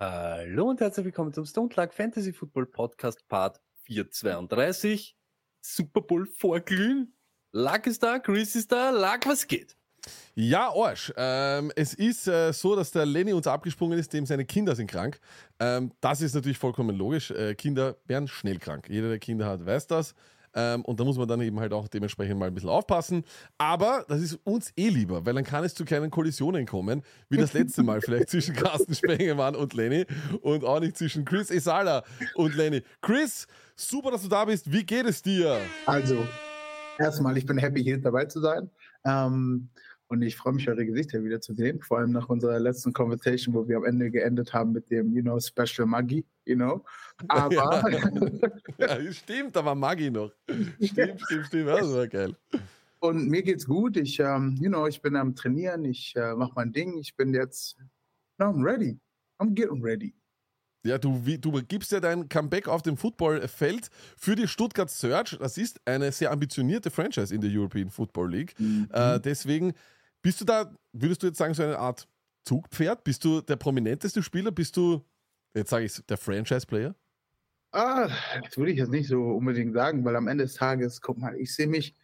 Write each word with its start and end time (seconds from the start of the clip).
Hallo 0.00 0.70
und 0.70 0.80
herzlich 0.80 1.06
willkommen 1.06 1.32
zum 1.32 1.44
Stone 1.44 1.70
Luck 1.74 1.92
Fantasy 1.92 2.32
Football 2.32 2.66
Podcast 2.66 3.26
Part 3.26 3.60
432. 3.82 5.16
Super 5.60 6.02
Bowl 6.02 6.24
vorglühen. 6.24 7.16
Luck 7.50 7.84
ist 7.88 8.00
da, 8.00 8.20
Chris 8.20 8.54
ist 8.54 8.70
da. 8.70 8.90
Luck, 8.90 9.26
was 9.26 9.44
geht? 9.44 9.76
Ja, 10.36 10.72
Arsch. 10.72 11.12
Ähm, 11.16 11.72
es 11.74 11.94
ist 11.94 12.28
äh, 12.28 12.52
so, 12.52 12.76
dass 12.76 12.92
der 12.92 13.06
Lenny 13.06 13.32
uns 13.32 13.48
abgesprungen 13.48 13.98
ist, 13.98 14.12
dem 14.12 14.24
seine 14.24 14.44
Kinder 14.44 14.76
sind 14.76 14.88
krank. 14.88 15.18
Ähm, 15.58 15.90
das 16.00 16.20
ist 16.20 16.36
natürlich 16.36 16.58
vollkommen 16.58 16.96
logisch. 16.96 17.32
Äh, 17.32 17.56
Kinder 17.56 17.96
werden 18.04 18.28
schnell 18.28 18.60
krank. 18.60 18.88
Jeder, 18.88 19.08
der 19.08 19.18
Kinder 19.18 19.46
hat, 19.46 19.66
weiß 19.66 19.88
das. 19.88 20.14
Ähm, 20.54 20.84
und 20.84 20.98
da 20.98 21.04
muss 21.04 21.18
man 21.18 21.28
dann 21.28 21.40
eben 21.40 21.58
halt 21.60 21.72
auch 21.72 21.88
dementsprechend 21.88 22.38
mal 22.38 22.46
ein 22.46 22.54
bisschen 22.54 22.70
aufpassen. 22.70 23.24
Aber 23.58 24.04
das 24.08 24.20
ist 24.20 24.38
uns 24.44 24.72
eh 24.76 24.88
lieber, 24.88 25.24
weil 25.24 25.34
dann 25.34 25.44
kann 25.44 25.64
es 25.64 25.74
zu 25.74 25.84
kleinen 25.84 26.10
Kollisionen 26.10 26.66
kommen, 26.66 27.02
wie 27.28 27.36
das 27.36 27.52
letzte 27.52 27.82
Mal 27.82 28.00
vielleicht 28.00 28.30
zwischen 28.30 28.54
Carsten 28.56 28.94
Spengemann 28.94 29.54
und 29.56 29.74
Lenny 29.74 30.06
und 30.40 30.64
auch 30.64 30.80
nicht 30.80 30.96
zwischen 30.96 31.24
Chris 31.24 31.50
Esala 31.50 32.04
und 32.34 32.54
Lenny. 32.54 32.82
Chris, 33.00 33.46
super, 33.76 34.10
dass 34.10 34.22
du 34.22 34.28
da 34.28 34.44
bist. 34.44 34.72
Wie 34.72 34.84
geht 34.84 35.06
es 35.06 35.22
dir? 35.22 35.58
Also, 35.86 36.26
erstmal, 36.98 37.36
ich 37.36 37.46
bin 37.46 37.58
happy, 37.58 37.82
hier 37.82 38.00
dabei 38.00 38.24
zu 38.26 38.40
sein. 38.40 38.70
Ähm, 39.04 39.68
und 40.08 40.22
ich 40.22 40.36
freue 40.36 40.54
mich, 40.54 40.68
eure 40.68 40.86
Gesichter 40.86 41.22
wiederzusehen. 41.22 41.80
Vor 41.80 41.98
allem 41.98 42.12
nach 42.12 42.28
unserer 42.28 42.58
letzten 42.58 42.92
Conversation, 42.92 43.54
wo 43.54 43.68
wir 43.68 43.76
am 43.76 43.84
Ende 43.84 44.10
geendet 44.10 44.52
haben 44.54 44.72
mit 44.72 44.90
dem, 44.90 45.14
you 45.14 45.22
know, 45.22 45.38
Special 45.38 45.86
Maggi, 45.86 46.24
you 46.46 46.56
know. 46.56 46.84
Aber, 47.28 47.82
Ja, 48.78 49.12
stimmt, 49.12 49.54
da 49.54 49.64
war 49.64 49.74
Maggi 49.74 50.10
noch. 50.10 50.32
Stimmt, 50.82 51.20
stimmt, 51.20 51.46
stimmt. 51.46 51.68
Das 51.68 51.92
war 51.92 52.08
geil. 52.08 52.34
und 53.00 53.28
mir 53.28 53.42
geht's 53.42 53.66
gut. 53.66 53.96
Ich, 53.98 54.18
ähm, 54.18 54.56
you 54.60 54.70
know, 54.70 54.86
ich 54.86 55.00
bin 55.02 55.14
am 55.14 55.34
Trainieren, 55.34 55.84
ich 55.84 56.14
äh, 56.16 56.34
mache 56.34 56.52
mein 56.56 56.72
Ding. 56.72 56.96
Ich 56.98 57.14
bin 57.14 57.34
jetzt, 57.34 57.76
no, 58.38 58.46
I'm 58.46 58.64
ready. 58.64 58.98
I'm 59.38 59.54
getting 59.54 59.82
ready. 59.82 60.14
Ja, 60.86 60.96
du, 60.96 61.26
wie, 61.26 61.38
du 61.38 61.52
gibst 61.64 61.92
ja 61.92 62.00
dein 62.00 62.28
Comeback 62.28 62.66
auf 62.66 62.82
dem 62.82 62.96
Footballfeld 62.96 63.90
für 64.16 64.36
die 64.36 64.48
Stuttgart 64.48 64.88
Search. 64.88 65.36
Das 65.38 65.58
ist 65.58 65.80
eine 65.84 66.12
sehr 66.12 66.30
ambitionierte 66.30 66.90
Franchise 66.90 67.34
in 67.34 67.40
der 67.40 67.50
European 67.52 67.90
Football 67.90 68.30
League. 68.30 68.54
Äh, 68.92 69.20
deswegen 69.20 69.74
bist 70.22 70.40
du 70.40 70.44
da, 70.44 70.74
würdest 70.92 71.22
du 71.22 71.26
jetzt 71.28 71.38
sagen, 71.38 71.54
so 71.54 71.62
eine 71.62 71.78
Art 71.78 72.08
Zugpferd? 72.44 73.04
Bist 73.04 73.24
du 73.24 73.40
der 73.40 73.56
prominenteste 73.56 74.22
Spieler? 74.22 74.50
Bist 74.50 74.76
du, 74.76 75.04
jetzt 75.54 75.70
sage 75.70 75.84
ich 75.84 76.02
der 76.06 76.16
Franchise-Player? 76.16 76.94
Ah, 77.72 78.08
das 78.42 78.56
würde 78.56 78.72
ich 78.72 78.78
jetzt 78.78 78.90
nicht 78.90 79.08
so 79.08 79.22
unbedingt 79.22 79.74
sagen, 79.74 80.04
weil 80.04 80.16
am 80.16 80.26
Ende 80.26 80.44
des 80.44 80.54
Tages, 80.54 81.00
guck 81.02 81.18
mal, 81.18 81.36
ich 81.36 81.54
sehe 81.54 81.66
mich, 81.66 81.94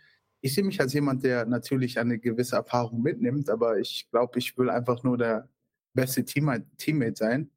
ich 0.42 0.54
sehe 0.54 0.62
mich 0.62 0.78
als 0.80 0.92
jemand, 0.92 1.24
der 1.24 1.46
natürlich 1.46 1.98
eine 1.98 2.18
gewisse 2.18 2.56
Erfahrung 2.56 3.00
mitnimmt, 3.00 3.48
aber 3.48 3.78
ich 3.78 4.06
glaube, 4.10 4.38
ich 4.38 4.58
will 4.58 4.68
einfach 4.68 5.02
nur 5.02 5.16
der 5.16 5.48
beste 5.94 6.22
Teammate, 6.24 6.66
Teammate 6.76 7.16
sein 7.16 7.50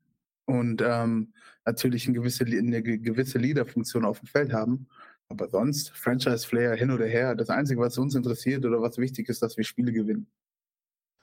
und 0.46 0.82
ähm, 0.82 1.34
natürlich 1.66 2.08
eine 2.08 2.18
gewisse, 2.18 2.46
eine 2.46 2.82
ge- 2.82 2.98
gewisse 2.98 3.40
Leaderfunktion 3.40 4.06
auf 4.06 4.20
dem 4.20 4.28
Feld 4.28 4.54
haben. 4.54 4.88
Aber 5.28 5.50
sonst, 5.50 5.90
Franchise-Player 5.92 6.76
hin 6.76 6.92
oder 6.92 7.06
her, 7.08 7.36
das 7.36 7.50
Einzige, 7.50 7.82
was 7.82 7.98
uns 7.98 8.16
interessiert 8.16 8.64
oder 8.66 8.82
was 8.82 8.98
wichtig 8.98 9.28
ist, 9.28 9.42
dass 9.42 9.58
wir 9.58 9.66
Spiele 9.66 9.92
gewinnen. 9.92 10.28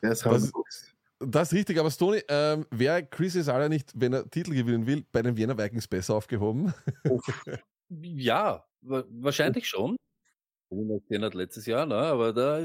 Das 0.08 0.20
Das- 0.20 0.44
ist 0.44 0.94
Das 1.20 1.52
ist 1.52 1.58
richtig, 1.58 1.78
aber 1.78 1.90
Stoney, 1.90 2.22
ähm, 2.28 2.66
wäre 2.70 3.06
Chris 3.06 3.34
Isala 3.34 3.68
nicht, 3.68 3.92
wenn 3.94 4.12
er 4.12 4.28
Titel 4.28 4.52
gewinnen 4.54 4.86
will, 4.86 5.04
bei 5.10 5.22
den 5.22 5.36
Vienna 5.36 5.56
Vikings 5.56 5.88
besser 5.88 6.14
aufgehoben? 6.16 6.74
Ja, 7.88 8.64
wa 8.82 9.04
wahrscheinlich 9.10 9.66
schon. 9.68 9.96
Gesehen 10.70 11.22
hat 11.24 11.34
letztes 11.34 11.66
Jahr, 11.66 11.86
ne? 11.86 11.94
aber 11.94 12.32
da 12.32 12.58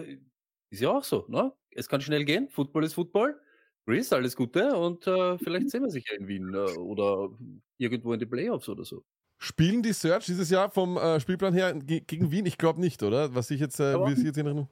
ist 0.72 0.82
ja 0.82 0.90
auch 0.90 1.04
so. 1.04 1.26
Ne? 1.28 1.54
Es 1.72 1.88
kann 1.88 2.02
schnell 2.02 2.26
gehen. 2.26 2.50
Football 2.50 2.84
ist 2.86 2.94
Football. 2.94 3.40
Chris, 3.86 4.12
alles 4.14 4.36
Gute 4.36 4.76
und 4.76 5.06
äh, 5.08 5.38
vielleicht 5.38 5.70
sehen 5.70 5.84
wir 5.84 5.90
sich 5.90 6.06
ja 6.10 6.18
in 6.18 6.28
Wien 6.28 6.54
äh, 6.54 6.58
oder 6.78 7.30
irgendwo 7.78 8.14
in 8.14 8.20
die 8.20 8.26
Playoffs 8.26 8.68
oder 8.70 8.84
so. 8.84 9.04
Spielen 9.40 9.82
die 9.82 9.94
Search 9.94 10.26
dieses 10.26 10.50
Jahr 10.50 10.70
vom 10.70 10.98
äh, 10.98 11.20
Spielplan 11.20 11.54
her 11.54 11.74
ge 11.74 12.02
gegen 12.06 12.30
Wien? 12.32 12.46
Ich 12.46 12.58
glaube 12.58 12.80
nicht, 12.82 13.02
oder? 13.04 13.34
Was 13.34 13.50
ich 13.52 13.60
jetzt, 13.60 13.80
äh, 13.80 13.96
wie 14.06 14.14
ich 14.14 14.20
jetzt 14.24 14.38
in 14.38 14.46
Erinnerung. 14.46 14.70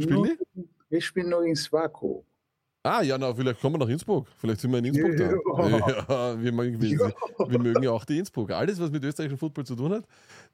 Spielen 0.00 0.24
die? 0.54 0.68
Wir 0.94 1.00
spielen 1.00 1.28
nur 1.30 1.42
gegen 1.42 1.56
Swako. 1.56 2.24
Ah, 2.84 3.02
ja, 3.02 3.18
na, 3.18 3.34
vielleicht 3.34 3.60
kommen 3.60 3.74
wir 3.74 3.78
nach 3.84 3.88
Innsbruck. 3.88 4.28
Vielleicht 4.38 4.60
sind 4.60 4.70
wir 4.70 4.78
in 4.78 4.84
Innsbruck 4.84 5.16
da. 5.16 5.24
Ja. 5.24 6.04
Ja, 6.08 6.40
wir, 6.40 6.52
mögen- 6.52 6.80
wir, 6.80 7.12
wir 7.48 7.58
mögen 7.58 7.82
ja 7.82 7.90
auch 7.90 8.04
die 8.04 8.18
Innsbrucker. 8.18 8.56
Alles, 8.56 8.78
was 8.80 8.92
mit 8.92 9.02
österreichischem 9.02 9.38
Football 9.38 9.64
zu 9.66 9.74
tun 9.74 9.92
hat, 9.92 10.04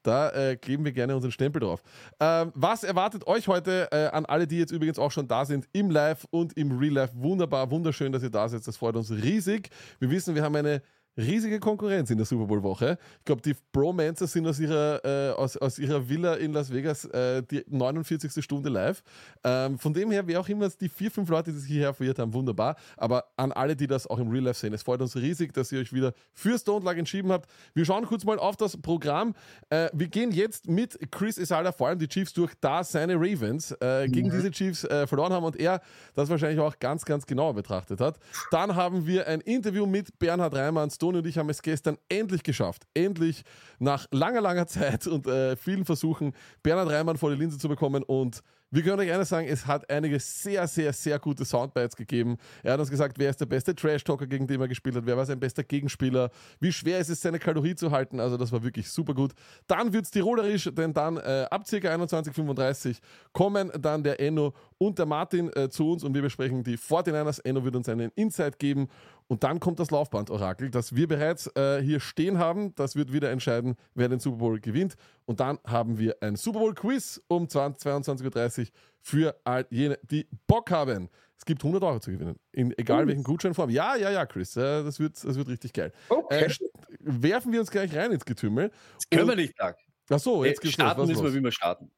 da 0.01 0.29
äh, 0.31 0.55
kleben 0.55 0.83
wir 0.83 0.93
gerne 0.93 1.13
unseren 1.15 1.31
Stempel 1.31 1.59
drauf. 1.59 1.83
Ähm, 2.19 2.51
was 2.55 2.83
erwartet 2.83 3.27
euch 3.27 3.47
heute 3.47 3.87
äh, 3.91 4.07
an 4.07 4.25
alle, 4.25 4.47
die 4.47 4.57
jetzt 4.57 4.71
übrigens 4.71 4.97
auch 4.97 5.11
schon 5.11 5.27
da 5.27 5.45
sind, 5.45 5.67
im 5.73 5.91
Live 5.91 6.25
und 6.31 6.57
im 6.57 6.71
Real 6.75 6.93
Life? 6.93 7.13
Wunderbar, 7.17 7.69
wunderschön, 7.69 8.11
dass 8.11 8.23
ihr 8.23 8.31
da 8.31 8.49
seid. 8.49 8.65
Das 8.65 8.77
freut 8.77 8.95
uns 8.95 9.11
riesig. 9.11 9.69
Wir 9.99 10.09
wissen, 10.09 10.33
wir 10.33 10.41
haben 10.41 10.55
eine 10.55 10.81
riesige 11.17 11.59
Konkurrenz 11.59 12.09
in 12.09 12.17
der 12.17 12.25
Super 12.25 12.45
Bowl 12.45 12.63
Woche. 12.63 12.97
Ich 13.19 13.25
glaube, 13.25 13.41
die 13.41 13.55
Bromancer 13.71 14.27
sind 14.27 14.47
aus 14.47 14.59
ihrer, 14.59 15.03
äh, 15.03 15.31
aus, 15.31 15.57
aus 15.57 15.79
ihrer 15.79 16.07
Villa 16.07 16.35
in 16.35 16.53
Las 16.53 16.71
Vegas 16.71 17.05
äh, 17.05 17.43
die 17.43 17.63
49. 17.67 18.43
Stunde 18.43 18.69
live. 18.69 19.03
Ähm, 19.43 19.77
von 19.77 19.93
dem 19.93 20.11
her, 20.11 20.25
wer 20.27 20.39
auch 20.39 20.47
immer 20.47 20.69
die 20.69 20.89
vier, 20.89 21.11
fünf 21.11 21.29
Leute, 21.29 21.51
die 21.51 21.59
sich 21.59 21.71
hierher 21.71 21.93
verirrt 21.93 22.19
haben, 22.19 22.33
wunderbar. 22.33 22.75
Aber 22.97 23.25
an 23.37 23.51
alle, 23.51 23.75
die 23.75 23.87
das 23.87 24.07
auch 24.07 24.19
im 24.19 24.29
Real 24.29 24.43
Life 24.43 24.59
sehen, 24.59 24.73
es 24.73 24.83
freut 24.83 25.01
uns 25.01 25.15
riesig, 25.15 25.53
dass 25.53 25.71
ihr 25.71 25.79
euch 25.79 25.91
wieder 25.91 26.13
für 26.33 26.57
Stone 26.57 26.85
Lag 26.85 26.97
entschieden 26.97 27.31
habt. 27.31 27.49
Wir 27.73 27.85
schauen 27.85 28.05
kurz 28.05 28.23
mal 28.23 28.39
auf 28.39 28.55
das 28.55 28.77
Programm. 28.77 29.33
Äh, 29.69 29.89
wir 29.93 30.07
gehen 30.07 30.31
jetzt 30.31 30.67
mit 30.67 30.97
Chris 31.11 31.37
Isala, 31.37 31.71
vor 31.71 31.87
allem 31.87 31.99
die 31.99 32.07
Chiefs, 32.07 32.33
durch, 32.33 32.53
da 32.61 32.83
seine 32.83 33.15
Ravens 33.15 33.71
äh, 33.81 34.07
gegen 34.07 34.29
diese 34.29 34.51
Chiefs 34.51 34.83
äh, 34.83 35.07
verloren 35.07 35.33
haben 35.33 35.43
und 35.43 35.59
er 35.59 35.81
das 36.13 36.29
wahrscheinlich 36.29 36.59
auch 36.59 36.77
ganz, 36.79 37.03
ganz 37.05 37.25
genau 37.25 37.53
betrachtet 37.53 37.99
hat. 37.99 38.17
Dann 38.51 38.75
haben 38.75 39.05
wir 39.05 39.27
ein 39.27 39.41
Interview 39.41 39.85
mit 39.85 40.17
Bernhard 40.19 40.53
Reimann. 40.53 40.89
Stone 41.01 41.17
und 41.17 41.25
ich 41.25 41.39
haben 41.39 41.49
es 41.49 41.63
gestern 41.63 41.97
endlich 42.09 42.43
geschafft. 42.43 42.83
Endlich 42.93 43.43
nach 43.79 44.05
langer, 44.11 44.39
langer 44.39 44.67
Zeit 44.67 45.07
und 45.07 45.25
äh, 45.25 45.55
vielen 45.55 45.83
Versuchen, 45.83 46.33
Bernhard 46.61 46.89
Reimann 46.89 47.17
vor 47.17 47.31
die 47.31 47.37
Linse 47.37 47.57
zu 47.57 47.67
bekommen. 47.67 48.03
Und 48.03 48.43
wir 48.73 48.83
können 48.83 48.99
euch 49.01 49.11
eines 49.11 49.27
sagen, 49.27 49.47
es 49.47 49.65
hat 49.65 49.89
einige 49.89 50.17
sehr, 50.19 50.65
sehr, 50.65 50.93
sehr 50.93 51.19
gute 51.19 51.43
Soundbites 51.43 51.95
gegeben. 51.95 52.37
Er 52.63 52.73
hat 52.73 52.79
uns 52.79 52.89
gesagt, 52.89 53.17
wer 53.19 53.29
ist 53.29 53.41
der 53.41 53.45
beste 53.45 53.75
Trash-Talker, 53.75 54.27
gegen 54.27 54.47
den 54.47 54.61
er 54.61 54.67
gespielt 54.67 54.95
hat, 54.95 55.05
wer 55.05 55.17
war 55.17 55.25
sein 55.25 55.39
bester 55.41 55.63
Gegenspieler, 55.63 56.29
wie 56.59 56.71
schwer 56.71 56.99
ist 56.99 57.09
es, 57.09 57.19
seine 57.19 57.37
Kalorie 57.37 57.75
zu 57.75 57.91
halten. 57.91 58.21
Also 58.21 58.37
das 58.37 58.51
war 58.51 58.63
wirklich 58.63 58.89
super 58.89 59.13
gut. 59.13 59.33
Dann 59.67 59.91
wird 59.91 60.05
es 60.05 60.11
tirolerisch, 60.11 60.69
denn 60.71 60.93
dann 60.93 61.17
äh, 61.17 61.47
ab 61.49 61.65
ca. 61.69 61.75
21.35 61.75 62.99
kommen 63.33 63.71
dann 63.77 64.03
der 64.03 64.21
Enno 64.21 64.53
und 64.77 64.97
der 64.99 65.05
Martin 65.05 65.51
äh, 65.53 65.67
zu 65.67 65.91
uns 65.91 66.05
und 66.05 66.13
wir 66.13 66.21
besprechen 66.21 66.63
die 66.63 66.77
49ers. 66.77 67.41
Enno 67.43 67.65
wird 67.65 67.75
uns 67.75 67.89
einen 67.89 68.11
Insight 68.15 68.57
geben 68.57 68.87
und 69.31 69.45
dann 69.45 69.61
kommt 69.61 69.79
das 69.79 69.91
Laufband-Orakel, 69.91 70.71
das 70.71 70.93
wir 70.93 71.07
bereits 71.07 71.47
äh, 71.55 71.81
hier 71.81 72.01
stehen 72.01 72.37
haben. 72.37 72.75
Das 72.75 72.97
wird 72.97 73.13
wieder 73.13 73.31
entscheiden, 73.31 73.77
wer 73.95 74.09
den 74.09 74.19
Super 74.19 74.39
Bowl 74.39 74.59
gewinnt. 74.59 74.95
Und 75.23 75.39
dann 75.39 75.57
haben 75.65 75.97
wir 75.97 76.17
ein 76.21 76.35
Super 76.35 76.59
Bowl-Quiz 76.59 77.23
um 77.29 77.47
20 77.47 77.93
22.30 77.93 78.59
Uhr 78.59 78.67
für 78.99 79.39
all 79.45 79.65
jene, 79.69 79.97
die 80.03 80.27
Bock 80.47 80.69
haben. 80.69 81.07
Es 81.37 81.45
gibt 81.45 81.63
100 81.63 81.81
Euro 81.81 82.01
zu 82.01 82.11
gewinnen, 82.11 82.35
in 82.51 82.77
egal 82.77 83.07
welchen 83.07 83.23
Gutscheinform. 83.23 83.69
Ja, 83.69 83.95
ja, 83.95 84.11
ja, 84.11 84.25
Chris, 84.25 84.57
äh, 84.57 84.83
das, 84.83 84.99
wird, 84.99 85.13
das 85.23 85.37
wird 85.37 85.47
richtig 85.47 85.71
geil. 85.71 85.93
Okay. 86.09 86.47
Äh, 86.47 86.53
werfen 86.99 87.53
wir 87.53 87.61
uns 87.61 87.71
gleich 87.71 87.95
rein 87.95 88.11
ins 88.11 88.25
Getümmel. 88.25 88.69
Das 88.95 89.09
können 89.09 89.29
wir 89.29 89.37
nicht, 89.37 89.57
Luck. 89.57 89.77
Ach 90.09 90.19
so, 90.19 90.43
Äh, 90.43 90.49
jetzt 90.49 90.59
geht's 90.59 90.73
starten 90.73 90.99
los. 90.99 91.07
Müssen 91.07 91.23
wir, 91.23 91.33
wie 91.33 91.41
wir 91.41 91.53
starten. 91.53 91.89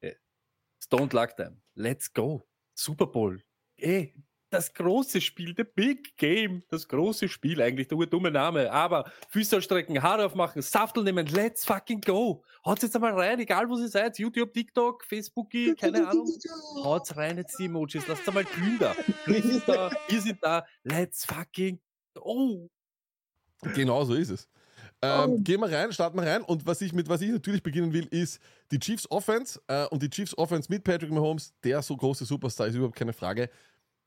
Äh, 0.00 0.12
Stone 0.78 1.08
Luck 1.10 1.36
Time. 1.36 1.56
Let's 1.74 2.12
go. 2.12 2.42
Super 2.74 3.06
Bowl. 3.06 3.42
Ey, 3.78 4.14
das 4.52 4.74
große 4.74 5.20
Spiel, 5.20 5.54
the 5.56 5.64
big 5.64 6.16
game, 6.18 6.62
das 6.68 6.86
große 6.86 7.28
Spiel, 7.28 7.62
eigentlich 7.62 7.88
der 7.88 7.98
dumme 8.06 8.30
Name, 8.30 8.70
aber 8.70 9.10
Füße 9.30 9.62
strecken, 9.62 10.02
Haare 10.02 10.26
aufmachen, 10.26 10.60
Saftel 10.60 11.02
nehmen, 11.02 11.26
let's 11.28 11.64
fucking 11.64 12.02
go. 12.02 12.44
Haut's 12.64 12.82
jetzt 12.82 12.94
einmal 12.94 13.14
rein, 13.18 13.40
egal 13.40 13.68
wo 13.68 13.78
ihr 13.78 13.88
seid, 13.88 14.18
YouTube, 14.18 14.52
TikTok, 14.52 15.04
Facebook, 15.04 15.50
keine 15.78 16.06
Ahnung. 16.08 16.28
Haut's 16.84 17.16
rein 17.16 17.38
jetzt 17.38 17.58
die 17.58 17.64
Emojis, 17.64 18.06
lasst 18.06 18.28
einmal 18.28 18.44
glühen 18.44 18.78
da. 18.78 18.94
Chris 19.24 19.44
ist 19.46 19.66
da, 19.66 19.90
wir 20.08 20.20
sind 20.20 20.38
da, 20.42 20.66
let's 20.84 21.24
fucking 21.24 21.80
go. 22.14 22.68
Genau 23.74 24.04
so 24.04 24.14
ist 24.14 24.30
es. 24.30 24.48
Ähm, 25.00 25.42
Gehen 25.42 25.60
wir 25.60 25.70
rein, 25.70 25.92
starten 25.92 26.16
wir 26.16 26.26
rein. 26.26 26.42
Und 26.42 26.64
was 26.64 26.80
ich, 26.80 26.92
mit 26.92 27.08
was 27.08 27.20
ich 27.22 27.30
natürlich 27.30 27.62
beginnen 27.62 27.92
will, 27.92 28.06
ist 28.10 28.40
die 28.70 28.78
Chiefs 28.78 29.10
Offense. 29.10 29.60
Äh, 29.66 29.86
und 29.86 30.02
die 30.02 30.10
Chiefs 30.10 30.36
Offense 30.38 30.70
mit 30.70 30.84
Patrick 30.84 31.10
Mahomes, 31.10 31.52
der 31.64 31.82
so 31.82 31.96
große 31.96 32.24
Superstar 32.24 32.68
ist 32.68 32.76
überhaupt 32.76 32.96
keine 32.96 33.12
Frage. 33.12 33.50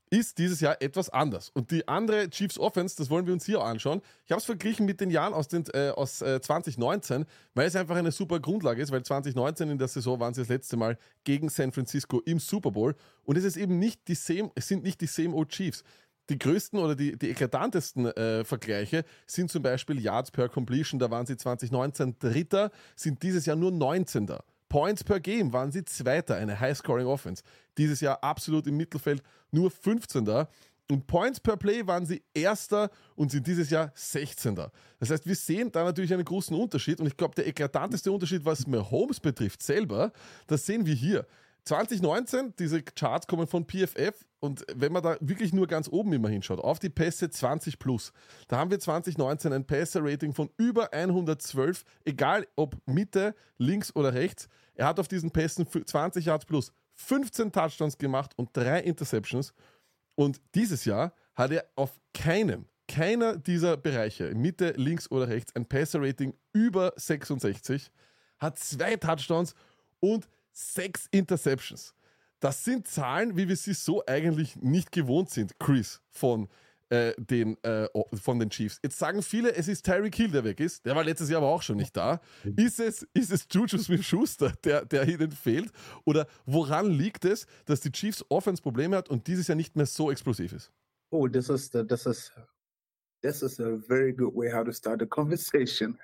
Ist 0.09 0.37
dieses 0.37 0.61
Jahr 0.61 0.81
etwas 0.81 1.09
anders. 1.09 1.49
Und 1.49 1.71
die 1.71 1.87
andere 1.87 2.29
Chiefs 2.29 2.59
Offense, 2.59 2.95
das 2.97 3.09
wollen 3.09 3.25
wir 3.25 3.33
uns 3.33 3.45
hier 3.45 3.61
anschauen. 3.61 4.01
Ich 4.25 4.31
habe 4.31 4.39
es 4.39 4.45
verglichen 4.45 4.85
mit 4.85 5.01
den 5.01 5.09
Jahren 5.09 5.33
aus, 5.33 5.47
den, 5.47 5.65
äh, 5.73 5.89
aus 5.89 6.21
äh, 6.21 6.41
2019, 6.41 7.25
weil 7.53 7.67
es 7.67 7.75
einfach 7.75 7.95
eine 7.95 8.11
super 8.11 8.39
Grundlage 8.39 8.81
ist, 8.81 8.91
weil 8.91 9.03
2019 9.03 9.69
in 9.69 9.77
der 9.77 9.87
Saison 9.87 10.19
waren 10.19 10.33
sie 10.33 10.41
das 10.41 10.49
letzte 10.49 10.77
Mal 10.77 10.97
gegen 11.23 11.49
San 11.49 11.71
Francisco 11.71 12.21
im 12.25 12.39
Super 12.39 12.71
Bowl. 12.71 12.95
Und 13.23 13.37
es 13.37 13.43
ist 13.43 13.57
eben 13.57 13.79
nicht 13.79 14.07
die 14.07 14.15
same, 14.15 14.51
es 14.55 14.67
sind 14.67 14.83
nicht 14.83 15.01
die 15.01 15.07
same 15.07 15.33
old 15.33 15.49
Chiefs. 15.49 15.83
Die 16.29 16.39
größten 16.39 16.79
oder 16.79 16.95
die, 16.95 17.17
die 17.17 17.29
eklatantesten 17.29 18.07
äh, 18.07 18.43
Vergleiche 18.43 19.05
sind 19.27 19.51
zum 19.51 19.61
Beispiel 19.61 19.99
Yards 19.99 20.31
per 20.31 20.49
Completion, 20.49 20.99
da 20.99 21.11
waren 21.11 21.27
sie 21.27 21.37
2019 21.37 22.17
Dritter, 22.17 22.71
sind 22.95 23.21
dieses 23.21 23.45
Jahr 23.45 23.55
nur 23.55 23.71
19. 23.71 24.27
Points 24.69 25.03
per 25.03 25.19
Game 25.19 25.53
waren 25.53 25.71
sie 25.71 25.85
Zweiter, 25.85 26.35
eine 26.35 26.59
High-Scoring 26.59 27.07
Offense. 27.07 27.43
Dieses 27.77 28.01
Jahr 28.01 28.23
absolut 28.23 28.67
im 28.67 28.77
Mittelfeld 28.77 29.21
nur 29.51 29.71
15. 29.71 30.47
Und 30.91 31.07
Points 31.07 31.39
per 31.39 31.57
Play 31.57 31.87
waren 31.87 32.05
sie 32.05 32.23
Erster 32.33 32.91
und 33.15 33.31
sind 33.31 33.47
dieses 33.47 33.69
Jahr 33.71 33.91
16. 33.95 34.55
Das 34.99 35.09
heißt, 35.09 35.25
wir 35.25 35.35
sehen 35.35 35.71
da 35.71 35.83
natürlich 35.83 36.13
einen 36.13 36.25
großen 36.25 36.55
Unterschied. 36.55 36.99
Und 36.99 37.07
ich 37.07 37.17
glaube, 37.17 37.33
der 37.35 37.47
eklatanteste 37.47 38.11
Unterschied, 38.11 38.45
was 38.45 38.67
Mahomes 38.67 39.19
betrifft, 39.19 39.63
selber, 39.63 40.11
das 40.45 40.65
sehen 40.65 40.85
wir 40.85 40.93
hier. 40.93 41.25
2019, 41.65 42.53
diese 42.57 42.83
Charts 42.83 43.25
kommen 43.25 43.47
von 43.47 43.65
PFF 43.65 44.25
und 44.39 44.63
wenn 44.75 44.93
man 44.93 45.01
da 45.01 45.17
wirklich 45.19 45.51
nur 45.51 45.65
ganz 45.65 45.87
oben 45.87 46.13
immer 46.13 46.29
hinschaut, 46.29 46.59
auf 46.59 46.77
die 46.77 46.89
Pässe 46.89 47.29
20 47.29 47.79
plus, 47.79 48.13
da 48.47 48.57
haben 48.57 48.69
wir 48.69 48.79
2019 48.79 49.51
ein 49.51 49.65
Passer-Rating 49.65 50.33
von 50.33 50.51
über 50.57 50.93
112, 50.93 51.83
egal 52.05 52.47
ob 52.55 52.77
Mitte, 52.85 53.33
links 53.57 53.95
oder 53.95 54.13
rechts. 54.13 54.47
Er 54.75 54.85
hat 54.85 54.99
auf 54.99 55.07
diesen 55.07 55.31
Pässen 55.31 55.67
20 55.67 56.25
Yards 56.25 56.45
plus 56.45 56.71
15 56.93 57.51
Touchdowns 57.51 57.97
gemacht 57.97 58.33
und 58.35 58.49
drei 58.53 58.81
Interceptions. 58.81 59.53
Und 60.13 60.39
dieses 60.53 60.85
Jahr 60.85 61.13
hat 61.33 61.51
er 61.51 61.65
auf 61.75 61.99
keinem, 62.13 62.67
keiner 62.87 63.37
dieser 63.37 63.75
Bereiche, 63.75 64.35
Mitte, 64.35 64.73
links 64.77 65.09
oder 65.09 65.27
rechts, 65.27 65.55
ein 65.55 65.65
Passer-Rating 65.65 66.35
über 66.53 66.93
66, 66.95 67.91
hat 68.37 68.59
zwei 68.59 68.95
Touchdowns 68.97 69.55
und 69.99 70.27
sechs 70.55 71.07
Interceptions. 71.11 71.93
Das 72.39 72.63
sind 72.63 72.87
Zahlen, 72.87 73.35
wie 73.37 73.47
wir 73.47 73.55
sie 73.55 73.73
so 73.73 74.03
eigentlich 74.05 74.55
nicht 74.57 74.91
gewohnt 74.91 75.29
sind, 75.29 75.57
Chris, 75.59 76.01
von, 76.09 76.47
äh, 76.89 77.13
den, 77.17 77.61
äh, 77.63 77.87
von 78.13 78.39
den 78.39 78.49
Chiefs. 78.49 78.79
Jetzt 78.83 78.99
sagen 78.99 79.21
viele, 79.23 79.53
es 79.55 79.67
ist 79.67 79.85
Tyreek 79.85 80.15
Hill, 80.15 80.31
der 80.31 80.43
weg 80.43 80.59
ist. 80.59 80.85
Der 80.85 80.95
war 80.95 81.03
letztes 81.03 81.29
Jahr 81.29 81.41
aber 81.41 81.51
auch 81.51 81.61
schon 81.61 81.77
nicht 81.77 81.95
da. 81.95 82.21
Ist 82.55 82.79
es, 82.79 83.07
ist 83.13 83.31
es 83.31 83.47
Juju 83.51 83.77
Smith-Schuster, 83.77 84.53
der, 84.63 84.85
der 84.85 85.07
ihnen 85.07 85.31
fehlt? 85.31 85.71
Oder 86.03 86.27
woran 86.45 86.91
liegt 86.91 87.25
es, 87.25 87.47
dass 87.65 87.81
die 87.81 87.91
Chiefs 87.91 88.23
Offense 88.29 88.61
Probleme 88.61 88.97
hat 88.97 89.09
und 89.09 89.27
dieses 89.27 89.47
Jahr 89.47 89.55
nicht 89.55 89.75
mehr 89.75 89.85
so 89.85 90.11
explosiv 90.11 90.53
ist? 90.53 90.71
Oh, 91.09 91.27
this 91.27 91.49
is 91.49 91.69
the, 91.71 91.83
this 91.83 92.05
is 92.05 92.31
this 93.21 93.41
is 93.41 93.59
a 93.59 93.77
very 93.87 94.13
good 94.13 94.35
way 94.35 94.51
how 94.51 94.63
to 94.63 94.71
start 94.71 95.01
a 95.01 95.05
conversation. 95.05 95.97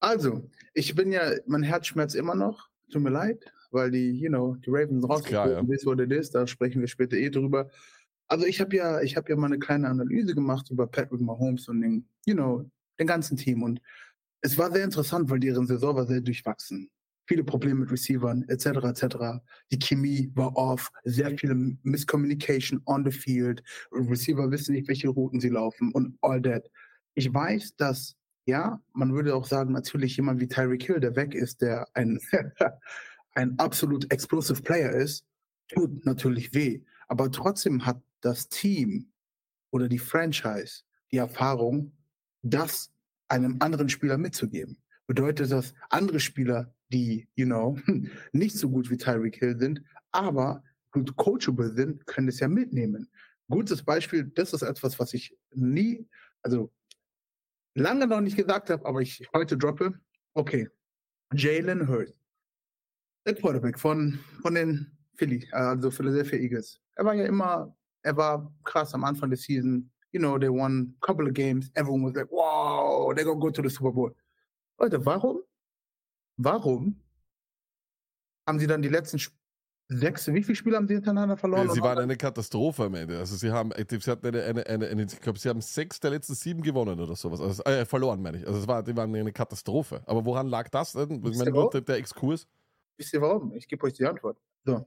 Also, 0.00 0.42
ich 0.74 0.94
bin 0.94 1.12
ja, 1.12 1.32
mein 1.46 1.62
Herz 1.62 1.86
schmerzt 1.86 2.14
immer 2.14 2.34
noch. 2.34 2.68
Tut 2.92 3.02
mir 3.02 3.10
leid, 3.10 3.44
weil 3.76 3.92
die, 3.92 4.10
you 4.10 4.28
know, 4.28 4.56
die 4.56 4.70
Ravens 4.70 5.08
rausgekommen 5.08 5.70
ist, 5.70 5.86
what 5.86 6.00
it 6.00 6.10
is. 6.10 6.30
Da 6.30 6.46
sprechen 6.48 6.80
wir 6.80 6.88
später 6.88 7.16
eh 7.16 7.30
drüber. 7.30 7.70
Also 8.26 8.44
ich 8.44 8.60
habe 8.60 8.74
ja, 8.74 9.00
ich 9.02 9.16
habe 9.16 9.30
ja 9.30 9.36
mal 9.36 9.46
eine 9.46 9.60
kleine 9.60 9.88
Analyse 9.88 10.34
gemacht 10.34 10.68
über 10.70 10.88
Patrick 10.88 11.20
Mahomes 11.20 11.68
und 11.68 11.80
den, 11.80 12.08
you 12.26 12.34
know, 12.34 12.68
den 12.98 13.06
ganzen 13.06 13.36
Team 13.36 13.62
und 13.62 13.80
es 14.40 14.56
war 14.58 14.72
sehr 14.72 14.84
interessant, 14.84 15.30
weil 15.30 15.40
deren 15.40 15.66
Saison 15.66 15.96
war 15.96 16.06
sehr 16.06 16.20
durchwachsen. 16.20 16.90
Viele 17.28 17.42
Probleme 17.42 17.80
mit 17.80 17.90
Receivern, 17.90 18.44
etc., 18.48 18.66
etc. 18.84 19.16
Die 19.72 19.78
Chemie 19.78 20.30
war 20.34 20.56
off, 20.56 20.90
sehr 21.04 21.36
viele 21.36 21.54
Miscommunication 21.82 22.80
on 22.86 23.04
the 23.04 23.10
field. 23.10 23.62
Receiver 23.90 24.50
wissen 24.50 24.74
nicht, 24.74 24.86
welche 24.86 25.08
Routen 25.08 25.40
sie 25.40 25.48
laufen 25.48 25.90
und 25.92 26.16
all 26.20 26.40
that. 26.42 26.70
Ich 27.14 27.32
weiß, 27.32 27.74
dass, 27.76 28.14
ja, 28.44 28.80
man 28.92 29.12
würde 29.14 29.34
auch 29.34 29.46
sagen, 29.46 29.72
natürlich 29.72 30.16
jemand 30.16 30.40
wie 30.40 30.46
Tyreek 30.46 30.84
Hill, 30.84 31.00
der 31.00 31.16
weg 31.16 31.34
ist, 31.34 31.62
der 31.62 31.88
ein, 31.94 32.20
ein 33.36 33.58
absolut 33.58 34.10
explosive 34.10 34.62
Player 34.62 34.90
ist, 34.92 35.24
tut 35.68 36.04
natürlich 36.04 36.54
weh. 36.54 36.82
Aber 37.08 37.30
trotzdem 37.30 37.84
hat 37.84 38.00
das 38.20 38.48
Team 38.48 39.12
oder 39.70 39.88
die 39.88 39.98
Franchise 39.98 40.82
die 41.12 41.18
Erfahrung, 41.18 41.92
das 42.42 42.90
einem 43.28 43.56
anderen 43.60 43.88
Spieler 43.88 44.18
mitzugeben. 44.18 44.78
Bedeutet 45.06 45.52
das, 45.52 45.74
andere 45.90 46.18
Spieler, 46.18 46.74
die, 46.88 47.28
you 47.34 47.46
know, 47.46 47.78
nicht 48.32 48.56
so 48.56 48.68
gut 48.70 48.90
wie 48.90 48.96
Tyreek 48.96 49.36
Hill 49.36 49.58
sind, 49.58 49.82
aber 50.10 50.64
gut 50.90 51.14
coachable 51.16 51.74
sind, 51.74 52.06
können 52.06 52.28
es 52.28 52.40
ja 52.40 52.48
mitnehmen. 52.48 53.08
Gutes 53.48 53.82
Beispiel, 53.82 54.24
das 54.34 54.52
ist 54.52 54.62
etwas, 54.62 54.98
was 54.98 55.14
ich 55.14 55.36
nie, 55.52 56.08
also 56.42 56.72
lange 57.74 58.06
noch 58.06 58.20
nicht 58.20 58.36
gesagt 58.36 58.70
habe, 58.70 58.84
aber 58.84 59.02
ich 59.02 59.28
heute 59.32 59.56
droppe. 59.56 60.00
Okay, 60.34 60.68
Jalen 61.32 61.86
Hurts, 61.86 62.25
der 63.26 63.34
Quarterback 63.34 63.78
von, 63.78 64.18
von 64.40 64.54
den 64.54 64.90
Philly, 65.16 65.46
also 65.52 65.90
Philadelphia 65.90 66.38
Eagles. 66.38 66.80
Er 66.94 67.04
war 67.04 67.14
ja 67.14 67.26
immer, 67.26 67.74
er 68.02 68.16
war 68.16 68.52
krass 68.64 68.94
am 68.94 69.04
Anfang 69.04 69.30
der 69.30 69.38
Season. 69.38 69.90
You 70.12 70.20
know, 70.20 70.38
they 70.38 70.48
won 70.48 70.94
a 71.02 71.06
couple 71.06 71.26
of 71.26 71.34
games. 71.34 71.70
Everyone 71.74 72.04
was 72.04 72.14
like, 72.14 72.30
wow, 72.30 73.12
they're 73.14 73.24
gonna 73.24 73.40
go 73.40 73.50
to 73.50 73.62
the 73.62 73.68
Super 73.68 73.92
Bowl. 73.92 74.14
Leute, 74.78 75.04
warum? 75.04 75.42
Warum 76.36 77.02
haben 78.46 78.58
sie 78.58 78.66
dann 78.66 78.82
die 78.82 78.88
letzten 78.88 79.18
sechs, 79.88 80.26
wie 80.28 80.42
viele 80.42 80.56
Spiele 80.56 80.76
haben 80.76 80.86
sie 80.86 80.94
hintereinander 80.94 81.36
verloren? 81.36 81.68
sie 81.70 81.80
Und 81.80 81.86
waren 81.86 81.98
eine 81.98 82.16
Katastrophe 82.16 82.84
am 82.84 82.94
Ende. 82.94 83.18
Also 83.18 83.36
sie 83.36 83.50
haben, 83.50 83.72
sie 83.72 84.10
hatten 84.10 84.26
eine, 84.26 84.44
eine, 84.44 84.66
eine, 84.66 84.86
eine 84.86 85.02
ich 85.02 85.20
glaube, 85.20 85.38
sie 85.38 85.48
haben 85.48 85.60
sechs 85.60 85.98
der 85.98 86.10
letzten 86.10 86.34
sieben 86.34 86.62
gewonnen 86.62 87.00
oder 87.00 87.16
sowas. 87.16 87.40
Also, 87.40 87.62
äh, 87.64 87.84
verloren, 87.84 88.22
meine 88.22 88.38
ich. 88.38 88.46
Also 88.46 88.60
es 88.60 88.68
war, 88.68 88.82
die 88.82 88.96
waren 88.96 89.14
eine 89.14 89.32
Katastrophe. 89.32 90.02
Aber 90.06 90.24
woran 90.24 90.46
lag 90.48 90.68
das 90.68 90.92
denn? 90.92 91.22
Ich 91.24 91.38
meine, 91.38 91.68
der 91.82 91.96
Exkurs. 91.96 92.46
Wisst 92.96 93.12
ihr 93.12 93.20
warum? 93.20 93.54
Ich 93.54 93.68
gebe 93.68 93.84
euch 93.84 93.94
die 93.94 94.06
Antwort. 94.06 94.38
So. 94.64 94.86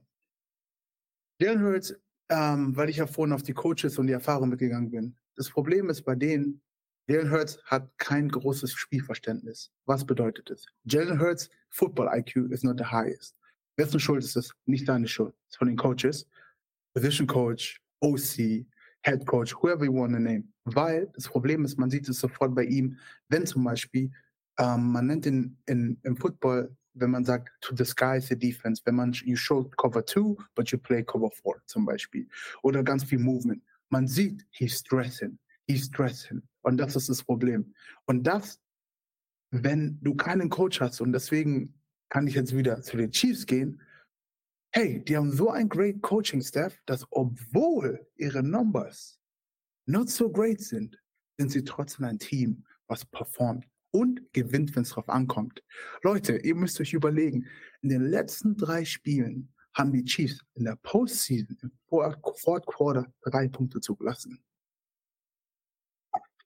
Jalen 1.40 1.62
Hurts, 1.62 1.94
ähm, 2.28 2.76
weil 2.76 2.90
ich 2.90 2.96
ja 2.96 3.06
vorhin 3.06 3.32
auf 3.32 3.42
die 3.42 3.54
Coaches 3.54 3.98
und 3.98 4.06
die 4.06 4.12
Erfahrung 4.12 4.48
mitgegangen 4.48 4.90
bin. 4.90 5.16
Das 5.36 5.48
Problem 5.48 5.88
ist 5.88 6.02
bei 6.02 6.14
denen, 6.14 6.60
Jalen 7.08 7.30
Hurts 7.30 7.58
hat 7.64 7.90
kein 7.98 8.28
großes 8.28 8.72
Spielverständnis. 8.72 9.72
Was 9.86 10.04
bedeutet 10.04 10.50
das? 10.50 10.66
Jalen 10.84 11.18
Hurts 11.18 11.50
Football 11.70 12.10
IQ 12.12 12.50
is 12.50 12.62
not 12.62 12.78
the 12.78 12.84
highest. 12.84 13.36
Wessen 13.76 14.00
Schuld 14.00 14.22
ist 14.22 14.36
es? 14.36 14.52
Nicht 14.66 14.86
seine 14.86 15.08
Schuld. 15.08 15.34
Es 15.46 15.54
ist 15.54 15.58
von 15.58 15.68
den 15.68 15.76
Coaches. 15.76 16.28
Position 16.94 17.26
Coach, 17.26 17.80
OC, 18.00 18.66
Head 19.02 19.26
Coach, 19.26 19.54
whoever 19.54 19.84
you 19.84 19.94
want 19.94 20.12
to 20.12 20.18
name. 20.18 20.44
Weil 20.64 21.10
das 21.14 21.28
Problem 21.28 21.64
ist, 21.64 21.78
man 21.78 21.90
sieht 21.90 22.08
es 22.08 22.20
sofort 22.20 22.54
bei 22.54 22.64
ihm, 22.64 22.98
wenn 23.28 23.46
zum 23.46 23.64
Beispiel, 23.64 24.10
ähm, 24.58 24.92
man 24.92 25.06
nennt 25.06 25.24
ihn 25.26 25.56
in, 25.66 25.98
im 26.02 26.16
Football, 26.16 26.76
wenn 26.94 27.10
man 27.10 27.24
sagt, 27.24 27.50
to 27.60 27.74
disguise 27.74 28.26
the 28.28 28.36
defense, 28.36 28.82
wenn 28.84 28.96
man, 28.96 29.12
you 29.12 29.36
show 29.36 29.64
cover 29.76 30.04
two, 30.04 30.36
but 30.54 30.70
you 30.70 30.78
play 30.78 31.02
cover 31.02 31.30
four 31.30 31.62
zum 31.66 31.84
Beispiel. 31.84 32.28
Oder 32.62 32.82
ganz 32.82 33.04
viel 33.04 33.18
Movement. 33.18 33.62
Man 33.90 34.06
sieht, 34.06 34.46
he's 34.50 34.78
stressing, 34.78 35.38
he's 35.66 35.86
stressing. 35.86 36.42
Und 36.62 36.78
das 36.78 36.96
ist 36.96 37.08
das 37.08 37.22
Problem. 37.22 37.74
Und 38.06 38.24
das, 38.24 38.60
wenn 39.50 39.98
du 40.02 40.14
keinen 40.14 40.48
Coach 40.48 40.80
hast, 40.80 41.00
und 41.00 41.12
deswegen 41.12 41.74
kann 42.08 42.26
ich 42.26 42.34
jetzt 42.34 42.54
wieder 42.54 42.82
zu 42.82 42.96
den 42.96 43.10
Chiefs 43.10 43.46
gehen, 43.46 43.80
hey, 44.72 45.02
die 45.04 45.16
haben 45.16 45.32
so 45.32 45.50
ein 45.50 45.68
great 45.68 46.00
Coaching 46.02 46.42
Staff, 46.42 46.80
dass 46.86 47.06
obwohl 47.10 48.06
ihre 48.16 48.42
Numbers 48.42 49.18
not 49.86 50.08
so 50.10 50.30
great 50.30 50.60
sind, 50.60 51.00
sind 51.38 51.50
sie 51.50 51.64
trotzdem 51.64 52.04
ein 52.04 52.18
Team, 52.18 52.64
was 52.86 53.04
performt 53.04 53.66
und 53.90 54.32
gewinnt, 54.32 54.74
wenn 54.76 54.82
es 54.82 54.90
drauf 54.90 55.08
ankommt. 55.08 55.62
Leute, 56.02 56.36
ihr 56.36 56.54
müsst 56.54 56.80
euch 56.80 56.92
überlegen, 56.92 57.46
in 57.82 57.88
den 57.88 58.02
letzten 58.02 58.56
drei 58.56 58.84
Spielen 58.84 59.52
haben 59.74 59.92
die 59.92 60.04
Chiefs 60.04 60.44
in 60.54 60.64
der 60.64 60.76
Postseason 60.76 61.56
im 61.62 61.72
Fourth 61.88 62.66
Quarter 62.66 63.12
drei 63.22 63.48
Punkte 63.48 63.80
zugelassen. 63.80 64.42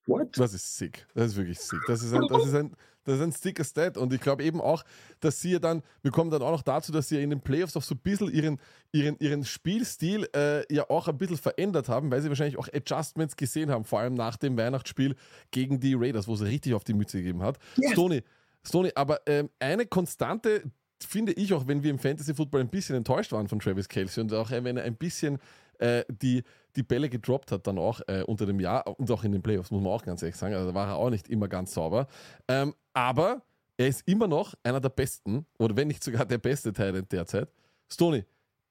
What? 0.07 0.39
Das 0.39 0.53
ist 0.53 0.77
sick. 0.77 1.07
Das 1.15 1.27
ist 1.27 1.37
wirklich 1.37 1.59
sick. 1.59 1.81
Das 1.87 2.03
ist 2.03 2.13
ein, 2.13 2.27
das 2.29 2.47
ist 2.47 2.55
ein, 2.55 2.77
das 3.05 3.17
ist 3.17 3.23
ein 3.23 3.33
sticker 3.33 3.65
Stat. 3.65 3.97
Und 3.97 4.13
ich 4.13 4.21
glaube 4.21 4.43
eben 4.45 4.61
auch, 4.61 4.83
dass 5.21 5.41
sie 5.41 5.53
ja 5.53 5.59
dann, 5.59 5.83
wir 6.03 6.11
kommen 6.11 6.31
dann 6.31 6.43
auch 6.43 6.51
noch 6.51 6.63
dazu, 6.63 6.93
dass 6.93 7.09
sie 7.09 7.17
ja 7.17 7.21
in 7.23 7.31
den 7.31 7.41
Playoffs 7.41 7.77
auch 7.77 7.83
so 7.83 7.95
ein 7.95 7.99
bisschen 7.99 8.31
ihren, 8.31 8.59
ihren, 8.93 9.17
ihren 9.19 9.45
Spielstil 9.45 10.29
äh, 10.35 10.73
ja 10.73 10.89
auch 10.89 11.09
ein 11.09 11.17
bisschen 11.17 11.37
verändert 11.37 11.89
haben, 11.89 12.11
weil 12.11 12.21
sie 12.23 12.29
wahrscheinlich 12.29 12.59
auch 12.59 12.69
Adjustments 12.73 13.37
gesehen 13.37 13.71
haben, 13.71 13.85
vor 13.85 14.01
allem 14.01 14.15
nach 14.15 14.37
dem 14.37 14.57
Weihnachtsspiel 14.57 15.15
gegen 15.51 15.81
die 15.81 15.95
Raiders, 15.95 16.29
wo 16.29 16.37
sie 16.37 16.47
richtig 16.47 16.75
auf 16.75 16.85
die 16.85 16.95
Mütze 16.95 17.19
gegeben 17.19 17.43
hat. 17.43 17.59
Yes. 17.77 17.93
Stoney, 17.93 18.23
Stoney, 18.63 18.93
aber 18.95 19.21
ähm, 19.27 19.51
eine 19.59 19.87
Konstante 19.87 20.65
finde 21.03 21.33
ich 21.33 21.53
auch, 21.53 21.67
wenn 21.67 21.83
wir 21.83 21.91
im 21.91 21.99
Fantasy 21.99 22.35
Football 22.35 22.63
ein 22.63 22.69
bisschen 22.69 22.97
enttäuscht 22.97 23.33
waren 23.33 23.49
von 23.49 23.59
Travis 23.59 23.89
Kelsey 23.89 24.23
und 24.23 24.33
auch 24.33 24.51
äh, 24.51 24.65
wenn 24.65 24.77
er 24.77 24.85
ein 24.85 24.97
bisschen 24.97 25.39
äh, 25.85 26.05
die, 26.09 26.43
die 26.77 26.83
Bälle 26.83 27.09
gedroppt 27.09 27.53
hat, 27.53 27.67
dann 27.67 27.79
auch 27.79 28.01
äh, 28.07 28.23
unter 28.23 28.47
dem 28.47 28.59
Jahr 28.61 28.87
und 28.99 29.11
auch 29.11 29.25
in 29.25 29.33
den 29.33 29.43
Playoffs, 29.43 29.71
muss 29.71 29.83
man 29.83 29.93
auch 29.93 30.05
ganz 30.05 30.23
ehrlich 30.23 30.37
sagen. 30.37 30.55
Also 30.55 30.69
da 30.69 30.75
war 30.75 30.89
er 30.89 30.97
auch 30.97 31.11
nicht 31.11 31.29
immer 31.29 31.49
ganz 31.49 31.75
sauber. 31.75 32.07
Ähm, 32.49 32.75
aber 32.93 33.43
er 33.77 33.89
ist 33.89 34.03
immer 34.07 34.27
noch 34.29 34.55
einer 34.63 34.81
der 34.81 34.89
besten, 34.89 35.47
oder 35.59 35.77
wenn 35.77 35.89
nicht 35.89 36.03
sogar 36.03 36.25
der 36.25 36.39
beste 36.39 36.73
Teil 36.73 37.03
derzeit. 37.03 37.49
Stoney, 37.89 38.25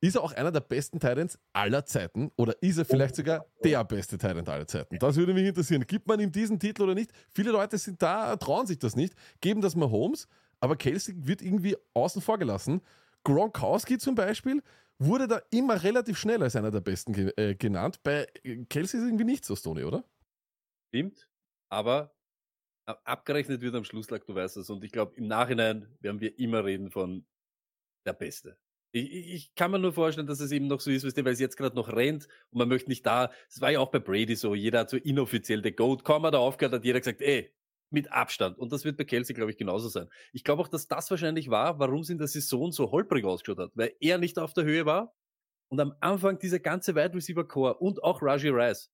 Ist 0.03 0.15
er 0.15 0.22
auch 0.24 0.34
einer 0.34 0.51
der 0.51 0.60
besten 0.60 1.00
Titans 1.00 1.39
aller 1.53 1.86
Zeiten 1.86 2.29
oder 2.36 2.62
ist 2.62 2.77
er 2.77 2.84
vielleicht 2.84 3.15
sogar 3.15 3.46
der 3.63 3.86
beste 3.86 4.17
Titan 4.17 4.46
aller 4.46 4.67
Zeiten? 4.67 5.00
Das 5.00 5.15
würde 5.15 5.34
mich 5.34 5.48
interessieren. 5.48 5.86
Gibt 5.88 6.08
man 6.10 6.20
ihm 6.20 6.29
diesen 6.29 6.60
Titel 6.60 6.82
oder 6.84 6.93
nicht? 6.93 7.12
Viele 7.34 7.51
Leute 7.51 7.77
sind 7.77 8.01
da, 8.01 8.36
trauen 8.36 8.67
sich 8.67 8.79
das 8.79 8.98
nicht, 8.98 9.13
geben 9.39 9.62
das 9.62 9.77
mal 9.77 9.89
Holmes, 9.89 10.27
aber 10.60 10.75
Kelsey 10.75 11.15
wird 11.25 11.41
irgendwie 11.41 11.77
außen 11.93 12.22
vor 12.22 12.38
gelassen. 12.38 12.82
Gronkowski 13.24 13.98
zum 13.98 14.15
Beispiel 14.15 14.62
wurde 15.05 15.27
da 15.27 15.41
immer 15.51 15.81
relativ 15.83 16.17
schnell 16.17 16.41
als 16.43 16.55
einer 16.55 16.72
der 16.72 16.81
besten 16.81 17.31
äh, 17.38 17.55
genannt. 17.55 18.01
Bei 18.03 18.27
Kelsey 18.69 19.00
ist 19.00 19.05
irgendwie 19.05 19.24
nicht 19.24 19.45
so, 19.45 19.55
Stoney, 19.55 19.83
oder? 19.83 20.03
Stimmt, 20.89 21.29
aber 21.69 22.15
ab- 22.86 23.01
abgerechnet 23.03 23.62
wird 23.62 23.75
am 23.75 23.83
Schluss, 23.83 24.10
lag, 24.10 24.24
du 24.25 24.36
weißt 24.36 24.57
es. 24.57 24.69
Und 24.69 24.83
ich 24.83 24.91
glaube, 24.91 25.15
im 25.15 25.27
Nachhinein 25.27 25.95
werden 26.00 26.22
wir 26.22 26.38
immer 26.39 26.65
reden 26.65 26.91
von 26.91 27.25
der 28.05 28.13
Beste. 28.13 28.57
Ich, 28.95 29.12
ich 29.12 29.55
kann 29.55 29.72
mir 29.72 29.79
nur 29.79 29.93
vorstellen, 29.93 30.27
dass 30.27 30.39
es 30.39 30.51
eben 30.51 30.67
noch 30.67 30.79
so 30.79 30.91
ist, 30.91 31.03
weil 31.03 31.33
es 31.33 31.39
jetzt 31.39 31.57
gerade 31.57 31.75
noch 31.75 31.89
rennt 31.89 32.27
und 32.51 32.60
man 32.60 32.67
möchte 32.67 32.89
nicht 32.89 33.05
da. 33.05 33.31
Es 33.50 33.60
war 33.62 33.72
ja 33.72 33.79
auch 33.79 33.89
bei 33.89 34.00
Brady 34.00 34.36
so, 34.36 34.53
jeder 34.53 34.81
hat 34.81 34.89
so 34.89 34.98
inoffiziell 34.98 35.62
der 35.62 35.72
Goat. 35.72 36.03
Kaum 36.03 36.25
hat 36.25 36.33
er 36.33 36.41
aufgehört, 36.41 36.74
hat 36.74 36.86
jeder 36.86 37.00
gesagt, 37.00 37.22
ey, 37.22 37.52
mit 37.93 38.12
Abstand. 38.12 38.57
Und 38.57 38.71
das 38.73 38.85
wird 38.85 38.97
bei 38.97 39.03
Kelsey, 39.05 39.33
glaube 39.35 39.51
ich, 39.51 39.57
genauso 39.57 39.88
sein. 39.89 40.09
Ich 40.33 40.43
glaube 40.43 40.62
auch, 40.62 40.67
dass 40.67 40.88
das 40.88 41.09
wahrscheinlich 41.12 41.50
war, 41.50 41.79
warum 41.79 42.01
es 42.01 42.09
in 42.09 42.17
der 42.17 42.27
Saison 42.27 42.71
so 42.71 42.91
holprig 42.91 43.25
ausgeschaut 43.25 43.59
hat, 43.59 43.71
weil 43.75 43.93
er 44.00 44.17
nicht 44.17 44.39
auf 44.39 44.53
der 44.53 44.63
Höhe 44.65 44.85
war 44.85 45.13
und 45.69 45.79
am 45.79 45.93
Anfang 46.01 46.39
dieser 46.39 46.59
ganze 46.59 46.95
Wide 46.95 47.13
Receiver 47.15 47.47
Core 47.47 47.75
und 47.79 48.03
auch 48.03 48.21
Raji 48.21 48.50
Rice, 48.50 48.91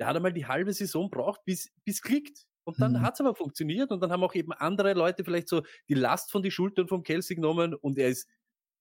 der 0.00 0.06
hat 0.08 0.16
einmal 0.16 0.32
die 0.32 0.46
halbe 0.46 0.72
Saison 0.72 1.10
braucht, 1.10 1.44
bis 1.44 1.72
bis 1.84 2.02
klickt. 2.02 2.46
Und 2.64 2.80
dann 2.80 2.92
Mhm. 2.92 3.00
hat's 3.02 3.20
aber 3.20 3.34
funktioniert 3.34 3.90
und 3.90 4.00
dann 4.02 4.12
haben 4.12 4.22
auch 4.24 4.34
eben 4.34 4.52
andere 4.52 4.94
Leute 4.94 5.24
vielleicht 5.24 5.48
so 5.48 5.62
die 5.88 5.94
Last 5.94 6.30
von 6.30 6.42
die 6.42 6.50
Schultern 6.52 6.88
vom 6.88 7.02
Kelsey 7.02 7.34
genommen 7.36 7.74
und 7.74 7.98
er 7.98 8.08
ist 8.08 8.28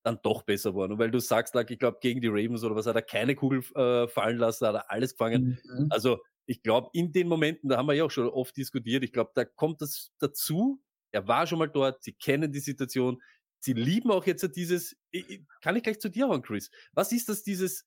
dann 0.03 0.19
doch 0.23 0.43
besser 0.43 0.71
geworden. 0.71 0.93
Und 0.93 0.99
weil 0.99 1.11
du 1.11 1.19
sagst, 1.19 1.53
like, 1.55 1.71
ich 1.71 1.79
glaube, 1.79 1.97
gegen 2.01 2.21
die 2.21 2.27
Ravens 2.27 2.63
oder 2.63 2.75
was 2.75 2.87
hat 2.87 2.95
er 2.95 3.01
keine 3.03 3.35
Kugel 3.35 3.61
äh, 3.75 4.07
fallen 4.07 4.37
lassen, 4.37 4.67
hat 4.67 4.75
er 4.75 4.91
alles 4.91 5.13
gefangen. 5.13 5.59
Mhm. 5.63 5.87
Also 5.91 6.19
ich 6.51 6.63
glaube, 6.63 6.89
in 6.93 7.13
den 7.13 7.29
Momenten, 7.29 7.69
da 7.69 7.77
haben 7.77 7.87
wir 7.87 7.93
ja 7.93 8.03
auch 8.03 8.11
schon 8.11 8.27
oft 8.27 8.57
diskutiert, 8.57 9.03
ich 9.05 9.13
glaube, 9.13 9.31
da 9.35 9.45
kommt 9.45 9.81
das 9.81 10.11
dazu. 10.19 10.81
Er 11.11 11.25
war 11.27 11.47
schon 11.47 11.59
mal 11.59 11.67
dort, 11.69 12.03
sie 12.03 12.11
kennen 12.13 12.51
die 12.51 12.59
Situation, 12.59 13.21
sie 13.59 13.73
lieben 13.73 14.11
auch 14.11 14.25
jetzt 14.25 14.45
dieses, 14.57 14.97
ich- 15.11 15.29
ich- 15.29 15.41
kann 15.61 15.77
ich 15.77 15.83
gleich 15.83 15.99
zu 15.99 16.09
dir 16.09 16.27
hauen, 16.27 16.41
Chris. 16.41 16.69
Was 16.93 17.11
ist 17.13 17.29
das, 17.29 17.43
dieses 17.43 17.85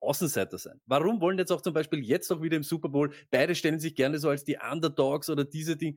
Außenseiter 0.00 0.58
sein? 0.58 0.80
Warum 0.86 1.20
wollen 1.22 1.38
jetzt 1.38 1.50
auch 1.50 1.62
zum 1.62 1.72
Beispiel 1.72 2.00
jetzt 2.04 2.30
auch 2.30 2.42
wieder 2.42 2.56
im 2.58 2.62
Super 2.62 2.90
Bowl, 2.90 3.10
beide 3.30 3.54
stellen 3.54 3.80
sich 3.80 3.94
gerne 3.94 4.18
so 4.18 4.28
als 4.28 4.44
die 4.44 4.58
Underdogs 4.58 5.30
oder 5.30 5.44
diese 5.44 5.76
Dinge. 5.76 5.96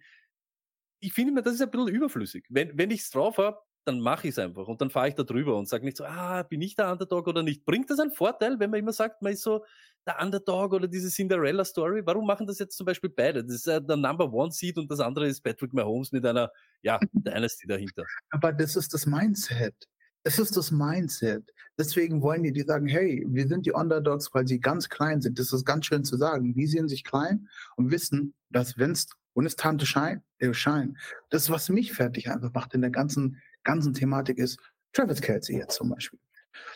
Ich 1.01 1.13
finde 1.13 1.33
mir, 1.33 1.41
das 1.43 1.55
ist 1.55 1.61
ein 1.61 1.69
bisschen 1.71 1.89
überflüssig. 1.89 2.45
Wenn, 2.49 2.77
wenn 2.77 2.89
ich's 2.91 3.09
drauf 3.11 3.37
habe, 3.37 3.59
dann 3.85 3.99
mache 3.99 4.27
ich 4.27 4.31
es 4.31 4.39
einfach 4.39 4.67
und 4.67 4.81
dann 4.81 4.89
fahre 4.89 5.09
ich 5.09 5.15
da 5.15 5.23
drüber 5.23 5.57
und 5.57 5.67
sage 5.67 5.85
nicht 5.85 5.97
so, 5.97 6.05
ah, 6.05 6.43
bin 6.43 6.61
ich 6.61 6.75
der 6.75 6.91
Underdog 6.91 7.27
oder 7.27 7.43
nicht. 7.43 7.65
Bringt 7.65 7.89
das 7.89 7.99
einen 7.99 8.11
Vorteil, 8.11 8.59
wenn 8.59 8.69
man 8.71 8.79
immer 8.79 8.93
sagt, 8.93 9.21
man 9.21 9.33
ist 9.33 9.43
so 9.43 9.63
der 10.07 10.21
Underdog 10.21 10.73
oder 10.73 10.87
diese 10.87 11.09
Cinderella-Story? 11.09 12.01
Warum 12.05 12.25
machen 12.25 12.47
das 12.47 12.59
jetzt 12.59 12.77
zum 12.77 12.85
Beispiel 12.85 13.09
beide? 13.09 13.43
Das 13.43 13.55
ist 13.55 13.67
äh, 13.67 13.81
der 13.81 13.97
Number 13.97 14.31
One 14.31 14.51
Seed 14.51 14.77
und 14.77 14.89
das 14.89 14.99
andere 14.99 15.27
ist 15.27 15.41
Patrick 15.41 15.73
Mahomes 15.73 16.11
mit 16.11 16.25
einer, 16.25 16.51
ja, 16.81 16.99
Dynasty 17.11 17.67
dahinter. 17.67 18.05
Aber 18.29 18.53
das 18.53 18.75
ist 18.75 18.93
das 18.93 19.05
Mindset. 19.05 19.75
Das 20.23 20.39
ist 20.39 20.57
das 20.57 20.71
Mindset. 20.71 21.53
Deswegen 21.77 22.21
wollen 22.21 22.43
die, 22.43 22.51
die 22.51 22.63
sagen, 22.63 22.87
hey, 22.87 23.25
wir 23.29 23.47
sind 23.47 23.65
die 23.65 23.71
Underdogs, 23.71 24.33
weil 24.33 24.47
sie 24.47 24.59
ganz 24.59 24.89
klein 24.89 25.21
sind. 25.21 25.39
Das 25.39 25.53
ist 25.53 25.65
ganz 25.65 25.85
schön 25.85 26.03
zu 26.03 26.17
sagen. 26.17 26.53
Die 26.53 26.67
sehen 26.67 26.89
sich 26.89 27.03
klein 27.03 27.47
und 27.75 27.91
wissen, 27.91 28.33
dass 28.49 28.77
wenn's, 28.77 29.07
when 29.35 29.45
it's 29.45 29.55
time 29.55 29.77
to 29.77 29.85
shine, 29.85 30.23
they'll 30.41 30.53
shine. 30.53 30.95
Das, 31.29 31.49
was 31.49 31.69
mich 31.69 31.93
fertig 31.93 32.29
einfach 32.29 32.51
macht 32.53 32.73
in 32.73 32.81
der 32.81 32.89
ganzen, 32.89 33.41
ganzen 33.63 33.93
Thematik 33.93 34.37
ist, 34.37 34.59
Travis 34.93 35.21
Kelsey 35.21 35.57
jetzt 35.57 35.75
zum 35.75 35.89
Beispiel. 35.89 36.19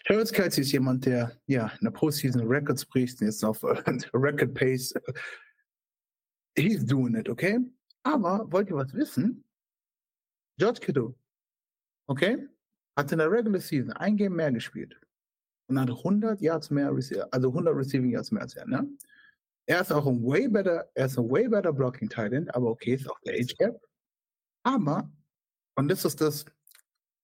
Travis 0.06 0.32
Kelsey 0.32 0.62
ist 0.62 0.72
jemand, 0.72 1.06
der, 1.06 1.38
ja, 1.48 1.68
in 1.80 1.86
der 1.86 1.92
Postseason 1.92 2.48
Records 2.48 2.86
bricht, 2.86 3.20
und 3.22 3.28
jetzt 3.28 3.44
auf 3.44 3.64
Record 4.14 4.54
Pace. 4.54 4.94
He's 6.56 6.86
doing 6.86 7.16
it, 7.16 7.30
okay? 7.30 7.60
Aber 8.04 8.52
wollt 8.52 8.70
ihr 8.70 8.76
was 8.76 8.94
wissen? 8.94 9.44
George 10.58 10.80
Kittle, 10.80 11.16
okay? 12.08 12.48
Hat 12.98 13.12
in 13.12 13.20
der 13.20 13.32
Regular 13.32 13.62
Season 13.62 13.92
ein 13.94 14.18
Game 14.18 14.36
mehr 14.36 14.52
gespielt 14.52 15.00
und 15.68 15.80
hat 15.80 15.90
100 15.90 16.42
Yards 16.42 16.70
mehr, 16.70 16.90
also 17.32 17.48
100 17.48 17.76
Receiving 17.76 18.12
Yards 18.12 18.32
mehr 18.32 18.44
als 18.44 18.56
er, 18.56 18.68
ne? 18.68 18.88
Er 19.68 19.82
ist 19.82 19.92
auch 19.92 20.06
ein 20.06 20.22
way 20.24 20.48
better, 20.48 20.90
er 20.96 21.06
ist 21.06 21.18
ein 21.18 21.30
way 21.30 21.48
better 21.48 21.72
Blocking 21.72 22.10
Tight 22.10 22.34
End, 22.34 22.54
aber 22.54 22.72
okay, 22.72 22.96
ist 22.96 23.10
auch 23.10 23.20
der 23.22 23.36
Age 23.36 23.56
Gap. 23.58 23.80
Aber, 24.64 25.10
und 25.76 25.88
das 25.88 26.04
ist 26.04 26.20
das, 26.20 26.46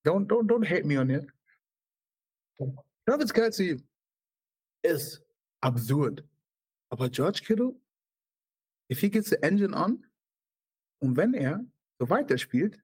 don't, 0.05 0.27
don't, 0.27 0.47
don't 0.47 0.65
hate 0.65 0.85
me 0.85 0.99
on 0.99 1.09
it. 1.09 1.27
Travis 3.05 3.33
Kelsey 3.33 3.83
ist 4.83 5.23
absurd. 5.61 6.23
Aber 6.89 7.09
George 7.09 7.41
Kittle, 7.45 7.75
if 8.91 8.99
he 8.99 9.09
gets 9.09 9.29
the 9.29 9.41
engine 9.41 9.73
on, 9.73 10.05
und 10.99 11.15
wenn 11.15 11.33
er 11.33 11.65
so 11.99 12.09
weiterspielt, 12.09 12.81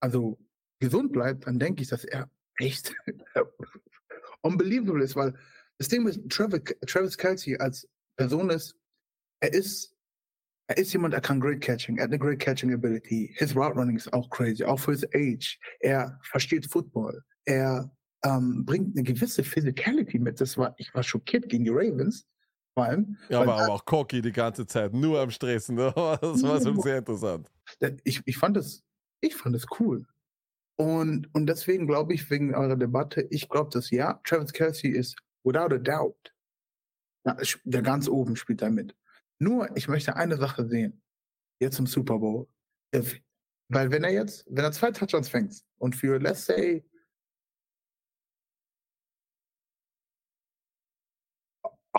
also 0.00 0.38
gesund 0.80 1.12
bleibt, 1.12 1.46
dann 1.46 1.58
denke 1.58 1.82
ich, 1.82 1.88
dass 1.88 2.04
er 2.04 2.30
echt 2.58 2.94
unbelievable 4.42 5.02
ist, 5.02 5.16
weil 5.16 5.34
das 5.78 5.88
Ding 5.88 6.04
mit 6.04 6.30
Travis, 6.30 7.16
Kelsey 7.16 7.56
als 7.58 7.88
Person 8.16 8.50
ist, 8.50 8.76
er 9.40 9.52
ist, 9.52 9.94
er 10.68 10.78
ist 10.78 10.92
jemand, 10.92 11.12
der 11.12 11.20
kann 11.20 11.40
great 11.40 11.60
catching, 11.60 11.98
er 11.98 12.04
hat 12.04 12.10
eine 12.10 12.18
great 12.18 12.38
catching 12.38 12.72
ability. 12.72 13.34
His 13.36 13.54
route 13.54 13.76
running 13.76 13.96
ist 13.96 14.12
auch 14.12 14.30
crazy, 14.30 14.64
auch 14.64 14.80
für 14.80 14.92
his 14.92 15.04
age. 15.14 15.58
Er 15.80 16.18
versteht 16.22 16.70
Football. 16.70 17.22
Er 17.44 17.90
ähm, 18.24 18.64
bringt 18.64 18.96
eine 18.96 19.02
gewisse 19.04 19.44
Physicality 19.44 20.18
mit. 20.18 20.40
Das 20.40 20.56
war, 20.56 20.74
ich 20.78 20.92
war 20.94 21.02
schockiert 21.02 21.48
gegen 21.48 21.64
die 21.64 21.70
Ravens, 21.70 22.26
vor 22.74 22.84
allem. 22.84 23.16
Ja, 23.28 23.40
aber, 23.42 23.54
aber 23.54 23.72
auch 23.72 23.84
cocky 23.84 24.20
die 24.22 24.32
ganze 24.32 24.66
Zeit, 24.66 24.92
nur 24.92 25.20
am 25.20 25.30
Stressen. 25.30 25.76
Das 25.76 26.42
war 26.42 26.60
schon 26.60 26.80
sehr 26.80 26.98
interessant. 26.98 27.50
Ich, 28.04 28.22
ich 28.24 28.38
fand 28.38 28.56
das, 28.56 28.82
ich 29.20 29.34
fand 29.34 29.54
das 29.54 29.66
cool. 29.78 30.06
Und, 30.78 31.32
und 31.34 31.46
deswegen 31.46 31.86
glaube 31.86 32.12
ich, 32.12 32.28
wegen 32.30 32.54
eurer 32.54 32.76
Debatte, 32.76 33.26
ich 33.30 33.48
glaube, 33.48 33.70
dass 33.70 33.90
ja, 33.90 34.20
Travis 34.24 34.52
Kelsey 34.52 34.90
ist 34.90 35.16
without 35.42 35.74
a 35.74 35.78
doubt, 35.78 36.34
sch- 37.24 37.60
der 37.64 37.82
ganz 37.82 38.08
oben 38.08 38.36
spielt 38.36 38.60
da 38.60 38.68
mit. 38.68 38.94
Nur, 39.38 39.74
ich 39.76 39.88
möchte 39.88 40.16
eine 40.16 40.36
Sache 40.36 40.66
sehen. 40.66 41.02
Jetzt 41.60 41.78
im 41.78 41.86
Super 41.86 42.18
Bowl. 42.18 42.46
Weil 43.68 43.90
wenn 43.90 44.04
er 44.04 44.12
jetzt, 44.12 44.46
wenn 44.50 44.64
er 44.64 44.72
zwei 44.72 44.90
Touchdowns 44.90 45.28
fängt 45.28 45.62
und 45.78 45.96
für, 45.96 46.18
let's 46.18 46.44
say, 46.46 46.84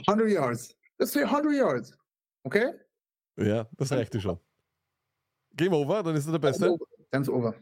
100 0.05 0.29
yards, 0.29 0.75
let's 0.99 1.13
say 1.13 1.23
100 1.23 1.53
yards, 1.53 1.97
okay? 2.43 2.73
Ja, 3.37 3.67
das 3.77 3.91
reichte 3.91 4.19
schon. 4.19 4.39
Game 5.55 5.73
over, 5.73 6.03
dann 6.03 6.15
ist 6.15 6.27
er 6.27 6.33
der 6.33 6.39
Beste. 6.39 6.77
Ist 7.11 7.29
over. 7.29 7.55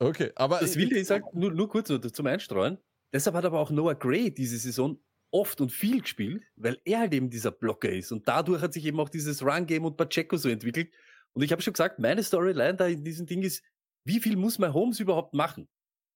Okay, 0.00 0.32
aber 0.36 0.58
Das 0.60 0.76
Wilde 0.76 0.98
ist 0.98 1.10
halt, 1.10 1.24
nur, 1.34 1.52
nur 1.52 1.68
kurz 1.68 1.88
nur 1.88 2.00
zum 2.00 2.26
Einstreuen, 2.26 2.78
deshalb 3.12 3.36
hat 3.36 3.44
aber 3.44 3.58
auch 3.58 3.70
Noah 3.70 3.94
Gray 3.94 4.32
diese 4.32 4.58
Saison 4.58 4.98
oft 5.30 5.60
und 5.60 5.70
viel 5.70 6.00
gespielt, 6.00 6.44
weil 6.56 6.80
er 6.84 7.00
halt 7.00 7.14
eben 7.14 7.30
dieser 7.30 7.50
Blocker 7.50 7.90
ist. 7.90 8.12
Und 8.12 8.26
dadurch 8.26 8.62
hat 8.62 8.72
sich 8.72 8.84
eben 8.86 8.98
auch 9.00 9.08
dieses 9.08 9.42
Run-Game 9.42 9.84
und 9.84 9.96
Pacheco 9.96 10.36
so 10.36 10.48
entwickelt. 10.48 10.92
Und 11.32 11.42
ich 11.42 11.52
habe 11.52 11.60
schon 11.62 11.74
gesagt, 11.74 11.98
meine 11.98 12.22
Storyline 12.22 12.76
da 12.76 12.86
in 12.86 13.04
diesem 13.04 13.26
Ding 13.26 13.42
ist, 13.42 13.62
wie 14.04 14.20
viel 14.20 14.36
muss 14.36 14.58
mein 14.58 14.72
Holmes 14.72 15.00
überhaupt 15.00 15.34
machen? 15.34 15.68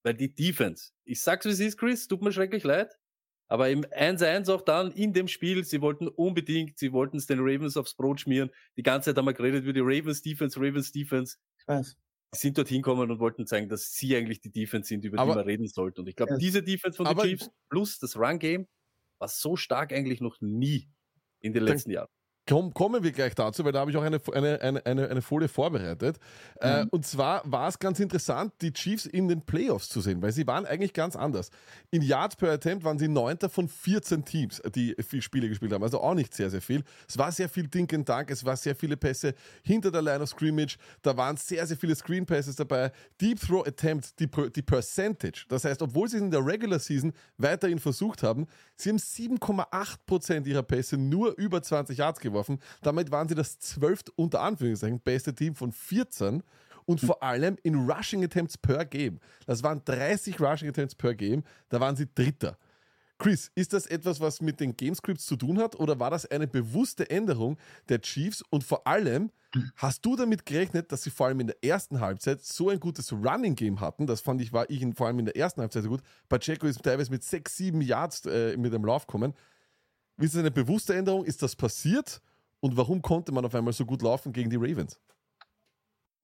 Weil 0.03 0.15
die 0.15 0.33
Defense, 0.33 0.91
ich 1.05 1.21
sag's 1.21 1.45
wie 1.45 1.49
es 1.49 1.59
ist, 1.59 1.77
Chris, 1.77 2.07
tut 2.07 2.21
mir 2.21 2.31
schrecklich 2.31 2.63
leid, 2.63 2.97
aber 3.47 3.69
im 3.69 3.83
1-1 3.85 4.49
auch 4.51 4.61
dann 4.61 4.91
in 4.91 5.13
dem 5.13 5.27
Spiel, 5.27 5.63
sie 5.63 5.81
wollten 5.81 6.07
unbedingt, 6.07 6.77
sie 6.79 6.91
wollten 6.91 7.17
es 7.17 7.27
den 7.27 7.39
Ravens 7.39 7.77
aufs 7.77 7.95
Brot 7.95 8.21
schmieren. 8.21 8.49
Die 8.77 8.83
ganze 8.83 9.09
Zeit 9.11 9.17
haben 9.17 9.25
wir 9.25 9.33
geredet 9.33 9.63
über 9.63 9.73
die 9.73 9.81
Ravens 9.81 10.21
Defense, 10.21 10.59
Ravens 10.59 10.91
Defense 10.91 11.37
Ich 11.59 11.67
weiß. 11.67 11.95
die 12.33 12.37
sind 12.39 12.57
dorthin 12.57 12.81
gekommen 12.81 13.11
und 13.11 13.19
wollten 13.19 13.45
zeigen, 13.45 13.69
dass 13.69 13.93
sie 13.93 14.15
eigentlich 14.15 14.41
die 14.41 14.51
Defense 14.51 14.87
sind, 14.89 15.05
über 15.05 15.19
Aber- 15.19 15.33
die 15.33 15.37
man 15.37 15.45
reden 15.45 15.67
sollte. 15.67 16.01
Und 16.01 16.07
ich 16.07 16.15
glaube, 16.15 16.33
Ja. 16.33 16.37
diese 16.37 16.63
Defense 16.63 16.97
von 16.97 17.05
den 17.05 17.17
Chiefs 17.17 17.49
plus 17.69 17.99
das 17.99 18.15
Run-Game 18.17 18.67
war 19.19 19.27
so 19.27 19.55
stark 19.55 19.93
eigentlich 19.93 20.19
noch 20.21 20.37
nie 20.41 20.89
in 21.39 21.53
den 21.53 21.65
Dann- 21.65 21.73
letzten 21.73 21.91
Jahren. 21.91 22.09
Komm, 22.47 22.73
kommen 22.73 23.03
wir 23.03 23.11
gleich 23.13 23.35
dazu, 23.35 23.63
weil 23.63 23.71
da 23.71 23.79
habe 23.79 23.91
ich 23.91 23.95
auch 23.97 24.03
eine, 24.03 24.19
eine, 24.33 24.61
eine, 24.61 24.85
eine, 24.85 25.09
eine 25.09 25.21
Folie 25.21 25.47
vorbereitet. 25.47 26.17
Äh, 26.59 26.83
Mhm. 26.83 26.89
und 26.89 27.05
zwar 27.05 27.41
war 27.45 27.69
es 27.69 27.79
ganz 27.79 27.99
interessant, 28.01 28.53
die 28.61 28.73
Chiefs 28.73 29.05
in 29.05 29.27
den 29.29 29.41
Playoffs 29.41 29.87
zu 29.87 30.01
sehen, 30.01 30.21
weil 30.21 30.33
sie 30.33 30.45
waren 30.45 30.65
eigentlich 30.65 30.91
ganz 30.93 31.15
anders. 31.15 31.51
In 31.91 32.01
Yards 32.01 32.35
per 32.35 32.51
Attempt 32.51 32.83
waren 32.83 32.99
sie 32.99 33.07
neunter 33.07 33.47
von 33.49 33.69
14 33.69 34.25
Teams, 34.25 34.61
die 34.75 34.93
viel 35.07 35.21
Spiele 35.21 35.47
gespielt 35.47 35.71
haben, 35.71 35.83
also 35.83 36.01
auch 36.01 36.13
nicht 36.15 36.33
sehr, 36.33 36.49
sehr 36.49 36.61
viel. 36.61 36.83
Es 37.07 37.17
war 37.17 37.31
sehr 37.31 37.47
viel 37.47 37.67
Dink 37.67 37.93
and 37.93 38.07
Dunk, 38.09 38.29
es 38.29 38.43
war 38.43 38.57
sehr 38.57 38.75
viele 38.75 38.97
Pässe 38.97 39.35
hinter 39.63 39.89
der 39.91 40.01
Line 40.01 40.21
of 40.21 40.29
Scrimmage, 40.29 40.77
da 41.01 41.15
waren 41.15 41.37
sehr, 41.37 41.65
sehr 41.65 41.77
viele 41.77 41.95
Screen 41.95 42.25
Passes 42.25 42.57
dabei. 42.57 42.91
Deep 43.21 43.39
Throw 43.39 43.65
Attempt, 43.65 44.19
die, 44.19 44.27
die 44.27 44.61
Percentage, 44.61 45.45
das 45.47 45.63
heißt, 45.63 45.81
obwohl 45.81 46.09
sie 46.09 46.17
es 46.17 46.23
in 46.23 46.31
der 46.31 46.45
Regular 46.45 46.79
Season 46.79 47.13
weiterhin 47.37 47.79
versucht 47.79 48.21
haben, 48.23 48.47
sie 48.75 48.89
haben 48.89 48.97
7,8% 48.97 50.45
ihrer 50.47 50.63
Pässe 50.63 50.97
nur 50.97 51.37
über 51.37 51.61
20 51.61 51.97
Yards 51.97 52.19
geworfen. 52.33 52.59
Damit 52.81 53.11
waren 53.11 53.27
sie 53.27 53.35
das 53.35 53.59
zwölft 53.59 54.09
unter 54.17 54.41
Anführungszeichen 54.41 54.99
beste 54.99 55.33
Team 55.33 55.55
von 55.55 55.71
14 55.71 56.43
und 56.85 56.99
vor 56.99 57.23
allem 57.23 57.57
in 57.63 57.89
Rushing 57.89 58.23
Attempts 58.23 58.57
per 58.57 58.85
Game. 58.85 59.19
Das 59.45 59.63
waren 59.63 59.81
30 59.85 60.39
Rushing 60.39 60.69
Attempts 60.69 60.95
per 60.95 61.15
Game, 61.15 61.43
da 61.69 61.79
waren 61.79 61.95
sie 61.95 62.07
Dritter. 62.13 62.57
Chris, 63.19 63.51
ist 63.55 63.71
das 63.71 63.85
etwas, 63.85 64.19
was 64.19 64.41
mit 64.41 64.59
den 64.59 64.75
Gamescripts 64.75 65.25
zu 65.25 65.37
tun 65.37 65.59
hat 65.59 65.79
oder 65.79 65.99
war 65.99 66.09
das 66.09 66.25
eine 66.25 66.47
bewusste 66.47 67.09
Änderung 67.09 67.57
der 67.87 68.01
Chiefs? 68.01 68.43
Und 68.49 68.65
vor 68.65 68.85
allem, 68.85 69.31
hast 69.77 70.03
du 70.03 70.15
damit 70.15 70.45
gerechnet, 70.45 70.91
dass 70.91 71.03
sie 71.03 71.09
vor 71.09 71.27
allem 71.27 71.39
in 71.39 71.47
der 71.47 71.63
ersten 71.63 72.01
Halbzeit 72.01 72.43
so 72.43 72.69
ein 72.69 72.79
gutes 72.79 73.13
Running 73.13 73.55
Game 73.55 73.79
hatten? 73.79 74.07
Das 74.07 74.19
fand 74.19 74.41
ich, 74.41 74.51
war 74.51 74.69
ich 74.69 74.81
in, 74.81 74.93
vor 74.93 75.07
allem 75.07 75.19
in 75.19 75.25
der 75.25 75.37
ersten 75.37 75.61
Halbzeit 75.61 75.83
so 75.83 75.89
gut. 75.89 76.01
Pacheco 76.27 76.67
ist 76.67 76.83
teilweise 76.83 77.11
mit 77.11 77.23
sechs, 77.23 77.55
sieben 77.55 77.81
Yards 77.81 78.25
äh, 78.25 78.57
mit 78.57 78.73
dem 78.73 78.83
Lauf 78.83 79.07
kommen. 79.07 79.33
Ist 80.23 80.35
das 80.35 80.39
eine 80.39 80.51
bewusste 80.51 80.95
Änderung? 80.95 81.25
Ist 81.25 81.43
das 81.43 81.53
passiert? 81.53 82.21
Und 82.61 82.77
warum 82.77 83.01
konnte 83.01 83.33
man 83.33 83.43
auf 83.43 83.53
einmal 83.55 83.73
so 83.73 83.85
gut 83.85 84.01
laufen 84.01 84.31
gegen 84.31 84.49
die 84.49 84.55
Ravens? 84.55 84.97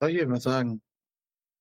Soll 0.00 0.12
ich 0.12 0.22
etwas 0.22 0.42
sagen? 0.42 0.80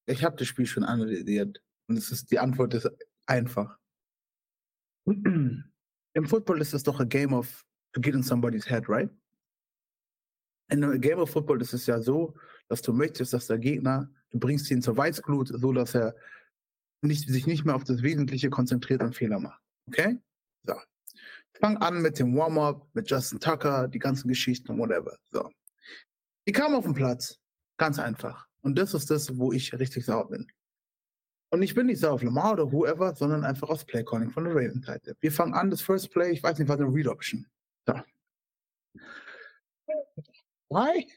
Ich 0.06 0.24
habe 0.24 0.38
das 0.38 0.48
Spiel 0.48 0.66
schon 0.66 0.86
analysiert. 0.86 1.62
Und 1.88 1.98
es 1.98 2.12
ist, 2.12 2.32
die 2.32 2.40
Antwort 2.40 2.74
ist 2.76 2.90
einfach. 3.26 3.78
Im 5.06 5.66
Football 6.28 6.62
ist 6.62 6.74
es 6.74 6.84
doch 6.84 7.02
a 7.02 7.04
game 7.04 7.34
of 7.34 7.66
to 7.92 8.00
get 8.00 8.16
in 8.16 8.24
somebody's 8.24 8.70
head, 8.70 8.88
right? 8.88 9.10
In 10.72 10.82
einem 10.82 11.02
Game 11.02 11.20
of 11.20 11.30
Football 11.30 11.62
ist 11.62 11.74
es 11.74 11.88
ja 11.88 12.00
so, 12.00 12.36
dass 12.70 12.82
du 12.82 12.94
möchtest, 12.94 13.34
dass 13.34 13.48
der 13.48 13.60
Gegner, 13.60 14.10
du 14.30 14.40
bringst 14.40 14.72
ihn 14.72 14.82
zur 14.82 14.96
Weißglut, 14.96 15.50
so 15.50 15.74
dass 15.74 15.94
er 15.94 16.16
nicht, 17.02 17.28
sich 17.28 17.48
nicht 17.48 17.66
mehr 17.66 17.76
auf 17.76 17.84
das 17.84 18.02
Wesentliche 18.02 18.50
konzentriert 18.50 19.02
und 19.02 19.14
Fehler 19.14 19.40
macht. 19.40 19.62
Okay? 19.88 20.22
So. 20.64 20.76
Fang 21.60 21.78
an 21.78 22.02
mit 22.02 22.20
dem 22.20 22.36
Warm-up, 22.36 22.88
mit 22.94 23.10
Justin 23.10 23.40
Tucker, 23.40 23.88
die 23.88 24.00
ganzen 24.00 24.28
Geschichten, 24.28 24.78
whatever. 24.78 25.18
So. 25.30 25.50
Die 26.48 26.54
kamen 26.54 26.76
auf 26.76 26.86
den 26.86 26.94
Platz. 26.94 27.40
Ganz 27.78 28.00
einfach. 28.00 28.48
Und 28.62 28.78
das 28.78 28.94
ist 28.94 29.10
das, 29.10 29.38
wo 29.38 29.52
ich 29.52 29.74
richtig 29.74 30.06
sauer 30.06 30.30
bin. 30.30 30.52
Und 31.52 31.62
ich 31.64 31.74
bin 31.74 31.88
nicht 31.88 32.00
sauer 32.00 32.14
auf 32.14 32.24
Lamar 32.24 32.54
oder 32.54 32.72
whoever, 32.72 33.16
sondern 33.16 33.44
einfach 33.44 33.70
aufs 33.70 33.86
Play-Calling 33.86 34.32
von 34.32 34.44
der 34.44 34.54
Ravens-Seite. 34.54 35.18
Wir 35.20 35.32
fangen 35.32 35.54
an, 35.54 35.70
das 35.70 35.82
First 35.82 36.12
Play, 36.12 36.32
ich 36.32 36.44
weiß 36.44 36.60
nicht, 36.60 36.68
was 36.68 36.80
eine 36.80 36.94
Read-Option. 36.94 37.48
So. 37.88 37.94
Why? 40.70 41.12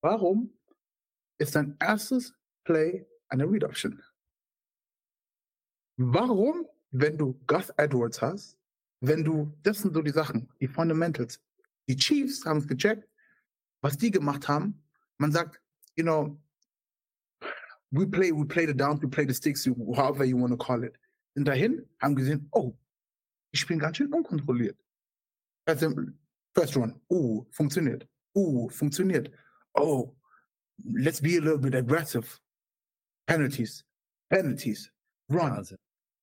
Warum 0.00 0.58
ist 1.38 1.54
dein 1.54 1.76
erstes 1.78 2.34
Play 2.64 3.06
eine 3.28 3.44
Read-Option? 3.44 4.02
Warum, 5.96 6.66
wenn 6.90 7.18
du 7.18 7.38
Gus 7.46 7.68
Edwards 7.76 8.22
hast, 8.22 8.59
wenn 9.00 9.24
du, 9.24 9.52
das 9.62 9.78
sind 9.78 9.94
so 9.94 10.02
die 10.02 10.10
Sachen, 10.10 10.48
die 10.60 10.68
Fundamentals. 10.68 11.40
Die 11.88 11.96
Chiefs 11.96 12.44
haben 12.44 12.58
es 12.58 12.68
gecheckt, 12.68 13.08
was 13.80 13.96
die 13.96 14.10
gemacht 14.10 14.46
haben. 14.46 14.82
Man 15.18 15.32
sagt, 15.32 15.60
you 15.96 16.04
know, 16.04 16.38
we 17.90 18.06
play, 18.06 18.30
we 18.30 18.44
play 18.44 18.66
the 18.66 18.74
downs, 18.74 19.02
we 19.02 19.08
play 19.08 19.26
the 19.26 19.34
sticks, 19.34 19.66
however 19.96 20.24
you 20.24 20.38
want 20.38 20.52
to 20.52 20.56
call 20.56 20.84
it. 20.84 20.94
Sind 21.34 21.46
dahin, 21.46 21.86
haben 22.00 22.14
gesehen, 22.14 22.48
oh, 22.52 22.76
die 23.52 23.58
spielen 23.58 23.78
ganz 23.78 23.96
schön 23.96 24.12
unkontrolliert. 24.12 24.78
Also, 25.66 25.94
first 26.54 26.76
run, 26.76 27.00
uh, 27.08 27.44
funktioniert. 27.50 28.06
Uh, 28.34 28.68
funktioniert. 28.68 29.30
Oh, 29.74 30.14
let's 30.84 31.20
be 31.20 31.36
a 31.36 31.40
little 31.40 31.58
bit 31.58 31.74
aggressive. 31.74 32.40
Penalties, 33.26 33.84
penalties, 34.28 34.90
run. 35.28 35.52
Wahnsinn. 35.52 35.78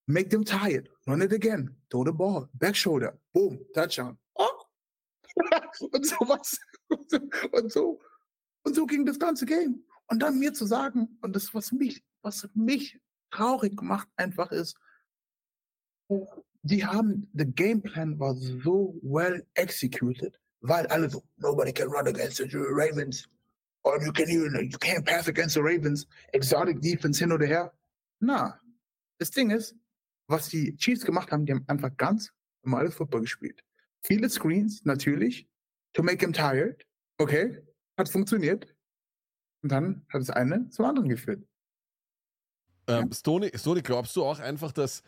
Make 0.08 0.30
them 0.30 0.44
tired. 0.44 0.90
Run 1.06 1.22
it 1.22 1.34
again. 1.34 1.76
Throw 1.92 2.06
the 2.06 2.14
ball. 2.14 2.48
Back 2.54 2.76
shoulder. 2.76 3.18
Boom. 3.34 3.60
Touchdown. 3.76 4.18
Oh. 4.38 4.64
und 5.94 6.06
so 6.06 6.16
was. 6.22 6.58
Und 7.52 7.72
so. 7.72 8.00
Und 8.64 8.76
so 8.76 8.86
ging 8.86 9.06
das 9.06 9.20
ganze 9.20 9.46
Game. 9.46 9.84
Und 10.08 10.20
dann 10.20 10.40
mir 10.40 10.54
zu 10.54 10.66
sagen, 10.66 11.18
und 11.22 11.36
das, 11.36 11.54
was 11.54 11.72
mich, 11.72 12.02
was 12.22 12.48
mich 12.54 13.00
traurig 13.32 13.82
macht, 13.82 14.08
einfach 14.16 14.52
ist, 14.52 14.78
die 16.64 16.86
haben, 16.86 17.30
the 17.34 17.46
game 17.46 17.82
plan 17.82 18.18
war 18.20 18.36
so 18.36 18.98
well 19.02 19.46
executed, 19.56 20.40
weil 20.62 20.86
alle 20.88 21.10
so, 21.10 21.24
nobody 21.38 21.74
can 21.74 21.90
run 21.90 22.08
against 22.08 22.38
the 22.38 22.48
Ravens. 22.58 23.28
Or 23.84 24.02
you 24.02 24.12
can 24.12 24.30
even, 24.30 24.70
you 24.70 24.78
can't 24.78 25.06
pass 25.06 25.28
against 25.28 25.56
the 25.56 25.62
Ravens. 25.62 26.08
Exotic 26.34 26.82
Defense 26.82 27.20
hin 27.20 27.32
oder 27.32 27.46
her. 27.46 27.74
Na, 28.20 28.60
das 29.20 29.32
Ding 29.32 29.52
ist, 29.52 29.76
was 30.28 30.50
die 30.50 30.76
Chiefs 30.78 31.06
gemacht 31.06 31.32
haben, 31.32 31.46
die 31.46 31.54
haben 31.54 31.64
einfach 31.68 31.96
ganz 31.98 32.32
normales 32.64 32.96
Football 32.96 33.22
gespielt. 33.22 33.64
Viele 34.04 34.30
Screens, 34.30 34.84
natürlich, 34.86 35.48
to 35.94 36.04
make 36.04 36.24
him 36.24 36.34
tired. 36.34 36.86
Okay, 37.18 37.62
hat 37.98 38.10
funktioniert. 38.10 38.76
Und 39.64 39.72
dann 39.72 40.06
hat 40.10 40.22
das 40.22 40.30
eine 40.30 40.70
zum 40.70 40.86
anderen 40.86 41.10
geführt. 41.10 41.44
Ähm, 42.88 43.12
Stoney, 43.12 43.52
Stoney, 43.56 43.82
glaubst 43.82 44.16
du 44.16 44.24
auch 44.24 44.40
einfach, 44.40 44.72
dass 44.72 45.02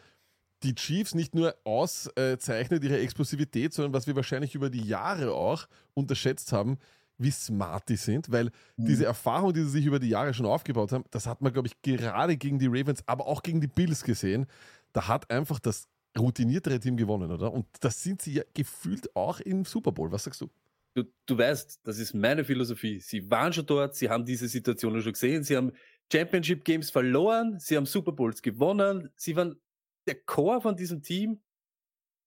die 0.63 0.75
Chiefs 0.75 1.15
nicht 1.15 1.35
nur 1.35 1.55
auszeichnet 1.63 2.83
ihre 2.83 2.99
Explosivität, 2.99 3.73
sondern 3.73 3.93
was 3.93 4.07
wir 4.07 4.15
wahrscheinlich 4.15 4.55
über 4.55 4.69
die 4.69 4.85
Jahre 4.85 5.33
auch 5.33 5.67
unterschätzt 5.93 6.51
haben, 6.51 6.77
wie 7.17 7.31
smart 7.31 7.87
die 7.89 7.97
sind, 7.97 8.31
weil 8.31 8.49
diese 8.77 9.05
Erfahrung, 9.05 9.53
die 9.53 9.63
sie 9.63 9.69
sich 9.69 9.85
über 9.85 9.99
die 9.99 10.07
Jahre 10.07 10.33
schon 10.33 10.45
aufgebaut 10.45 10.93
haben, 10.93 11.03
das 11.11 11.27
hat 11.27 11.41
man, 11.41 11.51
glaube 11.51 11.67
ich, 11.67 11.81
gerade 11.81 12.37
gegen 12.37 12.59
die 12.59 12.67
Ravens, 12.67 13.03
aber 13.07 13.27
auch 13.27 13.43
gegen 13.43 13.59
die 13.59 13.67
Bills 13.67 14.03
gesehen. 14.03 14.47
Da 14.93 15.07
hat 15.07 15.29
einfach 15.29 15.59
das 15.59 15.87
routiniertere 16.17 16.79
Team 16.79 16.97
gewonnen, 16.97 17.31
oder? 17.31 17.51
Und 17.51 17.67
das 17.81 18.01
sind 18.01 18.21
sie 18.21 18.33
ja 18.33 18.43
gefühlt 18.53 19.15
auch 19.15 19.39
im 19.39 19.65
Super 19.65 19.91
Bowl. 19.91 20.11
Was 20.11 20.23
sagst 20.23 20.41
du? 20.41 20.49
Du, 20.95 21.03
du 21.25 21.37
weißt, 21.37 21.81
das 21.83 21.99
ist 21.99 22.13
meine 22.13 22.43
Philosophie. 22.43 22.99
Sie 22.99 23.29
waren 23.29 23.53
schon 23.53 23.65
dort, 23.65 23.95
sie 23.95 24.09
haben 24.09 24.25
diese 24.25 24.47
Situationen 24.47 25.01
schon 25.01 25.13
gesehen, 25.13 25.43
sie 25.43 25.55
haben 25.55 25.71
Championship 26.11 26.65
Games 26.65 26.89
verloren, 26.89 27.59
sie 27.59 27.77
haben 27.77 27.85
Super 27.85 28.11
Bowls 28.11 28.41
gewonnen, 28.41 29.11
sie 29.15 29.35
waren 29.35 29.59
der 30.07 30.15
Core 30.15 30.61
von 30.61 30.75
diesem 30.75 31.03
Team, 31.03 31.39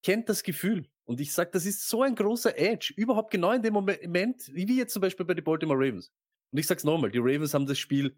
kennt 0.05 0.29
das 0.29 0.45
Gefühl. 0.45 0.89
Und 1.05 1.21
ich 1.21 1.33
sage, 1.33 1.51
das 1.53 1.67
ist 1.67 1.89
so 1.89 2.03
ein 2.03 2.15
großer 2.15 2.57
Edge, 2.57 2.95
überhaupt 2.97 3.33
genau 3.33 3.51
in 3.51 3.63
dem 3.63 3.75
Moment, 3.75 4.49
wie 4.55 4.79
jetzt 4.79 4.93
zum 4.93 5.03
Beispiel 5.03 5.27
bei 5.27 5.35
den 5.35 5.45
Baltimore 5.45 5.79
Ravens. 5.79 6.13
Und 6.53 6.59
ich 6.59 6.67
sag's 6.67 6.85
nochmal, 6.85 7.11
die 7.11 7.19
Ravens 7.19 7.55
haben 7.55 7.67
das 7.67 7.79
Spiel 7.79 8.17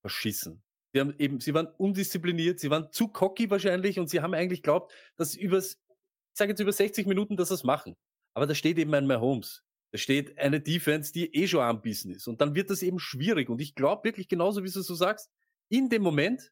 verschissen. 0.00 0.62
Sie 0.92 1.00
haben 1.00 1.14
eben, 1.18 1.40
sie 1.40 1.54
waren 1.54 1.68
undiszipliniert, 1.78 2.60
sie 2.60 2.70
waren 2.70 2.92
zu 2.92 3.08
cocky 3.08 3.48
wahrscheinlich 3.50 3.98
und 3.98 4.10
sie 4.10 4.20
haben 4.20 4.34
eigentlich 4.34 4.62
glaubt, 4.62 4.92
dass 5.16 5.34
übers, 5.34 5.78
ich 5.88 6.38
sage 6.38 6.50
jetzt 6.50 6.60
über 6.60 6.72
60 6.72 7.06
Minuten, 7.06 7.36
dass 7.36 7.48
sie 7.48 7.54
es 7.54 7.64
machen. 7.64 7.96
Aber 8.34 8.46
da 8.46 8.54
steht 8.54 8.78
eben 8.78 8.94
ein 8.94 9.06
Mahomes. 9.06 9.62
Da 9.92 9.98
steht 9.98 10.38
eine 10.38 10.60
Defense, 10.60 11.12
die 11.12 11.34
eh 11.34 11.46
schon 11.46 11.60
anbissen 11.60 12.10
ist. 12.10 12.26
Und 12.26 12.40
dann 12.40 12.54
wird 12.54 12.70
das 12.70 12.82
eben 12.82 12.98
schwierig. 12.98 13.50
Und 13.50 13.60
ich 13.60 13.74
glaube 13.74 14.04
wirklich 14.04 14.28
genauso, 14.28 14.62
wie 14.64 14.70
du 14.70 14.80
so 14.80 14.94
sagst, 14.94 15.30
in 15.68 15.88
dem 15.88 16.02
Moment 16.02 16.50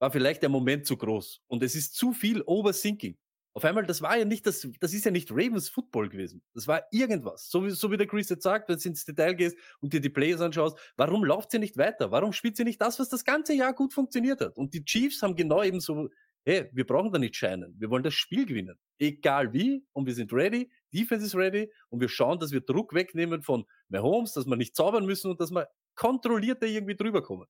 war 0.00 0.10
vielleicht 0.10 0.42
der 0.42 0.48
Moment 0.48 0.86
zu 0.86 0.96
groß. 0.96 1.42
Und 1.46 1.62
es 1.62 1.74
ist 1.74 1.94
zu 1.94 2.12
viel 2.12 2.42
Overthinking. 2.42 3.16
Auf 3.56 3.64
einmal, 3.64 3.86
das 3.86 4.02
war 4.02 4.18
ja 4.18 4.26
nicht 4.26 4.46
das, 4.46 4.68
das 4.80 4.92
ist 4.92 5.06
ja 5.06 5.10
nicht 5.10 5.30
Ravens 5.30 5.70
Football 5.70 6.10
gewesen. 6.10 6.42
Das 6.52 6.68
war 6.68 6.82
irgendwas. 6.90 7.48
So 7.48 7.64
wie, 7.64 7.70
so 7.70 7.90
wie 7.90 7.96
der 7.96 8.06
Chris 8.06 8.28
jetzt 8.28 8.42
sagt, 8.42 8.68
wenn 8.68 8.76
du 8.76 8.86
ins 8.86 9.06
Detail 9.06 9.32
gehst 9.32 9.56
und 9.80 9.94
dir 9.94 10.00
die 10.02 10.10
Players 10.10 10.42
anschaust, 10.42 10.78
warum 10.98 11.24
läuft 11.24 11.52
sie 11.52 11.58
nicht 11.58 11.78
weiter? 11.78 12.10
Warum 12.10 12.34
spielt 12.34 12.58
sie 12.58 12.64
nicht 12.64 12.82
das, 12.82 12.98
was 12.98 13.08
das 13.08 13.24
ganze 13.24 13.54
Jahr 13.54 13.72
gut 13.72 13.94
funktioniert 13.94 14.42
hat? 14.42 14.58
Und 14.58 14.74
die 14.74 14.84
Chiefs 14.84 15.22
haben 15.22 15.36
genau 15.36 15.62
eben 15.62 15.80
so, 15.80 16.10
hey, 16.44 16.68
wir 16.74 16.86
brauchen 16.86 17.10
da 17.12 17.18
nicht 17.18 17.34
scheinen. 17.34 17.74
Wir 17.78 17.88
wollen 17.88 18.02
das 18.02 18.12
Spiel 18.12 18.44
gewinnen. 18.44 18.78
Egal 18.98 19.54
wie. 19.54 19.86
Und 19.94 20.04
wir 20.04 20.14
sind 20.14 20.34
ready. 20.34 20.70
Defense 20.92 21.24
ist 21.24 21.34
ready. 21.34 21.72
Und 21.88 22.00
wir 22.00 22.10
schauen, 22.10 22.38
dass 22.38 22.52
wir 22.52 22.60
Druck 22.60 22.92
wegnehmen 22.92 23.40
von 23.40 23.64
Mahomes, 23.88 24.34
dass 24.34 24.44
wir 24.44 24.56
nicht 24.56 24.76
zaubern 24.76 25.06
müssen 25.06 25.30
und 25.30 25.40
dass 25.40 25.50
wir 25.50 25.66
kontrolliert 25.94 26.62
da 26.62 26.66
irgendwie 26.66 26.94
drüber 26.94 27.22
kommen. 27.22 27.46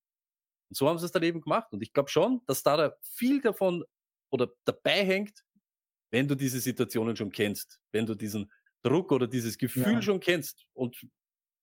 Und 0.69 0.77
so 0.77 0.89
haben 0.89 1.01
sie 1.01 1.07
es 1.07 1.11
dann 1.11 1.25
eben 1.25 1.41
gemacht. 1.41 1.73
Und 1.73 1.83
ich 1.83 1.93
glaube 1.93 2.11
schon, 2.11 2.43
dass 2.47 2.63
da, 2.63 2.77
da 2.77 2.97
viel 3.03 3.41
davon 3.41 3.83
oder 4.31 4.51
dabei 4.65 5.05
hängt, 5.05 5.43
wenn 6.11 6.29
du 6.29 6.35
diese 6.35 6.61
Situationen 6.61 7.17
schon 7.17 7.31
kennst, 7.33 7.81
wenn 7.93 8.07
du 8.07 8.15
diesen 8.15 8.51
Druck 8.83 9.13
oder 9.13 9.27
dieses 9.27 9.59
Gefühl 9.59 9.95
Ja. 9.95 10.03
schon 10.03 10.21
kennst. 10.21 10.67
Und 10.73 10.97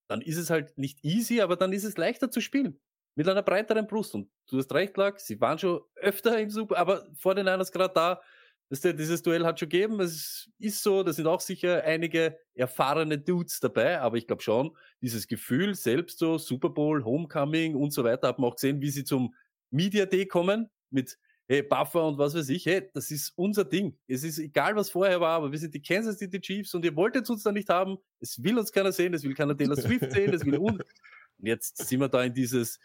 dann 0.09 0.21
ist 0.21 0.37
es 0.37 0.49
halt 0.49 0.77
nicht 0.77 1.03
easy, 1.03 1.41
aber 1.41 1.55
dann 1.55 1.73
ist 1.73 1.83
es 1.85 1.97
leichter 1.97 2.29
zu 2.29 2.41
spielen. 2.41 2.79
Mit 3.15 3.27
einer 3.29 3.43
breiteren 3.43 3.87
Brust. 3.87 4.15
Und 4.15 4.29
du 4.49 4.57
hast 4.57 4.73
recht, 4.73 4.97
Lack, 4.97 5.19
sie 5.19 5.39
waren 5.39 5.59
schon 5.59 5.81
öfter 5.95 6.39
im 6.39 6.49
Super, 6.49 6.77
aber 6.77 7.07
vor 7.15 7.35
den 7.35 7.45
Niners 7.45 7.71
gerade 7.71 7.93
da, 7.93 8.21
dass 8.69 8.81
der, 8.81 8.93
dieses 8.93 9.21
Duell 9.21 9.45
hat 9.45 9.59
schon 9.59 9.69
gegeben. 9.69 9.99
Es 9.99 10.49
ist 10.57 10.81
so, 10.81 11.03
da 11.03 11.13
sind 11.13 11.27
auch 11.27 11.41
sicher 11.41 11.83
einige 11.83 12.39
erfahrene 12.55 13.19
Dudes 13.19 13.59
dabei, 13.59 13.99
aber 14.01 14.17
ich 14.17 14.25
glaube 14.25 14.41
schon, 14.41 14.75
dieses 15.01 15.27
Gefühl 15.27 15.75
selbst 15.75 16.17
so, 16.17 16.39
Super 16.39 16.69
Bowl, 16.69 17.05
Homecoming 17.05 17.75
und 17.75 17.91
so 17.91 18.03
weiter, 18.03 18.29
hat 18.29 18.39
man 18.39 18.49
auch 18.49 18.55
gesehen, 18.55 18.81
wie 18.81 18.89
sie 18.89 19.03
zum 19.03 19.35
Media 19.69 20.05
Day 20.07 20.25
kommen 20.25 20.69
mit 20.89 21.17
hey, 21.47 21.61
Buffer 21.61 22.07
und 22.07 22.17
was 22.17 22.35
weiß 22.35 22.49
ich, 22.49 22.65
hey, 22.65 22.89
das 22.93 23.11
ist 23.11 23.33
unser 23.35 23.65
Ding. 23.65 23.97
Es 24.07 24.23
ist 24.23 24.39
egal, 24.39 24.75
was 24.75 24.89
vorher 24.89 25.19
war, 25.19 25.37
aber 25.37 25.51
wir 25.51 25.59
sind 25.59 25.73
die 25.73 25.81
Kansas 25.81 26.17
City 26.17 26.39
Chiefs 26.39 26.73
und 26.73 26.85
ihr 26.85 26.95
wolltet 26.95 27.29
uns 27.29 27.43
da 27.43 27.51
nicht 27.51 27.69
haben. 27.69 27.97
Es 28.19 28.41
will 28.41 28.57
uns 28.57 28.71
keiner 28.71 28.91
sehen, 28.91 29.13
es 29.13 29.23
will 29.23 29.33
keiner 29.33 29.55
Taylor 29.57 29.75
Swift 29.75 30.11
sehen, 30.11 30.33
es 30.33 30.45
will 30.45 30.57
uns. 30.57 30.83
Und 31.39 31.47
jetzt 31.47 31.77
sind 31.77 31.99
wir 31.99 32.09
da 32.09 32.23
in 32.23 32.33
dieses 32.33 32.79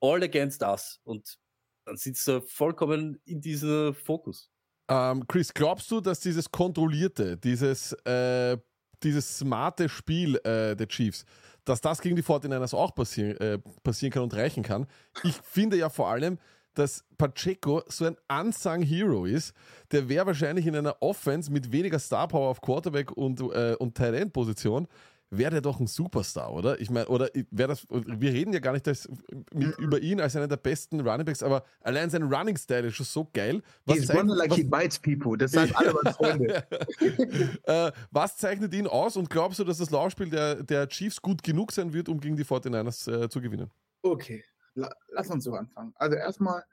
All 0.00 0.22
Against 0.22 0.62
Us 0.62 0.98
und 1.04 1.38
dann 1.84 1.96
sitzt 1.96 2.26
er 2.28 2.42
vollkommen 2.42 3.20
in 3.24 3.40
diesem 3.40 3.94
Fokus. 3.94 4.50
Ähm, 4.88 5.26
Chris, 5.26 5.54
glaubst 5.54 5.90
du, 5.90 6.00
dass 6.00 6.20
dieses 6.20 6.50
kontrollierte, 6.50 7.36
dieses, 7.36 7.92
äh, 8.04 8.58
dieses 9.02 9.38
smarte 9.38 9.88
Spiel 9.88 10.36
äh, 10.44 10.74
der 10.74 10.88
Chiefs, 10.88 11.24
dass 11.64 11.80
das 11.80 12.00
gegen 12.00 12.16
die 12.16 12.22
49ers 12.22 12.74
auch 12.74 12.94
passieren, 12.94 13.36
äh, 13.38 13.58
passieren 13.82 14.12
kann 14.12 14.22
und 14.24 14.34
reichen 14.34 14.62
kann? 14.62 14.86
Ich 15.22 15.36
finde 15.36 15.76
ja 15.76 15.88
vor 15.88 16.08
allem, 16.08 16.38
dass 16.74 17.04
Pacheco 17.18 17.82
so 17.88 18.04
ein 18.04 18.16
unsung 18.28 18.82
Hero 18.82 19.24
ist. 19.24 19.54
Der 19.90 20.08
wäre 20.08 20.26
wahrscheinlich 20.26 20.66
in 20.66 20.76
einer 20.76 20.96
Offense 21.00 21.50
mit 21.52 21.72
weniger 21.72 21.98
Star 21.98 22.28
Power 22.28 22.48
auf 22.48 22.60
Quarterback 22.60 23.12
und, 23.12 23.40
äh, 23.40 23.76
und 23.78 23.94
Tight 23.94 24.14
End 24.14 24.32
Position 24.32 24.88
wäre 25.32 25.50
der 25.50 25.60
doch 25.62 25.80
ein 25.80 25.86
Superstar, 25.86 26.52
oder? 26.52 26.80
Ich 26.80 26.90
meine, 26.90 27.08
oder 27.08 27.28
wäre 27.50 27.68
das, 27.68 27.86
wir 27.88 28.32
reden 28.32 28.52
ja 28.52 28.60
gar 28.60 28.72
nicht 28.72 28.86
das, 28.86 29.08
mit, 29.52 29.76
über 29.78 29.98
ihn 29.98 30.20
als 30.20 30.36
einen 30.36 30.48
der 30.48 30.58
besten 30.58 31.00
Runningbacks, 31.00 31.42
aber 31.42 31.64
allein 31.80 32.10
sein 32.10 32.22
Running 32.22 32.56
Style 32.56 32.86
ist 32.86 32.96
schon 32.96 33.06
so 33.06 33.28
geil. 33.32 33.62
Was, 33.86 33.98
He's 33.98 34.14
running 34.14 34.36
like 34.36 34.50
was, 34.50 34.58
he 34.58 34.64
bites 34.64 34.98
people. 34.98 35.36
Das 35.36 35.52
sagen 35.52 35.72
alle 35.74 35.94
meine 35.94 36.14
Freunde. 36.14 36.66
äh, 37.64 37.92
was 38.10 38.36
zeichnet 38.36 38.74
ihn 38.74 38.86
aus 38.86 39.16
und 39.16 39.30
glaubst 39.30 39.58
du, 39.58 39.64
dass 39.64 39.78
das 39.78 39.90
Laufspiel 39.90 40.28
der, 40.28 40.62
der 40.62 40.86
Chiefs 40.88 41.20
gut 41.20 41.42
genug 41.42 41.72
sein 41.72 41.92
wird, 41.92 42.08
um 42.08 42.20
gegen 42.20 42.36
die 42.36 42.44
49ers 42.44 43.24
äh, 43.24 43.28
zu 43.28 43.40
gewinnen? 43.40 43.70
Okay, 44.02 44.44
lass 44.74 45.30
uns 45.30 45.44
so 45.44 45.54
anfangen. 45.54 45.92
Also 45.96 46.16
erstmal, 46.16 46.64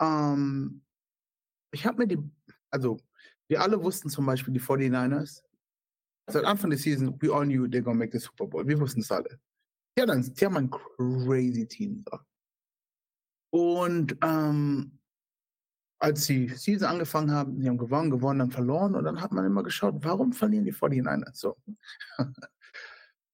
ähm, 0.00 0.82
ich 1.72 1.86
habe 1.86 1.98
mir 1.98 2.06
die, 2.06 2.18
also 2.70 2.98
wir 3.48 3.60
alle 3.62 3.82
wussten 3.82 4.08
zum 4.08 4.26
Beispiel 4.26 4.54
die 4.54 4.60
49ers, 4.60 5.42
seit 6.26 6.44
Anfang 6.44 6.70
der 6.70 6.78
Season, 6.78 7.20
we 7.20 7.32
all 7.32 7.44
knew 7.44 7.64
they're 7.66 7.82
gonna 7.82 7.98
make 7.98 8.12
the 8.12 8.24
Super 8.24 8.46
Bowl. 8.46 8.66
Wir 8.66 8.78
wussten 8.80 9.00
es 9.00 9.10
alle. 9.10 9.38
Die 9.96 10.02
haben, 10.02 10.10
ein, 10.10 10.34
die 10.34 10.44
haben 10.44 10.56
ein 10.56 10.70
crazy 10.70 11.66
Team. 11.66 12.04
So. 12.10 12.18
Und 13.50 14.16
ähm, 14.22 14.98
als 16.00 16.26
die 16.26 16.48
Season 16.48 16.88
angefangen 16.88 17.30
haben, 17.30 17.60
die 17.60 17.68
haben 17.68 17.78
gewonnen, 17.78 18.10
gewonnen, 18.10 18.40
dann 18.40 18.50
verloren 18.50 18.94
und 18.94 19.04
dann 19.04 19.20
hat 19.20 19.32
man 19.32 19.46
immer 19.46 19.62
geschaut, 19.62 19.94
warum 19.98 20.32
verlieren 20.32 20.64
die 20.64 20.72
49ers 20.72 21.34
so? 21.34 21.56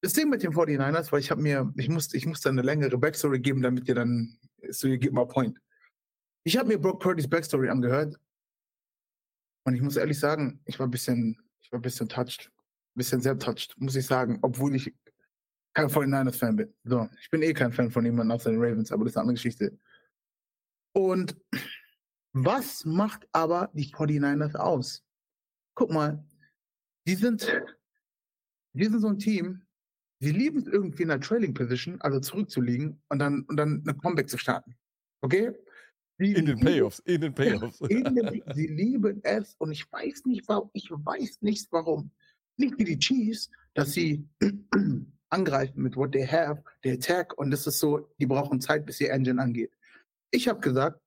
Das 0.02 0.14
Ding 0.14 0.30
mit 0.30 0.42
den 0.42 0.52
49ers, 0.52 1.12
weil 1.12 1.20
ich 1.20 1.30
habe 1.30 1.42
mir, 1.42 1.72
ich 1.76 1.88
musste, 1.88 2.16
ich 2.16 2.26
musste 2.26 2.48
eine 2.48 2.62
längere 2.62 2.96
Backstory 2.96 3.38
geben, 3.38 3.62
damit 3.62 3.86
ihr 3.86 3.94
dann, 3.94 4.38
so 4.70 4.88
ihr 4.88 4.98
gebt 4.98 5.12
mal 5.12 5.26
Point. 5.26 5.60
Ich 6.42 6.56
habe 6.56 6.68
mir 6.68 6.78
Brock 6.78 7.00
Purdy's 7.00 7.28
Backstory 7.28 7.68
angehört 7.68 8.18
und 9.64 9.74
ich 9.74 9.82
muss 9.82 9.96
ehrlich 9.96 10.18
sagen, 10.18 10.60
ich 10.64 10.78
war 10.78 10.86
ein 10.86 10.90
bisschen, 10.90 11.38
ich 11.60 11.70
war 11.70 11.78
ein 11.78 11.82
bisschen 11.82 12.08
touched, 12.08 12.46
ein 12.46 12.96
bisschen 12.96 13.20
sehr 13.20 13.38
touched, 13.38 13.78
muss 13.78 13.94
ich 13.94 14.06
sagen, 14.06 14.38
obwohl 14.40 14.74
ich 14.74 14.94
kein 15.74 15.88
49ers-Fan 15.88 16.56
bin. 16.56 16.74
So, 16.84 17.08
ich 17.20 17.28
bin 17.30 17.42
eh 17.42 17.52
kein 17.52 17.72
Fan 17.72 17.90
von 17.90 18.04
jemandem 18.04 18.34
außer 18.34 18.50
den 18.50 18.62
Ravens, 18.62 18.90
aber 18.90 19.04
das 19.04 19.12
ist 19.12 19.16
eine 19.18 19.22
andere 19.22 19.34
Geschichte. 19.34 19.78
Und 20.92 21.36
was 22.32 22.84
macht 22.84 23.28
aber 23.32 23.70
die 23.74 23.92
49ers 23.92 24.56
aus? 24.56 25.04
Guck 25.74 25.90
mal, 25.90 26.24
die 27.06 27.14
sind, 27.14 27.62
die 28.72 28.84
sind 28.84 29.00
so 29.00 29.08
ein 29.08 29.18
Team, 29.18 29.66
sie 30.20 30.32
lieben 30.32 30.58
es 30.60 30.66
irgendwie 30.66 31.02
in 31.02 31.08
der 31.08 31.20
Trailing 31.20 31.54
Position, 31.54 32.00
also 32.00 32.20
zurückzuliegen 32.20 33.00
und 33.08 33.18
dann, 33.18 33.42
und 33.42 33.56
dann 33.56 33.82
eine 33.86 33.96
Comeback 33.96 34.28
zu 34.28 34.38
starten. 34.38 34.76
Okay? 35.22 35.52
Sie 36.18 36.28
In 36.32 36.44
den 36.44 36.46
lieben- 36.46 36.60
Playoffs, 36.60 36.98
in 37.00 37.20
den 37.22 37.34
Playoffs. 37.34 37.80
in 37.80 38.04
den, 38.14 38.42
sie 38.54 38.66
lieben 38.66 39.20
es 39.24 39.54
und 39.58 39.72
ich 39.72 39.90
weiß 39.90 40.26
nicht, 40.26 40.46
warum. 40.48 40.70
Ich 40.74 40.90
weiß 40.90 41.38
nicht, 41.40 41.66
warum. 41.72 42.10
Nicht 42.58 42.78
wie 42.78 42.84
die 42.84 42.98
Chiefs, 42.98 43.50
dass 43.74 43.92
sie 43.92 44.28
angreifen 45.30 45.82
mit 45.82 45.96
what 45.96 46.12
they 46.12 46.26
have, 46.26 46.62
the 46.82 46.90
attack 46.90 47.36
und 47.38 47.50
das 47.50 47.66
ist 47.66 47.78
so, 47.78 48.10
die 48.18 48.26
brauchen 48.26 48.60
Zeit, 48.60 48.84
bis 48.84 49.00
ihr 49.00 49.10
Engine 49.10 49.40
angeht. 49.40 49.72
Ich 50.30 50.48
habe 50.48 50.60
gesagt, 50.60 51.00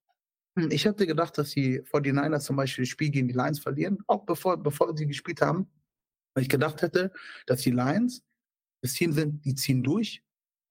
hm, 0.57 0.71
ich 0.71 0.87
hatte 0.87 1.05
gedacht, 1.05 1.37
dass 1.37 1.51
die 1.51 1.81
49ers 1.81 2.39
zum 2.41 2.55
Beispiel 2.55 2.83
das 2.83 2.89
Spiel 2.89 3.09
gegen 3.11 3.27
die 3.27 3.33
Lions 3.33 3.59
verlieren, 3.59 3.99
auch 4.07 4.25
bevor, 4.25 4.57
bevor 4.61 4.95
sie 4.97 5.05
gespielt 5.05 5.41
haben, 5.41 5.67
weil 6.35 6.43
ich 6.43 6.49
gedacht 6.49 6.81
hätte, 6.81 7.11
dass 7.45 7.61
die 7.61 7.71
Lions 7.71 8.23
das 8.83 8.93
Team 8.93 9.13
sind, 9.13 9.43
die 9.45 9.55
ziehen 9.55 9.81
durch 9.81 10.21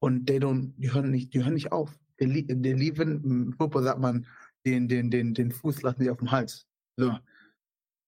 und 0.01 0.27
they 0.27 0.39
don't, 0.39 0.73
die 0.77 0.93
hören 0.93 1.11
nicht, 1.11 1.33
die 1.35 1.43
hören 1.43 1.55
nicht 1.55 1.73
auf. 1.73 1.99
Die, 2.21 2.27
lie- 2.27 2.43
die 2.47 2.73
lieben, 2.75 3.25
im 3.25 3.53
Football 3.55 3.85
sagt 3.85 3.99
man, 4.01 4.27
den, 4.67 4.87
den, 4.87 5.11
den, 5.11 5.33
den 5.35 5.51
Fuß 5.51 5.83
lassen 5.83 6.03
sie 6.03 6.11
auf 6.11 6.19
dem 6.19 6.31
Hals. 6.31 6.67
So. 6.97 7.19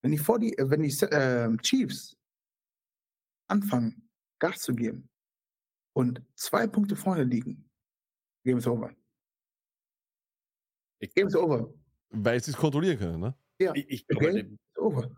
Wenn 0.03 0.13
die, 0.13 0.19
40, 0.19 0.59
äh, 0.59 0.71
wenn 0.71 0.83
die 0.83 0.95
äh, 1.07 1.57
Chiefs 1.63 2.17
anfangen, 3.49 4.09
Gas 4.39 4.61
zu 4.61 4.75
geben 4.75 5.09
und 5.97 6.23
zwei 6.35 6.67
Punkte 6.67 6.97
vorne 6.97 7.25
liegen, 7.25 7.69
Game 8.45 8.59
is 8.59 8.67
over. 8.67 8.95
Game 11.15 11.29
is 11.29 11.35
over. 11.35 11.73
Weil 12.11 12.43
sie 12.43 12.51
es 12.51 12.57
kontrollieren 12.57 12.99
können, 12.99 13.21
ne? 13.21 13.35
Ja, 13.59 13.75
Ich, 13.75 13.89
ich 13.89 14.07
glaube, 14.07 14.27
Okay. 14.29 14.59
over. 14.77 15.17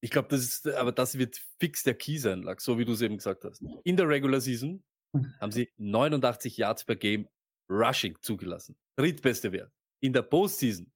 Ich 0.00 0.10
glaube, 0.10 0.28
das 0.28 0.40
ist, 0.42 0.68
aber 0.68 0.92
das 0.92 1.18
wird 1.18 1.40
fix 1.58 1.82
der 1.82 1.94
Key 1.94 2.18
sein, 2.18 2.42
Lack, 2.42 2.60
so 2.60 2.78
wie 2.78 2.84
du 2.84 2.92
es 2.92 3.00
eben 3.00 3.16
gesagt 3.16 3.44
hast. 3.44 3.62
In 3.84 3.96
der 3.96 4.08
Regular 4.08 4.40
Season 4.40 4.82
Hm. 5.14 5.34
haben 5.40 5.52
sie 5.52 5.70
89 5.78 6.56
Yards 6.58 6.84
per 6.84 6.96
Game 6.96 7.28
Rushing 7.70 8.16
zugelassen. 8.22 8.76
Drittbeste 8.96 9.52
Wert. 9.52 9.72
In 10.00 10.12
der 10.12 10.22
Postseason, 10.22 10.92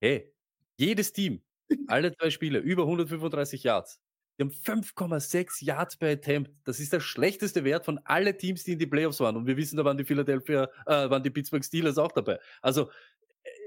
hey, 0.00 0.32
jedes 0.78 1.12
Team, 1.12 1.42
alle 1.86 2.12
zwei 2.16 2.30
Spiele, 2.30 2.58
über 2.58 2.84
135 2.84 3.62
Yards. 3.64 4.00
Die 4.38 4.42
haben 4.44 4.50
5,6 4.50 5.64
Yards 5.64 5.96
per 5.96 6.10
Attempt. 6.10 6.50
Das 6.64 6.78
ist 6.78 6.92
der 6.92 7.00
schlechteste 7.00 7.64
Wert 7.64 7.86
von 7.86 7.98
allen 8.04 8.36
Teams, 8.36 8.64
die 8.64 8.72
in 8.72 8.78
die 8.78 8.86
Playoffs 8.86 9.20
waren. 9.20 9.36
Und 9.36 9.46
wir 9.46 9.56
wissen, 9.56 9.78
da 9.78 9.84
waren 9.84 9.96
die 9.96 10.04
Philadelphia, 10.04 10.68
äh, 10.86 11.10
waren 11.10 11.22
die 11.22 11.30
Pittsburgh 11.30 11.64
Steelers 11.64 11.96
auch 11.98 12.12
dabei. 12.12 12.38
Also, 12.60 12.90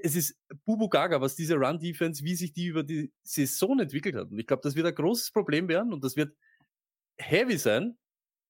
es 0.03 0.15
ist 0.15 0.37
Bubu 0.65 0.89
Gaga, 0.89 1.21
was 1.21 1.35
diese 1.35 1.55
Run-Defense, 1.55 2.23
wie 2.23 2.35
sich 2.35 2.53
die 2.53 2.67
über 2.67 2.83
die 2.83 3.11
Saison 3.23 3.79
entwickelt 3.79 4.15
hat. 4.15 4.31
Und 4.31 4.39
ich 4.39 4.47
glaube, 4.47 4.61
das 4.63 4.75
wird 4.75 4.87
ein 4.87 4.95
großes 4.95 5.31
Problem 5.31 5.67
werden 5.67 5.93
und 5.93 6.03
das 6.03 6.15
wird 6.15 6.35
heavy 7.17 7.57
sein. 7.57 7.97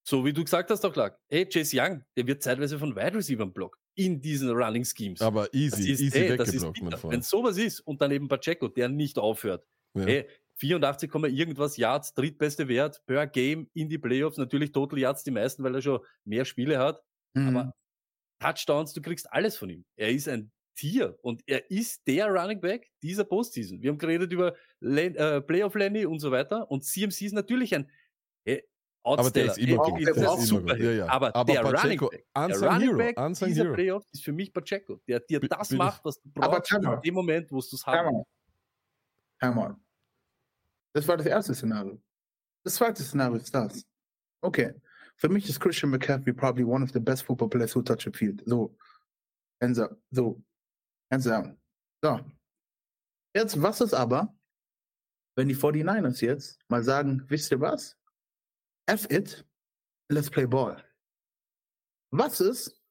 So 0.04 0.26
wie 0.26 0.34
du 0.34 0.44
gesagt 0.44 0.70
hast, 0.72 0.86
auch 0.86 0.94
Clark. 0.94 1.20
Hey, 1.28 1.46
Chase 1.46 1.76
Young, 1.80 2.04
der 2.18 2.26
wird 2.26 2.42
zeitweise 2.42 2.80
von 2.80 2.96
Wide 2.96 3.16
Receivers 3.16 3.54
blockt 3.54 3.80
in 3.96 4.22
diesen 4.22 4.50
Running 4.50 4.86
Schemes. 4.86 5.22
Aber 5.22 5.44
das 5.44 5.54
easy, 5.54 5.92
ist, 5.92 6.02
easy 6.02 6.20
ey, 6.20 6.38
das 6.38 6.54
ist. 6.54 6.64
Wenn 6.64 7.22
sowas 7.22 7.58
ist 7.58 7.82
und 7.82 8.02
dann 8.02 8.12
eben 8.12 8.28
Pacheco, 8.28 8.70
der 8.70 8.90
nicht 8.90 9.20
aufhört. 9.20 9.68
Ja. 9.94 10.06
Hey, 10.06 10.28
84, 10.56 11.10
Komma 11.10 11.28
irgendwas 11.28 11.78
Yards, 11.78 12.14
drittbeste 12.14 12.68
Wert 12.68 13.02
per 13.06 13.28
Game 13.28 13.70
in 13.74 13.90
die 13.90 13.98
Playoffs. 13.98 14.38
Natürlich 14.38 14.72
Total 14.72 15.00
Yards 15.00 15.24
die 15.24 15.32
meisten, 15.32 15.64
weil 15.64 15.76
er 15.76 15.82
schon 15.82 16.00
mehr 16.26 16.46
Spiele 16.46 16.80
hat. 16.80 17.02
Mhm. 17.34 17.48
Aber 17.50 17.74
Touchdowns, 18.40 18.94
du 18.94 19.02
kriegst 19.02 19.32
alles 19.32 19.58
von 19.58 19.70
ihm. 19.70 19.86
Er 19.98 20.12
ist 20.12 20.28
ein 20.28 20.52
Tier 20.80 21.18
und 21.22 21.42
er 21.46 21.70
ist 21.70 22.08
der 22.08 22.28
Running 22.28 22.62
Back 22.62 22.90
dieser 23.04 23.24
Postseason. 23.26 23.82
Wir 23.82 23.92
haben 23.92 23.98
geredet 23.98 24.32
über 24.32 24.56
Len, 24.80 25.16
äh, 25.16 25.42
Playoff 25.42 25.76
Lenny 25.76 26.06
und 26.06 26.20
so 26.20 26.32
weiter 26.32 26.70
und 26.72 26.84
CMC 26.86 27.22
ist 27.26 27.34
natürlich 27.34 27.76
ein 27.76 27.90
äh, 28.46 28.62
Aber 29.04 29.30
der 29.30 29.46
ist 29.48 29.58
immer 29.58 29.84
Hey, 29.86 29.92
gut. 30.06 30.08
der 30.18 30.34
ist 30.38 30.48
super. 30.48 30.78
Ja, 30.78 30.92
ja. 30.92 31.08
Aber, 31.10 31.36
Aber 31.36 31.52
der 31.52 31.62
Running 31.64 31.76
Pacheco, 32.00 32.10
Back, 32.10 32.26
der 32.36 32.72
Running 32.72 32.98
Back 32.98 33.20
unsung 33.20 33.48
dieser 33.50 33.64
Hero. 33.64 33.74
Playoffs 33.76 34.08
ist 34.14 34.24
für 34.24 34.32
mich 34.32 34.54
Pacheco, 34.54 35.02
der 35.08 35.20
dir 35.22 35.40
das 35.42 35.68
bin 35.70 35.76
ich- 35.76 35.80
macht, 35.80 36.06
was 36.06 36.22
du 36.22 36.30
Aber 36.36 36.58
brauchst 36.58 36.70
Timer. 36.72 36.94
in 36.96 37.02
dem 37.02 37.14
Moment, 37.14 37.52
wo 37.52 37.60
du 37.60 37.76
es 37.76 37.86
haben 37.86 38.16
out. 38.16 38.28
Time 39.42 39.58
out. 39.68 39.76
Das 40.94 41.08
war 41.08 41.18
das 41.18 41.26
erste 41.28 41.54
Szenario. 41.54 42.02
Das 42.64 42.76
zweite 42.76 43.04
Szenario 43.04 43.38
ist 43.38 43.54
das. 43.54 43.86
Okay. 44.42 44.74
Für 45.18 45.30
mich 45.30 45.48
ist 45.50 45.60
Christian 45.60 45.92
McCaffrey 45.92 46.32
probably 46.34 46.64
one 46.64 46.84
of 46.84 46.92
the 46.92 47.00
best 47.00 47.24
football 47.24 47.50
players 47.50 47.76
who 47.76 47.82
touch 47.82 48.08
a 48.08 48.12
field. 48.12 48.42
So. 48.46 48.76
Hands 49.62 49.78
up. 49.80 49.98
Hands 51.12 51.24
down. 51.24 51.58
So. 52.02 52.20
Jetzt, 53.36 53.62
was 53.62 53.82
ist 53.82 53.94
aber, 53.94 54.36
wenn 55.36 55.48
die 55.48 55.56
49ers 55.56 56.22
jetzt 56.22 56.60
mal 56.70 56.84
sagen, 56.84 57.24
wisst 57.28 57.52
ihr 57.52 57.62
was? 57.62 57.98
F 58.88 59.06
it, 59.10 59.46
let's 60.10 60.30
play 60.30 60.46
ball. 60.46 60.84
Was 62.12 62.42
ist, 62.42 62.82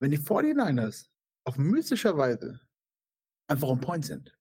wenn 0.00 0.10
die 0.10 0.18
49ers 0.18 1.08
auf 1.44 1.58
mystischer 1.58 2.16
Weise 2.16 2.60
einfach 3.48 3.68
on 3.68 3.80
point 3.80 4.04
sind? 4.04 4.36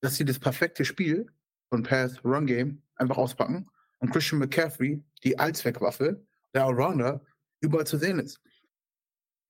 Dass 0.00 0.16
sie 0.16 0.24
das 0.24 0.38
perfekte 0.38 0.84
Spiel 0.84 1.26
von 1.68 1.82
Pass 1.82 2.24
Run 2.24 2.46
Game 2.46 2.82
einfach 2.94 3.16
auspacken 3.16 3.68
und 3.98 4.10
Christian 4.10 4.38
McCaffrey, 4.38 5.02
die 5.24 5.38
Allzweckwaffe, 5.38 6.24
der 6.54 6.64
Allrounder, 6.64 7.24
überall 7.60 7.86
zu 7.86 7.98
sehen 7.98 8.20
ist. 8.20 8.40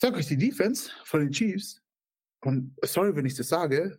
Sag 0.00 0.14
euch, 0.14 0.26
die 0.26 0.37
Defense 0.37 0.90
von 1.05 1.20
den 1.20 1.31
Chiefs, 1.31 1.83
und 2.42 2.75
sorry, 2.83 3.14
wenn 3.16 3.27
ich 3.27 3.35
das 3.35 3.49
sage, 3.49 3.99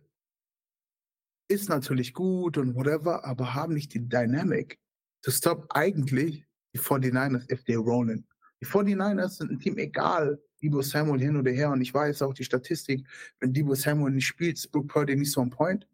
ist 1.48 1.68
natürlich 1.68 2.12
gut 2.12 2.58
und 2.58 2.74
whatever, 2.74 3.24
aber 3.24 3.54
haben 3.54 3.74
nicht 3.74 3.94
die 3.94 4.06
Dynamic 4.06 4.78
to 5.22 5.30
stop 5.30 5.66
eigentlich 5.70 6.44
die 6.74 6.78
49ers 6.78 7.50
if 7.50 7.62
they're 7.64 7.78
rolling. 7.82 8.24
Die 8.60 8.66
49ers 8.66 9.38
sind 9.38 9.50
ein 9.50 9.58
Team 9.58 9.78
egal, 9.78 10.40
Debo 10.62 10.82
Samuel 10.82 11.20
hin 11.20 11.36
oder 11.36 11.50
her, 11.50 11.70
und 11.70 11.80
ich 11.80 11.94
weiß 11.94 12.22
auch 12.22 12.34
die 12.34 12.44
Statistik, 12.44 13.06
wenn 13.40 13.52
Debo 13.52 13.74
Samuel 13.74 14.12
nicht 14.12 14.26
spielt, 14.26 14.56
ist 14.56 14.70
Brooke 14.72 14.88
Purdy 14.88 15.16
nicht 15.16 15.30
so 15.30 15.40
on 15.40 15.50
point. 15.50 15.86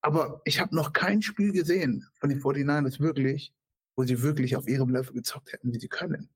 Aber 0.00 0.40
ich 0.44 0.60
habe 0.60 0.74
noch 0.74 0.92
kein 0.92 1.20
Spiel 1.20 1.52
gesehen 1.52 2.06
von 2.14 2.30
den 2.30 2.40
49ers 2.40 3.00
wirklich, 3.00 3.52
wo 3.96 4.04
sie 4.04 4.22
wirklich 4.22 4.56
auf 4.56 4.68
ihrem 4.68 4.90
Level 4.90 5.12
gezockt 5.12 5.52
hätten, 5.52 5.72
wie 5.72 5.78
sie 5.78 5.88
können. 5.88 6.28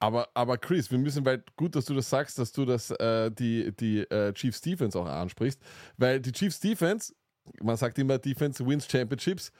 Aber, 0.00 0.28
aber 0.32 0.56
Chris, 0.56 0.90
wir 0.90 0.98
müssen, 0.98 1.24
weil 1.26 1.44
gut, 1.56 1.76
dass 1.76 1.84
du 1.84 1.94
das 1.94 2.08
sagst, 2.08 2.38
dass 2.38 2.52
du 2.52 2.64
das 2.64 2.90
äh, 2.90 3.30
die, 3.30 3.70
die 3.76 4.00
äh, 4.10 4.32
Chiefs 4.32 4.62
Defense 4.62 4.98
auch 4.98 5.06
ansprichst, 5.06 5.60
weil 5.98 6.20
die 6.20 6.32
Chiefs 6.32 6.58
Defense, 6.58 7.14
man 7.62 7.76
sagt 7.76 7.98
immer, 7.98 8.18
Defense 8.18 8.66
wins 8.66 8.90
Championships, 8.90 9.52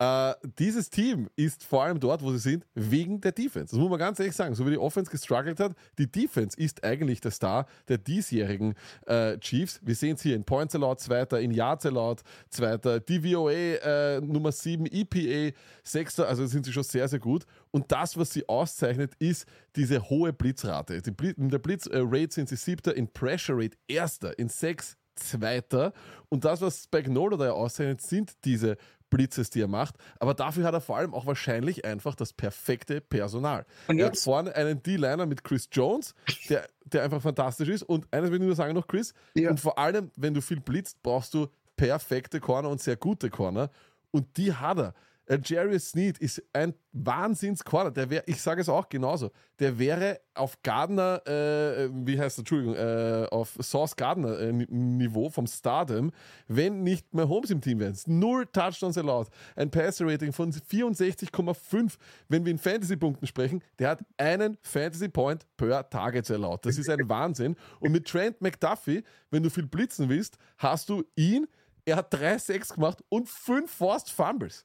Äh, 0.00 0.34
dieses 0.58 0.90
Team 0.90 1.28
ist 1.34 1.64
vor 1.64 1.82
allem 1.82 1.98
dort, 1.98 2.22
wo 2.22 2.30
sie 2.30 2.38
sind, 2.38 2.64
wegen 2.74 3.20
der 3.20 3.32
Defense. 3.32 3.72
Das 3.74 3.80
muss 3.80 3.90
man 3.90 3.98
ganz 3.98 4.20
ehrlich 4.20 4.36
sagen. 4.36 4.54
So 4.54 4.64
wie 4.64 4.70
die 4.70 4.78
Offense 4.78 5.10
gestruggelt 5.10 5.58
hat, 5.58 5.72
die 5.98 6.10
Defense 6.10 6.56
ist 6.56 6.84
eigentlich 6.84 7.20
der 7.20 7.32
Star 7.32 7.66
der 7.88 7.98
diesjährigen 7.98 8.74
äh, 9.06 9.36
Chiefs. 9.38 9.80
Wir 9.82 9.96
sehen 9.96 10.14
es 10.14 10.22
hier 10.22 10.36
in 10.36 10.44
Points 10.44 10.74
Allowed 10.76 11.00
Zweiter, 11.00 11.40
in 11.40 11.50
Yards 11.50 11.84
Allowed 11.84 12.22
Zweiter, 12.48 13.00
DVOA 13.00 13.50
äh, 13.52 14.20
Nummer 14.20 14.52
7, 14.52 14.86
EPA 14.86 15.56
Sechster, 15.82 16.28
also 16.28 16.46
sind 16.46 16.64
sie 16.64 16.72
schon 16.72 16.84
sehr, 16.84 17.08
sehr 17.08 17.18
gut. 17.18 17.44
Und 17.72 17.90
das, 17.90 18.16
was 18.16 18.30
sie 18.30 18.48
auszeichnet, 18.48 19.14
ist 19.18 19.46
diese 19.74 20.08
hohe 20.08 20.32
Blitzrate. 20.32 21.02
Die 21.02 21.10
Bli- 21.10 21.34
in 21.36 21.48
der 21.48 21.58
Blitzrate 21.58 22.28
sind 22.32 22.48
sie 22.48 22.56
siebter, 22.56 22.94
in 22.94 23.08
Pressure 23.12 23.56
Rate 23.56 23.76
erster, 23.88 24.38
in 24.38 24.48
Sex 24.48 24.96
Zweiter. 25.16 25.92
Und 26.28 26.44
das, 26.44 26.60
was 26.60 26.84
Spagnolo 26.84 27.36
da 27.36 27.46
ja 27.46 27.52
auszeichnet, 27.52 28.00
sind 28.00 28.32
diese 28.44 28.76
Blitzes, 29.10 29.50
die 29.50 29.60
er 29.60 29.68
macht. 29.68 29.96
Aber 30.18 30.34
dafür 30.34 30.64
hat 30.64 30.74
er 30.74 30.80
vor 30.80 30.96
allem 30.96 31.14
auch 31.14 31.26
wahrscheinlich 31.26 31.84
einfach 31.84 32.14
das 32.14 32.32
perfekte 32.32 33.00
Personal. 33.00 33.64
Und 33.86 33.98
er 33.98 34.06
hat 34.06 34.18
vorne 34.18 34.54
einen 34.54 34.82
D-Liner 34.82 35.26
mit 35.26 35.44
Chris 35.44 35.68
Jones, 35.72 36.14
der, 36.48 36.66
der 36.84 37.02
einfach 37.02 37.22
fantastisch 37.22 37.68
ist. 37.68 37.82
Und 37.82 38.06
eines 38.12 38.30
will 38.30 38.40
ich 38.40 38.46
nur 38.46 38.54
sagen 38.54 38.74
noch, 38.74 38.86
Chris. 38.86 39.14
Ja. 39.34 39.50
Und 39.50 39.60
vor 39.60 39.78
allem, 39.78 40.10
wenn 40.16 40.34
du 40.34 40.40
viel 40.40 40.60
blitzt, 40.60 41.02
brauchst 41.02 41.34
du 41.34 41.48
perfekte 41.76 42.40
Corner 42.40 42.68
und 42.68 42.80
sehr 42.80 42.96
gute 42.96 43.30
Corner. 43.30 43.70
Und 44.10 44.36
die 44.36 44.52
hat 44.52 44.78
er. 44.78 44.94
Äh, 45.28 45.38
Jarius 45.44 45.90
Sneed 45.90 46.16
ist 46.18 46.42
ein 46.54 46.72
Wahnsinns-Corner. 46.92 47.90
Der 47.90 48.08
wäre, 48.08 48.22
ich 48.26 48.40
sage 48.40 48.62
es 48.62 48.68
auch 48.68 48.88
genauso, 48.88 49.30
der 49.58 49.78
wäre 49.78 50.20
auf 50.34 50.60
Gardner, 50.62 51.20
äh, 51.26 51.90
wie 51.92 52.18
heißt 52.18 52.38
er, 52.38 52.40
Entschuldigung, 52.40 52.74
äh, 52.76 53.26
auf 53.30 53.56
Sauce 53.60 53.94
Gardner 53.94 54.38
äh, 54.40 54.52
Ni- 54.52 54.66
Niveau 54.70 55.28
vom 55.28 55.46
Stardom, 55.46 56.10
wenn 56.46 56.82
nicht 56.82 57.12
mehr 57.12 57.28
Holmes 57.28 57.50
im 57.50 57.60
Team 57.60 57.78
wären. 57.78 57.94
Null 58.06 58.46
Touchdowns 58.46 58.96
allowed. 58.96 59.28
Ein 59.54 59.70
Passer-Rating 59.70 60.32
von 60.32 60.50
64,5. 60.50 61.94
Wenn 62.28 62.44
wir 62.44 62.52
in 62.52 62.58
Fantasy-Punkten 62.58 63.26
sprechen, 63.26 63.62
der 63.78 63.90
hat 63.90 64.00
einen 64.16 64.56
Fantasy-Point 64.62 65.46
per 65.56 65.88
Target 65.90 66.30
allowed. 66.30 66.64
Das 66.64 66.78
ist 66.78 66.88
ein 66.88 66.98
Wahnsinn. 67.08 67.56
Und 67.80 67.92
mit 67.92 68.06
Trent 68.08 68.40
McDuffie, 68.40 69.02
wenn 69.30 69.42
du 69.42 69.50
viel 69.50 69.66
blitzen 69.66 70.08
willst, 70.08 70.38
hast 70.56 70.88
du 70.88 71.04
ihn. 71.16 71.46
Er 71.84 71.96
hat 71.96 72.12
drei 72.12 72.38
Sacks 72.38 72.72
gemacht 72.72 73.02
und 73.08 73.28
fünf 73.28 73.70
Forced 73.70 74.10
Fumbles. 74.10 74.64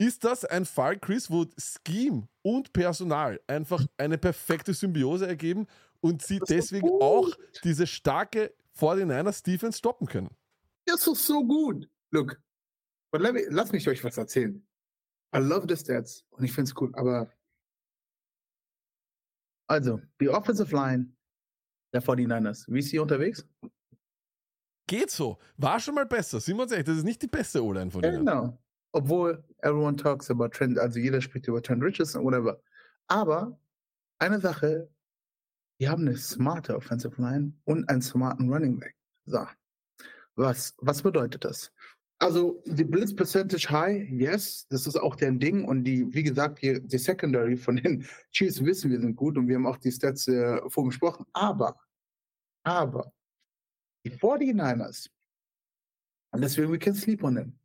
Ist 0.00 0.24
das 0.24 0.46
ein 0.46 0.64
Fall, 0.64 0.98
Chris, 0.98 1.30
wo 1.30 1.44
Scheme 1.58 2.26
und 2.40 2.72
Personal 2.72 3.38
einfach 3.46 3.86
eine 3.98 4.16
perfekte 4.16 4.72
Symbiose 4.72 5.26
ergeben 5.26 5.66
und 6.00 6.22
sie 6.22 6.38
deswegen 6.38 6.88
gut. 6.88 7.02
auch 7.02 7.28
diese 7.64 7.86
starke 7.86 8.54
49ers 8.78 9.44
Defense 9.44 9.76
stoppen 9.76 10.06
können? 10.06 10.34
Das 10.86 11.06
ist 11.06 11.26
so 11.26 11.46
gut. 11.46 11.86
Look, 12.12 12.40
but 13.12 13.20
let 13.20 13.34
me, 13.34 13.44
lass 13.50 13.72
mich 13.72 13.86
euch 13.88 14.02
was 14.02 14.16
erzählen. 14.16 14.66
I 15.36 15.38
love 15.38 15.66
the 15.68 15.76
stats 15.76 16.24
und 16.30 16.44
ich 16.44 16.52
finde 16.52 16.70
es 16.70 16.80
cool, 16.80 16.90
aber 16.94 17.30
also, 19.68 20.00
die 20.18 20.30
Offensive 20.30 20.74
Line 20.74 21.14
der 21.92 22.02
49ers, 22.02 22.64
wie 22.68 22.78
ist 22.78 22.88
sie 22.88 22.98
unterwegs? 22.98 23.46
Geht 24.88 25.10
so. 25.10 25.38
War 25.58 25.78
schon 25.78 25.94
mal 25.94 26.06
besser. 26.06 26.40
Sind 26.40 26.56
wir 26.56 26.62
uns 26.62 26.72
ehrlich, 26.72 26.86
das 26.86 26.96
ist 26.96 27.04
nicht 27.04 27.20
die 27.20 27.28
beste 27.28 27.62
O-Line 27.62 27.90
von 27.90 28.02
ihnen. 28.02 28.24
Genau. 28.24 28.58
Obwohl 28.92 29.42
everyone 29.62 29.96
talks 29.96 30.30
about 30.30 30.48
Trent, 30.48 30.78
also 30.78 30.98
jeder 30.98 31.20
spricht 31.20 31.46
über 31.46 31.62
Trent 31.62 31.82
Richardson, 31.82 32.24
whatever. 32.24 32.60
Aber 33.06 33.58
eine 34.18 34.40
Sache, 34.40 34.88
die 35.80 35.88
haben 35.88 36.06
eine 36.06 36.16
smarte 36.16 36.76
Offensive 36.76 37.20
Line 37.20 37.52
und 37.64 37.88
einen 37.88 38.02
smarten 38.02 38.52
Running 38.52 38.78
Back. 38.78 38.96
So. 39.26 39.46
Was, 40.34 40.74
was 40.78 41.02
bedeutet 41.02 41.44
das? 41.44 41.72
Also, 42.18 42.62
die 42.66 42.84
Blitz 42.84 43.16
Percentage 43.16 43.70
High, 43.70 44.10
yes, 44.10 44.66
das 44.68 44.86
ist 44.86 44.96
auch 44.96 45.16
deren 45.16 45.40
Ding. 45.40 45.64
Und 45.64 45.84
die, 45.84 46.12
wie 46.12 46.22
gesagt, 46.22 46.60
die, 46.60 46.86
die 46.86 46.98
Secondary 46.98 47.56
von 47.56 47.76
den 47.76 48.04
Chiefs 48.30 48.62
wissen 48.62 48.90
wir 48.90 49.00
sind 49.00 49.16
gut 49.16 49.38
und 49.38 49.48
wir 49.48 49.56
haben 49.56 49.66
auch 49.66 49.78
die 49.78 49.90
Stats 49.90 50.28
äh, 50.28 50.60
vorgesprochen. 50.68 51.24
Aber, 51.32 51.80
aber, 52.62 53.12
die 54.04 54.10
49ers, 54.10 55.08
und 56.32 56.42
deswegen, 56.42 56.70
we 56.70 56.78
can 56.78 56.94
sleep 56.94 57.24
on 57.24 57.36
them 57.36 57.59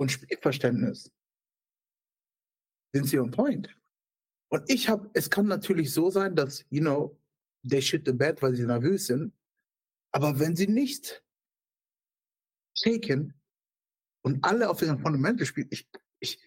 und 0.00 0.10
Spielverständnis 0.10 1.12
sind 2.94 3.06
sie 3.06 3.18
on 3.18 3.30
point. 3.30 3.68
Und 4.48 4.68
ich 4.68 4.88
habe, 4.88 5.10
es 5.12 5.28
kann 5.28 5.46
natürlich 5.46 5.92
so 5.92 6.10
sein, 6.10 6.34
dass, 6.34 6.64
you 6.70 6.80
know, 6.80 7.20
they 7.68 7.82
shit 7.82 8.06
the 8.06 8.12
bed, 8.12 8.40
weil 8.40 8.56
sie 8.56 8.64
nervös 8.64 9.06
sind. 9.06 9.32
Aber 10.10 10.40
wenn 10.40 10.56
sie 10.56 10.66
nicht 10.66 11.22
shaken 12.74 13.34
und 14.22 14.42
alle 14.42 14.70
auf 14.70 14.80
ihren 14.80 14.98
Fundamental 14.98 15.46
spielen, 15.46 15.68
ich, 15.70 15.88
ich, 16.18 16.40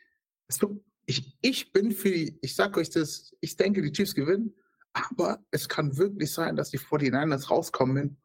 ich, 1.05 1.37
ich 1.41 1.71
bin 1.71 1.91
für 1.91 2.09
die, 2.09 2.39
ich 2.41 2.55
sag 2.55 2.75
euch 2.75 2.89
das, 2.89 3.35
ich 3.39 3.55
denke, 3.55 3.83
die 3.83 3.91
Chiefs 3.91 4.15
gewinnen, 4.15 4.55
aber 4.93 5.45
es 5.51 5.69
kann 5.69 5.95
wirklich 5.97 6.33
sein, 6.33 6.55
dass 6.55 6.71
die 6.71 6.79
49ers 6.79 7.49
rauskommen 7.49 8.17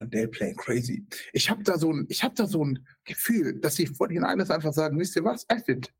they're 0.00 0.28
playing 0.28 0.56
crazy. 0.56 1.04
Ich 1.32 1.48
habe 1.50 1.62
da 1.62 1.78
so 1.78 1.92
ein, 1.92 2.06
ich 2.08 2.22
habe 2.22 2.34
da 2.34 2.46
so 2.46 2.64
ein 2.64 2.86
Gefühl, 3.04 3.58
dass 3.60 3.76
die 3.76 3.88
49ers 3.88 4.50
einfach 4.50 4.72
sagen, 4.72 4.98
wisst 4.98 5.16
ihr 5.16 5.24
was, 5.24 5.44
F 5.48 5.68
it. 5.68 5.92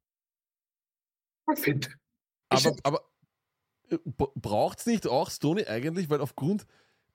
F 1.50 1.66
it. 1.66 1.88
Ich- 2.52 2.66
Aber, 2.66 2.76
aber 2.82 3.02
braucht 4.35 4.80
es 4.80 4.87
nicht 4.87 5.06
auch 5.06 5.30
Stoney 5.30 5.64
eigentlich, 5.66 6.11
weil 6.11 6.20
aufgrund, 6.20 6.66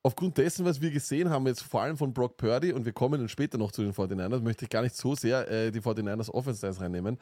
aufgrund 0.03 0.37
dessen, 0.37 0.65
was 0.65 0.79
wir 0.81 0.91
gesehen 0.91 1.29
haben, 1.29 1.45
jetzt 1.47 1.61
vor 1.63 1.81
allem 1.81 1.97
von 1.97 2.13
Brock 2.13 2.37
Purdy, 2.37 2.71
und 2.71 2.85
wir 2.85 2.93
kommen 2.93 3.19
dann 3.19 3.29
später 3.29 3.57
noch 3.57 3.71
zu 3.71 3.81
den 3.83 3.93
49ers, 3.93 4.39
möchte 4.41 4.65
ich 4.65 4.69
gar 4.69 4.81
nicht 4.81 4.95
so 4.95 5.13
sehr 5.15 5.49
äh, 5.49 5.71
die 5.71 5.81
49ers 5.81 6.29
Offense 6.31 6.79
reinnehmen. 6.79 7.17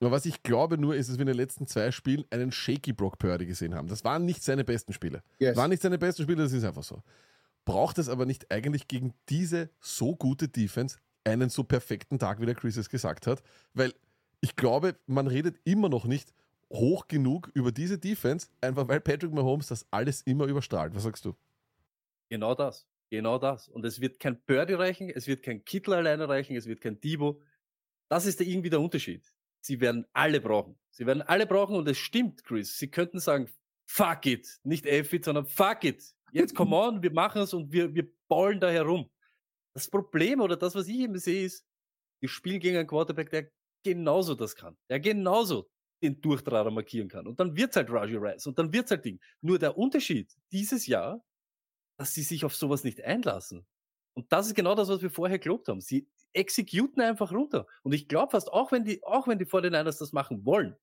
Aber 0.00 0.10
was 0.12 0.24
ich 0.26 0.42
glaube 0.42 0.78
nur, 0.78 0.96
ist, 0.96 1.08
dass 1.10 1.18
wir 1.18 1.22
in 1.22 1.26
den 1.28 1.36
letzten 1.36 1.66
zwei 1.66 1.92
Spielen 1.92 2.24
einen 2.30 2.50
shaky 2.52 2.92
Brock 2.92 3.18
Purdy 3.18 3.46
gesehen 3.46 3.74
haben. 3.74 3.86
Das 3.86 4.02
waren 4.02 4.24
nicht 4.24 4.42
seine 4.42 4.64
besten 4.64 4.92
Spiele. 4.92 5.22
Yes. 5.38 5.56
Waren 5.56 5.70
nicht 5.70 5.82
seine 5.82 5.98
besten 5.98 6.22
Spiele, 6.22 6.42
das 6.42 6.52
ist 6.52 6.64
einfach 6.64 6.82
so. 6.82 7.02
Braucht 7.64 7.98
es 7.98 8.08
aber 8.08 8.26
nicht 8.26 8.50
eigentlich 8.50 8.88
gegen 8.88 9.14
diese 9.28 9.70
so 9.80 10.16
gute 10.16 10.48
Defense 10.48 10.98
einen 11.24 11.50
so 11.50 11.64
perfekten 11.64 12.18
Tag, 12.18 12.40
wie 12.40 12.46
der 12.46 12.54
Chris 12.54 12.76
es 12.76 12.88
gesagt 12.88 13.26
hat? 13.26 13.42
Weil 13.74 13.94
ich 14.40 14.56
glaube, 14.56 14.96
man 15.06 15.26
redet 15.26 15.60
immer 15.64 15.88
noch 15.88 16.04
nicht 16.06 16.32
hoch 16.72 17.08
genug 17.08 17.50
über 17.54 17.72
diese 17.72 17.98
Defense, 17.98 18.48
einfach 18.60 18.88
weil 18.88 19.00
Patrick 19.00 19.32
Mahomes 19.32 19.66
das 19.66 19.86
alles 19.90 20.22
immer 20.22 20.46
überstrahlt. 20.46 20.94
Was 20.94 21.02
sagst 21.02 21.24
du? 21.24 21.34
Genau 22.28 22.54
das. 22.54 22.86
Genau 23.10 23.38
das. 23.38 23.68
Und 23.68 23.84
es 23.84 24.00
wird 24.00 24.20
kein 24.20 24.40
Birdie 24.42 24.74
reichen, 24.74 25.10
es 25.10 25.26
wird 25.26 25.42
kein 25.42 25.64
Kittel 25.64 25.94
alleine 25.94 26.28
reichen, 26.28 26.56
es 26.56 26.66
wird 26.66 26.80
kein 26.80 27.00
Debo. 27.00 27.40
Das 28.08 28.24
ist 28.24 28.40
irgendwie 28.40 28.70
der 28.70 28.80
Unterschied. 28.80 29.32
Sie 29.60 29.80
werden 29.80 30.06
alle 30.12 30.40
brauchen. 30.40 30.78
Sie 30.90 31.06
werden 31.06 31.22
alle 31.22 31.46
brauchen 31.46 31.76
und 31.76 31.88
es 31.88 31.98
stimmt, 31.98 32.44
Chris. 32.44 32.78
Sie 32.78 32.88
könnten 32.88 33.18
sagen, 33.18 33.48
fuck 33.84 34.26
it. 34.26 34.60
Nicht 34.62 34.86
F 34.86 35.12
it, 35.12 35.24
sondern 35.24 35.46
fuck 35.46 35.84
it. 35.84 36.14
Jetzt 36.32 36.54
come 36.54 36.76
on, 36.76 37.02
wir 37.02 37.12
machen 37.12 37.42
es 37.42 37.54
und 37.54 37.72
wir, 37.72 37.94
wir 37.94 38.08
ballen 38.28 38.60
da 38.60 38.70
herum. 38.70 39.10
Das 39.74 39.88
Problem 39.88 40.40
oder 40.40 40.56
das, 40.56 40.74
was 40.74 40.88
ich 40.88 40.98
eben 40.98 41.18
sehe, 41.18 41.44
ist, 41.44 41.64
wir 42.20 42.28
spielen 42.28 42.60
gegen 42.60 42.76
einen 42.76 42.88
Quarterback, 42.88 43.30
der 43.30 43.50
genauso 43.82 44.34
das 44.34 44.54
kann. 44.54 44.76
Der 44.88 45.00
genauso 45.00 45.68
den 46.02 46.20
Durchtrader 46.20 46.70
markieren 46.70 47.08
kann. 47.08 47.26
Und 47.26 47.38
dann 47.40 47.56
wird's 47.56 47.76
halt 47.76 47.90
Raji 47.90 48.16
Rice 48.16 48.46
und 48.46 48.58
dann 48.58 48.72
wird's 48.72 48.90
halt 48.90 49.04
Ding. 49.04 49.20
Nur 49.40 49.58
der 49.58 49.76
Unterschied 49.76 50.32
dieses 50.50 50.86
Jahr, 50.86 51.22
dass 51.98 52.14
sie 52.14 52.22
sich 52.22 52.44
auf 52.44 52.56
sowas 52.56 52.84
nicht 52.84 53.02
einlassen. 53.02 53.66
Und 54.14 54.32
das 54.32 54.46
ist 54.48 54.54
genau 54.54 54.74
das, 54.74 54.88
was 54.88 55.02
wir 55.02 55.10
vorher 55.10 55.38
gelobt 55.38 55.68
haben. 55.68 55.80
Sie 55.80 56.08
exekuten 56.32 57.02
einfach 57.02 57.32
runter. 57.32 57.66
Und 57.82 57.92
ich 57.92 58.08
glaube 58.08 58.30
fast, 58.30 58.52
auch 58.52 58.72
wenn 58.72 58.84
die, 58.84 59.02
auch 59.04 59.28
wenn 59.28 59.38
die 59.38 59.46
49ers 59.46 59.98
das 59.98 60.12
machen 60.12 60.44
wollen, 60.44 60.76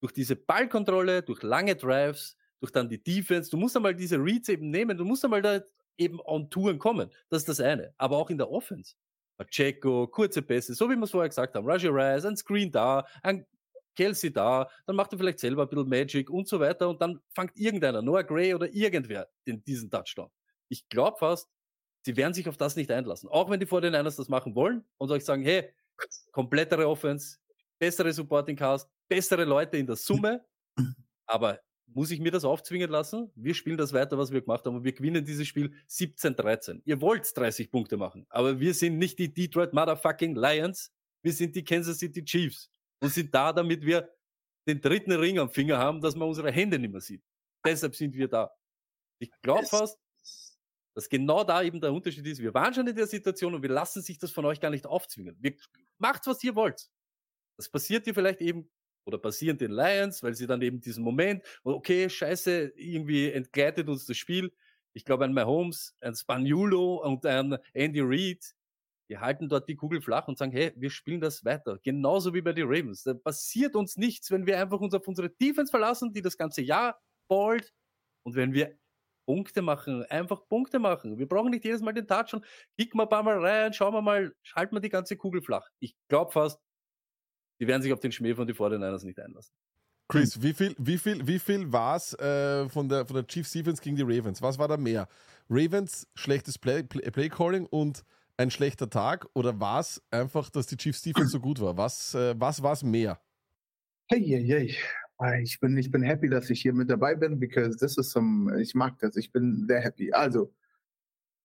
durch 0.00 0.12
diese 0.12 0.36
Ballkontrolle, 0.36 1.22
durch 1.22 1.42
lange 1.42 1.76
Drives, 1.76 2.36
durch 2.60 2.72
dann 2.72 2.88
die 2.88 3.02
Defense, 3.02 3.50
du 3.50 3.56
musst 3.56 3.76
einmal 3.76 3.94
diese 3.94 4.16
Reads 4.16 4.48
eben 4.48 4.70
nehmen, 4.70 4.96
du 4.96 5.04
musst 5.04 5.24
einmal 5.24 5.42
da 5.42 5.60
eben 5.96 6.20
on 6.20 6.48
Touren 6.50 6.78
kommen. 6.78 7.10
Das 7.28 7.42
ist 7.42 7.48
das 7.48 7.60
eine. 7.60 7.92
Aber 7.98 8.16
auch 8.16 8.30
in 8.30 8.38
der 8.38 8.50
Offense. 8.50 8.94
Pacheco, 9.36 10.08
kurze 10.08 10.42
Pässe, 10.42 10.74
so 10.74 10.90
wie 10.90 10.96
wir 10.96 11.04
es 11.04 11.12
vorher 11.12 11.28
gesagt 11.28 11.54
haben. 11.54 11.68
Raji 11.68 11.88
Rice, 11.88 12.24
ein 12.24 12.36
Screen 12.36 12.72
da, 12.72 13.06
ein 13.22 13.46
Kelsey 13.94 14.32
da, 14.32 14.68
dann 14.86 14.96
macht 14.96 15.12
er 15.12 15.18
vielleicht 15.18 15.38
selber 15.38 15.62
ein 15.62 15.68
bisschen 15.68 15.88
Magic 15.88 16.30
und 16.30 16.48
so 16.48 16.60
weiter 16.60 16.88
und 16.88 17.00
dann 17.00 17.20
fangt 17.34 17.56
irgendeiner, 17.56 18.02
Noah 18.02 18.24
Gray 18.24 18.54
oder 18.54 18.72
irgendwer, 18.72 19.28
den, 19.46 19.62
diesen 19.64 19.90
Touchdown. 19.90 20.30
Ich 20.68 20.88
glaube 20.88 21.18
fast, 21.18 21.48
sie 22.04 22.16
werden 22.16 22.34
sich 22.34 22.48
auf 22.48 22.56
das 22.56 22.76
nicht 22.76 22.90
einlassen. 22.90 23.28
Auch 23.28 23.50
wenn 23.50 23.60
die 23.60 23.66
49ers 23.66 24.16
das 24.16 24.28
machen 24.28 24.54
wollen 24.54 24.84
und 24.98 25.10
euch 25.10 25.24
sagen, 25.24 25.42
hey, 25.42 25.72
komplettere 26.32 26.88
Offense, 26.88 27.38
bessere 27.78 28.12
Supporting 28.12 28.56
Cast, 28.56 28.88
bessere 29.08 29.44
Leute 29.44 29.76
in 29.78 29.86
der 29.86 29.96
Summe, 29.96 30.44
aber 31.26 31.60
muss 31.94 32.10
ich 32.10 32.20
mir 32.20 32.30
das 32.30 32.44
aufzwingen 32.44 32.90
lassen? 32.90 33.30
Wir 33.34 33.54
spielen 33.54 33.76
das 33.76 33.92
weiter, 33.92 34.18
was 34.18 34.30
wir 34.30 34.40
gemacht 34.40 34.64
haben 34.66 34.76
und 34.76 34.84
wir 34.84 34.92
gewinnen 34.92 35.24
dieses 35.24 35.46
Spiel 35.46 35.72
17-13. 35.88 36.82
Ihr 36.84 37.00
wollt 37.00 37.36
30 37.36 37.70
Punkte 37.70 37.96
machen, 37.96 38.26
aber 38.28 38.60
wir 38.60 38.74
sind 38.74 38.98
nicht 38.98 39.18
die 39.18 39.32
Detroit 39.32 39.72
Motherfucking 39.72 40.34
Lions, 40.34 40.92
wir 41.22 41.32
sind 41.32 41.56
die 41.56 41.64
Kansas 41.64 41.98
City 41.98 42.24
Chiefs 42.24 42.70
und 43.00 43.12
sind 43.12 43.34
da, 43.34 43.52
damit 43.52 43.84
wir 43.84 44.08
den 44.66 44.80
dritten 44.80 45.12
Ring 45.12 45.38
am 45.38 45.50
Finger 45.50 45.78
haben, 45.78 46.00
dass 46.00 46.14
man 46.14 46.28
unsere 46.28 46.52
Hände 46.52 46.78
nicht 46.78 46.92
mehr 46.92 47.00
sieht. 47.00 47.22
Deshalb 47.64 47.96
sind 47.96 48.14
wir 48.14 48.28
da. 48.28 48.50
Ich 49.18 49.30
glaube 49.42 49.66
fast, 49.66 49.98
dass 50.94 51.08
genau 51.08 51.44
da 51.44 51.62
eben 51.62 51.80
der 51.80 51.92
Unterschied 51.92 52.26
ist. 52.26 52.40
Wir 52.40 52.52
waren 52.54 52.74
schon 52.74 52.86
in 52.86 52.96
der 52.96 53.06
Situation 53.06 53.54
und 53.54 53.62
wir 53.62 53.70
lassen 53.70 54.02
sich 54.02 54.18
das 54.18 54.30
von 54.30 54.44
euch 54.44 54.60
gar 54.60 54.70
nicht 54.70 54.86
aufzwingen. 54.86 55.36
Wir, 55.40 55.54
macht, 55.98 56.26
was 56.26 56.42
ihr 56.44 56.54
wollt. 56.54 56.88
Das 57.56 57.68
passiert 57.68 58.06
dir 58.06 58.14
vielleicht 58.14 58.40
eben 58.40 58.70
oder 59.08 59.18
passieren 59.18 59.56
den 59.56 59.72
Lions, 59.72 60.22
weil 60.22 60.34
sie 60.34 60.46
dann 60.46 60.60
eben 60.60 60.80
diesen 60.80 61.02
Moment, 61.02 61.42
oh, 61.64 61.72
okay, 61.72 62.10
scheiße, 62.10 62.74
irgendwie 62.76 63.32
entgleitet 63.32 63.88
uns 63.88 64.04
das 64.04 64.18
Spiel. 64.18 64.52
Ich 64.92 65.06
glaube, 65.06 65.24
ein 65.24 65.32
Mahomes, 65.32 65.96
ein 66.00 66.14
Spaniolo 66.14 66.96
und 67.02 67.24
ein 67.24 67.56
Andy 67.72 68.00
Reid, 68.02 68.54
die 69.08 69.16
halten 69.16 69.48
dort 69.48 69.66
die 69.66 69.76
Kugel 69.76 70.02
flach 70.02 70.28
und 70.28 70.36
sagen, 70.36 70.52
hey, 70.52 70.72
wir 70.76 70.90
spielen 70.90 71.22
das 71.22 71.42
weiter. 71.42 71.78
Genauso 71.82 72.34
wie 72.34 72.42
bei 72.42 72.52
den 72.52 72.66
Ravens. 72.68 73.02
Da 73.02 73.14
passiert 73.14 73.74
uns 73.76 73.96
nichts, 73.96 74.30
wenn 74.30 74.46
wir 74.46 74.60
einfach 74.60 74.80
uns 74.80 74.92
auf 74.92 75.08
unsere 75.08 75.30
Defense 75.30 75.70
verlassen, 75.70 76.12
die 76.12 76.20
das 76.20 76.36
ganze 76.36 76.60
Jahr 76.60 77.00
ballt. 77.28 77.72
Und 78.24 78.36
wenn 78.36 78.52
wir 78.52 78.76
Punkte 79.24 79.62
machen, 79.62 80.04
einfach 80.04 80.46
Punkte 80.48 80.78
machen. 80.78 81.18
Wir 81.18 81.26
brauchen 81.26 81.50
nicht 81.50 81.64
jedes 81.64 81.80
Mal 81.80 81.92
den 81.92 82.06
Touch 82.06 82.34
und 82.34 82.44
kicken 82.76 82.98
wir 82.98 83.04
ein 83.04 83.08
paar 83.08 83.22
Mal 83.22 83.38
rein, 83.38 83.72
schauen 83.72 83.94
wir 83.94 84.02
mal, 84.02 84.34
schalten 84.42 84.76
wir 84.76 84.80
die 84.80 84.90
ganze 84.90 85.16
Kugel 85.16 85.40
flach. 85.40 85.66
Ich 85.80 85.96
glaube 86.08 86.32
fast, 86.32 86.60
die 87.60 87.66
werden 87.66 87.82
sich 87.82 87.92
auf 87.92 88.00
den 88.00 88.12
Schmäh 88.12 88.34
von 88.34 88.46
den 88.46 88.56
49ers 88.56 89.04
nicht 89.04 89.18
einlassen. 89.20 89.54
Chris, 90.08 90.40
wie 90.42 90.54
viel, 90.54 90.74
wie 90.78 90.96
viel, 90.96 91.26
wie 91.26 91.38
viel 91.38 91.70
war 91.70 91.96
es 91.96 92.14
äh, 92.14 92.68
von, 92.70 92.88
der, 92.88 93.04
von 93.04 93.14
der 93.14 93.26
Chiefs 93.26 93.52
Defense 93.52 93.82
gegen 93.82 93.96
die 93.96 94.02
Ravens? 94.02 94.40
Was 94.40 94.58
war 94.58 94.66
da 94.68 94.76
mehr? 94.78 95.06
Ravens 95.50 96.08
schlechtes 96.14 96.58
Play, 96.58 96.82
Play, 96.82 97.10
Play 97.10 97.28
Calling 97.28 97.66
und 97.66 98.04
ein 98.38 98.50
schlechter 98.50 98.88
Tag 98.88 99.26
oder 99.34 99.60
war 99.60 99.80
es 99.80 100.02
einfach, 100.10 100.48
dass 100.48 100.66
die 100.66 100.76
Chiefs 100.76 101.02
Defense 101.02 101.30
so 101.30 101.40
gut 101.40 101.60
war? 101.60 101.76
Was, 101.76 102.14
äh, 102.14 102.34
was 102.38 102.62
war 102.62 102.72
es 102.72 102.82
mehr? 102.82 103.20
Hey, 104.08 104.24
hey, 104.24 104.46
hey. 104.46 104.76
Ah, 105.18 105.34
Ich 105.34 105.58
bin, 105.58 105.76
ich 105.76 105.90
bin 105.90 106.02
happy, 106.02 106.28
dass 106.30 106.48
ich 106.48 106.62
hier 106.62 106.72
mit 106.72 106.88
dabei 106.88 107.14
bin, 107.16 107.38
because 107.40 107.76
this 107.76 107.98
is 107.98 108.10
some, 108.10 108.62
ich 108.62 108.74
mag 108.74 108.98
das, 109.00 109.16
ich 109.16 109.32
bin 109.32 109.66
sehr 109.66 109.80
happy. 109.80 110.12
Also, 110.12 110.54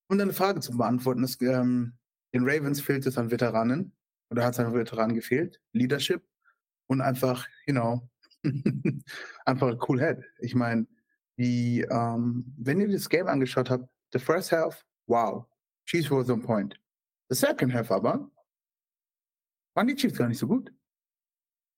um 0.08 0.18
deine 0.18 0.32
Frage 0.34 0.60
zu 0.60 0.78
beantworten, 0.78 1.24
ist, 1.24 1.42
ähm, 1.42 1.94
den 2.34 2.48
Ravens 2.48 2.80
fehlt 2.82 3.06
es 3.08 3.18
an 3.18 3.32
Veteranen, 3.32 3.94
oder 4.34 4.46
hat 4.46 4.54
es 4.54 4.60
an 4.60 4.74
Veteranen 4.74 5.16
gefehlt, 5.16 5.62
Leadership 5.74 6.28
und 6.88 7.02
einfach, 7.02 7.48
you 7.68 7.74
know, 7.74 8.10
einfach 9.46 9.68
ein 9.68 9.80
cool 9.88 10.00
Head. 10.00 10.24
Ich 10.40 10.56
meine, 10.56 10.88
die, 11.38 11.86
ähm, 11.92 12.52
wenn 12.58 12.82
ihr 12.82 12.92
das 12.92 13.08
Game 13.08 13.28
angeschaut 13.28 13.70
habt, 13.70 13.88
the 14.12 14.18
first 14.18 14.52
half, 14.52 14.84
wow, 15.06 15.46
Chiefs 15.86 16.10
was 16.10 16.32
on 16.32 16.42
point. 16.42 16.80
The 17.30 17.36
second 17.36 17.74
half 17.74 17.92
aber, 17.92 18.32
waren 19.76 19.88
die 19.88 19.96
Chiefs 19.96 20.18
gar 20.18 20.28
nicht 20.28 20.40
so 20.40 20.48
gut. 20.48 20.74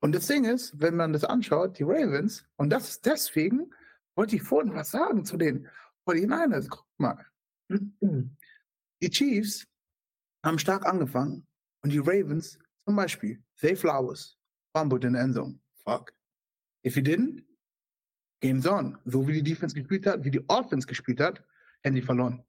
Und 0.02 0.16
das 0.16 0.28
Ding 0.28 0.46
ist, 0.46 0.80
wenn 0.80 0.96
man 0.96 1.12
das 1.12 1.26
anschaut, 1.26 1.78
die 1.78 1.84
Ravens, 1.84 2.46
und 2.56 2.70
das 2.70 2.88
ist 2.90 3.06
deswegen, 3.06 3.70
wollte 4.16 4.38
ich 4.38 4.44
vorhin 4.44 4.74
was 4.74 4.92
sagen 4.92 5.26
zu 5.26 5.36
den 5.36 5.68
49ers. 6.08 6.68
Guck 6.70 6.86
mal. 6.98 7.26
Die 7.70 9.10
Chiefs 9.10 9.68
haben 10.46 10.60
stark 10.60 10.86
angefangen 10.86 11.46
und 11.86 11.92
die 11.92 12.00
Ravens, 12.00 12.58
zum 12.84 12.96
Beispiel, 12.96 13.40
Zay 13.58 13.76
Flowers, 13.76 14.40
fumbled 14.76 15.04
in 15.04 15.14
the 15.14 15.20
end 15.20 15.36
zone. 15.36 15.60
Fuck. 15.84 16.12
If 16.84 16.96
he 16.96 17.02
didn't, 17.02 17.44
game's 18.42 18.66
on. 18.66 18.98
So 19.06 19.28
wie 19.28 19.34
die 19.34 19.44
Defense 19.44 19.76
gespielt 19.76 20.08
hat, 20.08 20.24
wie 20.24 20.32
die 20.32 20.44
Offense 20.50 20.88
gespielt 20.88 21.20
hat, 21.20 21.44
hätten 21.84 21.96
die 21.96 22.02
verloren. 22.02 22.44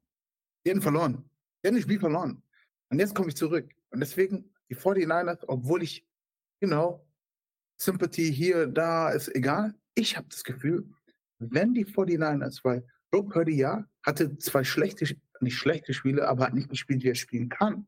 Die 0.65 0.71
hätten 0.71 0.81
verloren. 0.81 1.29
Die 1.61 1.67
hätten 1.67 1.75
das 1.75 1.83
Spiel 1.83 1.99
verloren. 1.99 2.41
Und 2.89 2.97
jetzt 2.97 3.13
komme 3.13 3.27
ich 3.27 3.35
zurück. 3.35 3.71
Und 3.91 3.99
deswegen, 3.99 4.51
die 4.71 4.75
49ers, 4.75 5.43
obwohl 5.47 5.83
ich, 5.83 6.03
you 6.59 6.67
know, 6.67 7.07
Sympathie 7.79 8.31
hier, 8.31 8.65
da, 8.65 9.11
ist 9.11 9.27
egal. 9.35 9.75
Ich 9.93 10.17
habe 10.17 10.27
das 10.29 10.43
Gefühl, 10.43 10.89
wenn 11.37 11.75
die 11.75 11.85
49ers, 11.85 12.63
weil 12.63 12.87
Brock 13.11 13.33
Purdy 13.33 13.55
ja, 13.55 13.87
hatte 14.01 14.35
zwei 14.39 14.63
schlechte, 14.63 15.15
nicht 15.41 15.57
schlechte 15.57 15.93
Spiele, 15.93 16.27
aber 16.27 16.47
hat 16.47 16.55
nicht 16.55 16.69
gespielt, 16.69 17.03
wie 17.03 17.09
er 17.09 17.15
spielen 17.15 17.49
kann. 17.49 17.87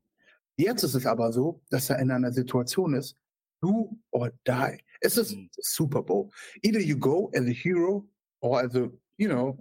Jetzt 0.59 0.83
ist 0.83 0.93
es 0.93 1.05
aber 1.05 1.31
so, 1.31 1.61
dass 1.69 1.89
er 1.89 1.99
in 1.99 2.11
einer 2.11 2.33
Situation 2.33 2.93
ist, 2.93 3.15
do 3.61 3.97
or 4.11 4.29
die. 4.45 4.83
Es 4.99 5.15
ist 5.17 5.33
Mhm. 5.35 5.49
Super 5.57 6.03
Bowl. 6.03 6.29
Either 6.61 6.81
you 6.81 6.97
go 6.97 7.31
as 7.33 7.41
a 7.43 7.51
hero 7.51 8.09
or 8.41 8.59
as 8.61 8.75
a, 8.75 8.89
you 9.17 9.29
know, 9.29 9.57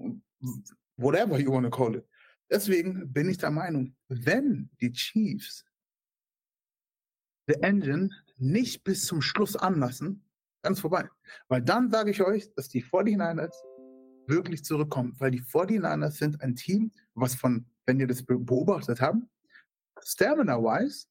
whatever 0.96 1.38
you 1.38 1.52
want 1.52 1.64
to 1.64 1.70
call 1.70 1.94
it. 1.94 2.04
Deswegen 2.50 3.12
bin 3.12 3.28
ich 3.28 3.38
der 3.38 3.50
Meinung, 3.52 3.94
wenn 4.08 4.70
die 4.80 4.90
Chiefs 4.90 5.64
the 7.46 7.54
Engine 7.62 8.10
nicht 8.38 8.82
bis 8.82 9.06
zum 9.06 9.22
Schluss 9.22 9.54
anlassen, 9.54 10.24
ganz 10.62 10.80
vorbei. 10.80 11.08
Weil 11.48 11.62
dann 11.62 11.90
sage 11.92 12.10
ich 12.10 12.22
euch, 12.22 12.52
dass 12.54 12.68
die 12.68 12.82
49ers 12.82 13.54
wirklich 14.26 14.64
zurückkommen. 14.64 15.14
Weil 15.18 15.30
die 15.30 15.42
49ers 15.42 16.10
sind 16.18 16.40
ein 16.40 16.56
Team, 16.56 16.92
was 17.14 17.34
von, 17.36 17.66
wenn 17.86 18.00
ihr 18.00 18.06
das 18.08 18.22
be- 18.24 18.38
beobachtet 18.38 19.00
habt, 19.00 19.22
Stamina-wise, 20.04 21.06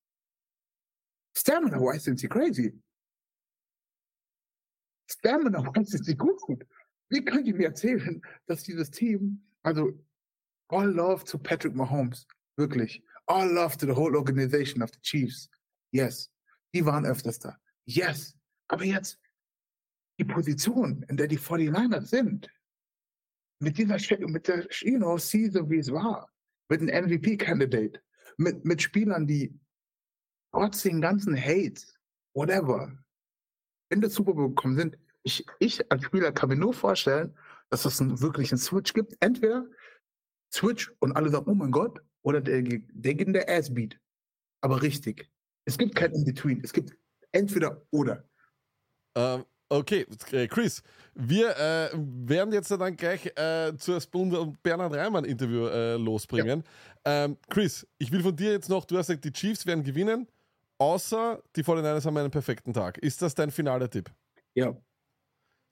Stamina-wise 1.36 2.04
sind 2.04 2.20
sie 2.20 2.28
crazy. 2.28 2.82
Stamina-wise 5.10 5.92
sind 5.92 6.06
sie 6.06 6.16
gut. 6.16 6.42
Wie 7.10 7.24
könnt 7.24 7.48
ihr 7.48 7.56
mir 7.56 7.68
erzählen, 7.68 8.22
dass 8.48 8.64
dieses 8.64 8.92
Team, 8.92 9.46
also 9.64 9.92
all 10.70 10.90
love 10.90 11.24
to 11.26 11.38
Patrick 11.38 11.74
Mahomes, 11.74 12.28
wirklich, 12.58 13.02
all 13.28 13.48
love 13.48 13.78
to 13.78 13.86
the 13.86 13.96
whole 13.96 14.16
organization 14.16 14.82
of 14.82 14.92
the 14.92 15.00
Chiefs. 15.02 15.50
Yes, 15.92 16.30
die 16.74 16.86
waren 16.86 17.06
öfters 17.06 17.40
da. 17.40 17.58
Yes, 17.86 18.36
aber 18.68 18.84
jetzt 18.84 19.20
die 20.20 20.26
Position, 20.26 21.04
in 21.04 21.18
der 21.18 21.28
die 21.28 21.38
49ers 21.38 22.08
sind, 22.08 22.50
mit 23.60 23.78
dieser, 23.78 23.98
mit 24.28 24.48
der, 24.48 24.68
you 24.82 24.98
know, 24.98 25.18
Season, 25.18 25.70
wie 25.70 25.80
es 25.80 25.92
war, 25.92 26.30
mit 26.70 26.82
einem 26.82 27.06
MVP-Candidate, 27.06 28.02
mit, 28.38 28.66
mit 28.66 28.82
Spielern, 28.82 29.28
die 29.28 29.60
trotz 30.52 30.84
den 30.84 31.02
ganzen 31.02 31.36
Hates, 31.36 31.96
whatever, 32.34 32.98
in 33.90 34.02
der 34.02 34.10
Super 34.10 34.34
Bowl 34.34 34.50
gekommen 34.50 34.78
sind, 34.78 34.98
ich, 35.24 35.46
ich 35.60 35.92
als 35.92 36.04
Spieler 36.04 36.32
kann 36.32 36.50
mir 36.50 36.56
nur 36.56 36.74
vorstellen, 36.74 37.38
dass 37.70 37.86
es 37.86 38.00
einen 38.00 38.22
wirklichen 38.22 38.58
Switch 38.58 38.94
gibt. 38.94 39.16
Entweder 39.20 39.68
Switch 40.54 40.94
und 41.00 41.12
alle 41.14 41.30
sagen, 41.30 41.50
oh 41.50 41.56
mein 41.56 41.72
Gott, 41.72 42.00
oder 42.22 42.40
der, 42.42 42.62
der 42.62 43.20
in 43.20 43.34
der 43.34 43.50
Ass-Beat. 43.50 44.00
Aber 44.62 44.82
richtig. 44.82 45.30
Es 45.66 45.78
gibt 45.78 45.96
kein 45.96 46.14
In-Between. 46.14 46.62
Es 46.64 46.72
gibt 46.72 46.98
entweder 47.32 47.86
oder. 47.92 48.28
Ähm, 49.16 49.46
okay, 49.70 50.06
äh, 50.32 50.48
Chris, 50.48 50.82
wir 51.14 51.50
äh, 51.58 51.90
werden 51.94 52.54
jetzt 52.54 52.72
dann 52.72 52.96
gleich 52.96 53.26
äh, 53.36 53.74
zur 53.78 54.00
Spund 54.02 54.34
und 54.34 54.62
Bernhard 54.64 54.94
Reimann 54.94 55.26
Interview 55.26 55.68
äh, 55.68 55.96
losbringen. 55.96 56.64
Ähm, 57.06 57.38
Chris, 57.50 57.88
ich 57.98 58.12
will 58.12 58.22
von 58.22 58.36
dir 58.36 58.52
jetzt 58.52 58.70
noch, 58.70 58.86
du 58.86 58.98
hast 58.98 59.08
gesagt, 59.08 59.26
die 59.26 59.32
Chiefs 59.32 59.66
werden 59.66 59.84
gewinnen, 59.84 60.28
außer 60.78 61.42
die 61.56 61.64
49ers 61.64 62.06
haben 62.06 62.18
einen 62.18 62.32
perfekten 62.32 62.74
Tag. 62.74 62.98
Ist 63.00 63.22
das 63.22 63.34
dein 63.34 63.52
finaler 63.52 63.90
Tipp? 63.90 64.12
Ja. 64.54 64.76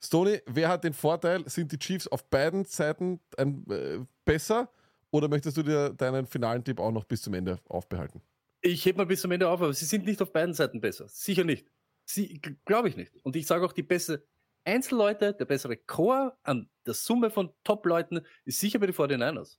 Stoney, 0.02 0.40
wer 0.46 0.68
hat 0.68 0.84
den 0.84 0.92
Vorteil? 0.92 1.48
Sind 1.48 1.72
die 1.72 1.78
Chiefs 1.78 2.06
auf 2.06 2.24
beiden 2.28 2.64
Seiten 2.64 3.20
ein, 3.36 3.64
äh, 3.70 3.98
besser 4.24 4.70
oder 5.10 5.28
möchtest 5.28 5.56
du 5.56 5.62
dir 5.62 5.90
deinen 5.90 6.26
finalen 6.26 6.62
Tipp 6.62 6.80
auch 6.80 6.92
noch 6.92 7.04
bis 7.04 7.22
zum 7.22 7.34
Ende 7.34 7.58
aufbehalten? 7.68 8.20
Ich 8.60 8.84
heb 8.84 8.96
mal 8.96 9.06
bis 9.06 9.20
zum 9.20 9.30
Ende 9.30 9.48
auf, 9.48 9.60
aber 9.62 9.72
sie 9.72 9.84
sind 9.84 10.04
nicht 10.04 10.20
auf 10.20 10.32
beiden 10.32 10.54
Seiten 10.54 10.80
besser. 10.80 11.06
Sicher 11.08 11.44
nicht. 11.44 11.66
Sie, 12.06 12.40
glaube 12.64 12.88
ich 12.88 12.96
nicht. 12.96 13.12
Und 13.24 13.36
ich 13.36 13.46
sage 13.46 13.66
auch, 13.66 13.72
die 13.72 13.82
bessere 13.82 14.22
Einzelleute, 14.64 15.34
der 15.34 15.44
bessere 15.44 15.76
Chor 15.76 16.36
an 16.42 16.68
der 16.86 16.94
Summe 16.94 17.30
von 17.30 17.52
Top-Leuten 17.64 18.20
ist 18.44 18.60
sicher 18.60 18.78
bei 18.78 18.86
den 18.86 18.94
49ers. 18.94 19.58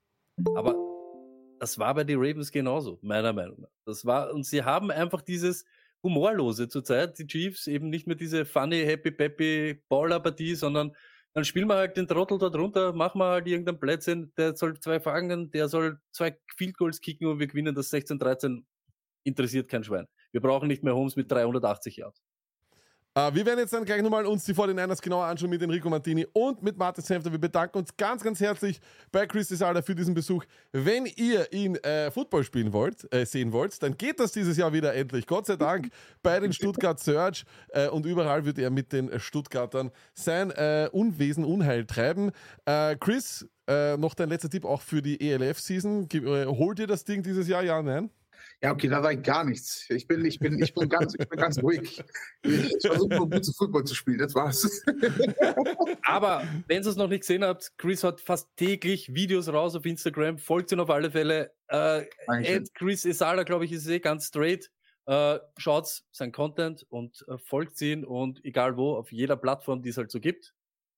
Aber 0.56 0.76
das 1.60 1.78
war 1.78 1.94
bei 1.94 2.04
den 2.04 2.20
Ravens 2.20 2.52
genauso, 2.52 3.00
meiner 3.02 3.34
Meinung 3.34 3.62
nach. 3.62 3.70
Das 3.86 4.06
war, 4.06 4.34
und 4.34 4.46
sie 4.46 4.64
haben 4.64 4.92
einfach 4.92 5.22
dieses 5.22 5.66
Humorlose 6.04 6.70
zurzeit, 6.70 7.18
die 7.20 7.28
Chiefs, 7.28 7.68
eben 7.68 7.90
nicht 7.90 8.08
mehr 8.08 8.16
diese 8.16 8.46
funny, 8.46 8.84
happy, 8.84 9.12
peppy 9.12 9.82
Baller-Partie, 9.90 10.56
sondern 10.56 10.96
dann 11.34 11.46
spielen 11.46 11.68
wir 11.68 11.76
halt 11.76 11.98
den 11.98 12.08
Trottel 12.08 12.38
da 12.38 12.50
drunter, 12.50 12.94
machen 12.94 13.20
wir 13.20 13.26
halt 13.26 13.48
irgendeinen 13.48 13.80
Plätzchen, 13.80 14.34
der 14.38 14.56
soll 14.56 14.80
zwei 14.80 15.00
fangen, 15.00 15.52
der 15.52 15.68
soll 15.68 16.00
zwei 16.12 16.38
Field 16.56 16.78
Goals 16.78 17.02
kicken 17.02 17.28
und 17.28 17.40
wir 17.40 17.48
gewinnen 17.48 17.76
das 17.76 17.92
16-13 17.92 18.64
interessiert 19.24 19.70
kein 19.70 19.84
Schwein. 19.84 20.08
Wir 20.32 20.42
brauchen 20.42 20.68
nicht 20.68 20.84
mehr 20.84 20.96
Holmes 20.96 21.16
mit 21.16 21.32
380 21.32 21.98
Yards. 21.98 22.22
Äh, 23.18 23.34
wir 23.34 23.48
werden 23.48 23.60
jetzt 23.60 23.74
dann 23.74 23.84
gleich 23.84 24.04
nochmal 24.04 24.28
uns 24.28 24.44
die 24.44 24.54
49ers 24.54 25.02
genauer 25.02 25.26
anschauen 25.26 25.50
mit 25.50 25.60
Enrico 25.64 25.90
Martini 25.90 26.28
und 26.34 26.62
mit 26.62 26.78
Martin 26.78 27.04
Senfter. 27.04 27.32
Wir 27.32 27.40
bedanken 27.40 27.80
uns 27.80 27.98
ganz, 27.98 28.24
ganz 28.24 28.40
herzlich 28.40 28.80
bei 29.12 29.26
Chris 29.26 29.48
Desalda 29.48 29.82
für 29.82 29.96
diesen 29.96 30.14
Besuch. 30.14 30.44
Wenn 30.72 31.08
ihr 31.08 31.52
ihn 31.52 31.78
äh, 31.78 32.12
Football 32.12 32.44
spielen 32.44 32.72
wollt, 32.74 33.12
äh, 33.12 33.26
sehen 33.26 33.52
wollt, 33.54 33.82
dann 33.82 33.98
geht 33.98 34.20
das 34.20 34.34
dieses 34.34 34.56
Jahr 34.56 34.72
wieder 34.72 34.94
endlich. 34.94 35.26
Gott 35.26 35.48
sei 35.48 35.56
Dank 35.56 35.90
bei 36.22 36.40
den 36.40 36.54
Stuttgart 36.54 37.00
Search 37.00 37.44
äh, 37.70 37.88
und 37.88 38.06
überall 38.06 38.46
wird 38.46 38.60
er 38.60 38.70
mit 38.70 38.94
den 38.94 39.20
Stuttgartern 39.20 39.90
sein 40.14 40.52
äh, 40.52 40.88
Unwesen, 40.92 41.44
Unheil 41.44 41.86
treiben. 41.86 42.30
Äh, 42.66 42.98
Chris, 42.98 43.48
noch 43.70 44.14
dein 44.14 44.30
letzter 44.30 44.50
Tipp 44.50 44.64
auch 44.64 44.80
für 44.80 45.02
die 45.02 45.20
ELF-Season. 45.20 46.08
Holt 46.58 46.80
ihr 46.80 46.88
das 46.88 47.04
Ding 47.04 47.22
dieses 47.22 47.50
Jahr? 47.50 47.64
Ja, 47.64 47.82
nein? 47.82 48.10
Ja, 48.64 48.72
okay, 48.72 48.88
da 48.88 49.04
sage 49.04 49.20
ich 49.20 49.24
gar 49.24 49.44
nichts. 49.44 49.86
Ich 49.90 50.08
bin, 50.08 50.26
ich 50.26 50.40
bin, 50.40 50.60
ich 50.62 50.74
bin 50.74 50.90
ganz, 50.90 51.14
ich 51.18 51.30
bin 51.30 51.40
ganz 51.40 51.62
ruhig. 51.62 52.04
Ich 52.42 52.76
versuche 52.82 53.16
nur 53.16 53.30
gut 53.30 53.46
zu 53.46 53.54
Football 53.54 53.84
zu 53.84 53.94
spielen. 53.94 54.18
Das 54.18 54.34
war's. 54.34 54.84
Aber 56.04 56.44
wenn 56.68 56.82
ihr 56.82 56.90
es 56.90 56.96
noch 56.96 57.08
nicht 57.08 57.20
gesehen 57.20 57.44
habt, 57.44 57.72
Chris 57.78 58.04
hat 58.04 58.20
fast 58.20 58.50
täglich 58.56 59.14
Videos 59.14 59.48
raus 59.50 59.76
auf 59.76 59.86
Instagram. 59.86 60.40
Folgt 60.40 60.72
ihn 60.72 60.80
auf 60.80 60.90
alle 60.90 61.12
Fälle. 61.12 61.54
Äh. 61.68 62.06
Ed 62.28 62.74
Chris 62.74 63.06
Esala, 63.06 63.44
glaube 63.44 63.66
ich, 63.66 63.72
ist 63.72 63.88
eh 63.88 64.00
ganz 64.00 64.28
straight. 64.28 64.72
Äh, 65.06 65.40
schaut 65.58 66.04
sein 66.12 66.32
Content 66.32 66.84
und 66.90 67.24
äh, 67.28 67.38
folgt 67.38 67.80
ihn 67.82 68.04
und 68.04 68.44
egal 68.44 68.76
wo, 68.76 68.96
auf 68.96 69.12
jeder 69.12 69.38
Plattform, 69.38 69.84
die 69.84 69.90
es 69.90 69.98
halt 69.98 70.12
so 70.12 70.20
gibt. 70.20 70.54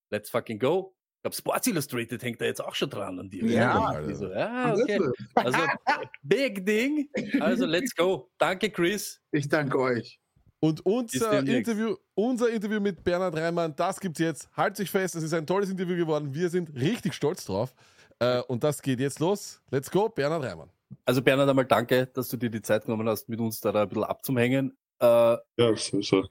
Let's 0.10 0.30
fucking 0.30 0.60
go. 0.60 0.96
Ich 1.18 1.24
glaube, 1.24 1.36
Sports 1.36 1.68
Illustrated 1.68 2.24
hängt 2.24 2.40
da 2.40 2.46
jetzt 2.46 2.64
auch 2.64 2.74
schon 2.76 2.90
dran 2.90 3.20
an 3.20 3.30
dir. 3.30 3.44
Ja. 3.46 4.02
Die 4.02 4.14
so, 4.14 4.32
ja 4.32 4.74
okay. 4.74 5.00
Also, 5.36 5.60
big 6.22 6.66
Ding. 6.66 7.10
Also, 7.40 7.66
let's 7.66 7.94
go. 7.96 8.30
Danke, 8.38 8.70
Chris. 8.70 9.20
Ich 9.32 9.48
danke 9.50 9.80
euch. 9.80 10.20
Und 10.62 10.86
unser. 10.86 11.40
Interview, 11.40 11.96
unser 12.16 12.50
Interview 12.50 12.80
mit 12.82 13.04
Bernhard 13.04 13.36
Reimann, 13.36 13.74
das 13.76 14.00
gibt's 14.00 14.20
jetzt. 14.20 14.50
Halt 14.58 14.76
sich 14.76 14.90
fest, 14.92 15.16
es 15.16 15.24
ist 15.24 15.34
ein 15.34 15.48
tolles 15.48 15.70
Interview 15.70 15.96
geworden. 15.96 16.34
Wir 16.34 16.50
sind 16.50 16.74
richtig 16.76 17.14
stolz 17.14 17.46
drauf. 17.46 17.74
Äh, 18.20 18.42
und 18.42 18.64
das 18.64 18.82
geht 18.82 19.00
jetzt 19.00 19.20
los. 19.20 19.62
Let's 19.72 19.90
go, 19.90 20.10
Bernhard 20.10 20.44
Reimann. 20.44 20.70
Also, 21.06 21.22
Bernhard, 21.22 21.50
einmal 21.50 21.66
danke, 21.66 22.08
dass 22.08 22.28
du 22.28 22.36
dir 22.38 22.50
die 22.50 22.62
Zeit 22.62 22.84
genommen 22.86 23.08
hast, 23.08 23.30
mit 23.30 23.40
uns 23.40 23.62
da 23.62 23.72
ein 23.72 23.88
bisschen 23.88 24.04
abzuhängen. 24.04 24.78
Äh, 25.02 25.06
Ja, 25.06 25.76
so, 25.76 26.02
so. 26.02 26.26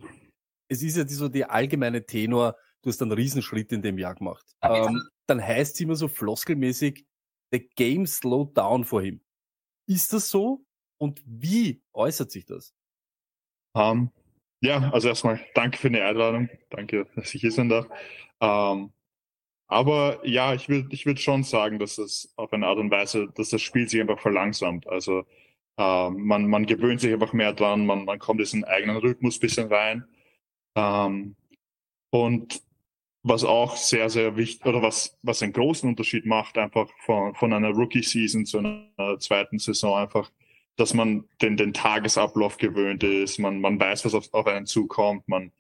es 0.68 0.82
ist 0.82 0.96
ja 0.98 1.04
die- 1.04 1.14
so 1.14 1.28
der 1.28 1.50
allgemeine 1.50 2.04
Tenor, 2.04 2.54
du 2.82 2.90
hast 2.90 3.00
einen 3.00 3.12
Riesenschritt 3.12 3.72
in 3.72 3.80
dem 3.80 3.96
Jahr 3.96 4.14
gemacht. 4.14 4.44
Ähm, 4.60 5.00
dann 5.26 5.42
heißt 5.42 5.76
es 5.76 5.80
immer 5.80 5.96
so 5.96 6.08
floskelmäßig, 6.08 7.06
the 7.50 7.66
game 7.76 8.06
slowed 8.06 8.54
down 8.58 8.84
for 8.84 9.00
him. 9.00 9.22
Ist 9.88 10.12
das 10.12 10.28
so? 10.28 10.60
Und 10.98 11.22
wie 11.24 11.80
äußert 11.92 12.30
sich 12.30 12.44
das? 12.44 12.74
Ähm, 13.74 14.10
ja, 14.60 14.90
also 14.90 15.08
erstmal 15.08 15.40
danke 15.54 15.78
für 15.78 15.90
die 15.90 16.00
Einladung. 16.00 16.48
Danke, 16.70 17.06
dass 17.16 17.34
ich 17.34 17.40
hier 17.40 17.52
sein 17.52 17.68
darf. 17.68 17.86
Ähm, 18.40 18.92
aber 19.66 20.26
ja, 20.26 20.54
ich 20.54 20.68
würde 20.68 20.88
ich 20.90 21.06
würd 21.06 21.20
schon 21.20 21.42
sagen, 21.42 21.78
dass 21.78 21.98
es 21.98 22.32
auf 22.36 22.52
eine 22.52 22.66
Art 22.66 22.78
und 22.78 22.90
Weise, 22.90 23.28
dass 23.34 23.50
das 23.50 23.62
Spiel 23.62 23.88
sich 23.88 24.00
einfach 24.00 24.18
verlangsamt. 24.18 24.86
Also 24.88 25.24
ähm, 25.78 26.26
man, 26.26 26.48
man 26.48 26.66
gewöhnt 26.66 27.00
sich 27.00 27.12
einfach 27.12 27.32
mehr 27.32 27.52
dran, 27.52 27.86
man, 27.86 28.04
man 28.04 28.18
kommt 28.18 28.40
in 28.40 28.44
diesen 28.44 28.64
eigenen 28.64 28.96
Rhythmus 28.96 29.36
ein 29.38 29.40
bisschen 29.40 29.72
rein. 29.72 30.04
Ähm, 30.76 31.36
und 32.10 32.62
was 33.28 33.44
auch 33.44 33.76
sehr, 33.76 34.08
sehr 34.10 34.36
wichtig, 34.36 34.64
oder 34.66 34.82
was, 34.82 35.18
was 35.22 35.42
einen 35.42 35.52
großen 35.52 35.88
Unterschied 35.88 36.26
macht, 36.26 36.58
einfach 36.58 36.88
von, 37.00 37.34
von 37.34 37.52
einer 37.52 37.70
Rookie-Season 37.70 38.46
zu 38.46 38.58
einer 38.58 39.18
zweiten 39.18 39.58
Saison, 39.58 39.98
einfach, 39.98 40.30
dass 40.76 40.94
man 40.94 41.24
den, 41.42 41.56
den 41.56 41.72
Tagesablauf 41.72 42.56
gewöhnt 42.56 43.02
ist, 43.04 43.38
man, 43.38 43.60
man 43.60 43.78
weiß, 43.78 44.04
was 44.04 44.14
auf, 44.14 44.32
auf 44.32 44.46
einen 44.46 44.66
zukommt, 44.66 45.28
man, 45.28 45.52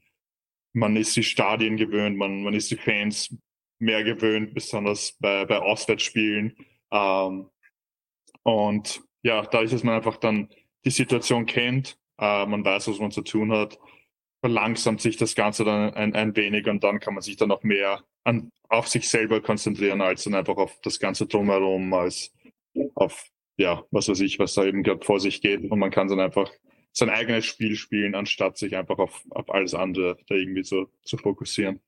man 0.72 0.96
ist 0.96 1.16
die 1.16 1.22
Stadien 1.22 1.76
gewöhnt, 1.76 2.16
man, 2.16 2.42
man 2.42 2.54
ist 2.54 2.70
die 2.70 2.76
Fans 2.76 3.34
mehr 3.78 4.04
gewöhnt, 4.04 4.54
besonders 4.54 5.16
bei, 5.20 5.44
bei 5.44 5.58
Auswärtsspielen. 5.58 6.56
Ähm, 6.90 7.48
und 8.42 9.02
ja, 9.22 9.42
dadurch, 9.42 9.70
dass 9.70 9.84
man 9.84 9.94
einfach 9.94 10.16
dann 10.16 10.48
die 10.84 10.90
Situation 10.90 11.46
kennt, 11.46 11.98
äh, 12.18 12.46
man 12.46 12.64
weiß, 12.64 12.88
was 12.88 12.98
man 12.98 13.10
zu 13.10 13.22
tun 13.22 13.52
hat, 13.52 13.78
verlangsamt 14.40 15.00
sich 15.00 15.16
das 15.16 15.34
Ganze 15.34 15.64
dann 15.64 15.94
ein, 15.94 16.14
ein 16.14 16.36
wenig 16.36 16.66
und 16.66 16.84
dann 16.84 17.00
kann 17.00 17.14
man 17.14 17.22
sich 17.22 17.36
dann 17.36 17.50
auch 17.50 17.62
mehr 17.62 18.02
an, 18.24 18.50
auf 18.68 18.88
sich 18.88 19.08
selber 19.08 19.40
konzentrieren, 19.40 20.00
als 20.00 20.24
dann 20.24 20.34
einfach 20.34 20.56
auf 20.56 20.78
das 20.82 21.00
Ganze 21.00 21.26
drumherum, 21.26 21.92
als 21.94 22.32
auf, 22.94 23.24
ja, 23.56 23.84
was 23.90 24.08
weiß 24.08 24.20
ich, 24.20 24.38
was 24.38 24.54
da 24.54 24.64
eben 24.64 24.82
gerade 24.82 25.04
vor 25.04 25.20
sich 25.20 25.40
geht. 25.40 25.68
Und 25.70 25.78
man 25.78 25.90
kann 25.90 26.08
dann 26.08 26.20
einfach 26.20 26.50
sein 26.92 27.10
eigenes 27.10 27.46
Spiel 27.46 27.76
spielen, 27.76 28.14
anstatt 28.14 28.58
sich 28.58 28.76
einfach 28.76 28.98
auf, 28.98 29.24
auf 29.30 29.50
alles 29.50 29.74
andere 29.74 30.18
da 30.28 30.34
irgendwie 30.34 30.64
so 30.64 30.88
zu 31.02 31.16
fokussieren. 31.16 31.80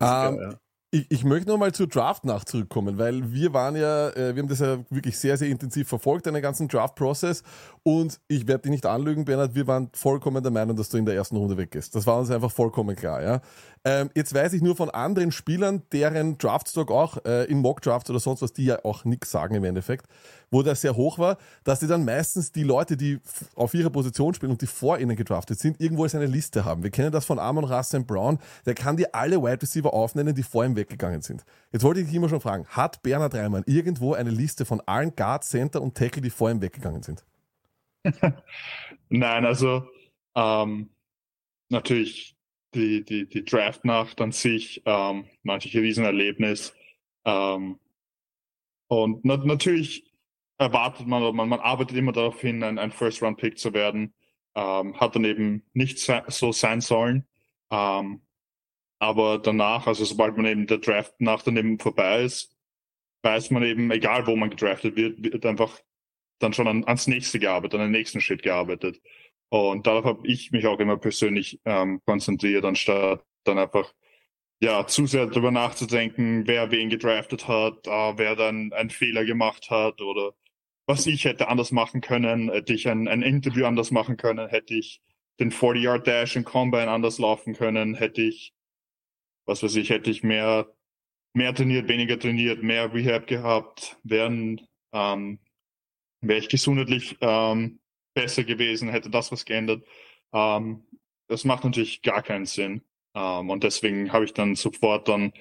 Ähm, 0.00 0.38
Ja. 0.40 0.60
Ich, 0.92 1.06
ich 1.08 1.24
möchte 1.24 1.48
nochmal 1.48 1.70
zur 1.72 1.86
Draft 1.86 2.24
nach 2.24 2.44
zurückkommen, 2.44 2.98
weil 2.98 3.32
wir 3.32 3.52
waren 3.52 3.76
ja, 3.76 4.08
äh, 4.08 4.34
wir 4.34 4.42
haben 4.42 4.48
das 4.48 4.58
ja 4.58 4.78
wirklich 4.90 5.16
sehr, 5.16 5.36
sehr 5.36 5.48
intensiv 5.48 5.88
verfolgt, 5.88 6.26
den 6.26 6.34
ganzen 6.42 6.66
Draft-Prozess. 6.66 7.44
Und 7.84 8.20
ich 8.26 8.48
werde 8.48 8.62
dich 8.62 8.72
nicht 8.72 8.86
anlügen, 8.86 9.24
Bernhard, 9.24 9.54
wir 9.54 9.68
waren 9.68 9.88
vollkommen 9.92 10.42
der 10.42 10.50
Meinung, 10.50 10.74
dass 10.76 10.88
du 10.88 10.96
in 10.96 11.06
der 11.06 11.14
ersten 11.14 11.36
Runde 11.36 11.56
weg 11.56 11.70
bist. 11.70 11.94
Das 11.94 12.06
war 12.06 12.18
uns 12.18 12.30
einfach 12.32 12.50
vollkommen 12.50 12.96
klar, 12.96 13.22
ja. 13.22 13.40
Ähm, 13.82 14.10
jetzt 14.14 14.34
weiß 14.34 14.52
ich 14.52 14.60
nur 14.60 14.76
von 14.76 14.90
anderen 14.90 15.32
Spielern, 15.32 15.82
deren 15.90 16.36
Draftstock 16.36 16.90
auch 16.90 17.24
äh, 17.24 17.44
in 17.44 17.60
Mock-Drafts 17.60 18.10
oder 18.10 18.20
sonst 18.20 18.42
was, 18.42 18.52
die 18.52 18.66
ja 18.66 18.84
auch 18.84 19.06
nichts 19.06 19.30
sagen 19.30 19.54
im 19.54 19.64
Endeffekt, 19.64 20.04
wo 20.50 20.62
das 20.62 20.82
sehr 20.82 20.96
hoch 20.96 21.18
war, 21.18 21.38
dass 21.64 21.80
die 21.80 21.86
dann 21.86 22.04
meistens 22.04 22.52
die 22.52 22.62
Leute, 22.62 22.98
die 22.98 23.20
auf 23.54 23.72
ihrer 23.72 23.88
Position 23.88 24.34
spielen 24.34 24.52
und 24.52 24.60
die 24.60 24.66
vor 24.66 24.98
ihnen 24.98 25.16
gedraftet 25.16 25.58
sind, 25.58 25.80
irgendwo 25.80 26.02
als 26.02 26.14
eine 26.14 26.26
Liste 26.26 26.66
haben. 26.66 26.82
Wir 26.82 26.90
kennen 26.90 27.10
das 27.10 27.24
von 27.24 27.38
Amon 27.38 27.64
Russell 27.64 28.04
Brown, 28.04 28.38
der 28.66 28.74
kann 28.74 28.98
dir 28.98 29.14
alle 29.14 29.42
Wide 29.42 29.62
Receiver 29.62 29.94
aufnennen, 29.94 30.34
die 30.34 30.42
vor 30.42 30.62
ihm 30.62 30.76
weggegangen 30.76 31.22
sind. 31.22 31.46
Jetzt 31.72 31.82
wollte 31.82 32.00
ich 32.00 32.06
dich 32.06 32.16
immer 32.16 32.28
schon 32.28 32.42
fragen, 32.42 32.66
hat 32.66 33.02
Bernhard 33.02 33.34
Reimann 33.34 33.64
irgendwo 33.64 34.12
eine 34.12 34.30
Liste 34.30 34.66
von 34.66 34.82
allen 34.82 35.16
Guard, 35.16 35.44
Center 35.44 35.80
und 35.80 35.96
Tackle, 35.96 36.20
die 36.20 36.30
vor 36.30 36.50
ihm 36.50 36.60
weggegangen 36.60 37.02
sind? 37.02 37.24
Nein, 39.08 39.46
also 39.46 39.88
ähm, 40.34 40.90
natürlich 41.70 42.36
die, 42.74 43.04
die, 43.04 43.28
die 43.28 43.44
Draft-Nacht 43.44 44.20
an 44.20 44.32
sich, 44.32 44.82
ähm, 44.86 45.26
ein 45.46 45.60
Riesenerlebnis. 45.60 46.74
Ähm, 47.24 47.78
und 48.88 49.24
na, 49.24 49.36
natürlich 49.36 50.10
erwartet 50.58 51.06
man, 51.06 51.34
man, 51.34 51.48
man 51.48 51.60
arbeitet 51.60 51.96
immer 51.96 52.12
darauf 52.12 52.40
hin, 52.40 52.62
ein, 52.62 52.78
ein 52.78 52.92
First-Round-Pick 52.92 53.58
zu 53.58 53.72
werden. 53.72 54.14
Ähm, 54.54 54.98
hat 54.98 55.14
dann 55.14 55.24
eben 55.24 55.64
nicht 55.74 55.98
so 55.98 56.52
sein 56.52 56.80
sollen. 56.80 57.26
Ähm, 57.70 58.22
aber 58.98 59.38
danach, 59.38 59.86
also 59.86 60.04
sobald 60.04 60.36
man 60.36 60.46
eben 60.46 60.66
der 60.66 60.78
Draft-Nacht 60.78 61.46
dann 61.46 61.56
eben 61.56 61.78
vorbei 61.78 62.22
ist, 62.22 62.54
weiß 63.22 63.50
man 63.50 63.62
eben, 63.62 63.90
egal 63.90 64.26
wo 64.26 64.36
man 64.36 64.50
gedraftet 64.50 64.96
wird, 64.96 65.22
wird 65.22 65.46
einfach 65.46 65.78
dann 66.38 66.52
schon 66.52 66.68
an, 66.68 66.84
ans 66.84 67.06
nächste 67.06 67.38
gearbeitet, 67.38 67.80
an 67.80 67.86
den 67.86 67.92
nächsten 67.92 68.20
Schritt 68.20 68.42
gearbeitet. 68.42 69.00
Und 69.50 69.86
darauf 69.86 70.04
habe 70.04 70.26
ich 70.26 70.52
mich 70.52 70.66
auch 70.66 70.78
immer 70.78 70.96
persönlich 70.96 71.60
ähm, 71.64 72.00
konzentriert, 72.06 72.64
anstatt 72.64 73.24
dann 73.44 73.58
einfach 73.58 73.92
ja 74.60 74.86
zu 74.86 75.06
sehr 75.06 75.26
darüber 75.26 75.50
nachzudenken, 75.50 76.46
wer 76.46 76.70
wen 76.70 76.88
gedraftet 76.88 77.48
hat, 77.48 77.86
äh, 77.86 78.12
wer 78.16 78.36
dann 78.36 78.72
einen 78.72 78.90
Fehler 78.90 79.24
gemacht 79.24 79.70
hat 79.70 80.00
oder 80.00 80.32
was 80.86 81.06
ich 81.06 81.24
hätte 81.24 81.48
anders 81.48 81.72
machen 81.72 82.00
können, 82.00 82.50
hätte 82.50 82.74
ich 82.74 82.88
ein, 82.88 83.08
ein 83.08 83.22
Interview 83.22 83.64
anders 83.64 83.90
machen 83.90 84.16
können, 84.16 84.48
hätte 84.48 84.74
ich 84.74 85.00
den 85.40 85.52
40-Yard-Dash 85.52 86.36
in 86.36 86.44
Combine 86.44 86.90
anders 86.90 87.18
laufen 87.18 87.54
können, 87.54 87.94
hätte 87.94 88.22
ich, 88.22 88.52
was 89.46 89.62
weiß 89.62 89.76
ich, 89.76 89.90
hätte 89.90 90.10
ich 90.10 90.22
mehr, 90.22 90.68
mehr 91.32 91.54
trainiert, 91.54 91.88
weniger 91.88 92.18
trainiert, 92.18 92.62
mehr 92.62 92.92
Rehab 92.92 93.26
gehabt, 93.26 93.98
wären 94.04 94.60
ähm, 94.92 95.40
wäre 96.20 96.38
ich 96.38 96.48
gesundheitlich 96.48 97.16
ähm, 97.20 97.80
besser 98.14 98.44
gewesen, 98.44 98.88
hätte 98.88 99.10
das 99.10 99.32
was 99.32 99.44
geändert. 99.44 99.84
Ähm, 100.32 100.86
das 101.28 101.44
macht 101.44 101.64
natürlich 101.64 102.02
gar 102.02 102.22
keinen 102.22 102.46
Sinn. 102.46 102.82
Ähm, 103.14 103.50
und 103.50 103.64
deswegen 103.64 104.12
habe 104.12 104.24
ich 104.24 104.34
dann 104.34 104.54
sofort 104.56 105.08
dann 105.08 105.32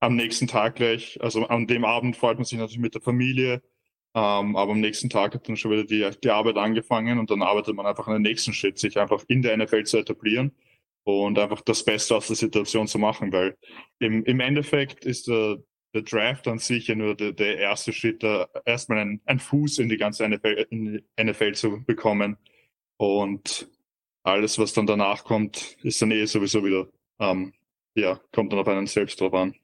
am 0.00 0.16
nächsten 0.16 0.46
Tag 0.46 0.76
gleich, 0.76 1.20
also 1.20 1.46
an 1.46 1.66
dem 1.66 1.84
Abend 1.84 2.16
freut 2.16 2.36
man 2.38 2.44
sich 2.44 2.58
natürlich 2.58 2.78
mit 2.78 2.94
der 2.94 3.02
Familie, 3.02 3.62
ähm, 4.14 4.56
aber 4.56 4.72
am 4.72 4.80
nächsten 4.80 5.10
Tag 5.10 5.34
hat 5.34 5.48
dann 5.48 5.56
schon 5.56 5.72
wieder 5.72 5.84
die, 5.84 6.08
die 6.22 6.30
Arbeit 6.30 6.56
angefangen 6.56 7.18
und 7.18 7.30
dann 7.30 7.42
arbeitet 7.42 7.74
man 7.74 7.86
einfach 7.86 8.06
an 8.06 8.14
den 8.14 8.22
nächsten 8.22 8.52
Schritt, 8.52 8.78
sich 8.78 8.98
einfach 8.98 9.24
in 9.28 9.42
der 9.42 9.56
NFL 9.56 9.84
zu 9.84 9.98
etablieren 9.98 10.52
und 11.04 11.38
einfach 11.38 11.62
das 11.62 11.84
Beste 11.84 12.16
aus 12.16 12.28
der 12.28 12.36
Situation 12.36 12.86
zu 12.86 12.98
machen, 12.98 13.32
weil 13.32 13.56
im, 13.98 14.24
im 14.24 14.40
Endeffekt 14.40 15.04
ist 15.04 15.26
der, 15.28 15.58
der 15.94 16.02
Draft 16.02 16.46
an 16.48 16.58
sich 16.58 16.88
ja 16.88 16.94
nur 16.94 17.14
der, 17.14 17.32
der 17.32 17.58
erste 17.58 17.92
Schritt, 17.92 18.22
da 18.22 18.48
erstmal 18.64 18.98
einen, 18.98 19.20
einen 19.24 19.38
Fuß 19.38 19.78
in 19.78 19.88
die 19.88 19.96
ganze 19.96 20.28
NFL, 20.28 20.66
die 20.70 21.04
NFL 21.20 21.52
zu 21.52 21.84
bekommen. 21.84 22.36
Und 22.96 23.70
alles, 24.22 24.58
was 24.58 24.72
dann 24.72 24.86
danach 24.86 25.24
kommt, 25.24 25.76
ist 25.82 26.02
dann 26.02 26.10
eh 26.10 26.24
sowieso 26.26 26.64
wieder, 26.64 26.88
ähm, 27.18 27.54
ja, 27.94 28.20
kommt 28.32 28.52
dann 28.52 28.60
auf 28.60 28.68
einen 28.68 28.86
selbst 28.86 29.20
drauf 29.20 29.32
an. 29.34 29.54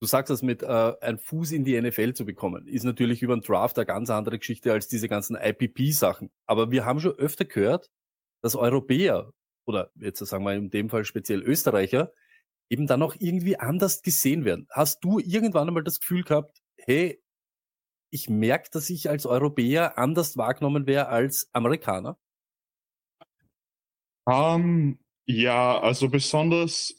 Du 0.00 0.06
sagst 0.06 0.30
das 0.30 0.42
mit 0.42 0.62
äh, 0.62 0.92
einen 1.00 1.18
Fuß 1.18 1.52
in 1.52 1.64
die 1.64 1.80
NFL 1.80 2.12
zu 2.12 2.26
bekommen, 2.26 2.66
ist 2.66 2.84
natürlich 2.84 3.22
über 3.22 3.34
den 3.34 3.42
Draft 3.42 3.78
eine 3.78 3.86
ganz 3.86 4.10
andere 4.10 4.38
Geschichte 4.38 4.72
als 4.72 4.88
diese 4.88 5.08
ganzen 5.08 5.36
IPP-Sachen. 5.36 6.30
Aber 6.46 6.70
wir 6.70 6.84
haben 6.84 7.00
schon 7.00 7.12
öfter 7.12 7.46
gehört, 7.46 7.90
dass 8.42 8.56
Europäer 8.56 9.32
oder 9.64 9.90
jetzt 9.96 10.18
sagen 10.18 10.44
wir 10.44 10.54
in 10.54 10.70
dem 10.70 10.90
Fall 10.90 11.04
speziell 11.04 11.42
Österreicher 11.42 12.12
eben 12.68 12.86
dann 12.86 13.02
auch 13.02 13.14
irgendwie 13.18 13.58
anders 13.58 14.02
gesehen 14.02 14.44
werden. 14.44 14.66
Hast 14.70 15.04
du 15.04 15.18
irgendwann 15.18 15.68
einmal 15.68 15.84
das 15.84 16.00
Gefühl 16.00 16.24
gehabt, 16.24 16.60
hey, 16.78 17.22
ich 18.10 18.28
merke, 18.28 18.70
dass 18.70 18.90
ich 18.90 19.08
als 19.08 19.26
Europäer 19.26 19.98
anders 19.98 20.36
wahrgenommen 20.36 20.86
wäre 20.86 21.08
als 21.08 21.48
Amerikaner? 21.52 22.18
Ähm, 24.28 24.98
ja, 25.26 25.80
also 25.80 26.08
besonders 26.08 26.94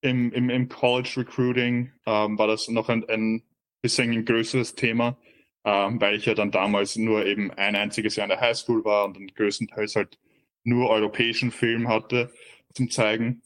im, 0.00 0.32
im, 0.32 0.50
im 0.50 0.68
College 0.68 1.14
Recruiting 1.18 1.92
ähm, 2.06 2.38
war 2.38 2.46
das 2.46 2.68
noch 2.68 2.88
ein, 2.88 3.08
ein 3.08 3.42
bisschen 3.82 4.12
ein 4.12 4.24
größeres 4.24 4.74
Thema, 4.74 5.16
ähm, 5.64 6.00
weil 6.00 6.16
ich 6.16 6.26
ja 6.26 6.34
dann 6.34 6.50
damals 6.50 6.96
nur 6.96 7.24
eben 7.24 7.50
ein 7.52 7.76
einziges 7.76 8.16
Jahr 8.16 8.26
in 8.26 8.30
der 8.30 8.40
Highschool 8.40 8.84
war 8.84 9.06
und 9.06 9.16
dann 9.16 9.26
größtenteils 9.28 9.96
halt 9.96 10.18
nur 10.64 10.90
europäischen 10.90 11.50
Film 11.50 11.88
hatte 11.88 12.32
zum 12.74 12.90
Zeigen. 12.90 13.42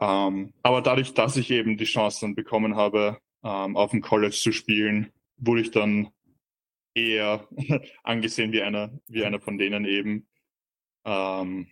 Ähm, 0.00 0.52
aber 0.62 0.82
dadurch, 0.82 1.14
dass 1.14 1.36
ich 1.36 1.50
eben 1.50 1.76
die 1.76 1.84
Chance 1.84 2.20
dann 2.22 2.34
bekommen 2.34 2.76
habe, 2.76 3.18
ähm, 3.42 3.76
auf 3.76 3.90
dem 3.90 4.00
College 4.00 4.34
zu 4.34 4.52
spielen, 4.52 5.12
wurde 5.36 5.62
ich 5.62 5.70
dann 5.70 6.10
eher 6.94 7.48
angesehen 8.02 8.52
wie 8.52 8.62
einer, 8.62 8.90
wie 9.08 9.24
einer 9.24 9.40
von 9.40 9.58
denen 9.58 9.84
eben. 9.84 10.28
Ähm, 11.04 11.68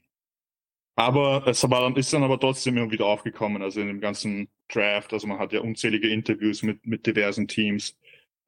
aber 0.96 1.46
es 1.46 1.62
war 1.68 1.82
dann, 1.82 1.96
ist 1.96 2.12
dann 2.12 2.22
aber 2.24 2.40
trotzdem 2.40 2.76
immer 2.78 2.90
wieder 2.90 3.06
aufgekommen, 3.06 3.62
also 3.62 3.80
in 3.80 3.88
dem 3.88 4.00
ganzen 4.00 4.48
Draft. 4.68 5.12
Also 5.12 5.26
man 5.26 5.38
hat 5.38 5.52
ja 5.52 5.60
unzählige 5.60 6.08
Interviews 6.08 6.62
mit, 6.62 6.86
mit 6.86 7.06
diversen 7.06 7.46
Teams, 7.46 7.98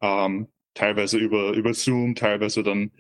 ähm, 0.01 0.49
teilweise 0.75 1.19
über, 1.19 1.53
über 1.53 1.75
Zoom, 1.75 2.15
teilweise 2.15 2.63
dann 2.63 2.93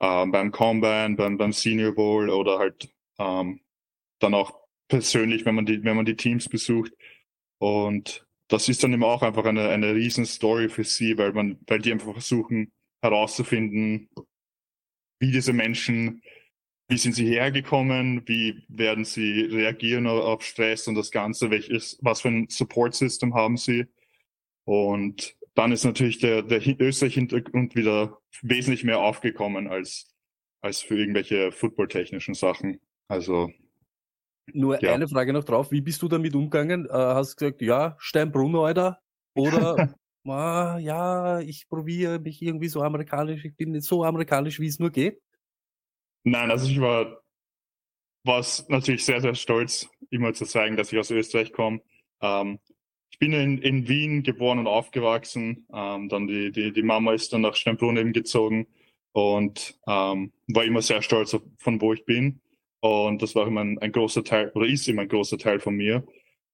ähm, 0.00 0.32
beim 0.32 0.50
Combine, 0.50 1.16
beim, 1.16 1.36
beim 1.36 1.52
Senior 1.52 1.92
Bowl 1.94 2.30
oder 2.30 2.58
halt 2.58 2.88
ähm, 3.18 3.60
dann 4.18 4.34
auch 4.34 4.65
persönlich, 4.88 5.44
wenn 5.44 5.54
man 5.54 5.66
die, 5.66 5.82
wenn 5.84 5.96
man 5.96 6.06
die 6.06 6.16
Teams 6.16 6.48
besucht. 6.48 6.92
Und 7.58 8.26
das 8.48 8.68
ist 8.68 8.82
dann 8.82 8.92
eben 8.92 9.04
auch 9.04 9.22
einfach 9.22 9.44
eine, 9.44 9.68
eine 9.68 9.94
riesen 9.94 10.26
Story 10.26 10.68
für 10.68 10.84
sie, 10.84 11.18
weil 11.18 11.32
man, 11.32 11.58
weil 11.66 11.80
die 11.80 11.92
einfach 11.92 12.12
versuchen 12.12 12.72
herauszufinden, 13.02 14.08
wie 15.18 15.32
diese 15.32 15.52
Menschen, 15.52 16.22
wie 16.88 16.98
sind 16.98 17.14
sie 17.14 17.26
hergekommen, 17.26 18.22
wie 18.26 18.64
werden 18.68 19.04
sie 19.04 19.42
reagieren 19.42 20.06
auf 20.06 20.44
Stress 20.44 20.86
und 20.86 20.94
das 20.94 21.10
Ganze, 21.10 21.50
welches, 21.50 21.98
was 22.00 22.20
für 22.20 22.28
ein 22.28 22.48
Support-System 22.48 23.34
haben 23.34 23.56
sie. 23.56 23.86
Und 24.64 25.36
dann 25.54 25.72
ist 25.72 25.84
natürlich 25.84 26.18
der, 26.18 26.42
der 26.42 26.60
Österreich-Hintergrund 26.80 27.74
wieder 27.74 28.18
wesentlich 28.42 28.84
mehr 28.84 29.00
aufgekommen 29.00 29.68
als, 29.68 30.14
als 30.60 30.82
für 30.82 30.98
irgendwelche 30.98 31.50
footballtechnischen 31.50 32.34
Sachen. 32.34 32.80
Also 33.08 33.50
Nur 34.52 34.82
Ja. 34.82 34.94
eine 34.94 35.08
Frage 35.08 35.32
noch 35.32 35.44
drauf. 35.44 35.70
Wie 35.70 35.80
bist 35.80 36.02
du 36.02 36.08
damit 36.08 36.34
umgegangen? 36.34 36.86
Äh, 36.86 36.92
hast 36.92 37.32
du 37.32 37.44
gesagt, 37.44 37.62
ja, 37.62 37.96
Steinbrunner, 37.98 38.60
Alter? 38.60 39.00
Oder, 39.34 39.76
ah, 40.26 40.78
ja, 40.78 41.40
ich 41.40 41.68
probiere 41.68 42.18
mich 42.18 42.40
irgendwie 42.40 42.68
so 42.68 42.82
amerikanisch, 42.82 43.44
ich 43.44 43.56
bin 43.56 43.72
nicht 43.72 43.84
so 43.84 44.04
amerikanisch, 44.04 44.60
wie 44.60 44.68
es 44.68 44.78
nur 44.78 44.90
geht? 44.90 45.20
Nein, 46.24 46.50
also 46.50 46.68
ich 46.68 46.80
war, 46.80 47.20
war 48.24 48.44
natürlich 48.68 49.04
sehr, 49.04 49.20
sehr 49.20 49.34
stolz, 49.34 49.88
immer 50.10 50.32
zu 50.32 50.44
zeigen, 50.44 50.76
dass 50.76 50.92
ich 50.92 50.98
aus 50.98 51.10
Österreich 51.10 51.52
komme. 51.52 51.80
Ähm, 52.20 52.58
ich 53.10 53.18
bin 53.18 53.32
in, 53.32 53.58
in 53.58 53.88
Wien 53.88 54.22
geboren 54.22 54.58
und 54.58 54.66
aufgewachsen. 54.66 55.66
Ähm, 55.72 56.08
dann 56.08 56.26
die, 56.26 56.50
die, 56.50 56.72
die 56.72 56.82
Mama 56.82 57.14
ist 57.14 57.32
dann 57.32 57.40
nach 57.42 57.54
Steinbrunn 57.54 57.96
eben 57.96 58.12
gezogen 58.12 58.66
und 59.12 59.78
ähm, 59.86 60.32
war 60.48 60.64
immer 60.64 60.82
sehr 60.82 61.02
stolz, 61.02 61.32
auf, 61.34 61.42
von 61.58 61.80
wo 61.80 61.92
ich 61.92 62.04
bin. 62.04 62.40
Und 62.86 63.22
das 63.22 63.34
war 63.34 63.46
immer 63.46 63.62
ein, 63.62 63.78
ein 63.78 63.92
großer 63.92 64.24
Teil, 64.24 64.50
oder 64.54 64.66
ist 64.66 64.88
immer 64.88 65.02
ein 65.02 65.08
großer 65.08 65.38
Teil 65.38 65.60
von 65.60 65.76
mir. 65.76 66.06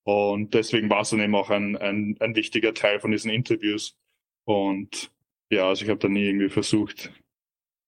Und 0.03 0.53
deswegen 0.53 0.89
war 0.89 1.01
es 1.01 1.11
dann 1.11 1.21
eben 1.21 1.35
auch 1.35 1.49
ein, 1.49 1.77
ein, 1.77 2.17
ein 2.19 2.35
wichtiger 2.35 2.73
Teil 2.73 2.99
von 2.99 3.11
diesen 3.11 3.31
Interviews. 3.31 3.95
Und 4.45 5.11
ja, 5.49 5.67
also 5.67 5.83
ich 5.83 5.89
habe 5.89 5.99
da 5.99 6.09
nie 6.09 6.25
irgendwie 6.25 6.49
versucht, 6.49 7.11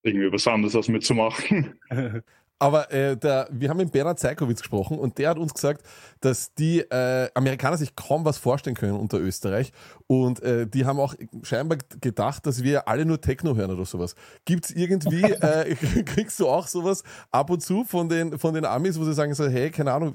irgendwie 0.04 0.32
was 0.32 0.48
anderes 0.48 0.76
aus 0.76 0.88
mir 0.88 1.00
zu 1.00 1.14
machen. 1.14 1.80
Aber 2.58 2.92
äh, 2.92 3.18
der, 3.18 3.50
wir 3.52 3.70
haben 3.70 3.78
mit 3.78 3.92
Bernhard 3.92 4.18
Zeikowitz 4.18 4.62
gesprochen 4.62 4.98
und 4.98 5.18
der 5.18 5.30
hat 5.30 5.38
uns 5.38 5.54
gesagt, 5.54 5.86
dass 6.22 6.54
die 6.54 6.80
äh, 6.80 7.30
Amerikaner 7.34 7.76
sich 7.76 7.96
kaum 7.96 8.24
was 8.24 8.38
vorstellen 8.38 8.78
können 8.78 8.94
unter 8.94 9.20
Österreich. 9.20 9.74
Und 10.08 10.42
äh, 10.42 10.66
die 10.66 10.86
haben 10.86 11.00
auch 11.00 11.16
scheinbar 11.44 11.78
gedacht, 12.00 12.46
dass 12.46 12.64
wir 12.64 12.88
alle 12.88 13.06
nur 13.06 13.20
Techno 13.20 13.56
hören 13.56 13.72
oder 13.72 13.84
sowas. 13.84 14.16
Gibt 14.46 14.66
es 14.66 14.72
irgendwie, 14.72 15.22
äh, 15.24 15.76
kriegst 16.06 16.40
du 16.40 16.48
auch 16.48 16.68
sowas 16.68 17.04
ab 17.30 17.50
und 17.50 17.62
zu 17.62 17.84
von 17.84 18.08
den, 18.08 18.40
von 18.40 18.54
den 18.54 18.64
Amis, 18.64 18.98
wo 18.98 19.04
sie 19.04 19.14
sagen 19.14 19.34
so, 19.34 19.48
hey, 19.48 19.70
keine 19.70 19.92
Ahnung, 19.92 20.14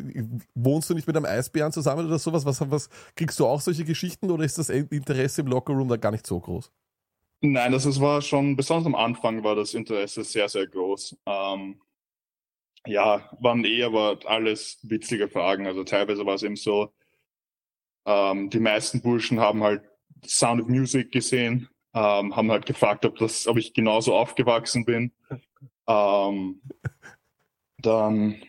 wohnst 0.55 0.88
du 0.88 0.95
nicht 0.95 1.07
mit 1.07 1.16
einem 1.16 1.26
Eisbären 1.26 1.72
zusammen 1.72 2.07
oder 2.07 2.18
sowas? 2.18 2.47
Was, 2.47 2.70
was 2.70 2.88
kriegst 3.16 3.38
du 3.38 3.47
auch 3.47 3.61
solche 3.61 3.84
Geschichten 3.84 4.30
oder 4.30 4.45
ist 4.45 4.57
das 4.57 4.70
Interesse 4.70 5.43
im 5.43 5.49
Lockerroom 5.49 5.88
da 5.88 5.99
gar 5.99 6.12
nicht 6.12 6.26
so 6.26 6.41
groß? 6.41 6.72
Nein, 7.43 7.72
das 7.72 7.84
ist, 7.84 8.01
war 8.01 8.20
schon, 8.22 8.57
besonders 8.57 8.86
am 8.86 8.95
Anfang 8.95 9.43
war 9.45 9.57
das 9.57 9.74
Interesse 9.74 10.24
sehr, 10.24 10.49
sehr 10.49 10.66
groß. 10.66 11.16
Ähm, 11.26 11.80
ja, 12.87 13.28
waren 13.41 13.64
eh 13.64 13.83
aber 13.83 14.18
alles 14.26 14.78
witzige 14.83 15.28
Fragen. 15.28 15.66
Also 15.66 15.85
teilweise 15.85 16.24
war 16.26 16.35
es 16.35 16.43
eben 16.43 16.57
so, 16.57 16.93
ähm, 18.07 18.51
die 18.51 18.61
meisten 18.61 19.03
Burschen 19.03 19.41
haben 19.41 19.62
halt 19.62 19.83
Sound 20.26 20.62
of 20.62 20.68
Music 20.68 21.12
gesehen, 21.12 21.68
ähm, 21.95 22.35
haben 22.37 22.51
halt 22.51 22.66
gefragt, 22.66 23.05
ob, 23.05 23.18
das, 23.18 23.47
ob 23.47 23.57
ich 23.59 23.74
genauso 23.74 24.14
aufgewachsen 24.14 24.85
bin. 24.85 25.12
Ähm, 25.87 26.61
dann, 27.78 28.43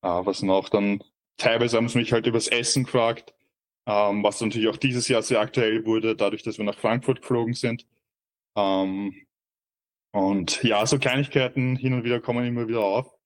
ah, 0.00 0.24
was 0.24 0.42
noch? 0.42 0.68
Dann 0.68 1.02
teilweise 1.36 1.76
haben 1.76 1.88
sie 1.88 1.98
mich 1.98 2.12
halt 2.12 2.26
übers 2.26 2.48
Essen 2.48 2.84
gefragt, 2.84 3.34
ähm, 3.86 4.22
was 4.22 4.40
natürlich 4.40 4.68
auch 4.68 4.76
dieses 4.76 5.08
Jahr 5.08 5.22
sehr 5.22 5.40
aktuell 5.40 5.84
wurde, 5.86 6.16
dadurch, 6.16 6.42
dass 6.42 6.58
wir 6.58 6.64
nach 6.64 6.78
Frankfurt 6.78 7.20
geflogen 7.22 7.54
sind. 7.54 7.86
Ähm, 8.56 9.14
und 10.12 10.62
ja, 10.62 10.84
so 10.86 10.98
Kleinigkeiten 10.98 11.76
hin 11.76 11.94
und 11.94 12.04
wieder 12.04 12.20
kommen 12.20 12.46
immer 12.46 12.68
wieder 12.68 12.80
auf. 12.80 13.17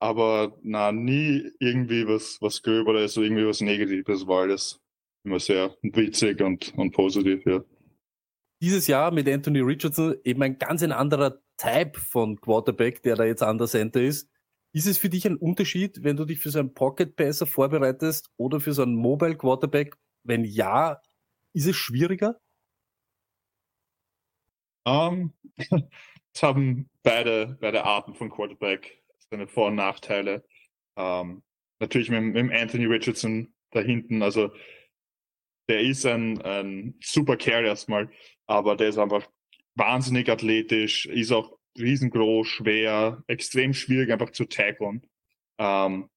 Aber 0.00 0.56
na, 0.62 0.92
nie 0.92 1.50
irgendwie 1.58 2.06
was, 2.06 2.38
was 2.40 2.62
Gröberes 2.62 3.18
oder 3.18 3.26
irgendwie 3.26 3.46
was 3.46 3.60
Negatives 3.60 4.26
war 4.26 4.42
alles 4.42 4.80
immer 5.24 5.38
sehr 5.38 5.76
witzig 5.82 6.40
und, 6.40 6.72
und 6.76 6.92
positiv, 6.92 7.44
ja. 7.44 7.62
Dieses 8.62 8.86
Jahr 8.86 9.10
mit 9.10 9.28
Anthony 9.28 9.60
Richardson 9.60 10.16
eben 10.24 10.42
ein 10.42 10.58
ganz 10.58 10.82
ein 10.82 10.92
anderer 10.92 11.40
Type 11.56 11.98
von 11.98 12.40
Quarterback, 12.40 13.02
der 13.02 13.16
da 13.16 13.24
jetzt 13.24 13.42
an 13.42 13.58
der 13.58 13.66
Center 13.66 14.00
ist. 14.00 14.30
Ist 14.72 14.86
es 14.86 14.98
für 14.98 15.08
dich 15.08 15.26
ein 15.26 15.36
Unterschied, 15.36 16.02
wenn 16.04 16.16
du 16.16 16.24
dich 16.24 16.38
für 16.38 16.50
so 16.50 16.58
einen 16.58 16.74
Pocket 16.74 17.16
Passer 17.16 17.46
vorbereitest 17.46 18.30
oder 18.36 18.60
für 18.60 18.72
so 18.72 18.82
einen 18.82 18.94
Mobile 18.94 19.36
Quarterback? 19.36 19.96
Wenn 20.24 20.44
ja, 20.44 21.00
ist 21.54 21.66
es 21.66 21.76
schwieriger? 21.76 22.38
Ähm, 24.86 25.32
es 26.34 26.42
haben 26.42 26.88
beide, 27.02 27.58
beide 27.60 27.84
Arten 27.84 28.14
von 28.14 28.30
Quarterback 28.30 28.99
seine 29.30 29.46
Vor- 29.46 29.68
und 29.68 29.76
Nachteile. 29.76 30.44
Ähm, 30.96 31.42
natürlich 31.78 32.10
mit, 32.10 32.22
mit 32.22 32.52
Anthony 32.52 32.86
Richardson 32.86 33.54
da 33.70 33.80
hinten, 33.80 34.22
also 34.22 34.50
der 35.68 35.80
ist 35.80 36.04
ein, 36.04 36.42
ein 36.42 36.96
super 37.00 37.36
Kerl 37.36 37.64
erstmal, 37.64 38.10
aber 38.46 38.76
der 38.76 38.88
ist 38.88 38.98
einfach 38.98 39.28
wahnsinnig 39.76 40.28
athletisch, 40.28 41.06
ist 41.06 41.30
auch 41.30 41.56
riesengroß, 41.78 42.48
schwer, 42.48 43.22
extrem 43.28 43.72
schwierig 43.72 44.10
einfach 44.10 44.30
zu 44.30 44.46
tackeln. 44.46 45.06
Ähm, 45.58 46.10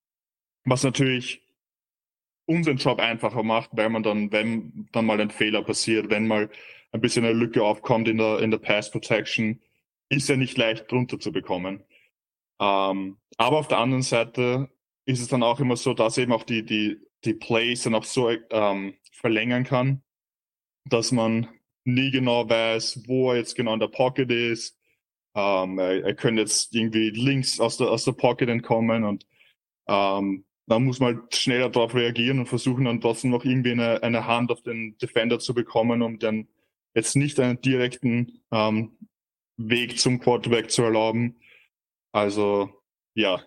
was 0.66 0.84
natürlich 0.84 1.44
unseren 2.46 2.78
Job 2.78 3.00
einfacher 3.00 3.44
macht, 3.44 3.70
weil 3.74 3.90
man 3.90 4.02
dann, 4.02 4.32
wenn 4.32 4.90
dann 4.92 5.06
mal 5.06 5.22
ein 5.22 5.30
Fehler 5.30 5.62
passiert, 5.62 6.10
wenn 6.10 6.28
mal 6.28 6.50
ein 6.92 7.02
bisschen 7.02 7.24
eine 7.24 7.34
Lücke 7.34 7.64
aufkommt 7.64 8.08
in 8.08 8.18
der, 8.18 8.40
in 8.40 8.50
der 8.50 8.58
Pass 8.58 8.90
Protection, 8.90 9.62
ist 10.10 10.30
ja 10.30 10.36
nicht 10.36 10.58
leicht 10.58 10.92
drunter 10.92 11.20
zu 11.20 11.32
bekommen. 11.32 11.84
Ähm, 12.60 13.18
aber 13.38 13.58
auf 13.58 13.68
der 13.68 13.80
anderen 13.80 14.04
Seite 14.04 14.70
ist 15.06 15.22
es 15.22 15.28
dann 15.28 15.44
auch 15.44 15.60
immer 15.60 15.76
so, 15.76 15.94
dass 15.94 16.18
eben 16.18 16.32
auch 16.32 16.44
die, 16.44 16.64
die, 16.64 17.00
die 17.26 17.34
Plays 17.34 17.84
dann 17.84 17.96
auch 17.96 18.04
so 18.04 18.30
ähm, 18.30 18.96
verlängern 19.12 19.64
kann, 19.64 20.04
dass 20.86 21.12
man 21.12 21.48
nie 21.86 22.12
genau 22.12 22.50
weiß, 22.50 23.04
wo 23.08 23.32
er 23.32 23.38
jetzt 23.38 23.56
genau 23.56 23.74
in 23.74 23.80
der 23.80 23.88
Pocket 23.88 24.30
ist. 24.32 24.80
Ähm, 25.36 25.80
er, 25.80 26.06
er 26.06 26.16
könnte 26.16 26.42
jetzt 26.42 26.74
irgendwie 26.76 27.10
links 27.10 27.60
aus 27.60 27.78
der, 27.78 27.90
aus 27.90 28.06
der 28.06 28.12
Pocket 28.14 28.50
entkommen 28.50 29.04
und 29.04 29.26
ähm, 29.88 30.46
dann 30.68 30.86
muss 30.86 31.00
man 31.00 31.16
halt 31.16 31.36
schneller 31.36 31.70
darauf 31.70 31.94
reagieren 31.94 32.40
und 32.40 32.48
versuchen 32.48 32.86
dann 32.86 33.02
trotzdem 33.02 33.32
noch 33.32 33.44
irgendwie 33.44 33.72
eine, 33.72 34.02
eine 34.02 34.26
Hand 34.28 34.52
auf 34.52 34.62
den 34.62 34.98
Defender 34.98 35.40
zu 35.40 35.54
bekommen, 35.54 36.02
um 36.02 36.20
dann 36.20 36.48
jetzt 36.94 37.16
nicht 37.16 37.40
einen 37.40 37.60
direkten 37.60 38.42
ähm, 38.52 38.98
Weg 39.58 40.00
zum 40.00 40.20
Quarterback 40.20 40.72
zu 40.72 40.84
erlauben. 40.84 41.36
Also 42.14 42.70
ja, 43.16 43.42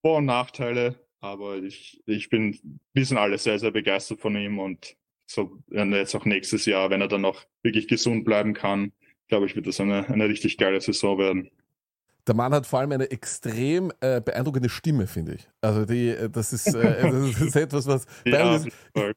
Vor- 0.00 0.18
und 0.18 0.26
Nachteile, 0.26 0.98
aber 1.20 1.56
ich, 1.56 2.02
ich 2.06 2.30
bin, 2.30 2.80
wir 2.94 3.04
sind 3.04 3.18
alle 3.18 3.36
sehr, 3.38 3.58
sehr 3.58 3.70
begeistert 3.70 4.20
von 4.20 4.34
ihm 4.36 4.58
und 4.58 4.96
so 5.26 5.58
jetzt 5.68 6.14
auch 6.14 6.24
nächstes 6.24 6.64
Jahr, 6.66 6.90
wenn 6.90 7.00
er 7.00 7.08
dann 7.08 7.22
noch 7.22 7.44
wirklich 7.62 7.88
gesund 7.88 8.24
bleiben 8.24 8.54
kann, 8.54 8.92
glaube 9.28 9.46
ich, 9.46 9.56
wird 9.56 9.66
das 9.66 9.80
eine, 9.80 10.08
eine 10.08 10.28
richtig 10.28 10.58
geile 10.58 10.80
Saison 10.80 11.18
werden. 11.18 11.50
Der 12.28 12.36
Mann 12.36 12.52
hat 12.54 12.66
vor 12.66 12.78
allem 12.78 12.92
eine 12.92 13.10
extrem 13.10 13.92
äh, 14.00 14.20
beeindruckende 14.20 14.68
Stimme, 14.68 15.08
finde 15.08 15.34
ich. 15.34 15.48
Also 15.60 15.84
die, 15.84 16.10
äh, 16.10 16.30
das 16.30 16.52
ist, 16.52 16.72
äh, 16.72 17.02
das 17.10 17.40
ist 17.40 17.56
etwas, 17.56 17.86
was 17.88 18.06
Ja, 18.24 18.56
ist. 18.56 18.68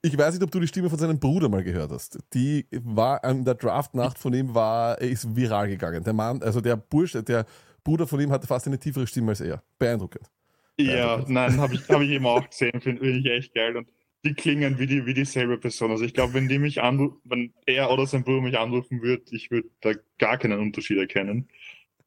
Ich 0.01 0.17
weiß 0.17 0.33
nicht, 0.33 0.43
ob 0.43 0.49
du 0.49 0.59
die 0.59 0.67
Stimme 0.67 0.89
von 0.89 0.97
seinem 0.97 1.19
Bruder 1.19 1.47
mal 1.47 1.63
gehört 1.63 1.91
hast. 1.91 2.17
Die 2.33 2.65
war 2.71 3.23
an 3.23 3.45
der 3.45 3.53
Draftnacht 3.55 4.17
von 4.17 4.33
ihm 4.33 4.55
war, 4.55 4.99
ist 4.99 5.35
viral 5.35 5.67
gegangen. 5.67 6.03
Der 6.03 6.13
Mann, 6.13 6.41
also 6.41 6.61
der 6.61 6.77
Bursche, 6.77 7.21
der 7.21 7.45
Bruder 7.85 8.07
von 8.07 8.19
ihm 8.19 8.31
hatte 8.31 8.47
fast 8.47 8.67
eine 8.67 8.79
tiefere 8.79 9.07
Stimme 9.07 9.29
als 9.29 9.39
er. 9.39 9.63
Beeindruckend. 9.79 10.29
Ja, 10.77 11.23
nein, 11.27 11.57
habe 11.57 11.75
ich, 11.75 11.87
hab 11.87 12.01
ich 12.01 12.09
eben 12.09 12.25
auch 12.25 12.49
gesehen, 12.49 12.81
finde 12.81 13.01
find 13.01 13.25
ich 13.25 13.31
echt 13.31 13.53
geil. 13.53 13.77
Und 13.77 13.87
die 14.25 14.33
klingen 14.33 14.77
wie, 14.79 14.87
die, 14.87 15.05
wie 15.05 15.13
dieselbe 15.13 15.57
Person. 15.57 15.91
Also 15.91 16.03
ich 16.03 16.13
glaube, 16.13 16.33
wenn 16.33 16.49
die 16.49 16.59
mich 16.59 16.81
anrufen, 16.81 17.21
wenn 17.23 17.53
er 17.65 17.91
oder 17.91 18.05
sein 18.07 18.23
Bruder 18.23 18.41
mich 18.41 18.57
anrufen 18.57 19.01
würde, 19.01 19.23
ich 19.31 19.51
würde 19.51 19.69
da 19.81 19.91
gar 20.17 20.37
keinen 20.37 20.59
Unterschied 20.59 20.97
erkennen. 20.97 21.47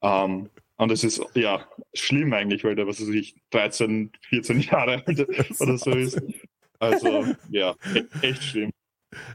Ähm, 0.02 0.50
und 0.76 0.92
es 0.92 1.02
ist 1.02 1.22
ja 1.34 1.66
schlimm 1.94 2.32
eigentlich, 2.32 2.64
weil 2.64 2.74
der, 2.74 2.86
was 2.86 3.00
weiß 3.00 3.08
ich, 3.08 3.36
13, 3.50 4.12
14 4.28 4.60
Jahre 4.60 5.02
alt 5.06 5.20
oder 5.60 5.78
so 5.78 5.92
ist. 5.92 6.20
Also 6.78 7.26
ja, 7.50 7.74
e 7.94 8.04
echt 8.22 8.42
schlimm. 8.42 8.70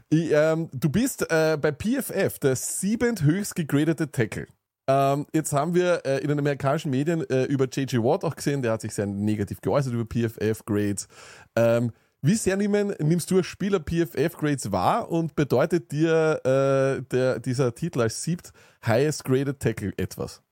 Ich, 0.08 0.30
ähm, 0.32 0.68
du 0.72 0.88
bist 0.88 1.30
äh, 1.30 1.58
bei 1.60 1.72
PFF 1.72 2.38
der 2.38 2.56
siebend 2.56 3.22
höchst 3.22 3.56
gegradete 3.56 4.10
Tackle. 4.10 4.46
Ähm, 4.86 5.26
jetzt 5.32 5.52
haben 5.52 5.74
wir 5.74 6.04
äh, 6.04 6.18
in 6.18 6.28
den 6.28 6.38
amerikanischen 6.38 6.90
Medien 6.90 7.28
äh, 7.30 7.44
über 7.44 7.64
J.J. 7.64 8.02
Watt 8.04 8.22
auch 8.24 8.36
gesehen, 8.36 8.60
der 8.62 8.72
hat 8.72 8.82
sich 8.82 8.94
sehr 8.94 9.06
negativ 9.06 9.60
geäußert 9.60 9.94
über 9.94 10.04
PFF-Grades. 10.04 11.08
Ähm, 11.56 11.92
wie 12.20 12.34
sehr 12.34 12.56
nehmen, 12.56 12.94
nimmst 13.00 13.30
du 13.30 13.36
als 13.38 13.46
Spieler 13.46 13.80
PFF-Grades 13.80 14.72
wahr 14.72 15.10
und 15.10 15.34
bedeutet 15.36 15.92
dir 15.92 16.40
äh, 16.44 17.02
der, 17.10 17.38
dieser 17.38 17.74
Titel 17.74 18.00
als 18.00 18.22
siebt 18.22 18.52
Highest 18.84 19.24
Graded 19.24 19.60
Tackle 19.60 19.92
etwas? 19.96 20.42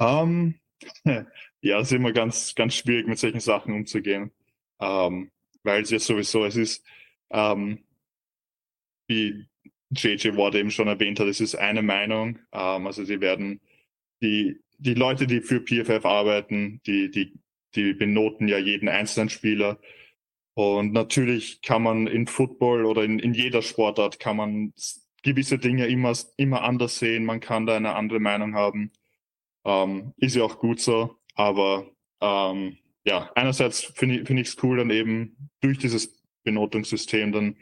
Ähm, 0.00 0.54
ja, 1.04 1.80
es 1.80 1.88
ist 1.88 1.92
immer 1.92 2.12
ganz, 2.12 2.54
ganz 2.54 2.74
schwierig, 2.74 3.06
mit 3.06 3.18
solchen 3.18 3.40
Sachen 3.40 3.74
umzugehen. 3.74 4.32
Ähm, 4.80 5.30
weil 5.62 5.82
es 5.82 5.90
ja 5.90 5.98
sowieso, 5.98 6.44
es 6.44 6.56
ist, 6.56 6.84
ähm, 7.30 7.84
wie 9.08 9.48
JJ 9.90 10.36
Watt 10.36 10.54
eben 10.54 10.70
schon 10.70 10.88
erwähnt 10.88 11.20
hat, 11.20 11.28
es 11.28 11.40
ist 11.40 11.54
eine 11.54 11.82
Meinung. 11.82 12.38
Ähm, 12.52 12.86
also 12.86 13.04
sie 13.04 13.20
werden 13.20 13.60
die, 14.22 14.60
die 14.78 14.94
Leute, 14.94 15.26
die 15.26 15.40
für 15.40 15.60
PFF 15.60 16.04
arbeiten, 16.04 16.80
die, 16.86 17.10
die, 17.10 17.34
die 17.74 17.92
benoten 17.92 18.48
ja 18.48 18.58
jeden 18.58 18.88
einzelnen 18.88 19.28
Spieler. 19.28 19.78
Und 20.54 20.92
natürlich 20.92 21.60
kann 21.60 21.82
man 21.82 22.06
in 22.06 22.26
Football 22.26 22.86
oder 22.86 23.04
in, 23.04 23.18
in 23.18 23.34
jeder 23.34 23.62
Sportart 23.62 24.18
kann 24.18 24.36
man 24.36 24.72
gewisse 25.22 25.58
Dinge 25.58 25.86
immer, 25.86 26.14
immer 26.36 26.62
anders 26.62 26.98
sehen. 26.98 27.24
Man 27.24 27.40
kann 27.40 27.66
da 27.66 27.76
eine 27.76 27.94
andere 27.94 28.20
Meinung 28.20 28.54
haben. 28.54 28.90
Ähm, 29.64 30.14
ist 30.16 30.36
ja 30.36 30.44
auch 30.44 30.58
gut 30.58 30.80
so. 30.80 31.16
Aber 31.34 31.90
ähm, 32.22 32.78
ja, 33.04 33.30
einerseits 33.34 33.82
finde 33.82 34.22
ich 34.22 34.48
es 34.48 34.62
cool, 34.62 34.78
dann 34.78 34.90
eben 34.90 35.50
durch 35.60 35.78
dieses 35.78 36.22
Benotungssystem 36.44 37.32
dann 37.32 37.56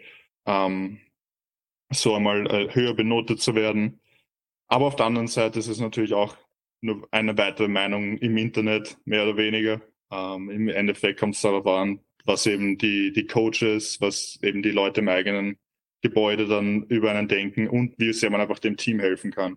ähm, 0.47 1.01
so 1.95 2.15
einmal 2.15 2.47
äh, 2.47 2.75
höher 2.75 2.95
benotet 2.95 3.41
zu 3.41 3.55
werden. 3.55 4.01
Aber 4.69 4.87
auf 4.87 4.97
der 4.97 5.07
anderen 5.07 5.29
Seite 5.29 5.59
ist 5.59 5.69
es 5.69 5.81
natürlich 5.81 6.15
auch 6.15 6.37
nur 6.81 7.09
eine 7.11 7.37
weitere 7.39 7.69
Meinung 7.69 8.19
im 8.19 8.37
Internet, 8.37 8.99
mehr 9.05 9.25
oder 9.25 9.37
weniger. 9.37 9.81
Ähm, 10.11 10.51
Im 10.51 10.69
Endeffekt 10.69 11.19
kommt 11.19 11.35
es 11.35 11.41
darauf 11.41 11.67
an, 11.67 12.01
was 12.25 12.47
eben 12.47 12.79
die, 12.79 13.13
die 13.13 13.27
Coaches, 13.27 14.01
was 14.01 14.39
eben 14.43 14.63
die 14.63 14.71
Leute 14.71 15.01
im 15.01 15.09
eigenen 15.09 15.59
Gebäude 16.03 16.47
dann 16.47 16.85
über 16.85 17.11
einen 17.11 17.29
denken 17.29 17.69
und 17.69 17.99
wie 17.99 18.13
sehr 18.13 18.31
man 18.31 18.41
einfach 18.41 18.59
dem 18.59 18.77
Team 18.77 19.01
helfen 19.01 19.31
kann. 19.31 19.57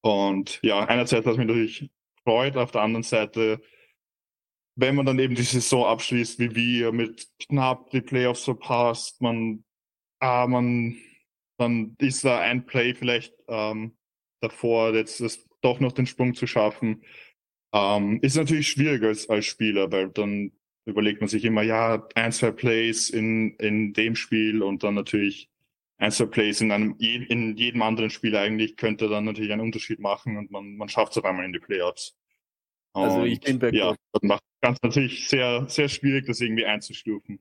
Und 0.00 0.58
ja, 0.62 0.84
einerseits 0.84 1.26
hat 1.26 1.36
mich 1.36 1.46
natürlich 1.46 1.90
freut, 2.24 2.56
auf 2.56 2.72
der 2.72 2.82
anderen 2.82 3.04
Seite, 3.04 3.62
wenn 4.74 4.96
man 4.96 5.06
dann 5.06 5.18
eben 5.18 5.34
die 5.34 5.42
Saison 5.42 5.84
abschließt, 5.84 6.38
wie 6.40 6.54
wir 6.54 6.92
mit 6.92 7.28
knapp 7.38 7.90
die 7.90 8.00
Playoffs 8.00 8.44
verpasst, 8.44 9.20
man, 9.20 9.64
ah, 10.18 10.46
man 10.48 10.96
dann 11.58 11.96
ist 11.98 12.24
da 12.24 12.40
ein 12.40 12.66
Play 12.66 12.94
vielleicht 12.94 13.34
ähm, 13.48 13.96
davor, 14.40 14.94
jetzt 14.94 15.20
das 15.20 15.46
doch 15.60 15.80
noch 15.80 15.92
den 15.92 16.06
Sprung 16.06 16.34
zu 16.34 16.46
schaffen. 16.46 17.02
Ähm, 17.72 18.18
ist 18.22 18.36
natürlich 18.36 18.68
schwierig 18.68 19.02
als, 19.02 19.28
als 19.28 19.46
Spieler, 19.46 19.90
weil 19.92 20.10
dann 20.10 20.52
überlegt 20.84 21.20
man 21.20 21.28
sich 21.28 21.44
immer, 21.44 21.62
ja, 21.62 22.06
ein, 22.14 22.32
zwei 22.32 22.50
Plays 22.50 23.08
in, 23.10 23.54
in 23.56 23.92
dem 23.92 24.16
Spiel 24.16 24.62
und 24.62 24.82
dann 24.82 24.94
natürlich 24.94 25.48
ein, 25.98 26.10
zwei 26.10 26.26
Plays 26.26 26.60
in 26.60 26.72
einem, 26.72 26.96
in 26.98 27.56
jedem 27.56 27.82
anderen 27.82 28.10
Spiel 28.10 28.36
eigentlich 28.36 28.76
könnte 28.76 29.08
dann 29.08 29.24
natürlich 29.24 29.52
einen 29.52 29.60
Unterschied 29.60 30.00
machen 30.00 30.36
und 30.36 30.50
man, 30.50 30.76
man 30.76 30.88
schafft 30.88 31.12
es 31.12 31.18
auf 31.18 31.24
einmal 31.24 31.44
in 31.44 31.52
die 31.52 31.60
Playoffs. 31.60 32.16
Also 32.94 33.24
ich 33.24 33.40
bin 33.40 33.58
bei 33.58 33.70
ja, 33.70 33.94
das 34.12 34.22
macht 34.22 34.42
ganz 34.60 34.78
natürlich 34.82 35.28
sehr, 35.28 35.66
sehr 35.68 35.88
schwierig, 35.88 36.26
das 36.26 36.40
irgendwie 36.40 36.66
einzustufen 36.66 37.40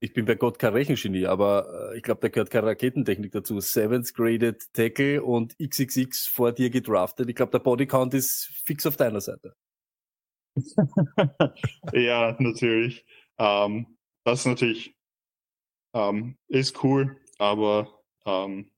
ich 0.00 0.12
bin 0.12 0.24
bei 0.24 0.34
Gott 0.34 0.58
kein 0.58 0.72
Rechengenie, 0.72 1.26
aber 1.26 1.90
äh, 1.92 1.96
ich 1.96 2.02
glaube, 2.02 2.20
da 2.20 2.28
gehört 2.28 2.50
keine 2.50 2.68
Raketentechnik 2.68 3.32
dazu. 3.32 3.58
Seventh 3.60 4.14
Graded 4.14 4.72
Tackle 4.72 5.22
und 5.22 5.56
XXX 5.58 6.26
vor 6.26 6.52
dir 6.52 6.70
gedraftet. 6.70 7.28
Ich 7.28 7.34
glaube, 7.34 7.52
der 7.52 7.58
Bodycount 7.58 8.14
ist 8.14 8.62
fix 8.64 8.86
auf 8.86 8.96
deiner 8.96 9.20
Seite. 9.20 9.54
ja, 11.92 12.36
natürlich. 12.38 13.04
Ähm, 13.38 13.98
das 14.24 14.40
ist 14.40 14.46
natürlich 14.46 14.94
ähm, 15.94 16.36
ist 16.48 16.82
cool, 16.84 17.20
aber 17.38 18.02
ähm, 18.26 18.70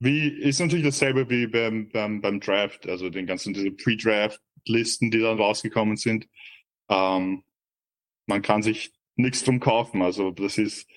wie 0.00 0.28
ist 0.28 0.60
natürlich 0.60 0.84
dasselbe 0.84 1.28
wie 1.30 1.46
beim, 1.46 1.88
beim, 1.88 2.20
beim 2.20 2.40
Draft, 2.40 2.88
also 2.88 3.08
den 3.10 3.26
ganzen 3.26 3.54
Pre-Draft-Listen, 3.76 5.10
die 5.10 5.20
dann 5.20 5.38
rausgekommen 5.38 5.96
sind. 5.96 6.28
Ähm, 6.88 7.44
man 8.26 8.42
kann 8.42 8.62
sich 8.62 8.92
nichts 9.16 9.42
drum 9.44 9.60
kaufen. 9.60 10.02
Also 10.02 10.30
das 10.30 10.58
ist 10.58 10.88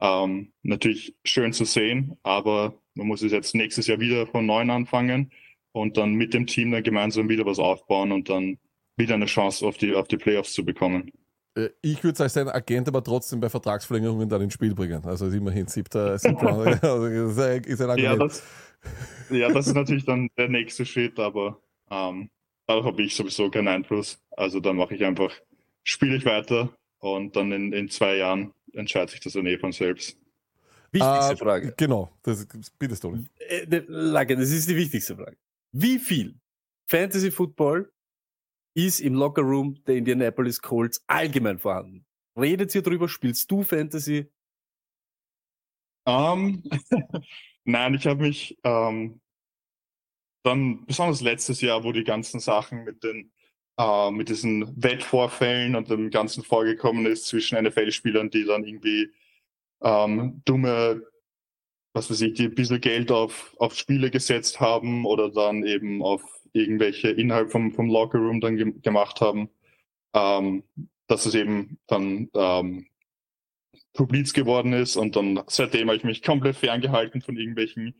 ähm, 0.00 0.52
natürlich 0.62 1.14
schön 1.24 1.52
zu 1.52 1.64
sehen, 1.64 2.16
aber 2.22 2.74
man 2.94 3.06
muss 3.06 3.22
es 3.22 3.32
jetzt 3.32 3.54
nächstes 3.54 3.86
Jahr 3.86 4.00
wieder 4.00 4.26
von 4.26 4.46
neuem 4.46 4.70
anfangen 4.70 5.30
und 5.72 5.96
dann 5.96 6.14
mit 6.14 6.34
dem 6.34 6.46
Team 6.46 6.70
dann 6.70 6.82
gemeinsam 6.82 7.28
wieder 7.28 7.46
was 7.46 7.58
aufbauen 7.58 8.12
und 8.12 8.28
dann 8.28 8.58
wieder 8.96 9.14
eine 9.14 9.26
Chance 9.26 9.66
auf 9.66 9.76
die, 9.76 9.94
auf 9.94 10.08
die 10.08 10.16
Playoffs 10.16 10.52
zu 10.52 10.64
bekommen. 10.64 11.12
Äh, 11.54 11.68
ich 11.82 12.02
würde 12.02 12.22
als 12.22 12.34
sein 12.34 12.48
Agent 12.48 12.88
aber 12.88 13.02
trotzdem 13.02 13.40
bei 13.40 13.50
Vertragsverlängerungen 13.50 14.28
dann 14.28 14.42
ins 14.42 14.54
Spiel 14.54 14.74
bringen. 14.74 15.04
Also 15.04 15.28
immerhin 15.28 15.66
siebter, 15.66 16.18
siebter 16.18 16.48
also 16.82 17.06
ist 17.06 17.80
ein 17.80 17.90
Argument. 17.90 18.00
Ja 18.00 18.16
das, 18.16 18.42
ja, 19.30 19.48
das 19.52 19.66
ist 19.66 19.74
natürlich 19.74 20.04
dann 20.04 20.28
der 20.36 20.48
nächste 20.48 20.86
Schritt, 20.86 21.18
aber 21.18 21.60
ähm, 21.90 22.30
darauf 22.66 22.86
habe 22.86 23.02
ich 23.02 23.14
sowieso 23.14 23.50
keinen 23.50 23.68
Einfluss. 23.68 24.18
Also 24.30 24.60
dann 24.60 24.76
mache 24.76 24.94
ich 24.94 25.04
einfach, 25.04 25.32
spiele 25.82 26.16
ich 26.16 26.24
weiter 26.24 26.70
und 26.98 27.36
dann 27.36 27.52
in, 27.52 27.72
in 27.72 27.88
zwei 27.88 28.16
Jahren 28.16 28.52
entscheidet 28.72 29.10
sich 29.10 29.20
das 29.20 29.34
dann 29.34 29.46
eh 29.46 29.58
von 29.58 29.72
selbst. 29.72 30.18
Wichtigste 30.92 31.32
äh, 31.32 31.36
Frage. 31.36 31.74
Genau, 31.76 32.12
das, 32.22 32.46
bitte 32.78 32.96
Stoli. 32.96 33.26
Äh, 33.38 33.66
das 33.66 34.50
ist 34.50 34.68
die 34.68 34.76
wichtigste 34.76 35.16
Frage. 35.16 35.36
Wie 35.72 35.98
viel 35.98 36.38
Fantasy 36.86 37.30
Football 37.30 37.92
ist 38.74 39.00
im 39.00 39.14
Locker 39.14 39.42
Room 39.42 39.82
der 39.86 39.96
Indianapolis 39.96 40.60
Colts 40.60 41.02
allgemein 41.06 41.58
vorhanden? 41.58 42.06
Redet 42.36 42.74
ihr 42.74 42.82
drüber? 42.82 43.08
Spielst 43.08 43.50
du 43.50 43.62
Fantasy? 43.62 44.30
Um, 46.04 46.62
ähm, 46.64 46.70
Nein, 47.64 47.94
ich 47.94 48.06
habe 48.06 48.22
mich 48.22 48.56
ähm, 48.62 49.20
dann 50.44 50.86
besonders 50.86 51.20
letztes 51.20 51.60
Jahr, 51.60 51.82
wo 51.82 51.90
die 51.90 52.04
ganzen 52.04 52.38
Sachen 52.38 52.84
mit 52.84 53.02
den 53.02 53.32
äh, 53.78 54.10
mit 54.10 54.28
diesen 54.28 54.82
Wettvorfällen 54.82 55.76
und 55.76 55.90
dem 55.90 56.10
ganzen 56.10 56.42
vorgekommen 56.42 57.06
ist 57.06 57.26
zwischen 57.26 57.62
NFL-Spielern, 57.62 58.30
die 58.30 58.44
dann 58.44 58.64
irgendwie 58.64 59.10
ähm, 59.82 60.42
dumme, 60.44 61.02
was 61.92 62.10
weiß 62.10 62.20
ich, 62.22 62.34
die 62.34 62.44
ein 62.44 62.54
bisschen 62.54 62.80
Geld 62.80 63.10
auf, 63.10 63.54
auf 63.58 63.74
Spiele 63.74 64.10
gesetzt 64.10 64.60
haben 64.60 65.04
oder 65.06 65.30
dann 65.30 65.64
eben 65.64 66.02
auf 66.02 66.22
irgendwelche 66.52 67.10
innerhalb 67.10 67.52
vom, 67.52 67.72
vom 67.72 67.88
Lockerroom 67.88 68.40
dann 68.40 68.56
ge 68.56 68.72
gemacht 68.82 69.20
haben, 69.20 69.50
ähm, 70.14 70.64
dass 71.06 71.26
es 71.26 71.34
eben 71.34 71.78
dann 71.86 72.30
ähm, 72.34 72.86
publik 73.92 74.32
geworden 74.34 74.72
ist 74.72 74.96
und 74.96 75.16
dann 75.16 75.42
seitdem 75.48 75.88
habe 75.88 75.96
ich 75.96 76.04
mich 76.04 76.22
komplett 76.22 76.56
ferngehalten 76.56 77.22
von 77.22 77.36
irgendwelchen 77.36 77.94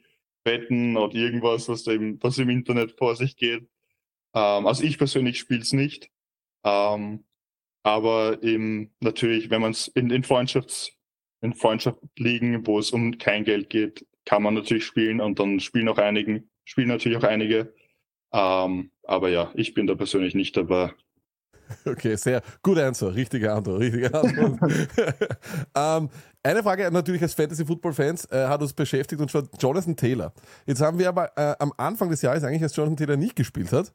Wetten 0.44 0.96
oder 0.96 1.14
irgendwas, 1.14 1.68
was, 1.68 1.86
eben, 1.86 2.22
was 2.22 2.38
im 2.38 2.50
Internet 2.50 2.92
vor 2.92 3.16
sich 3.16 3.36
geht. 3.36 3.66
Ähm, 4.36 4.66
also 4.66 4.84
ich 4.84 4.98
persönlich 4.98 5.38
spiele 5.40 5.62
es 5.62 5.72
nicht. 5.72 6.10
Ähm, 6.62 7.24
aber 7.82 8.42
eben 8.42 8.92
natürlich, 9.00 9.50
wenn 9.50 9.62
man 9.62 9.70
es 9.70 9.88
in, 9.88 10.10
in 10.10 10.24
Freundschafts, 10.24 10.92
in 11.40 11.54
Freundschaft 11.54 11.98
liegen, 12.18 12.66
wo 12.66 12.78
es 12.78 12.90
um 12.90 13.18
kein 13.18 13.44
Geld 13.44 13.70
geht, 13.70 14.06
kann 14.24 14.42
man 14.42 14.54
natürlich 14.54 14.84
spielen 14.84 15.20
und 15.20 15.38
dann 15.38 15.60
spielen 15.60 15.88
auch 15.88 15.98
einigen, 15.98 16.50
spielen 16.64 16.88
natürlich 16.88 17.18
auch 17.18 17.28
einige. 17.28 17.72
Ähm, 18.32 18.90
aber 19.04 19.28
ja, 19.30 19.50
ich 19.54 19.72
bin 19.72 19.86
da 19.86 19.94
persönlich 19.94 20.34
nicht 20.34 20.56
dabei. 20.56 20.92
Okay, 21.84 22.14
sehr 22.14 22.42
gut 22.62 22.78
Answer, 22.78 23.12
richtige 23.12 23.52
Antwort, 23.52 23.80
richtige 23.80 24.14
Antwort. 24.14 24.60
ähm, 25.74 26.08
eine 26.40 26.62
Frage 26.62 26.88
natürlich 26.92 27.22
als 27.22 27.34
Fantasy-Football-Fans 27.34 28.26
äh, 28.26 28.46
hat 28.46 28.62
uns 28.62 28.72
beschäftigt 28.72 29.20
und 29.20 29.28
zwar 29.28 29.48
Jonathan 29.58 29.96
Taylor. 29.96 30.32
Jetzt 30.64 30.80
haben 30.80 30.96
wir 30.96 31.08
aber 31.08 31.36
äh, 31.36 31.56
am 31.58 31.72
Anfang 31.76 32.08
des 32.08 32.22
Jahres 32.22 32.44
eigentlich, 32.44 32.62
als 32.62 32.76
Jonathan 32.76 32.96
Taylor 32.96 33.16
nicht 33.16 33.34
gespielt 33.34 33.72
hat, 33.72 33.92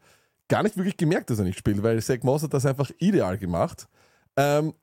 gar 0.52 0.64
nicht 0.64 0.76
wirklich 0.76 0.97
gemerkt, 0.97 1.30
dass 1.30 1.39
er 1.39 1.45
nicht 1.45 1.58
spielt, 1.58 1.82
weil 1.82 2.02
Zach 2.02 2.24
Moss 2.24 2.43
hat 2.43 2.54
das 2.54 2.66
einfach 2.66 2.91
ideal 2.99 3.38
gemacht. 3.38 3.88
Ähm, 4.36 4.74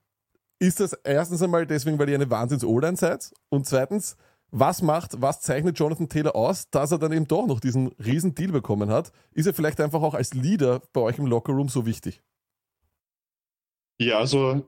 ist 0.57 0.79
das 0.79 0.93
erstens 1.03 1.43
einmal 1.43 1.67
deswegen, 1.67 1.99
weil 1.99 2.09
ihr 2.09 2.15
eine 2.15 2.29
Wahnsinns-O-Line 2.29 2.97
seid? 2.97 3.31
Und 3.49 3.67
zweitens, 3.67 4.17
was 4.49 4.81
macht, 4.81 5.21
was 5.21 5.41
zeichnet 5.41 5.77
Jonathan 5.77 6.09
Taylor 6.09 6.35
aus, 6.35 6.71
dass 6.71 6.91
er 6.91 6.97
dann 6.97 7.13
eben 7.13 7.27
doch 7.27 7.45
noch 7.45 7.59
diesen 7.59 7.89
riesen 8.03 8.33
Deal 8.33 8.51
bekommen 8.51 8.89
hat? 8.89 9.11
Ist 9.31 9.45
er 9.45 9.53
vielleicht 9.53 9.79
einfach 9.79 10.01
auch 10.01 10.15
als 10.15 10.33
Leader 10.33 10.81
bei 10.91 11.01
euch 11.01 11.19
im 11.19 11.27
Lockerroom 11.27 11.69
so 11.69 11.85
wichtig? 11.85 12.23
Ja, 13.99 14.17
also, 14.17 14.67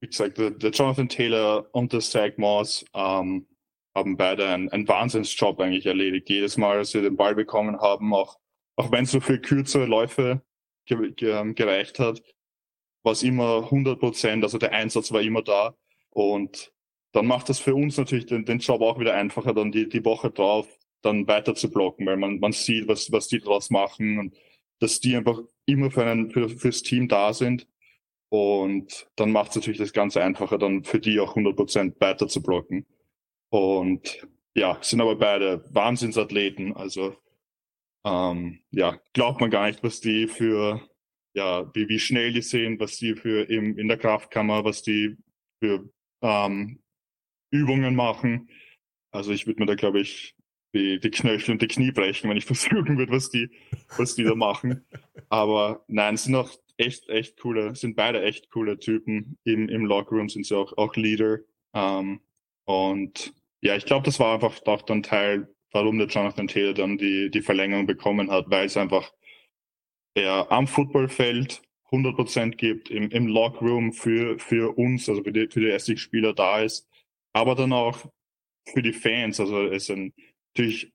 wie 0.00 0.08
gesagt, 0.08 0.36
der, 0.36 0.50
der 0.50 0.70
Jonathan 0.72 1.08
Taylor 1.08 1.66
und 1.72 1.94
der 1.94 2.00
Zach 2.00 2.32
Moss 2.36 2.84
ähm, 2.92 3.46
haben 3.94 4.18
beide 4.18 4.46
einen, 4.46 4.68
einen 4.68 4.86
Wahnsinnsjob 4.86 5.58
eigentlich 5.58 5.86
erledigt. 5.86 6.28
Jedes 6.28 6.58
Mal, 6.58 6.76
als 6.76 6.90
sie 6.90 7.00
den 7.00 7.16
Ball 7.16 7.34
bekommen 7.34 7.80
haben, 7.80 8.12
auch 8.12 8.36
auch 8.76 8.90
wenn 8.92 9.04
es 9.04 9.12
nur 9.12 9.22
für 9.22 9.38
kürzere 9.38 9.86
Läufe 9.86 10.42
ge 10.86 11.12
ge 11.12 11.30
ähm, 11.30 11.54
gereicht 11.54 11.98
hat, 11.98 12.22
war 13.02 13.12
es 13.12 13.22
immer 13.22 13.64
100 13.64 13.98
Prozent, 13.98 14.44
also 14.44 14.58
der 14.58 14.72
Einsatz 14.72 15.12
war 15.12 15.20
immer 15.20 15.42
da 15.42 15.76
und 16.10 16.72
dann 17.12 17.26
macht 17.26 17.48
das 17.48 17.60
für 17.60 17.74
uns 17.74 17.96
natürlich 17.96 18.26
den, 18.26 18.44
den 18.44 18.58
Job 18.58 18.80
auch 18.82 18.98
wieder 18.98 19.14
einfacher, 19.14 19.54
dann 19.54 19.72
die, 19.72 19.88
die 19.88 20.04
Woche 20.04 20.30
drauf 20.30 20.66
dann 21.04 21.28
weiter 21.28 21.54
zu 21.54 21.70
blocken, 21.70 22.06
weil 22.06 22.16
man, 22.16 22.40
man 22.40 22.52
sieht, 22.52 22.88
was, 22.88 23.12
was 23.12 23.28
die 23.28 23.40
daraus 23.40 23.70
machen 23.70 24.18
und 24.18 24.36
dass 24.80 25.00
die 25.00 25.16
einfach 25.16 25.40
immer 25.66 25.90
für 25.90 26.04
einen, 26.04 26.30
für, 26.30 26.48
fürs 26.48 26.82
Team 26.82 27.08
da 27.08 27.32
sind. 27.32 27.68
Und 28.30 29.08
dann 29.16 29.30
macht 29.30 29.50
es 29.50 29.56
natürlich 29.56 29.78
das 29.78 29.92
Ganze 29.92 30.22
einfacher, 30.22 30.58
dann 30.58 30.84
für 30.84 30.98
die 30.98 31.20
auch 31.20 31.36
100% 31.36 32.00
weiter 32.00 32.26
zu 32.26 32.42
blocken. 32.42 32.86
Und 33.50 34.26
ja, 34.54 34.78
sind 34.80 35.00
aber 35.00 35.16
beide 35.16 35.64
Wahnsinnsathleten. 35.72 36.74
Also 36.74 37.14
ähm, 38.04 38.60
ja, 38.70 38.98
glaubt 39.12 39.40
man 39.40 39.50
gar 39.50 39.66
nicht, 39.66 39.82
was 39.82 40.00
die 40.00 40.28
für, 40.28 40.80
ja, 41.34 41.70
wie, 41.74 41.88
wie 41.88 41.98
schnell 41.98 42.32
die 42.32 42.42
sind, 42.42 42.80
was 42.80 42.96
die 42.98 43.14
für 43.14 43.48
im, 43.48 43.78
in 43.78 43.88
der 43.88 43.98
Kraftkammer, 43.98 44.64
was 44.64 44.82
die 44.82 45.16
für 45.60 45.88
ähm, 46.22 46.82
Übungen 47.50 47.94
machen. 47.94 48.50
Also 49.10 49.32
ich 49.32 49.46
würde 49.46 49.60
mir 49.60 49.66
da, 49.66 49.74
glaube 49.74 50.00
ich, 50.00 50.34
die, 50.74 50.98
die 51.00 51.10
Knöchel 51.10 51.52
und 51.52 51.62
die 51.62 51.68
Knie 51.68 51.92
brechen, 51.92 52.28
wenn 52.28 52.36
ich 52.36 52.44
versuchen 52.46 52.98
würde, 52.98 53.12
was 53.12 53.30
die, 53.30 53.50
was 53.96 54.14
die 54.14 54.24
da 54.24 54.34
machen. 54.34 54.84
Aber 55.28 55.84
nein, 55.88 56.16
sind 56.16 56.34
auch 56.34 56.50
echt, 56.76 57.08
echt 57.08 57.38
coole, 57.40 57.74
sind 57.74 57.96
beide 57.96 58.22
echt 58.22 58.50
coole 58.50 58.78
Typen. 58.78 59.38
Im, 59.44 59.68
im 59.68 59.86
Lockerroom 59.86 60.28
sind 60.28 60.46
sie 60.46 60.56
auch, 60.56 60.76
auch 60.76 60.96
Leader. 60.96 61.38
Ähm, 61.72 62.20
und 62.64 63.34
ja, 63.60 63.76
ich 63.76 63.86
glaube, 63.86 64.04
das 64.04 64.20
war 64.20 64.34
einfach 64.34 64.60
auch 64.66 64.82
dann 64.82 65.02
Teil, 65.02 65.53
warum 65.74 65.98
der 65.98 66.06
Jonathan 66.06 66.48
Taylor 66.48 66.72
dann 66.72 66.96
die, 66.96 67.30
die 67.30 67.42
Verlängerung 67.42 67.86
bekommen 67.86 68.30
hat, 68.30 68.48
weil 68.48 68.66
es 68.66 68.76
einfach 68.76 69.12
er 70.14 70.50
am 70.52 70.68
Footballfeld 70.68 71.60
100% 71.90 72.54
gibt, 72.54 72.90
im, 72.90 73.10
im 73.10 73.26
Lockroom 73.26 73.92
für, 73.92 74.38
für 74.38 74.78
uns, 74.78 75.08
also 75.08 75.22
für 75.24 75.32
die, 75.32 75.48
für 75.48 75.60
die 75.60 75.68
ersten 75.68 75.96
Spieler 75.96 76.32
da 76.32 76.60
ist, 76.60 76.88
aber 77.32 77.56
dann 77.56 77.72
auch 77.72 77.98
für 78.72 78.82
die 78.82 78.92
Fans. 78.92 79.40
Also 79.40 79.66
es 79.66 79.84
ist 79.84 79.90
ein, 79.90 80.14
natürlich 80.54 80.92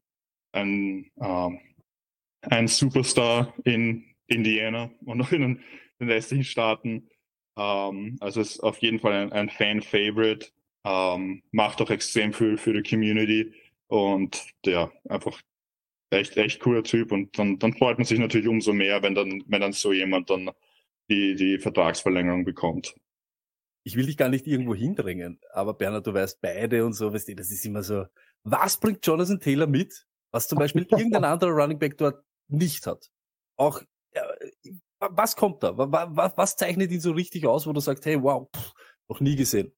ein, 0.54 1.12
ähm, 1.22 1.60
ein 2.42 2.68
Superstar 2.70 3.54
in 3.66 4.06
Indiana 4.28 4.90
und 5.06 5.22
auch 5.22 5.32
in 5.34 5.42
den, 5.42 5.56
in 6.00 6.08
den 6.08 6.12
restlichen 6.12 6.46
Staaten. 6.46 7.10
Ähm, 7.58 8.18
also 8.22 8.40
ist 8.40 8.62
auf 8.62 8.78
jeden 8.80 9.00
Fall 9.00 9.14
ein, 9.14 9.34
ein 9.34 9.50
Fan-Favorite, 9.50 10.48
ähm, 10.86 11.44
macht 11.52 11.82
auch 11.82 11.90
extrem 11.90 12.32
viel 12.32 12.58
für 12.58 12.72
die 12.72 12.90
Community 12.90 13.54
und 13.90 14.54
ja, 14.66 14.92
einfach 15.10 15.42
echt, 16.12 16.38
echt 16.38 16.60
cooler 16.62 16.84
Typ 16.84 17.12
und 17.12 17.38
dann, 17.38 17.60
dann 17.60 17.74
freut 17.74 17.98
man 17.98 18.06
sich 18.06 18.20
natürlich 18.20 18.48
umso 18.48 18.72
mehr, 18.72 19.02
wenn 19.04 19.16
dann, 19.16 19.44
wenn 19.48 19.62
dann 19.62 19.74
so 19.74 19.92
jemand 19.92 20.30
dann 20.30 20.52
die, 21.10 21.36
die 21.36 21.58
Vertragsverlängerung 21.58 22.46
bekommt. 22.46 22.96
Ich 23.84 23.96
will 23.96 24.06
dich 24.06 24.18
gar 24.18 24.30
nicht 24.30 24.46
irgendwo 24.46 24.76
hindrängen, 24.76 25.40
aber 25.52 25.74
Bernhard, 25.74 26.06
du 26.06 26.14
weißt 26.14 26.40
beide 26.42 26.86
und 26.86 26.94
so, 26.94 27.12
weißt 27.12 27.30
du, 27.30 27.36
das 27.36 27.50
ist 27.50 27.66
immer 27.66 27.82
so, 27.82 28.06
was 28.44 28.80
bringt 28.80 29.06
Jonathan 29.06 29.40
Taylor 29.40 29.68
mit, 29.68 30.08
was 30.32 30.48
zum 30.48 30.60
Beispiel 30.60 30.84
irgendein 30.92 31.24
anderer 31.24 31.52
Running 31.52 31.80
Back 31.80 31.98
dort 31.98 32.24
nicht 32.48 32.86
hat? 32.86 33.10
Auch, 33.58 33.82
was 35.00 35.36
kommt 35.36 35.64
da? 35.64 35.76
Was, 35.78 36.38
was 36.38 36.56
zeichnet 36.56 36.92
ihn 36.92 37.02
so 37.02 37.12
richtig 37.12 37.46
aus, 37.48 37.66
wo 37.66 37.74
du 37.74 37.80
sagst, 37.80 38.06
hey, 38.06 38.22
wow, 38.22 38.48
pff, 38.56 38.74
noch 39.08 39.20
nie 39.20 39.36
gesehen? 39.36 39.74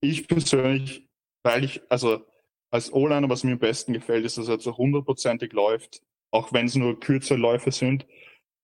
Ich 0.00 0.28
persönlich, 0.28 1.08
weil 1.46 1.64
ich, 1.64 1.80
also 1.88 2.24
als 2.70 2.92
O-Liner, 2.92 3.28
was 3.30 3.44
mir 3.44 3.52
am 3.52 3.58
besten 3.58 3.92
gefällt, 3.92 4.24
ist, 4.24 4.36
dass 4.36 4.48
er 4.48 4.58
so 4.58 4.76
hundertprozentig 4.76 5.52
läuft, 5.52 6.02
auch 6.30 6.52
wenn 6.52 6.66
es 6.66 6.74
nur 6.74 7.00
kürzere 7.00 7.38
Läufe 7.38 7.72
sind. 7.72 8.06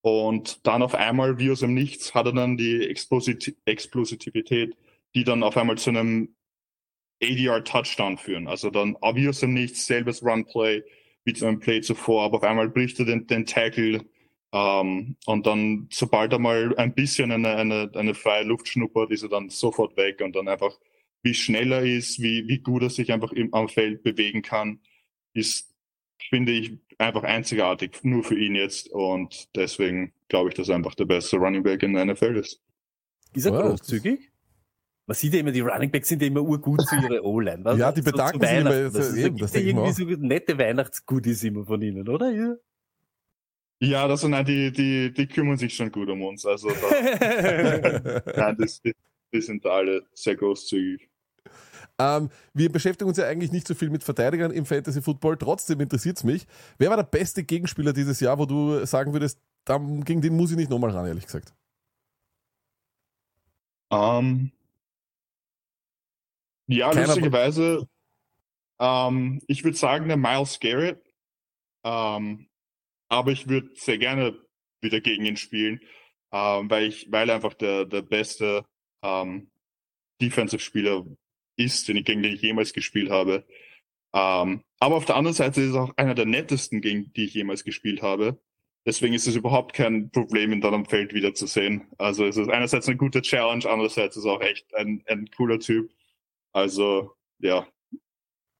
Und 0.03 0.66
dann 0.66 0.83
auf 0.83 0.95
einmal, 0.95 1.39
wie 1.39 1.51
aus 1.51 1.61
dem 1.61 1.74
Nichts, 1.74 2.14
hat 2.14 2.26
er 2.26 2.33
dann 2.33 2.57
die 2.57 2.87
Explosit 2.89 3.57
Explosivität, 3.64 4.76
die 5.14 5.24
dann 5.24 5.45
auf 5.45 5.57
einmal 5.57 5.78
zu 5.78 5.91
einem 5.91 6.35
ADR-Touchdown 7.22 8.18
führen. 8.18 8.49
Also 8.49 8.70
dann 8.70 8.97
wie 9.14 9.28
aus 9.28 9.41
dem 9.41 9.55
Nichts, 9.55 9.87
selbes 9.87 10.24
Run-Play, 10.24 10.83
wie 11.24 11.33
zu 11.35 11.47
einem 11.47 11.61
Play 11.61 11.80
zuvor, 11.83 12.24
aber 12.24 12.39
auf 12.39 12.43
einmal 12.43 12.68
bricht 12.68 12.99
er 12.99 13.05
den, 13.05 13.28
den 13.28 13.47
Tackle 13.47 14.05
ähm, 14.53 15.16
und 15.26 15.47
dann, 15.47 15.89
sobald 15.91 16.33
er 16.33 16.39
mal 16.39 16.76
ein 16.76 16.95
bisschen 16.95 17.30
eine, 17.30 17.55
eine, 17.57 17.91
eine 17.95 18.14
freie 18.14 18.45
Luft 18.45 18.68
schnuppert, 18.68 19.12
ist 19.12 19.22
er 19.22 19.28
dann 19.28 19.49
sofort 19.51 19.97
weg 19.97 20.20
und 20.20 20.35
dann 20.35 20.49
einfach 20.49 20.76
wie 21.22 21.34
schnell 21.34 21.72
er 21.72 21.82
ist, 21.82 22.20
wie, 22.20 22.46
wie 22.48 22.58
gut 22.58 22.82
er 22.82 22.90
sich 22.90 23.12
einfach 23.12 23.32
im, 23.32 23.54
am 23.54 23.68
Feld 23.68 24.02
bewegen 24.02 24.42
kann, 24.42 24.80
ist, 25.32 25.72
finde 26.28 26.52
ich, 26.52 26.78
einfach 26.98 27.22
einzigartig, 27.22 28.02
nur 28.02 28.24
für 28.24 28.38
ihn 28.38 28.54
jetzt. 28.54 28.90
Und 28.90 29.48
deswegen 29.56 30.12
glaube 30.28 30.50
ich, 30.50 30.54
dass 30.54 30.68
er 30.68 30.76
einfach 30.76 30.94
der 30.94 31.04
beste 31.04 31.36
Running 31.36 31.62
Back 31.62 31.82
in 31.82 31.94
der 31.94 32.06
NFL 32.06 32.36
ist. 32.36 32.60
Ist 33.34 33.46
er 33.46 33.52
wow. 33.52 33.70
großzügig? 33.70 34.30
Man 35.06 35.16
sieht 35.16 35.34
ja 35.34 35.40
immer, 35.40 35.52
die 35.52 35.60
Running 35.60 35.90
Backs 35.90 36.08
sind 36.08 36.22
ja 36.22 36.28
immer 36.28 36.42
urgut 36.42 36.80
zu 36.86 36.94
ihrer 36.96 37.24
O-Line. 37.24 37.64
ja, 37.76 37.90
die 37.90 38.02
bedanken 38.02 38.40
so 38.40 38.46
sich 38.46 38.58
immer. 38.58 38.70
Das, 38.70 38.92
das, 38.92 39.16
eben, 39.16 39.36
das 39.36 39.54
ja 39.54 39.60
irgendwie 39.60 39.92
so 39.92 40.04
nette 40.04 40.58
Weihnachtsgoodies 40.58 41.44
immer 41.44 41.64
von 41.64 41.82
ihnen, 41.82 42.08
oder? 42.08 42.30
Ja. 42.30 42.54
Ja, 43.80 44.06
das 44.06 44.20
sind 44.20 44.32
die, 44.46 44.70
die, 44.70 45.12
die 45.12 45.26
kümmern 45.26 45.56
sich 45.56 45.74
schon 45.74 45.90
gut 45.90 46.08
um 46.08 46.22
uns. 46.22 46.46
Also 46.46 46.68
da, 46.68 48.22
nein, 48.36 48.56
das, 48.56 48.80
die, 48.80 48.94
die 49.32 49.40
sind 49.40 49.66
alle 49.66 50.06
sehr 50.14 50.36
großzügig. 50.36 51.08
Ähm, 52.01 52.30
wir 52.55 52.70
beschäftigen 52.70 53.09
uns 53.09 53.18
ja 53.18 53.26
eigentlich 53.26 53.53
nicht 53.53 53.66
so 53.66 53.74
viel 53.74 53.90
mit 53.90 54.03
Verteidigern 54.03 54.51
im 54.51 54.66
Fantasy 54.66 55.03
Football. 55.03 55.36
Trotzdem 55.36 55.80
interessiert 55.80 56.16
es 56.16 56.24
mich. 56.24 56.47
Wer 56.78 56.90
war 56.90 56.97
der 56.97 57.05
beste 57.05 57.45
Gegenspieler 57.45 57.93
dieses 57.93 58.20
Jahr, 58.20 58.38
wo 58.38 58.47
du 58.47 58.84
sagen 58.86 59.12
würdest, 59.12 59.38
gegen 59.66 60.20
den 60.20 60.36
muss 60.36 60.51
ich 60.51 60.57
nicht 60.57 60.70
nochmal 60.70 60.90
ran, 60.90 61.07
ehrlich 61.07 61.26
gesagt? 61.26 61.55
Um, 63.90 63.99
ähm, 64.01 64.53
ja, 66.66 66.90
Keiner 66.90 67.07
lustigerweise, 67.09 67.86
ähm, 68.80 69.43
ich 69.47 69.62
würde 69.64 69.76
sagen, 69.76 70.09
der 70.09 70.16
Miles 70.16 70.59
Garrett. 70.59 71.03
Ähm, 71.84 72.49
aber 73.09 73.32
ich 73.32 73.49
würde 73.49 73.68
sehr 73.74 73.99
gerne 73.99 74.34
wieder 74.80 75.01
gegen 75.01 75.26
ihn 75.26 75.36
spielen, 75.36 75.80
ähm, 76.32 76.70
weil 76.70 76.84
ich, 76.84 77.12
weil 77.12 77.28
er 77.28 77.36
einfach 77.36 77.55
der, 77.55 77.84
der 77.84 78.03
beste 78.03 78.64
ähm, 79.03 79.51
Defensive-Spieler 80.20 81.05
ist, 81.64 81.88
den 81.88 81.96
ich, 81.96 82.04
gegen 82.04 82.22
den 82.22 82.34
ich 82.34 82.42
jemals 82.42 82.72
gespielt 82.72 83.10
habe. 83.10 83.44
Ähm, 84.14 84.62
aber 84.78 84.96
auf 84.96 85.04
der 85.04 85.16
anderen 85.16 85.34
Seite 85.34 85.60
ist 85.62 85.70
es 85.70 85.76
auch 85.76 85.96
einer 85.96 86.14
der 86.14 86.26
nettesten, 86.26 86.80
gegen 86.80 87.12
die 87.14 87.24
ich 87.24 87.34
jemals 87.34 87.64
gespielt 87.64 88.02
habe. 88.02 88.38
Deswegen 88.84 89.14
ist 89.14 89.28
es 89.28 89.36
überhaupt 89.36 89.74
kein 89.74 90.10
Problem, 90.10 90.52
ihn 90.52 90.60
dann 90.60 90.74
am 90.74 90.86
Feld 90.86 91.14
wiederzusehen. 91.14 91.86
Also 91.98 92.26
es 92.26 92.36
ist 92.36 92.50
einerseits 92.50 92.88
eine 92.88 92.96
gute 92.96 93.22
Challenge, 93.22 93.64
andererseits 93.68 94.16
ist 94.16 94.24
es 94.24 94.28
auch 94.28 94.40
echt 94.40 94.74
ein, 94.74 95.02
ein 95.06 95.30
cooler 95.36 95.60
Typ. 95.60 95.92
Also, 96.52 97.12
ja, 97.38 97.66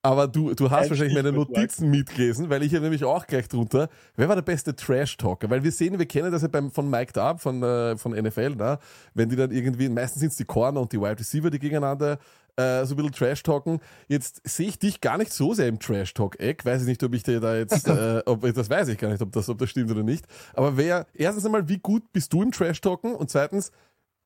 aber 0.05 0.27
du, 0.27 0.53
du 0.53 0.69
hast 0.69 0.89
wahrscheinlich 0.89 1.15
meine 1.15 1.31
Notizen 1.31 1.89
mitgelesen, 1.89 2.49
weil 2.49 2.61
ich 2.61 2.73
habe 2.73 2.83
nämlich 2.83 3.05
auch 3.05 3.25
gleich 3.25 3.47
drunter. 3.47 3.87
Wer 4.17 4.27
war 4.27 4.35
der 4.35 4.41
beste 4.41 4.75
Trash-Talker? 4.75 5.49
Weil 5.49 5.63
wir 5.63 5.71
sehen, 5.71 5.97
wir 5.97 6.05
kennen 6.05 6.29
das 6.29 6.41
ja 6.41 6.49
beim, 6.49 6.71
von 6.71 6.89
Mike 6.89 7.13
Darb, 7.13 7.39
von, 7.39 7.63
äh, 7.63 7.95
von 7.95 8.11
NFL, 8.11 8.55
da, 8.55 8.79
wenn 9.13 9.29
die 9.29 9.37
dann 9.37 9.51
irgendwie, 9.51 9.87
meistens 9.87 10.19
sind 10.19 10.31
es 10.31 10.35
die 10.35 10.43
Corner 10.43 10.81
und 10.81 10.91
die 10.91 10.99
Wide 10.99 11.19
Receiver, 11.19 11.49
die 11.49 11.57
gegeneinander 11.57 12.19
äh, 12.55 12.85
so 12.85 12.93
ein 12.93 12.97
bisschen 12.97 13.11
Trash-Talken. 13.13 13.79
Jetzt 14.07 14.41
sehe 14.47 14.67
ich 14.67 14.79
dich 14.79 15.01
gar 15.01 15.17
nicht 15.17 15.33
so 15.33 15.53
sehr 15.53 15.67
im 15.67 15.79
Trash-Talk-Eck. 15.79 16.65
Weiß 16.65 16.81
ich 16.81 16.87
nicht, 16.87 17.03
ob 17.03 17.13
ich 17.13 17.23
dir 17.23 17.39
da 17.39 17.55
jetzt, 17.55 17.87
äh, 17.87 18.21
ob, 18.25 18.41
das 18.41 18.69
weiß 18.69 18.87
ich 18.89 18.97
gar 18.97 19.09
nicht, 19.09 19.21
ob 19.21 19.31
das, 19.31 19.49
ob 19.49 19.57
das 19.57 19.69
stimmt 19.69 19.91
oder 19.91 20.03
nicht. 20.03 20.25
Aber 20.53 20.77
wer, 20.77 21.07
erstens 21.13 21.45
einmal, 21.45 21.67
wie 21.67 21.79
gut 21.79 22.11
bist 22.11 22.31
du 22.33 22.43
im 22.43 22.51
Trash-Talken? 22.51 23.15
Und 23.15 23.29
zweitens, 23.29 23.71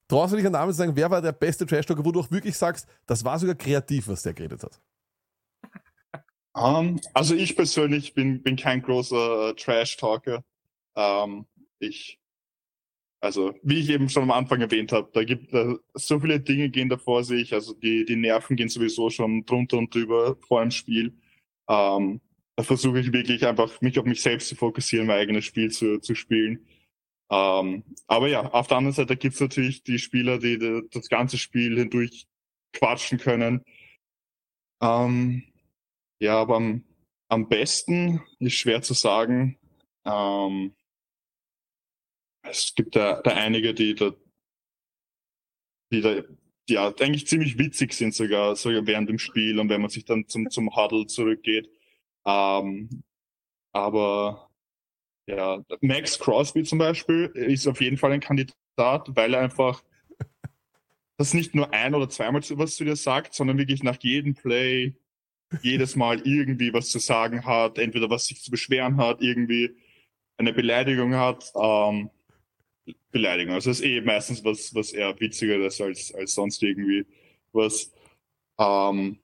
traust 0.08 0.34
du 0.34 0.38
dich 0.38 0.46
einen 0.46 0.54
Namen 0.54 0.72
zu 0.72 0.78
sagen, 0.78 0.96
wer 0.96 1.10
war 1.12 1.22
der 1.22 1.32
beste 1.32 1.66
Trash-Talker, 1.66 2.04
wo 2.06 2.12
du 2.12 2.20
auch 2.20 2.32
wirklich 2.32 2.58
sagst, 2.58 2.88
das 3.06 3.24
war 3.24 3.40
sogar 3.40 3.56
kreativ, 3.56 4.08
was 4.08 4.24
der 4.24 4.34
geredet 4.34 4.64
hat? 4.64 4.82
Um, 6.54 7.00
also 7.14 7.36
ich 7.36 7.56
persönlich 7.56 8.16
bin, 8.16 8.42
bin 8.42 8.56
kein 8.56 8.82
großer 8.82 9.56
Trash-Talker. 9.56 10.44
Um, 10.96 11.46
ich, 11.78 12.20
also 13.20 13.54
wie 13.64 13.80
ich 13.80 13.90
eben 13.90 14.10
schon 14.10 14.24
am 14.24 14.32
Anfang 14.32 14.62
erwähnt 14.62 14.92
habe, 14.92 15.10
da 15.14 15.24
gibt 15.24 15.54
äh, 15.54 15.76
so 15.94 16.20
viele 16.20 16.40
Dinge 16.40 16.70
gehen 16.70 16.90
da 16.90 16.98
vor 16.98 17.24
sich. 17.24 17.54
Also 17.54 17.74
die, 17.74 18.06
die 18.06 18.16
Nerven 18.16 18.56
gehen 18.56 18.70
sowieso 18.70 19.10
schon 19.10 19.46
drunter 19.46 19.78
und 19.78 19.94
drüber 19.94 20.38
vor 20.48 20.62
einem 20.62 20.72
Spiel. 20.72 21.14
Um, 21.66 22.22
da 22.56 22.64
versuche 22.64 23.00
ich 23.00 23.12
wirklich 23.12 23.46
einfach 23.46 23.82
mich 23.82 24.00
auf 24.00 24.06
mich 24.06 24.22
selbst 24.22 24.50
zu 24.50 24.56
fokussieren, 24.56 25.08
mein 25.08 25.20
eigenes 25.20 25.46
Spiel 25.46 25.72
zu, 25.72 26.00
zu 26.00 26.16
spielen. 26.16 26.66
Um, 27.30 27.84
aber 28.08 28.30
ja, 28.30 28.50
auf 28.52 28.68
der 28.68 28.78
anderen 28.78 28.96
Seite 28.96 29.18
gibt 29.18 29.36
es 29.36 29.42
natürlich 29.42 29.84
die 29.84 30.00
Spieler, 30.00 30.40
die, 30.40 30.58
die, 30.58 30.82
das 30.92 31.10
ganze 31.10 31.38
Spiel 31.38 31.78
hindurch 31.78 32.28
quatschen 32.74 33.18
können. 33.18 33.64
Um, 34.80 35.44
ja, 36.20 36.40
aber 36.40 36.58
am, 36.58 36.84
am 37.30 37.50
besten 37.50 38.22
ist 38.40 38.54
schwer 38.54 38.82
zu 38.82 38.94
sagen. 38.94 39.58
Ähm, 40.06 40.74
es 42.50 42.74
gibt 42.76 42.96
da, 42.96 43.22
da 43.22 43.32
einige, 43.32 43.74
die 43.74 43.96
da, 43.96 44.12
die 45.92 46.02
da 46.02 46.24
ja, 46.70 46.94
eigentlich 47.00 47.28
ziemlich 47.28 47.58
witzig 47.58 47.94
sind 47.94 48.14
sogar, 48.14 48.56
sogar 48.56 48.86
während 48.86 49.10
dem 49.10 49.20
Spiel 49.20 49.60
und 49.60 49.70
wenn 49.70 49.82
man 49.82 49.90
sich 49.90 50.06
dann 50.06 50.28
zum, 50.28 50.50
zum 50.50 50.76
Huddle 50.76 51.08
zurückgeht. 51.08 51.70
Ähm, 52.26 53.04
aber 53.72 54.50
ja, 55.28 55.64
Max 55.82 56.20
Crosby 56.20 56.64
zum 56.64 56.80
Beispiel 56.80 57.26
ist 57.36 57.68
auf 57.68 57.82
jeden 57.82 57.98
Fall 57.98 58.12
ein 58.12 58.20
Kandidat, 58.20 58.54
weil 59.16 59.34
er 59.34 59.42
einfach 59.42 59.84
das 61.18 61.34
nicht 61.34 61.56
nur 61.56 61.74
ein 61.74 61.96
oder 61.96 62.10
zweimal 62.10 62.42
was 62.42 62.76
zu 62.76 62.86
dir 62.86 62.96
sagt, 62.96 63.34
sondern 63.34 63.58
wirklich 63.58 63.84
nach 63.84 63.98
jedem 64.02 64.36
Play 64.36 64.96
jedes 65.62 65.96
Mal 65.96 66.22
irgendwie 66.28 66.74
was 66.74 66.90
zu 66.90 67.00
sagen 67.00 67.46
hat, 67.46 67.78
entweder 67.78 68.10
was 68.10 68.28
sich 68.28 68.42
zu 68.42 68.52
beschweren 68.52 68.98
hat, 68.98 69.22
irgendwie 69.22 69.76
eine 70.38 70.54
Beleidigung 70.54 71.16
hat. 71.16 71.52
Ähm, 71.56 72.10
Beleidigung. 73.12 73.54
Also 73.54 73.70
das 73.70 73.80
ist 73.80 73.86
eh 73.86 74.02
meistens 74.02 74.44
was, 74.44 74.74
was 74.76 74.94
eher 74.94 75.20
witzigeres 75.20 75.80
als, 75.82 76.14
als 76.14 76.34
sonst 76.34 76.62
irgendwie 76.64 77.06
was. 77.52 77.92
Ähm, 78.60 79.20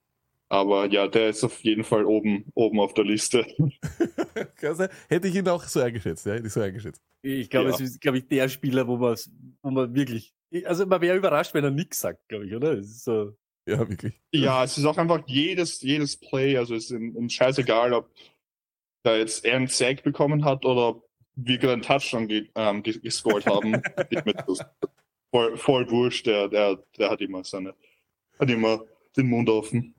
aber 0.49 0.88
ja, 0.91 1.07
der 1.07 1.30
ist 1.30 1.43
auf 1.43 1.59
jeden 1.64 1.84
Fall 1.84 2.05
oben, 2.05 2.45
oben 2.53 2.80
auf 2.80 2.93
der 2.93 3.05
Liste. 3.05 3.45
Hätte 5.09 5.28
ich 5.28 5.36
ihn 5.36 5.47
auch 5.47 5.64
so 5.64 5.80
eingeschätzt, 5.82 6.26
ja, 6.26 6.34
hätte 6.34 6.47
ich 6.47 6.53
so 6.53 6.61
eingeschätzt. 6.61 7.01
Ich 7.22 7.49
glaube, 7.49 7.70
Ja. 7.70 7.76
es 7.76 7.82
ist, 7.82 8.01
glaube 8.01 8.20
ich, 8.20 8.28
der 8.28 8.49
Spieler, 8.49 8.88
wo 8.88 8.97
man, 8.97 9.18
wo 9.61 9.72
man 9.72 9.93
wirklich, 9.95 10.34
also 10.66 10.86
man 10.86 11.01
wäre 11.01 11.18
überrascht, 11.18 11.53
wenn 11.53 11.64
er 11.64 11.72
nichts 11.72 11.99
sagt, 12.01 12.28
glaube 12.28 12.45
ich, 12.45 12.53
oder? 12.53 12.74
Es 12.74 12.88
ist 12.88 13.03
so, 13.05 13.36
Ja, 13.68 13.80
wirklich. 13.89 14.22
Ja, 14.34 14.64
es 14.64 14.78
ist 14.78 14.86
auch 14.86 14.97
einfach 14.97 15.24
jedes, 15.28 15.82
jedes 15.82 16.18
Play, 16.20 16.57
also 16.57 16.76
es 16.76 16.86
ist 16.86 16.91
ihm, 16.91 17.16
ihm 17.16 17.30
scheißegal, 17.30 17.93
ob 17.93 18.11
da 19.03 19.18
jetzt 19.18 19.45
er 19.45 19.55
einen 19.57 19.68
Sack 19.68 20.03
bekommen 20.03 20.45
hat 20.45 20.66
oder 20.66 21.01
wir 21.36 21.58
gerade 21.58 21.74
einen 21.74 21.82
Touchdown 21.82 22.28
ge 22.28 22.50
ähm, 22.56 22.84
ge 22.84 23.00
gescored 23.00 23.46
haben. 23.46 23.82
Ich 24.10 24.26
mit, 24.26 24.38
voll, 25.32 25.58
voll 25.58 25.90
wurscht, 25.90 26.28
der, 26.28 26.48
der, 26.48 26.78
der 26.98 27.10
hat 27.10 27.22
immer 27.22 27.44
seine, 27.44 27.74
hat 28.40 28.50
immer 28.50 28.84
den 29.18 29.28
Mund 29.28 29.50
offen. 29.50 29.96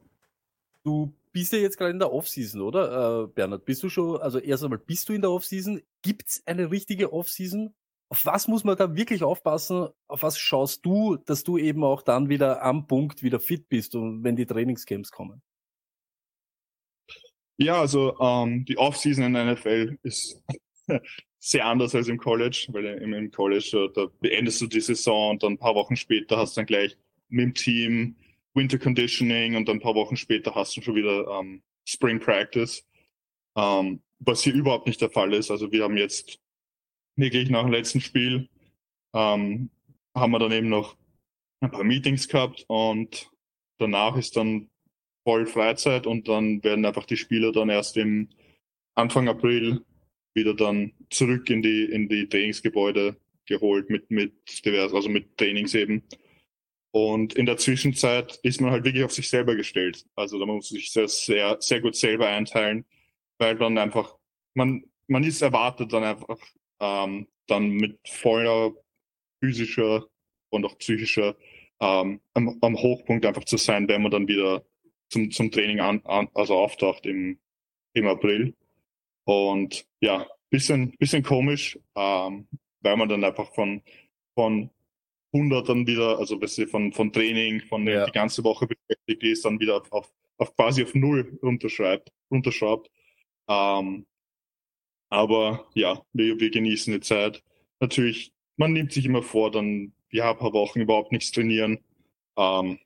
du 0.84 1.12
bist 1.32 1.52
ja 1.52 1.58
jetzt 1.58 1.76
gerade 1.76 1.90
in 1.90 1.98
der 1.98 2.12
Offseason, 2.12 2.60
oder? 2.60 3.24
Äh, 3.24 3.26
Bernhard, 3.26 3.64
bist 3.64 3.82
du 3.82 3.88
schon, 3.88 4.20
also 4.20 4.38
erst 4.38 4.62
einmal, 4.62 4.78
bist 4.78 5.08
du 5.08 5.12
in 5.12 5.20
der 5.20 5.32
Offseason? 5.32 5.82
Gibt's 6.02 6.42
eine 6.46 6.70
richtige 6.70 7.12
Offseason? 7.12 7.74
Auf 8.08 8.24
was 8.24 8.46
muss 8.46 8.62
man 8.62 8.76
da 8.76 8.94
wirklich 8.94 9.24
aufpassen? 9.24 9.88
Auf 10.06 10.22
was 10.22 10.38
schaust 10.38 10.86
du, 10.86 11.16
dass 11.16 11.42
du 11.42 11.58
eben 11.58 11.82
auch 11.82 12.02
dann 12.02 12.28
wieder 12.28 12.62
am 12.62 12.86
Punkt 12.86 13.24
wieder 13.24 13.40
fit 13.40 13.68
bist 13.68 13.96
und 13.96 14.22
wenn 14.22 14.36
die 14.36 14.46
Trainingscamps 14.46 15.10
kommen? 15.10 15.42
Ja, 17.56 17.80
also 17.80 18.18
ähm, 18.20 18.64
die 18.64 18.78
Offseason 18.78 19.24
in 19.24 19.34
der 19.34 19.54
NFL 19.54 19.98
ist 20.02 20.40
sehr 21.38 21.66
anders 21.66 21.94
als 21.94 22.08
im 22.08 22.18
College, 22.18 22.66
weil 22.70 22.84
im, 22.86 23.30
College 23.30 23.88
äh, 23.90 23.92
da 23.94 24.06
beendest 24.20 24.60
du 24.60 24.66
die 24.66 24.80
Saison 24.80 25.30
und 25.30 25.42
dann 25.42 25.52
ein 25.52 25.58
paar 25.58 25.74
Wochen 25.74 25.96
später 25.96 26.36
hast 26.36 26.56
du 26.56 26.60
dann 26.60 26.66
gleich 26.66 26.96
mit 27.28 27.44
dem 27.44 27.54
Team 27.54 28.16
Winter 28.54 28.78
Conditioning 28.78 29.56
und 29.56 29.68
dann 29.68 29.76
ein 29.76 29.80
paar 29.80 29.94
Wochen 29.94 30.16
später 30.16 30.54
hast 30.54 30.76
du 30.76 30.80
schon 30.80 30.94
wieder 30.94 31.26
ähm, 31.38 31.62
Spring 31.86 32.20
Practice, 32.20 32.86
ähm, 33.56 34.00
was 34.20 34.42
hier 34.42 34.54
überhaupt 34.54 34.86
nicht 34.86 35.00
der 35.00 35.10
Fall 35.10 35.34
ist. 35.34 35.50
Also 35.50 35.72
wir 35.72 35.82
haben 35.82 35.96
jetzt 35.96 36.38
wirklich 37.16 37.50
nach 37.50 37.62
dem 37.62 37.72
letzten 37.72 38.00
Spiel 38.00 38.48
ähm, 39.12 39.70
haben 40.14 40.32
wir 40.32 40.38
dann 40.38 40.52
eben 40.52 40.68
noch 40.68 40.96
ein 41.60 41.70
paar 41.70 41.84
Meetings 41.84 42.28
gehabt 42.28 42.64
und 42.68 43.30
danach 43.78 44.16
ist 44.16 44.36
dann 44.36 44.70
voll 45.24 45.46
Freizeit 45.46 46.06
und 46.06 46.28
dann 46.28 46.62
werden 46.62 46.84
einfach 46.84 47.06
die 47.06 47.16
Spieler 47.16 47.52
dann 47.52 47.70
erst 47.70 47.96
im 47.96 48.28
Anfang 48.94 49.28
April 49.28 49.84
wieder 50.34 50.54
dann 50.54 50.92
zurück 51.10 51.50
in 51.50 51.62
die 51.62 51.84
in 51.84 52.08
die 52.08 52.28
Trainingsgebäude 52.28 53.16
geholt 53.46 53.90
mit 53.90 54.10
mit 54.10 54.32
divers, 54.64 54.92
also 54.92 55.08
mit 55.08 55.36
Trainings 55.38 55.74
eben. 55.74 56.02
Und 56.92 57.34
in 57.34 57.46
der 57.46 57.56
Zwischenzeit 57.56 58.38
ist 58.42 58.60
man 58.60 58.70
halt 58.70 58.84
wirklich 58.84 59.04
auf 59.04 59.12
sich 59.12 59.28
selber 59.28 59.56
gestellt. 59.56 60.04
Also 60.14 60.38
da 60.38 60.46
muss 60.46 60.70
man 60.70 60.78
sich 60.78 60.92
sehr 60.92 61.08
sehr 61.08 61.56
sehr 61.60 61.80
gut 61.80 61.96
selber 61.96 62.28
einteilen, 62.28 62.84
weil 63.38 63.56
dann 63.56 63.78
einfach 63.78 64.16
man 64.54 64.84
man 65.06 65.24
ist 65.24 65.42
erwartet 65.42 65.92
dann 65.92 66.04
einfach 66.04 66.38
ähm, 66.80 67.28
dann 67.46 67.70
mit 67.70 67.98
voller 68.08 68.72
physischer 69.40 70.06
und 70.50 70.64
auch 70.64 70.78
psychischer 70.78 71.36
ähm, 71.80 72.20
am, 72.34 72.58
am 72.60 72.76
Hochpunkt 72.76 73.26
einfach 73.26 73.44
zu 73.44 73.56
sein, 73.56 73.88
wenn 73.88 74.02
man 74.02 74.10
dann 74.10 74.28
wieder 74.28 74.64
zum, 75.10 75.30
zum 75.30 75.50
Training 75.50 75.80
an, 75.80 76.00
an, 76.04 76.28
also 76.34 76.54
auftaucht 76.54 77.06
im, 77.06 77.38
im 77.92 78.06
April. 78.06 78.54
Und 79.24 79.86
ja, 80.00 80.26
bisschen, 80.50 80.92
bisschen 80.98 81.22
komisch, 81.22 81.78
ähm, 81.96 82.46
weil 82.80 82.96
man 82.96 83.08
dann 83.08 83.24
einfach 83.24 83.52
von, 83.54 83.82
von 84.34 84.70
100 85.32 85.68
dann 85.68 85.86
wieder, 85.86 86.18
also 86.18 86.40
weißt 86.40 86.58
du, 86.58 86.66
von, 86.66 86.92
von 86.92 87.12
Training, 87.12 87.60
von 87.62 87.86
Ja. 87.86 88.06
die 88.06 88.12
ganze 88.12 88.44
Woche 88.44 88.66
beschäftigt 88.66 89.22
ist, 89.24 89.44
dann 89.44 89.58
wieder 89.58 89.76
auf, 89.78 89.90
auf, 89.92 90.12
auf 90.38 90.54
quasi 90.56 90.84
auf 90.84 90.94
Null 90.94 91.38
runterschreibt, 91.42 92.10
runterschraubt. 92.30 92.90
Ähm, 93.48 94.06
aber 95.10 95.68
ja, 95.74 96.02
wir, 96.12 96.38
wir 96.38 96.50
genießen 96.50 96.92
die 96.92 97.00
Zeit. 97.00 97.42
Natürlich, 97.80 98.32
man 98.56 98.72
nimmt 98.72 98.92
sich 98.92 99.04
immer 99.06 99.22
vor, 99.22 99.50
dann 99.50 99.92
ja, 100.10 100.30
ein 100.30 100.38
paar 100.38 100.52
Wochen 100.52 100.80
überhaupt 100.80 101.12
nichts 101.12 101.32
trainieren. 101.32 101.80
Ähm, 102.36 102.78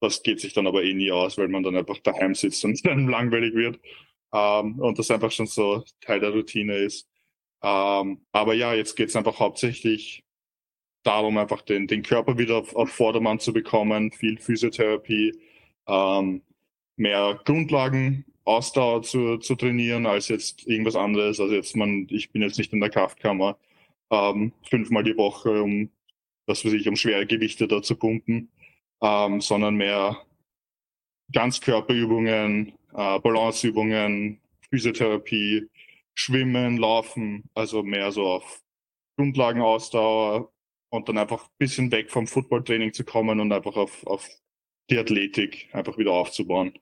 das 0.00 0.22
geht 0.22 0.40
sich 0.40 0.52
dann 0.52 0.66
aber 0.66 0.82
eh 0.84 0.94
nie 0.94 1.10
aus, 1.10 1.38
weil 1.38 1.48
man 1.48 1.62
dann 1.62 1.76
einfach 1.76 1.98
daheim 1.98 2.34
sitzt 2.34 2.64
und 2.64 2.84
dann 2.86 3.08
langweilig 3.08 3.54
wird. 3.54 3.80
Ähm, 4.34 4.80
und 4.80 4.98
das 4.98 5.10
einfach 5.10 5.30
schon 5.30 5.46
so 5.46 5.84
Teil 6.00 6.20
der 6.20 6.30
Routine 6.30 6.76
ist. 6.76 7.08
Ähm, 7.62 8.26
aber 8.32 8.54
ja, 8.54 8.74
jetzt 8.74 8.96
geht 8.96 9.08
es 9.08 9.16
einfach 9.16 9.38
hauptsächlich 9.40 10.24
darum, 11.04 11.38
einfach 11.38 11.62
den, 11.62 11.86
den 11.86 12.02
Körper 12.02 12.36
wieder 12.38 12.56
auf, 12.58 12.74
auf 12.74 12.90
Vordermann 12.90 13.38
zu 13.38 13.52
bekommen, 13.52 14.10
viel 14.10 14.38
Physiotherapie, 14.38 15.38
ähm, 15.86 16.42
mehr 16.96 17.40
Grundlagen, 17.44 18.24
Ausdauer 18.44 19.02
zu, 19.02 19.38
zu 19.38 19.54
trainieren, 19.54 20.06
als 20.06 20.28
jetzt 20.28 20.66
irgendwas 20.66 20.96
anderes. 20.96 21.40
Also 21.40 21.54
jetzt 21.54 21.76
man, 21.76 22.06
ich 22.10 22.30
bin 22.30 22.42
jetzt 22.42 22.58
nicht 22.58 22.72
in 22.72 22.80
der 22.80 22.90
Kraftkammer 22.90 23.56
ähm, 24.10 24.52
fünfmal 24.68 25.04
die 25.04 25.16
Woche, 25.16 25.62
um 25.62 25.90
was 26.46 26.64
weiß 26.64 26.72
ich, 26.74 26.88
um 26.88 26.96
schwere 26.96 27.26
Gewichte 27.26 27.68
da 27.68 27.82
zu 27.82 27.96
pumpen, 27.96 28.50
ähm, 29.00 29.40
sondern 29.40 29.76
mehr 29.76 30.18
Ganzkörperübungen, 31.32 32.74
äh, 32.94 33.18
Balanceübungen, 33.20 34.40
Physiotherapie, 34.70 35.68
Schwimmen, 36.14 36.78
Laufen, 36.78 37.44
also 37.54 37.82
mehr 37.82 38.12
so 38.12 38.26
auf 38.26 38.62
Grundlagenausdauer 39.16 40.50
und 40.90 41.08
dann 41.08 41.18
einfach 41.18 41.44
ein 41.44 41.54
bisschen 41.58 41.90
weg 41.90 42.10
vom 42.10 42.26
Footballtraining 42.26 42.92
zu 42.92 43.04
kommen 43.04 43.40
und 43.40 43.52
einfach 43.52 43.76
auf, 43.76 44.06
auf 44.06 44.28
die 44.90 44.98
Athletik 44.98 45.68
einfach 45.72 45.98
wieder 45.98 46.12
aufzubauen. 46.12 46.72
Ähm, 46.74 46.80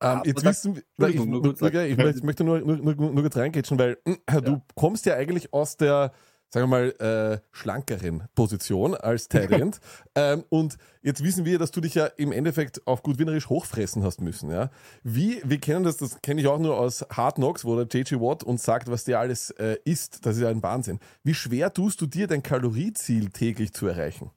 Aber 0.00 0.26
jetzt 0.26 0.44
da- 0.44 0.50
wissen 0.50 0.76
wir, 0.76 1.08
ich, 1.08 1.14
ich, 1.16 1.96
möchte, 1.96 2.18
ich 2.18 2.22
möchte 2.24 2.44
nur, 2.44 2.60
nur, 2.60 2.76
nur, 2.76 2.94
nur 2.94 3.22
kurz 3.22 3.36
reingrätschen, 3.36 3.78
weil 3.78 3.98
äh, 4.04 4.42
du 4.42 4.60
kommst 4.74 5.06
ja 5.06 5.14
eigentlich 5.14 5.52
aus 5.52 5.76
der, 5.76 6.12
sagen 6.54 6.70
wir 6.70 6.76
mal, 6.76 6.90
äh, 7.00 7.40
schlankeren 7.50 8.28
Position 8.36 8.94
als 8.94 9.28
Tyrant. 9.28 9.80
ähm, 10.14 10.44
und 10.50 10.76
jetzt 11.02 11.24
wissen 11.24 11.44
wir, 11.44 11.58
dass 11.58 11.72
du 11.72 11.80
dich 11.80 11.96
ja 11.96 12.06
im 12.06 12.30
Endeffekt 12.30 12.86
auf 12.86 13.02
gut 13.02 13.18
Wienerisch 13.18 13.48
hochfressen 13.48 14.04
hast 14.04 14.20
müssen. 14.20 14.52
Ja? 14.52 14.70
Wie, 15.02 15.42
wir 15.44 15.58
kennen 15.58 15.82
das, 15.82 15.96
das 15.96 16.22
kenne 16.22 16.40
ich 16.40 16.46
auch 16.46 16.60
nur 16.60 16.78
aus 16.78 17.04
Hard 17.10 17.36
Knocks, 17.36 17.64
wo 17.64 17.82
der 17.82 17.86
JJ 17.86 18.20
Watt 18.20 18.44
uns 18.44 18.62
sagt, 18.62 18.88
was 18.88 19.02
der 19.02 19.18
alles 19.18 19.50
äh, 19.50 19.78
isst. 19.84 20.24
Das 20.24 20.36
ist 20.36 20.42
ja 20.42 20.48
ein 20.48 20.62
Wahnsinn. 20.62 21.00
Wie 21.24 21.34
schwer 21.34 21.74
tust 21.74 22.00
du 22.00 22.06
dir 22.06 22.28
dein 22.28 22.44
Kalorieziel 22.44 23.30
täglich 23.30 23.72
zu 23.72 23.88
erreichen? 23.88 24.30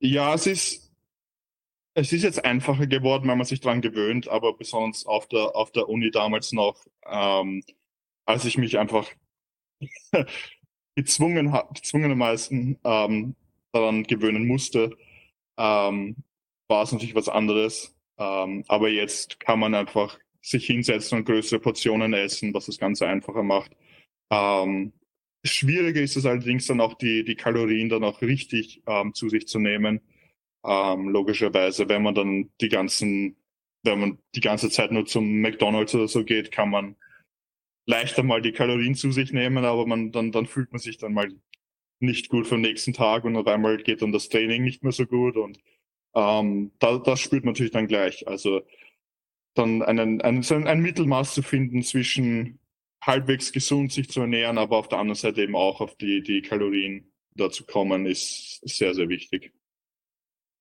Ja, 0.00 0.34
es 0.34 0.46
ist, 0.46 0.92
es 1.94 2.12
ist 2.12 2.22
jetzt 2.22 2.44
einfacher 2.44 2.86
geworden, 2.86 3.26
weil 3.26 3.36
man 3.36 3.46
sich 3.46 3.62
dran 3.62 3.80
gewöhnt, 3.80 4.28
aber 4.28 4.54
besonders 4.54 5.06
auf 5.06 5.28
der, 5.28 5.56
auf 5.56 5.72
der 5.72 5.88
Uni 5.88 6.10
damals 6.10 6.52
noch, 6.52 6.86
ähm, 7.06 7.64
als 8.26 8.44
ich 8.44 8.58
mich 8.58 8.78
einfach 8.78 9.08
gezwungen, 10.96 11.52
ha- 11.52 11.68
gezwungenermaßen 11.74 12.78
ähm, 12.84 13.36
daran 13.72 14.02
gewöhnen 14.04 14.46
musste, 14.46 14.96
ähm, 15.58 16.16
war 16.68 16.82
es 16.84 16.92
natürlich 16.92 17.14
was 17.14 17.28
anderes. 17.28 17.94
Ähm, 18.18 18.64
aber 18.68 18.88
jetzt 18.90 19.40
kann 19.40 19.60
man 19.60 19.74
einfach 19.74 20.18
sich 20.42 20.66
hinsetzen 20.66 21.18
und 21.18 21.24
größere 21.26 21.60
Portionen 21.60 22.14
essen, 22.14 22.54
was 22.54 22.66
das 22.66 22.78
Ganze 22.78 23.06
einfacher 23.08 23.42
macht. 23.42 23.72
Ähm, 24.30 24.92
schwieriger 25.44 26.00
ist 26.02 26.16
es 26.16 26.26
allerdings 26.26 26.66
dann 26.66 26.80
auch, 26.80 26.94
die, 26.94 27.24
die 27.24 27.36
Kalorien 27.36 27.88
dann 27.88 28.04
auch 28.04 28.22
richtig 28.22 28.82
ähm, 28.86 29.14
zu 29.14 29.28
sich 29.28 29.46
zu 29.48 29.58
nehmen. 29.58 30.00
Ähm, 30.64 31.08
logischerweise, 31.10 31.88
wenn 31.88 32.02
man 32.02 32.14
dann 32.14 32.50
die 32.60 32.68
ganzen, 32.68 33.36
wenn 33.84 34.00
man 34.00 34.18
die 34.34 34.40
ganze 34.40 34.70
Zeit 34.70 34.90
nur 34.92 35.06
zum 35.06 35.40
McDonalds 35.40 35.94
oder 35.94 36.08
so 36.08 36.24
geht, 36.24 36.50
kann 36.52 36.70
man 36.70 36.96
leichter 37.86 38.22
mal 38.22 38.42
die 38.42 38.52
Kalorien 38.52 38.94
zu 38.94 39.12
sich 39.12 39.32
nehmen, 39.32 39.64
aber 39.64 39.86
man 39.86 40.12
dann, 40.12 40.32
dann 40.32 40.46
fühlt 40.46 40.72
man 40.72 40.80
sich 40.80 40.98
dann 40.98 41.14
mal 41.14 41.28
nicht 42.00 42.28
gut 42.28 42.50
den 42.50 42.60
nächsten 42.60 42.92
Tag 42.92 43.24
und 43.24 43.36
auf 43.36 43.46
einmal 43.46 43.78
geht 43.78 44.02
dann 44.02 44.12
das 44.12 44.28
Training 44.28 44.62
nicht 44.62 44.82
mehr 44.82 44.92
so 44.92 45.06
gut 45.06 45.36
und 45.36 45.58
ähm, 46.14 46.72
da, 46.78 46.98
das 46.98 47.20
spürt 47.20 47.44
man 47.44 47.52
natürlich 47.52 47.72
dann 47.72 47.86
gleich. 47.86 48.26
Also 48.28 48.62
dann 49.54 49.82
einen, 49.82 50.20
einen, 50.20 50.42
so 50.42 50.54
ein, 50.54 50.80
Mittelmaß 50.80 51.34
zu 51.34 51.42
finden 51.42 51.82
zwischen 51.82 52.58
halbwegs 53.02 53.52
gesund 53.52 53.92
sich 53.92 54.10
zu 54.10 54.20
ernähren, 54.20 54.58
aber 54.58 54.76
auf 54.78 54.88
der 54.88 54.98
anderen 54.98 55.16
Seite 55.16 55.42
eben 55.42 55.56
auch 55.56 55.80
auf 55.80 55.96
die, 55.96 56.22
die 56.22 56.42
Kalorien 56.42 57.12
da 57.34 57.50
zu 57.50 57.64
kommen, 57.64 58.06
ist 58.06 58.60
sehr, 58.66 58.94
sehr 58.94 59.08
wichtig. 59.08 59.52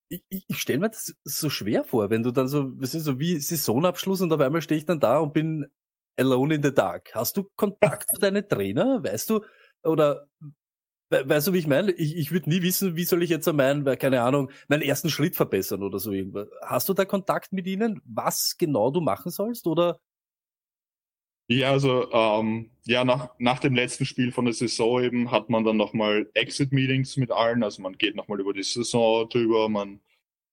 ich, 0.10 0.24
ich, 0.30 0.46
ich 0.48 0.60
stelle 0.60 0.80
mir 0.80 0.90
das 0.90 1.16
so 1.24 1.50
schwer 1.50 1.84
vor, 1.84 2.10
wenn 2.10 2.24
du 2.24 2.32
dann 2.32 2.48
so, 2.48 2.80
was 2.80 2.94
ist 2.94 3.06
so 3.06 3.20
wie 3.20 3.38
Saisonabschluss 3.40 4.22
und 4.22 4.32
auf 4.32 4.40
einmal 4.40 4.62
stehe 4.62 4.78
ich 4.78 4.86
dann 4.86 5.00
da 5.00 5.20
und 5.20 5.34
bin 5.34 5.66
alone 6.18 6.55
in 6.55 6.63
the 6.63 6.74
dark. 6.74 7.13
Hast 7.13 7.38
du 7.38 7.43
Kontakt 7.55 8.09
zu 8.13 8.20
deinen 8.20 8.47
Trainer? 8.47 9.03
Weißt 9.03 9.30
du, 9.30 9.41
oder 9.84 10.28
We 11.09 11.30
weißt 11.30 11.47
du, 11.47 11.53
wie 11.53 11.59
ich 11.59 11.68
meine? 11.68 11.91
Ich, 11.91 12.16
ich 12.18 12.32
würde 12.32 12.49
nie 12.49 12.63
wissen, 12.63 12.95
wie 12.95 13.03
soll 13.05 13.22
ich 13.22 13.30
jetzt 13.30 13.51
meinen, 13.53 13.86
keine 13.99 14.22
Ahnung, 14.22 14.51
meinen 14.68 14.82
ersten 14.82 15.09
Schritt 15.09 15.36
verbessern 15.36 15.84
oder 15.84 15.99
so 15.99 16.11
irgendwas. 16.11 16.47
Hast 16.63 16.89
du 16.89 16.93
da 16.93 17.05
Kontakt 17.05 17.53
mit 17.53 17.68
ihnen, 17.68 18.01
was 18.05 18.55
genau 18.57 18.89
du 18.91 19.01
machen 19.01 19.32
sollst? 19.32 19.68
Oder 19.68 19.99
Ja, 21.47 21.72
also 21.72 22.11
ähm, 22.11 22.72
ja, 22.86 23.05
nach, 23.05 23.30
nach 23.38 23.59
dem 23.59 23.76
letzten 23.76 24.05
Spiel 24.05 24.32
von 24.32 24.45
der 24.45 24.53
Saison 24.55 25.03
eben 25.03 25.30
hat 25.32 25.49
man 25.49 25.63
dann 25.63 25.78
nochmal 25.78 26.28
Exit-Meetings 26.34 27.18
mit 27.18 27.32
allen. 27.32 27.63
Also 27.63 27.84
man 27.84 27.97
geht 27.97 28.16
nochmal 28.16 28.39
über 28.39 28.53
die 28.53 28.63
Saison 28.63 29.30
drüber, 29.30 29.70
man 29.70 30.01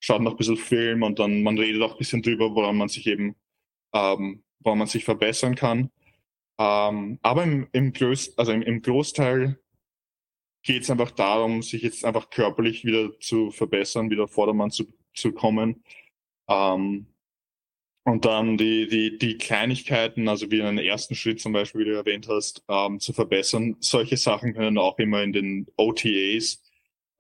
schaut 0.00 0.20
noch 0.20 0.32
ein 0.32 0.36
bisschen 0.36 0.58
Film 0.58 1.02
und 1.02 1.18
dann 1.18 1.42
man 1.42 1.56
redet 1.58 1.80
auch 1.82 1.92
ein 1.92 1.98
bisschen 1.98 2.22
drüber, 2.22 2.54
woran 2.54 2.76
man 2.76 2.88
sich 2.88 3.06
eben, 3.06 3.36
ähm, 3.94 4.44
woran 4.62 4.78
man 4.78 4.86
sich 4.86 5.04
verbessern 5.04 5.54
kann. 5.54 5.90
Ähm, 6.58 7.18
aber 7.22 7.44
im, 7.44 7.68
im, 7.72 7.92
Groß, 7.92 8.38
also 8.38 8.52
im, 8.52 8.62
im 8.62 8.82
Großteil 8.82 9.58
geht 10.62 10.82
es 10.82 10.90
einfach 10.90 11.10
darum, 11.10 11.62
sich 11.62 11.82
jetzt 11.82 12.04
einfach 12.04 12.30
körperlich 12.30 12.84
wieder 12.84 13.18
zu 13.20 13.50
verbessern, 13.50 14.10
wieder 14.10 14.28
Vordermann 14.28 14.70
zu, 14.70 14.84
zu 15.14 15.32
kommen. 15.32 15.82
Ähm, 16.48 17.06
und 18.04 18.24
dann 18.24 18.56
die, 18.56 18.88
die, 18.88 19.16
die 19.18 19.38
Kleinigkeiten, 19.38 20.28
also 20.28 20.50
wie 20.50 20.62
einen 20.62 20.78
ersten 20.78 21.14
Schritt 21.14 21.40
zum 21.40 21.52
Beispiel, 21.52 21.82
wie 21.82 21.90
du 21.90 21.96
erwähnt 21.96 22.28
hast, 22.28 22.64
ähm, 22.68 22.98
zu 22.98 23.12
verbessern. 23.12 23.76
Solche 23.78 24.16
Sachen 24.16 24.54
können 24.54 24.78
auch 24.78 24.98
immer 24.98 25.22
in 25.22 25.32
den 25.32 25.66
OTAs 25.76 26.62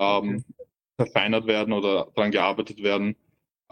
ähm, 0.00 0.44
verfeinert 0.96 1.46
werden 1.46 1.72
oder 1.72 2.10
daran 2.14 2.32
gearbeitet 2.32 2.82
werden, 2.82 3.16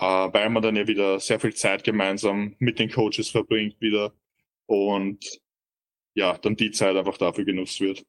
weil 0.00 0.50
man 0.50 0.62
dann 0.62 0.76
ja 0.76 0.86
wieder 0.86 1.20
sehr 1.20 1.40
viel 1.40 1.54
Zeit 1.54 1.84
gemeinsam 1.84 2.54
mit 2.58 2.78
den 2.78 2.90
Coaches 2.90 3.28
verbringt 3.28 3.80
wieder 3.80 4.12
und 4.66 5.40
ja, 6.14 6.36
dann 6.38 6.56
die 6.56 6.70
Zeit 6.70 6.96
einfach 6.96 7.18
dafür 7.18 7.44
genutzt 7.44 7.80
wird. 7.80 8.04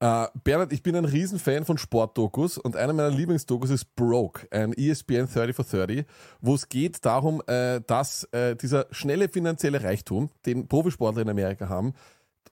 Äh, 0.00 0.26
Bernhard, 0.42 0.72
ich 0.72 0.82
bin 0.82 0.96
ein 0.96 1.04
Riesenfan 1.04 1.64
von 1.64 1.78
Sportdokus 1.78 2.58
und 2.58 2.76
einer 2.76 2.92
meiner 2.92 3.10
Lieblingsdokus 3.10 3.70
ist 3.70 3.94
Broke, 3.94 4.46
ein 4.50 4.72
ESPN 4.72 5.28
30 5.32 5.54
for 5.54 5.64
30, 5.64 6.04
wo 6.40 6.54
es 6.54 6.68
geht 6.68 7.04
darum, 7.04 7.42
äh, 7.46 7.80
dass 7.86 8.24
äh, 8.32 8.56
dieser 8.56 8.86
schnelle 8.90 9.28
finanzielle 9.28 9.82
Reichtum, 9.82 10.30
den 10.46 10.66
Profisportler 10.68 11.22
in 11.22 11.28
Amerika 11.28 11.68
haben, 11.68 11.94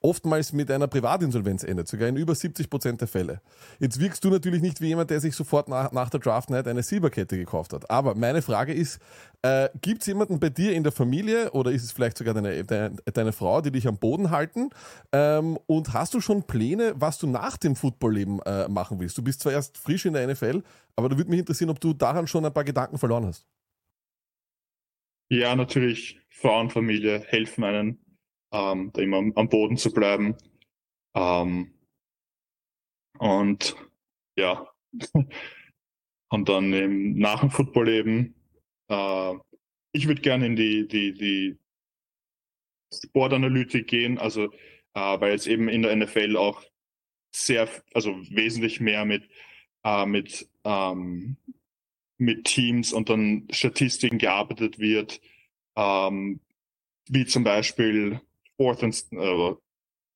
oftmals 0.02 0.52
mit 0.52 0.70
einer 0.70 0.86
Privatinsolvenz 0.86 1.64
endet, 1.64 1.88
sogar 1.88 2.08
in 2.08 2.16
über 2.16 2.34
70 2.34 2.68
Prozent 2.68 3.00
der 3.00 3.08
Fälle. 3.08 3.40
Jetzt 3.78 4.00
wirkst 4.00 4.24
du 4.24 4.30
natürlich 4.30 4.60
nicht 4.60 4.80
wie 4.80 4.88
jemand, 4.88 5.10
der 5.10 5.20
sich 5.20 5.34
sofort 5.34 5.68
nach, 5.68 5.92
nach 5.92 6.10
der 6.10 6.20
Draft 6.20 6.50
Night 6.50 6.68
eine 6.68 6.82
Silberkette 6.82 7.36
gekauft 7.36 7.72
hat. 7.72 7.90
Aber 7.90 8.14
meine 8.14 8.42
Frage 8.42 8.72
ist, 8.72 9.00
äh, 9.42 9.68
gibt 9.80 10.02
es 10.02 10.06
jemanden 10.06 10.38
bei 10.38 10.50
dir 10.50 10.72
in 10.72 10.82
der 10.82 10.92
Familie 10.92 11.50
oder 11.52 11.72
ist 11.72 11.82
es 11.82 11.92
vielleicht 11.92 12.18
sogar 12.18 12.34
deine, 12.34 12.64
deine, 12.64 12.96
deine 13.12 13.32
Frau, 13.32 13.60
die 13.60 13.70
dich 13.70 13.88
am 13.88 13.98
Boden 13.98 14.30
halten? 14.30 14.70
Ähm, 15.12 15.58
und 15.66 15.92
hast 15.92 16.14
du 16.14 16.20
schon 16.20 16.44
Pläne, 16.44 16.94
was 16.96 17.18
du 17.18 17.26
nach 17.26 17.56
dem 17.56 17.76
Footballleben 17.76 18.40
äh, 18.42 18.68
machen 18.68 19.00
willst? 19.00 19.16
Du 19.18 19.22
bist 19.22 19.40
zwar 19.40 19.52
erst 19.52 19.78
frisch 19.78 20.06
in 20.06 20.14
der 20.14 20.26
NFL, 20.26 20.62
aber 20.96 21.08
da 21.08 21.16
würde 21.16 21.30
mich 21.30 21.40
interessieren, 21.40 21.70
ob 21.70 21.80
du 21.80 21.92
daran 21.92 22.26
schon 22.26 22.44
ein 22.44 22.52
paar 22.52 22.64
Gedanken 22.64 22.98
verloren 22.98 23.26
hast. 23.26 23.46
Ja, 25.28 25.56
natürlich, 25.56 26.20
Frauenfamilie 26.28 27.20
helfen 27.26 27.64
einen, 27.64 28.01
ähm, 28.52 28.90
da 28.92 29.02
immer 29.02 29.18
am, 29.18 29.48
Boden 29.48 29.76
zu 29.76 29.92
bleiben. 29.92 30.36
Ähm, 31.14 31.72
und 33.18 33.76
ja, 34.36 34.68
und 36.28 36.48
dann 36.48 36.72
eben 36.72 37.18
nach 37.18 37.40
dem 37.40 37.50
Footballleben, 37.50 38.34
äh, 38.88 39.34
ich 39.92 40.06
würde 40.06 40.22
gerne 40.22 40.46
in 40.46 40.56
die, 40.56 40.86
die, 40.86 41.12
die 41.12 41.58
Sportanalytik 42.94 43.86
gehen, 43.88 44.18
also 44.18 44.44
äh, 44.94 45.20
weil 45.20 45.32
jetzt 45.32 45.46
eben 45.46 45.68
in 45.68 45.82
der 45.82 45.96
NFL 45.96 46.36
auch 46.36 46.62
sehr, 47.34 47.68
also 47.94 48.14
wesentlich 48.30 48.80
mehr 48.80 49.04
mit, 49.04 49.28
äh, 49.84 50.06
mit, 50.06 50.48
ähm, 50.64 51.36
mit 52.18 52.44
Teams 52.44 52.92
und 52.92 53.08
dann 53.08 53.48
Statistiken 53.50 54.18
gearbeitet 54.18 54.78
wird, 54.78 55.20
ähm, 55.76 56.40
wie 57.08 57.24
zum 57.26 57.44
Beispiel 57.44 58.20
Fourth 58.62 58.84
and, 58.84 58.94
äh, 59.12 59.54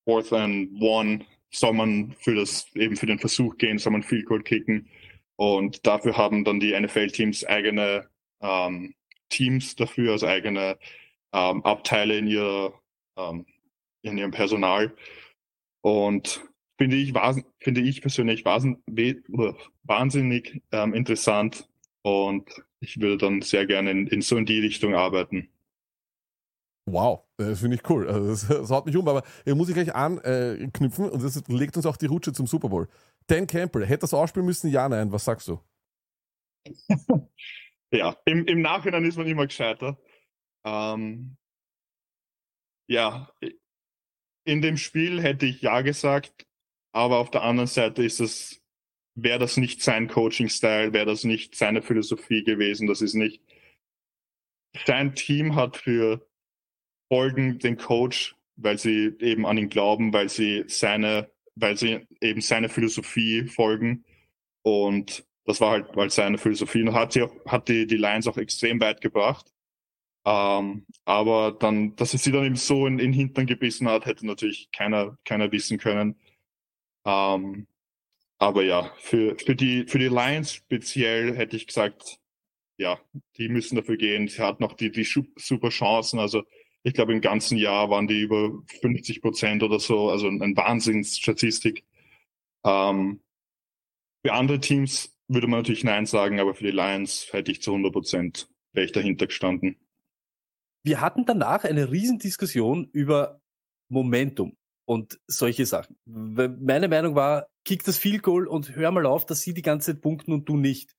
Fourth 0.04 0.32
and 0.32 0.70
One 0.80 1.26
soll 1.50 1.72
man 1.72 2.14
für 2.20 2.36
das 2.36 2.66
eben 2.76 2.94
für 2.94 3.06
den 3.06 3.18
Versuch 3.18 3.58
gehen, 3.58 3.78
soll 3.78 3.92
man 3.92 4.04
Field 4.04 4.26
Goal 4.26 4.42
kicken. 4.42 4.88
Und 5.34 5.84
dafür 5.84 6.16
haben 6.16 6.44
dann 6.44 6.60
die 6.60 6.78
NFL-Teams 6.78 7.44
eigene 7.44 8.08
ähm, 8.40 8.94
Teams 9.30 9.74
dafür, 9.74 10.12
also 10.12 10.28
eigene 10.28 10.78
ähm, 11.32 11.64
Abteile 11.64 12.18
in 12.18 12.28
ihrer 12.28 12.72
ähm, 13.16 13.46
in 14.02 14.16
ihrem 14.16 14.30
Personal. 14.30 14.94
Und 15.80 16.46
finde 16.78 16.96
ich 16.96 17.12
finde 17.58 17.80
ich 17.80 18.00
persönlich 18.00 18.44
wahnsinnig 18.44 20.62
ähm, 20.70 20.94
interessant. 20.94 21.68
Und 22.02 22.62
ich 22.78 23.00
würde 23.00 23.18
dann 23.18 23.42
sehr 23.42 23.66
gerne 23.66 23.90
in, 23.90 24.06
in 24.06 24.22
so 24.22 24.36
in 24.36 24.46
die 24.46 24.60
Richtung 24.60 24.94
arbeiten. 24.94 25.48
Wow, 26.88 27.24
das 27.36 27.60
finde 27.60 27.76
ich 27.76 27.90
cool. 27.90 28.08
Also 28.08 28.28
das, 28.28 28.46
das 28.46 28.70
haut 28.70 28.86
mich 28.86 28.96
um, 28.96 29.08
aber 29.08 29.24
hier 29.44 29.56
muss 29.56 29.68
ich 29.68 29.74
gleich 29.74 29.94
anknüpfen 29.94 31.10
und 31.10 31.22
das 31.22 31.42
legt 31.48 31.76
uns 31.76 31.84
auch 31.84 31.96
die 31.96 32.06
Rutsche 32.06 32.32
zum 32.32 32.46
Super 32.46 32.68
Bowl. 32.68 32.88
Dan 33.26 33.46
Campbell, 33.46 33.84
hätte 33.84 34.02
das 34.02 34.14
ausspielen 34.14 34.46
müssen? 34.46 34.70
Ja, 34.70 34.88
nein, 34.88 35.10
was 35.10 35.24
sagst 35.24 35.48
du? 35.48 35.60
Ja, 37.92 38.16
im, 38.24 38.44
im 38.46 38.62
Nachhinein 38.62 39.04
ist 39.04 39.16
man 39.16 39.28
immer 39.28 39.46
gescheiter. 39.46 39.96
Ähm, 40.64 41.36
ja, 42.88 43.32
in 44.44 44.60
dem 44.60 44.76
Spiel 44.76 45.22
hätte 45.22 45.46
ich 45.46 45.62
ja 45.62 45.80
gesagt, 45.82 46.46
aber 46.92 47.18
auf 47.18 47.30
der 47.30 47.42
anderen 47.42 47.68
Seite 47.68 48.04
ist 48.04 48.20
es, 48.20 48.60
wäre 49.14 49.38
das 49.38 49.56
nicht 49.56 49.82
sein 49.82 50.08
Coaching-Style, 50.08 50.92
wäre 50.92 51.06
das 51.06 51.24
nicht 51.24 51.54
seine 51.54 51.80
Philosophie 51.80 52.42
gewesen, 52.42 52.88
das 52.88 53.02
ist 53.02 53.14
nicht. 53.14 53.40
Sein 54.84 55.14
Team 55.14 55.54
hat 55.54 55.76
für 55.76 56.25
Folgen 57.08 57.58
den 57.58 57.76
Coach, 57.76 58.36
weil 58.56 58.78
sie 58.78 59.14
eben 59.20 59.46
an 59.46 59.58
ihn 59.58 59.68
glauben, 59.68 60.12
weil 60.12 60.28
sie 60.28 60.64
seine, 60.68 61.30
weil 61.54 61.76
sie 61.76 62.06
eben 62.20 62.40
seine 62.40 62.68
Philosophie 62.68 63.46
folgen. 63.46 64.04
Und 64.62 65.24
das 65.44 65.60
war 65.60 65.70
halt 65.70 65.96
weil 65.96 66.10
seine 66.10 66.38
Philosophie 66.38 66.82
und 66.82 66.94
hat 66.94 67.12
sie 67.12 67.24
hat 67.46 67.68
die, 67.68 67.86
die 67.86 67.96
Lions 67.96 68.26
auch 68.26 68.36
extrem 68.36 68.80
weit 68.80 69.00
gebracht. 69.00 69.52
Ähm, 70.26 70.86
aber 71.04 71.52
dann, 71.52 71.94
dass 71.94 72.12
es 72.12 72.24
sie 72.24 72.32
dann 72.32 72.44
eben 72.44 72.56
so 72.56 72.86
in, 72.86 72.98
in 72.98 73.12
den 73.12 73.12
Hintern 73.12 73.46
gebissen 73.46 73.88
hat, 73.88 74.06
hätte 74.06 74.26
natürlich 74.26 74.70
keiner, 74.72 75.16
keiner 75.24 75.52
wissen 75.52 75.78
können. 75.78 76.16
Ähm, 77.04 77.68
aber 78.38 78.64
ja, 78.64 78.92
für, 78.98 79.36
für 79.38 79.54
die, 79.54 79.86
für 79.86 79.98
die 79.98 80.08
Lions 80.08 80.52
speziell 80.52 81.36
hätte 81.36 81.56
ich 81.56 81.68
gesagt, 81.68 82.18
ja, 82.76 82.98
die 83.38 83.48
müssen 83.48 83.76
dafür 83.76 83.96
gehen. 83.96 84.28
Sie 84.28 84.42
hat 84.42 84.60
noch 84.60 84.74
die, 84.74 84.90
die 84.90 85.04
super 85.36 85.70
Chancen. 85.70 86.18
Also, 86.18 86.42
ich 86.86 86.94
glaube, 86.94 87.12
im 87.12 87.20
ganzen 87.20 87.58
Jahr 87.58 87.90
waren 87.90 88.06
die 88.06 88.20
über 88.20 88.62
50 88.80 89.20
Prozent 89.20 89.64
oder 89.64 89.80
so. 89.80 90.08
Also, 90.08 90.28
ein 90.28 90.56
Wahnsinnsstatistik. 90.56 91.84
Ähm, 92.64 93.20
für 94.24 94.32
andere 94.32 94.60
Teams 94.60 95.12
würde 95.26 95.48
man 95.48 95.60
natürlich 95.60 95.82
Nein 95.82 96.06
sagen, 96.06 96.38
aber 96.38 96.54
für 96.54 96.62
die 96.62 96.70
Lions 96.70 97.32
hätte 97.32 97.50
ich 97.50 97.60
zu 97.60 97.72
100 97.72 97.92
Prozent 97.92 98.48
ich 98.72 98.92
dahinter 98.92 99.26
gestanden. 99.26 99.76
wir 100.84 101.00
hatten 101.00 101.24
danach 101.24 101.64
eine 101.64 101.90
Riesendiskussion 101.90 102.88
über 102.92 103.40
Momentum 103.88 104.56
und 104.84 105.18
solche 105.26 105.66
Sachen. 105.66 105.96
Meine 106.04 106.86
Meinung 106.86 107.16
war, 107.16 107.48
kick 107.64 107.82
das 107.82 107.98
Field 107.98 108.22
Goal 108.22 108.46
und 108.46 108.76
hör 108.76 108.92
mal 108.92 109.06
auf, 109.06 109.26
dass 109.26 109.40
sie 109.40 109.54
die 109.54 109.62
ganze 109.62 109.92
Zeit 109.92 110.02
punkten 110.02 110.32
und 110.32 110.48
du 110.48 110.56
nicht. 110.56 110.94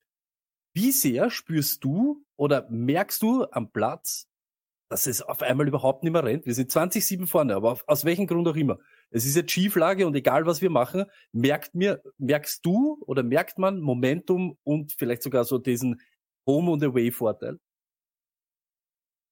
Wie 0.74 0.92
sehr 0.92 1.30
spürst 1.30 1.84
du 1.86 2.26
oder 2.36 2.68
merkst 2.70 3.22
du 3.22 3.46
am 3.52 3.72
Platz, 3.72 4.28
dass 4.90 5.08
es 5.08 5.22
auf 5.22 5.42
einmal 5.42 5.68
überhaupt 5.68 6.04
nicht 6.04 6.14
mehr 6.14 6.24
rennt? 6.24 6.46
Wir 6.46 6.54
sind 6.54 6.72
20-7 6.72 7.28
vorne, 7.28 7.56
aber 7.56 7.72
auf, 7.72 7.84
aus 7.88 8.06
welchem 8.06 8.28
Grund 8.28 8.48
auch 8.48 8.56
immer. 8.56 8.80
Es 9.10 9.26
ist 9.26 9.36
jetzt 9.36 9.52
Schieflage 9.52 10.08
und 10.08 10.16
egal 10.16 10.46
was 10.46 10.62
wir 10.62 10.70
machen, 10.70 11.06
merkt 11.32 11.76
mir, 11.76 12.02
merkst 12.18 12.66
du 12.66 13.02
oder 13.06 13.24
merkt 13.24 13.58
man 13.58 13.80
Momentum 13.80 14.58
und 14.64 14.94
vielleicht 14.94 15.24
sogar 15.24 15.46
so 15.46 15.58
diesen 15.58 16.02
Home- 16.46 16.72
und 16.72 16.84
Away-Vorteil? 16.84 17.60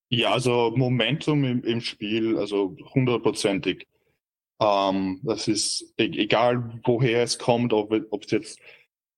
Ja, 0.10 0.34
also 0.34 0.72
Momentum 0.76 1.44
im, 1.44 1.64
im 1.64 1.82
Spiel, 1.82 2.38
also 2.38 2.76
hundertprozentig. 2.94 3.88
Ähm, 4.60 5.20
das 5.24 5.48
ist 5.48 5.94
e 5.98 6.06
egal, 6.06 6.80
woher 6.86 7.24
es 7.24 7.38
kommt, 7.38 7.74
ob 7.74 7.92
ob 8.12 8.24
es 8.24 8.32
jetzt 8.32 8.60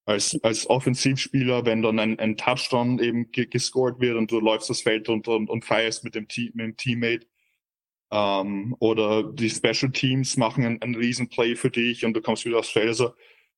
als, 0.08 0.40
als 0.44 0.70
Offensivspieler, 0.70 1.66
wenn 1.66 1.82
dann 1.82 2.00
ein, 2.00 2.20
ein 2.20 2.38
Touchdown 2.38 3.00
eben 3.00 3.32
ge 3.32 3.46
gescored 3.46 4.00
wird 4.00 4.16
und 4.18 4.32
du 4.32 4.40
läufst 4.40 4.70
das 4.70 4.82
Feld 4.82 5.10
und, 5.10 5.28
und, 5.28 5.50
und 5.50 5.66
feierst 5.66 6.04
mit 6.04 6.16
dem, 6.16 6.28
Team, 6.28 6.52
mit 6.56 6.66
dem 6.66 6.78
Teammate. 6.78 7.28
Ähm, 8.12 8.76
oder 8.80 9.24
die 9.24 9.50
Special 9.50 9.92
Teams 9.92 10.38
machen 10.38 10.66
ein, 10.66 10.82
ein 10.82 10.96
Riesenplay 10.96 11.56
für 11.56 11.70
dich 11.72 12.06
und 12.06 12.14
du 12.16 12.22
kommst 12.22 12.46
wieder 12.46 12.60
aufs 12.60 12.70
Feld. 12.70 12.88
Also, 12.88 13.14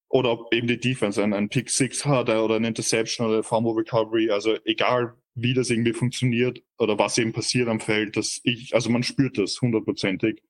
oder 0.09 0.39
eben 0.51 0.67
die 0.67 0.79
Defense 0.79 1.23
ein, 1.23 1.33
ein 1.33 1.49
Pick 1.49 1.69
Six 1.69 2.05
hat 2.05 2.29
oder 2.29 2.55
ein 2.55 2.63
Interception 2.63 3.27
oder 3.27 3.43
Fumble 3.43 3.73
Recovery. 3.73 4.31
Also 4.31 4.57
egal, 4.65 5.15
wie 5.35 5.53
das 5.53 5.69
irgendwie 5.69 5.93
funktioniert 5.93 6.63
oder 6.79 6.97
was 6.99 7.17
eben 7.19 7.33
passiert 7.33 7.69
am 7.69 7.79
Feld, 7.79 8.17
dass 8.17 8.41
ich, 8.43 8.73
also 8.73 8.89
man 8.89 9.03
spürt 9.03 9.37
das 9.37 9.61
hundertprozentig. 9.61 10.41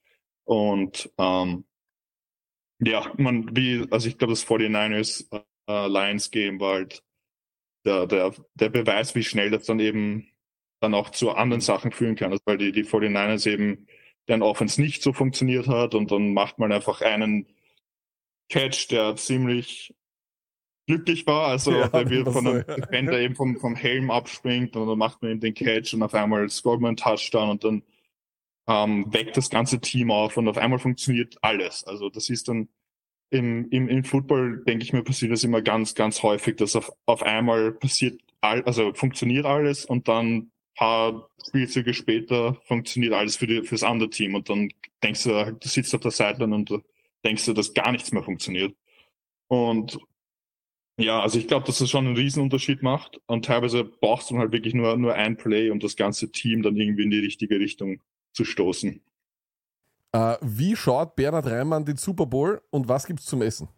Und 0.46 1.12
ähm, 1.18 1.66
Ja, 2.82 3.12
man, 3.18 3.56
wie, 3.56 3.86
also 3.92 4.08
ich 4.08 4.18
glaube, 4.18 4.32
das 4.34 4.46
49ers 4.48 5.28
äh, 5.70 5.88
Lions 5.88 6.32
Game 6.32 6.60
war 6.60 6.74
halt 6.74 7.04
der, 7.86 8.08
der, 8.08 8.34
der 8.56 8.70
Beweis, 8.70 9.16
wie 9.16 9.24
schnell 9.24 9.52
das 9.52 9.66
dann 9.66 9.80
eben 9.80 10.28
dann 10.82 10.94
auch 10.94 11.10
zu 11.10 11.32
anderen 11.32 11.62
Sachen 11.62 11.92
führen 11.92 12.16
kann. 12.16 12.32
Also 12.32 12.42
weil 12.46 12.58
die, 12.58 12.72
die 12.72 12.84
49ers 12.84 13.50
eben 13.50 13.88
deren 14.28 14.42
Offense 14.42 14.82
nicht 14.82 15.02
so 15.02 15.14
funktioniert 15.14 15.68
hat 15.68 15.96
und 15.96 16.12
dann 16.12 16.34
macht 16.34 16.60
man 16.60 16.72
einfach 16.72 17.02
einen 17.02 17.48
Catch, 18.50 18.90
der 18.90 19.16
ziemlich 19.16 19.94
glücklich 20.88 21.28
war. 21.28 21.48
Also 21.48 21.72
Ja, 21.72 21.88
der 21.88 22.10
wird 22.10 22.30
von 22.30 22.44
so, 22.44 22.50
einem 22.50 22.66
ja. 22.68 22.76
Defender 22.76 23.20
eben 23.20 23.36
vom, 23.36 23.58
vom 23.58 23.76
Helm 23.76 24.10
abspringt 24.10 24.76
und 24.76 24.88
dann 24.88 24.98
macht 24.98 25.22
man 25.22 25.32
eben 25.32 25.40
den 25.40 25.54
Catch 25.54 25.94
und 25.94 26.04
auf 26.04 26.14
einmal 26.14 26.50
scoret 26.50 26.82
man 26.82 26.90
einen 26.90 26.98
Touchdown 26.98 27.50
und 27.50 27.64
dann 27.64 27.84
ähm, 28.68 29.12
weckt 29.14 29.38
das 29.38 29.50
ganze 29.50 29.80
Team 29.80 30.12
auf 30.12 30.38
und 30.38 30.48
auf 30.48 30.58
einmal 30.58 30.80
funktioniert 30.80 31.38
alles. 31.42 31.84
Also 31.84 32.10
das 32.10 32.30
ist 32.30 32.48
dann 32.48 32.70
im, 33.32 33.70
im, 33.70 33.88
im 33.88 34.04
Football, 34.04 34.64
denke 34.66 34.84
ich 34.84 34.94
mir, 34.94 35.04
passiert 35.04 35.32
das 35.32 35.44
immer 35.44 35.62
ganz, 35.62 35.96
ganz 35.96 36.24
häufig, 36.24 36.56
dass 36.58 36.76
auf, 36.76 36.92
auf 37.06 37.24
einmal 37.24 37.72
passiert, 37.72 38.20
all, 38.42 38.64
also 38.64 38.94
funktioniert 38.94 39.46
alles 39.46 39.86
und 39.86 40.08
dann 40.08 40.52
paar 40.80 41.30
Spielzüge 41.46 41.94
später 41.94 42.56
funktioniert 42.64 43.14
alles 43.14 43.36
für 43.36 43.48
die, 43.48 43.64
fürs 43.64 43.84
andere 43.84 44.10
Team 44.10 44.34
und 44.34 44.50
dann 44.50 44.70
denkst 45.04 45.24
du, 45.24 45.58
du 45.60 45.68
sitzt 45.68 45.94
auf 45.94 46.00
der 46.00 46.12
Seite 46.12 46.46
und 46.46 46.72
denkst 47.26 47.46
du, 47.46 47.54
dass 47.54 47.74
gar 47.74 47.92
nichts 47.92 48.14
mehr 48.14 48.24
funktioniert. 48.24 48.74
Und 49.50 50.00
ja, 50.98 51.22
also 51.22 51.38
ich 51.38 51.48
glaube, 51.48 51.66
dass 51.66 51.80
das 51.80 51.90
schon 51.90 52.08
einen 52.08 52.16
Riesenunterschied 52.16 52.82
macht 52.82 53.20
und 53.26 53.44
teilweise 53.44 53.84
brauchst 53.84 54.32
du 54.32 54.38
halt 54.38 54.54
wirklich 54.54 54.74
nur, 54.74 54.96
nur 54.96 55.16
ein 55.16 55.36
Play, 55.36 55.70
um 55.70 55.80
das 55.80 55.98
ganze 55.98 56.32
Team 56.32 56.62
dann 56.62 56.78
irgendwie 56.78 57.04
in 57.04 57.12
die 57.12 57.20
richtige 57.20 57.60
Richtung 57.60 58.02
zu 58.32 58.46
stoßen. 58.46 59.02
Äh, 60.12 60.38
wie 60.42 60.76
schaut 60.76 61.16
Bernhard 61.16 61.46
Reimann 61.46 61.86
den 61.86 61.98
Super 61.98 62.26
Bowl 62.26 62.62
und 62.72 62.88
was 62.88 63.06
gibt's 63.06 63.26
zum 63.26 63.42
Essen? 63.42 63.70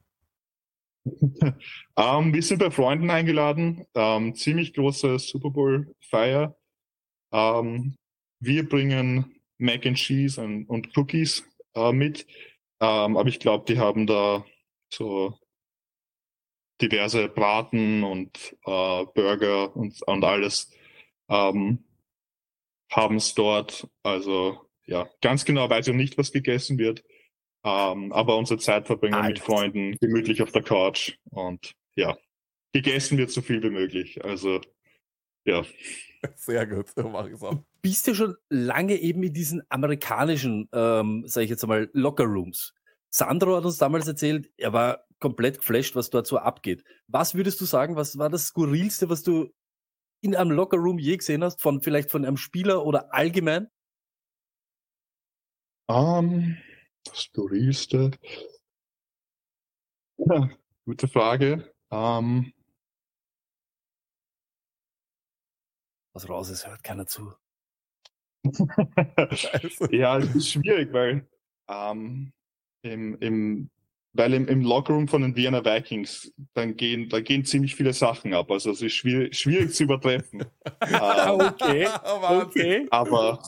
Ähm, 1.98 2.34
wir 2.34 2.42
sind 2.42 2.60
bei 2.60 2.72
Freunden 2.72 3.10
eingeladen, 3.10 3.86
ähm, 3.96 4.34
ziemlich 4.36 4.74
große 4.74 5.20
Super 5.20 5.50
Bowl-Feier. 5.50 6.56
Ähm, 7.32 7.96
wir 8.40 8.68
bringen 8.68 9.40
Mac 9.58 9.86
and 9.86 9.98
Cheese 9.98 10.42
und, 10.42 10.66
und 10.66 10.96
Cookies 10.98 11.44
äh, 11.76 11.92
mit, 11.92 12.26
aber 12.80 13.28
ich 13.28 13.40
glaube, 13.40 13.66
die 13.72 13.78
haben 13.78 14.08
da 14.08 14.44
so 14.92 15.38
diverse 16.82 17.30
Braten 17.30 18.04
und 18.04 18.56
äh, 18.66 19.06
Burger 19.14 19.76
und, 19.76 20.02
und 20.08 20.24
alles 20.24 20.72
haben 21.30 21.86
es 22.90 23.34
dort. 23.36 23.88
Also 24.04 24.71
ja, 24.92 25.10
ganz 25.22 25.46
genau 25.46 25.70
weiß 25.70 25.88
ich 25.88 25.94
noch 25.94 25.98
nicht, 25.98 26.18
was 26.18 26.32
gegessen 26.32 26.78
wird. 26.78 27.04
Ähm, 27.64 28.12
aber 28.12 28.38
unsere 28.38 28.60
Zeit 28.60 28.88
verbringen 28.88 29.14
wir 29.14 29.24
mit 29.24 29.40
Alter. 29.40 29.44
Freunden, 29.44 29.98
gemütlich 30.02 30.42
auf 30.42 30.52
der 30.52 30.64
Couch 30.64 31.14
und 31.30 31.72
ja, 31.96 32.18
gegessen 32.74 33.18
wird 33.18 33.32
so 33.32 33.42
viel 33.42 33.64
wie 33.64 33.70
möglich. 33.70 34.24
Also 34.26 34.60
ja, 35.46 35.64
Sehr 36.36 36.68
gut, 36.68 36.90
so 36.90 37.08
mache 37.10 37.32
ich 37.32 37.42
auch. 37.42 37.64
bist 37.82 38.08
ja 38.08 38.14
schon 38.14 38.36
lange 38.50 38.96
eben 38.96 39.24
in 39.24 39.34
diesen 39.34 39.62
amerikanischen, 39.70 40.70
ähm, 40.72 41.24
sage 41.26 41.46
ich 41.46 41.50
jetzt 41.50 41.64
einmal, 41.64 41.90
Locker-Rooms. 41.94 42.74
Sandro 43.10 43.58
hat 43.58 43.66
uns 43.66 43.78
damals 43.78 44.08
erzählt, 44.08 44.50
er 44.58 44.74
war 44.74 45.06
komplett 45.20 45.60
geflasht, 45.60 45.96
was 45.96 46.10
dort 46.10 46.28
so 46.28 46.38
abgeht. 46.38 46.84
Was 47.08 47.34
würdest 47.36 47.60
du 47.62 47.66
sagen, 47.66 47.96
was 47.96 48.18
war 48.18 48.30
das 48.30 48.48
Skurrilste, 48.48 49.10
was 49.10 49.24
du 49.24 49.50
in 50.22 50.36
einem 50.36 50.52
Locker-Room 50.52 51.00
je 51.00 51.18
gesehen 51.18 51.44
hast, 51.44 51.62
von 51.62 51.82
vielleicht 51.82 52.12
von 52.12 52.26
einem 52.26 52.38
Spieler 52.38 52.86
oder 52.86 53.14
allgemein? 53.14 53.68
Ähm, 55.92 56.58
das 57.04 57.24
Skurrilste. 57.24 58.12
Ja, 60.18 60.50
gute 60.86 61.08
Frage. 61.08 61.74
Ähm, 61.92 62.54
Was 66.14 66.28
raus 66.30 66.50
ist, 66.50 66.68
hört 66.68 66.84
keiner 66.84 67.08
zu. 67.08 67.34
Ja, 69.92 70.18
es 70.18 70.36
ist 70.36 70.50
schwierig, 70.50 70.92
weil 70.94 71.28
ähm, 71.68 72.34
im, 72.82 73.18
im, 73.20 73.70
weil 74.14 74.34
im, 74.34 74.48
im 74.48 74.62
Lockerroom 74.62 75.08
von 75.08 75.22
den 75.22 75.36
Vienna 75.36 75.64
Vikings, 75.64 76.34
dann 76.54 76.76
gehen, 76.76 77.08
da 77.10 77.22
gehen 77.22 77.46
ziemlich 77.46 77.76
viele 77.76 77.94
Sachen 77.94 78.34
ab. 78.34 78.50
Also 78.50 78.72
es 78.72 78.82
ist 78.82 78.94
schwierig, 78.94 79.38
schwierig 79.38 79.74
zu 79.74 79.84
übertreffen. 79.84 80.42
ähm, 80.42 80.50
okay, 81.40 81.88
okay. 82.30 82.88
Aber 82.90 83.42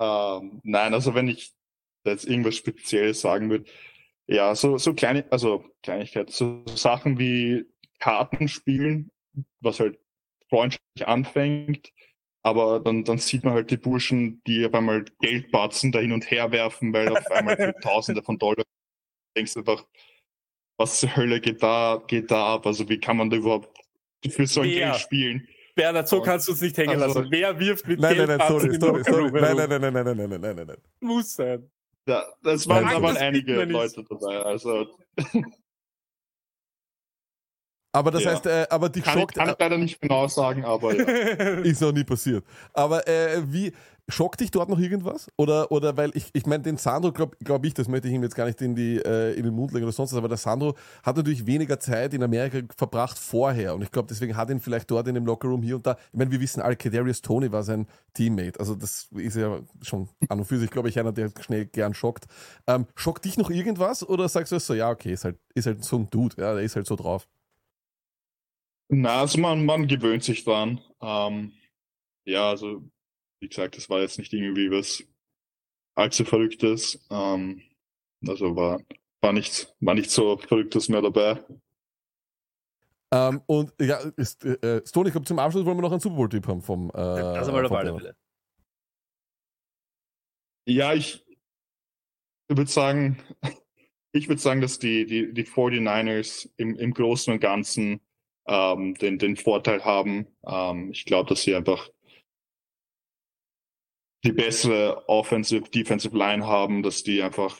ähm, 0.00 0.60
nein, 0.64 0.94
also 0.94 1.14
wenn 1.14 1.28
ich 1.28 1.54
da 2.04 2.12
jetzt 2.12 2.26
irgendwas 2.26 2.56
Spezielles 2.56 3.20
sagen 3.20 3.50
würde, 3.50 3.64
ja, 4.26 4.54
so, 4.54 4.78
so 4.78 4.94
kleine, 4.94 5.24
also 5.30 5.64
Kleinigkeiten, 5.82 6.32
so 6.32 6.64
Sachen 6.74 7.18
wie 7.18 7.64
Kartenspielen, 7.98 9.10
was 9.60 9.80
halt 9.80 9.98
freundschaftlich 10.48 11.06
anfängt, 11.06 11.90
aber 12.42 12.80
dann, 12.80 13.04
dann 13.04 13.18
sieht 13.18 13.44
man 13.44 13.54
halt 13.54 13.70
die 13.70 13.76
Burschen, 13.76 14.42
die 14.46 14.64
auf 14.66 14.74
einmal 14.74 15.04
Geldbatzen 15.20 15.92
da 15.92 15.98
hin 15.98 16.12
und 16.12 16.30
her 16.30 16.52
werfen, 16.52 16.92
weil 16.92 17.08
auf 17.08 17.30
einmal 17.30 17.74
Tausende 17.82 18.22
von 18.22 18.38
Dollar 18.38 18.64
denkst 19.36 19.54
du 19.54 19.60
einfach, 19.60 19.84
was 20.78 21.00
zur 21.00 21.16
Hölle 21.16 21.40
geht 21.40 21.62
da, 21.62 22.02
geht 22.06 22.30
da 22.30 22.54
ab? 22.54 22.66
Also 22.66 22.88
wie 22.88 22.98
kann 22.98 23.16
man 23.16 23.30
da 23.30 23.36
überhaupt 23.36 23.78
für 24.28 24.46
so 24.46 24.60
ein 24.60 24.70
Wer? 24.70 24.90
Geld 24.90 25.00
spielen? 25.00 25.48
Bernhard, 25.74 26.08
so 26.08 26.20
kannst 26.22 26.46
du 26.46 26.52
uns 26.52 26.60
nicht 26.60 26.76
hängen 26.76 27.00
Also- 27.02 27.20
lassen. 27.20 27.30
Wer 27.32 27.58
wirft 27.58 27.86
mit 27.88 27.98
Nein, 28.00 28.16
nein, 28.16 28.26
nein, 28.28 28.38
Geldbarren 28.38 28.74
sorry, 28.74 29.02
sorry, 29.04 29.04
sorry. 29.04 29.40
Nein, 29.40 29.56
nein, 29.56 29.68
nein, 29.68 29.80
nein, 29.80 29.92
nein, 29.92 30.04
nein, 30.04 30.16
nein, 30.16 30.30
nein, 30.30 30.40
nein, 30.40 30.56
nein, 30.56 30.66
nein. 30.66 30.76
Muss 31.00 31.34
sein. 31.34 31.70
Ja, 32.06 32.24
das 32.42 32.68
waren 32.68 32.84
Nein, 32.84 32.96
aber 32.96 33.08
das 33.14 33.22
einige. 33.22 33.64
Leute 33.64 34.04
dabei. 34.04 34.42
Also 34.42 34.86
Aber 37.94 38.10
das 38.10 38.24
Ja. 38.24 38.32
heißt, 38.32 38.46
äh, 38.46 38.66
aber 38.70 38.88
die 38.88 39.00
kann 39.00 39.14
ich, 39.14 39.20
schockt, 39.20 39.34
kann 39.36 39.48
ich 39.50 39.54
leider 39.56 39.78
nicht 39.78 40.00
genau 40.00 40.26
sagen, 40.26 40.64
aber 40.64 40.96
ja. 40.96 41.04
ist 41.62 41.80
noch 41.80 41.92
nie 41.92 42.02
passiert. 42.02 42.44
Aber 42.72 43.06
äh, 43.06 43.40
wie 43.46 43.72
schockt 44.08 44.40
dich 44.40 44.50
dort 44.50 44.68
noch 44.68 44.78
irgendwas? 44.78 45.30
Oder, 45.36 45.72
oder 45.72 45.96
weil 45.96 46.10
ich, 46.14 46.30
ich 46.32 46.46
meine, 46.46 46.62
den 46.62 46.76
Sandro, 46.76 47.12
glaube 47.12 47.36
glaub 47.42 47.64
ich, 47.64 47.74
das 47.74 47.88
möchte 47.88 48.08
ich 48.08 48.14
ihm 48.14 48.22
jetzt 48.22 48.34
gar 48.34 48.44
nicht 48.46 48.60
in, 48.60 48.74
die, 48.74 48.96
äh, 48.96 49.34
in 49.34 49.44
den 49.44 49.54
Mund 49.54 49.72
legen 49.72 49.84
oder 49.84 49.92
sonst 49.92 50.12
was, 50.12 50.18
aber 50.18 50.28
der 50.28 50.36
Sandro 50.36 50.74
hat 51.02 51.16
natürlich 51.16 51.46
weniger 51.46 51.80
Zeit 51.80 52.12
in 52.14 52.22
Amerika 52.22 52.60
verbracht 52.76 53.18
vorher. 53.18 53.74
Und 53.74 53.82
ich 53.82 53.90
glaube, 53.90 54.08
deswegen 54.08 54.36
hat 54.36 54.50
ihn 54.50 54.60
vielleicht 54.60 54.90
dort 54.90 55.08
in 55.08 55.14
dem 55.14 55.24
Lockerroom 55.24 55.62
hier 55.62 55.76
und 55.76 55.86
da. 55.86 55.96
Ich 56.12 56.18
meine, 56.18 56.30
wir 56.30 56.40
wissen 56.40 56.60
alle, 56.60 56.76
Kadarius 56.76 57.22
Tony 57.22 57.50
war 57.50 57.62
sein 57.62 57.86
Teammate. 58.12 58.60
Also 58.60 58.74
das 58.74 59.08
ist 59.14 59.36
ja 59.36 59.60
schon 59.82 60.08
an 60.28 60.40
und 60.40 60.44
für 60.44 60.58
sich, 60.58 60.70
glaube 60.70 60.88
ich, 60.88 60.98
einer, 60.98 61.12
der 61.12 61.30
schnell 61.40 61.66
gern 61.66 61.94
schockt. 61.94 62.26
Ähm, 62.66 62.86
schockt 62.94 63.24
dich 63.24 63.38
noch 63.38 63.50
irgendwas 63.50 64.06
oder 64.06 64.28
sagst 64.28 64.52
du 64.52 64.60
so, 64.60 64.74
ja, 64.74 64.90
okay, 64.90 65.12
ist 65.12 65.24
halt, 65.24 65.38
ist 65.54 65.66
halt 65.66 65.82
so 65.84 65.96
ein 65.96 66.10
Dude, 66.10 66.36
ja, 66.38 66.54
der 66.54 66.62
ist 66.62 66.76
halt 66.76 66.86
so 66.86 66.96
drauf. 66.96 67.26
Na, 68.88 69.20
also 69.20 69.40
man, 69.40 69.64
man 69.64 69.88
gewöhnt 69.88 70.22
sich 70.22 70.44
dran. 70.44 70.80
Ähm, 71.00 71.52
ja, 72.26 72.50
also 72.50 72.82
wie 73.44 73.48
gesagt, 73.48 73.76
das 73.76 73.90
war 73.90 74.00
jetzt 74.00 74.18
nicht 74.18 74.32
irgendwie 74.32 74.70
was 74.70 75.04
allzu 75.94 76.24
Verrücktes. 76.24 76.98
Ähm, 77.10 77.60
also 78.26 78.56
war, 78.56 78.80
war 79.20 79.32
nichts, 79.34 79.74
war 79.80 79.94
nicht 79.94 80.10
so 80.10 80.38
Verrücktes 80.38 80.88
mehr 80.88 81.02
dabei. 81.02 81.44
Ähm, 83.12 83.42
und 83.46 83.72
ja, 83.80 83.98
ist, 84.16 84.44
äh, 84.46 84.80
Stone, 84.86 85.08
ich 85.08 85.12
glaube, 85.12 85.26
zum 85.26 85.38
Abschluss 85.38 85.66
wollen 85.66 85.76
wir 85.76 85.82
noch 85.82 85.92
einen 85.92 86.00
Super 86.00 86.16
Bowl-Tipp 86.16 86.46
haben 86.48 86.62
vom. 86.62 86.88
Äh, 86.88 86.92
Das 86.94 87.48
einmal 87.48 87.66
auf 87.66 87.72
alle. 87.72 87.94
Fälle. 87.94 88.16
Ja, 90.66 90.94
ich 90.94 91.22
würde 92.48 92.70
sagen, 92.70 93.18
ich 94.12 94.26
würde 94.28 94.40
sagen, 94.40 94.62
dass 94.62 94.78
die, 94.78 95.04
die, 95.04 95.34
die 95.34 95.44
49ers 95.44 96.48
im, 96.56 96.76
im 96.76 96.94
Großen 96.94 97.30
und 97.30 97.40
Ganzen 97.40 98.00
ähm, 98.46 98.94
den, 98.94 99.18
den 99.18 99.36
Vorteil 99.36 99.84
haben. 99.84 100.26
Ähm, 100.46 100.90
ich 100.92 101.04
glaube, 101.04 101.28
dass 101.28 101.42
sie 101.42 101.54
einfach 101.54 101.90
die 104.24 104.32
bessere 104.32 105.08
Offensive, 105.08 105.70
Defensive 105.70 106.16
Line 106.16 106.46
haben, 106.46 106.82
dass 106.82 107.02
die 107.02 107.22
einfach 107.22 107.58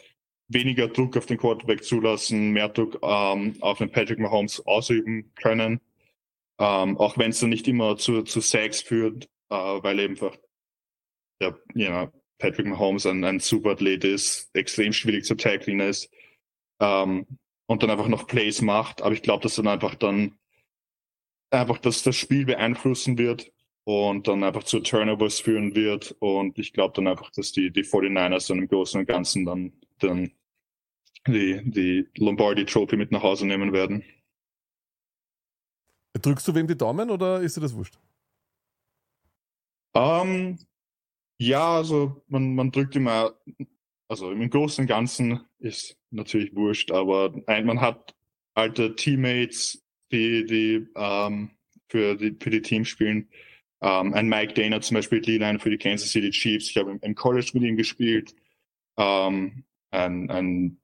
weniger 0.49 0.89
Druck 0.89 1.17
auf 1.17 1.27
den 1.27 1.39
Quarterback 1.39 1.85
zulassen, 1.85 2.51
mehr 2.51 2.69
Druck 2.69 2.99
ähm, 3.03 3.57
auf 3.61 3.79
den 3.79 3.91
Patrick 3.91 4.19
Mahomes 4.19 4.67
ausüben 4.67 5.33
können. 5.35 5.81
Ähm, 6.59 6.97
auch 6.99 7.19
wenn 7.19 7.31
es 7.31 7.41
dann 7.41 7.51
nicht 7.51 7.69
immer 7.69 7.97
zu, 7.97 8.23
zu 8.23 8.41
Sacks 8.41 8.81
führt, 8.81 9.29
äh, 9.51 9.55
weil 9.55 9.99
eben 10.01 10.15
einfach 10.15 10.37
der, 11.41 11.59
know, 11.75 12.11
Patrick 12.39 12.67
Mahomes 12.67 13.07
ein, 13.07 13.25
ein 13.25 13.41
Superathlet 13.41 14.05
ist, 14.05 14.51
extrem 14.55 14.93
schwierig 14.93 15.25
zu 15.25 15.35
tackeln 15.37 15.81
ist 15.81 16.11
ähm, 16.81 17.27
und 17.67 17.83
dann 17.83 17.91
einfach 17.91 18.09
noch 18.09 18.27
Plays 18.27 18.63
macht. 18.63 19.03
Aber 19.03 19.15
ich 19.15 19.23
glaube, 19.23 19.43
dass 19.43 19.57
dann 19.57 19.67
einfach 19.67 19.95
dann 19.95 20.39
einfach 21.51 21.79
dass 21.79 22.03
das 22.03 22.17
Spiel 22.17 22.45
beeinflussen 22.45 23.19
wird 23.19 23.53
und 23.85 24.27
dann 24.27 24.43
einfach 24.43 24.65
zu 24.65 24.81
Turnovers 24.81 25.41
führen 25.41 25.75
wird. 25.75 26.17
Und 26.19 26.59
ich 26.59 26.73
glaube 26.73 26.95
dann 26.95 27.07
einfach, 27.07 27.31
dass 27.31 27.53
die, 27.53 27.71
die 27.71 27.85
49ers 27.85 28.49
dann 28.49 28.59
im 28.59 28.69
Großen 28.69 29.01
und 29.01 29.07
Ganzen 29.07 29.45
dann, 29.45 29.73
dann 29.99 30.33
die, 31.27 31.61
die 31.65 32.09
Lombardi 32.17 32.65
Trophy 32.65 32.97
mit 32.97 33.13
nach 33.13 33.23
Hause 33.23 33.47
nehmen 33.47 33.73
werden. 33.73 34.05
Drückst 36.21 36.47
du 36.49 36.55
wem 36.55 36.67
die 36.67 36.77
Daumen 36.77 37.11
oder 37.11 37.41
ist 37.41 37.57
dir 37.57 37.61
das 37.61 37.75
wurscht? 37.75 37.99
Ähm, 39.95 40.59
ja, 41.39 41.77
also 41.77 42.23
man, 42.29 42.55
man 42.55 42.71
drückt 42.71 42.97
immer, 42.97 43.35
also 44.09 44.31
im 44.31 44.49
Großen 44.49 44.83
und 44.83 44.89
Ganzen 44.89 45.41
ist 45.59 45.97
natürlich 46.11 46.55
wurscht, 46.55 46.91
aber 46.91 47.35
ein, 47.47 47.67
man 47.67 47.81
hat 47.81 48.15
alte 48.55 48.95
Teammates, 48.95 49.83
die, 50.13 50.45
die 50.47 50.87
ähm, 50.95 51.51
für 51.89 52.17
die, 52.17 52.37
für 52.41 52.51
die 52.51 52.63
Teams 52.63 52.89
spielen. 52.89 53.29
Ähm, 53.85 54.15
ein 54.15 54.29
Mike 54.29 54.55
Dana 54.55 54.81
zum 54.81 54.95
Beispiel, 54.95 55.21
D-Line 55.21 55.59
für 55.59 55.69
die 55.69 55.77
Kansas 55.77 56.11
City 56.11 56.31
Chiefs. 56.31 56.71
Ich 56.71 56.79
habe 56.79 56.91
im, 56.91 57.01
im 57.03 57.15
College 57.15 57.51
mit 57.53 57.65
ihm 57.65 57.77
gespielt. 57.77 58.35
Ähm, 58.97 59.65
ein, 59.91 60.31
ein, 60.31 60.79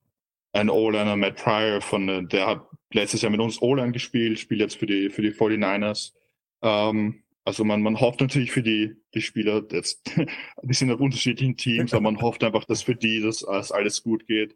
ein 0.52 0.68
O-Liner, 0.68 1.16
Matt 1.16 1.36
Pryor, 1.36 1.80
von, 1.80 2.08
äh, 2.10 2.24
der 2.26 2.46
hat 2.46 2.66
letztes 2.92 3.22
Jahr 3.22 3.32
mit 3.32 3.40
uns 3.40 3.62
O-Line 3.62 3.92
gespielt, 3.92 4.38
spielt 4.38 4.60
jetzt 4.60 4.76
für 4.76 4.84
die, 4.84 5.08
für 5.08 5.22
die 5.22 5.32
49ers. 5.32 6.12
Ähm, 6.60 7.22
also 7.42 7.64
man, 7.64 7.80
man 7.80 7.98
hofft 8.00 8.20
natürlich 8.20 8.52
für 8.52 8.62
die, 8.62 8.96
die 9.14 9.22
Spieler, 9.22 9.62
jetzt, 9.72 10.02
die 10.62 10.74
sind 10.74 10.92
auf 10.92 11.00
unterschiedlichen 11.00 11.56
Teams, 11.56 11.94
aber 11.94 12.02
man 12.02 12.20
hofft 12.20 12.44
einfach, 12.44 12.66
dass 12.66 12.82
für 12.82 12.96
die 12.96 13.22
das 13.22 13.40
dass 13.40 13.72
alles 13.72 14.02
gut 14.02 14.26
geht, 14.26 14.54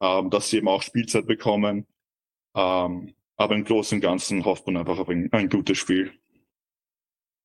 dass 0.00 0.48
sie 0.48 0.56
eben 0.56 0.68
auch 0.68 0.82
Spielzeit 0.82 1.26
bekommen. 1.26 1.86
Aber 2.52 3.54
im 3.54 3.64
Großen 3.64 3.96
und 3.96 4.02
Ganzen 4.02 4.44
hofft 4.44 4.66
man 4.66 4.78
einfach 4.78 4.98
auf 4.98 5.08
ein, 5.08 5.32
ein 5.32 5.48
gutes 5.48 5.78
Spiel. 5.78 6.12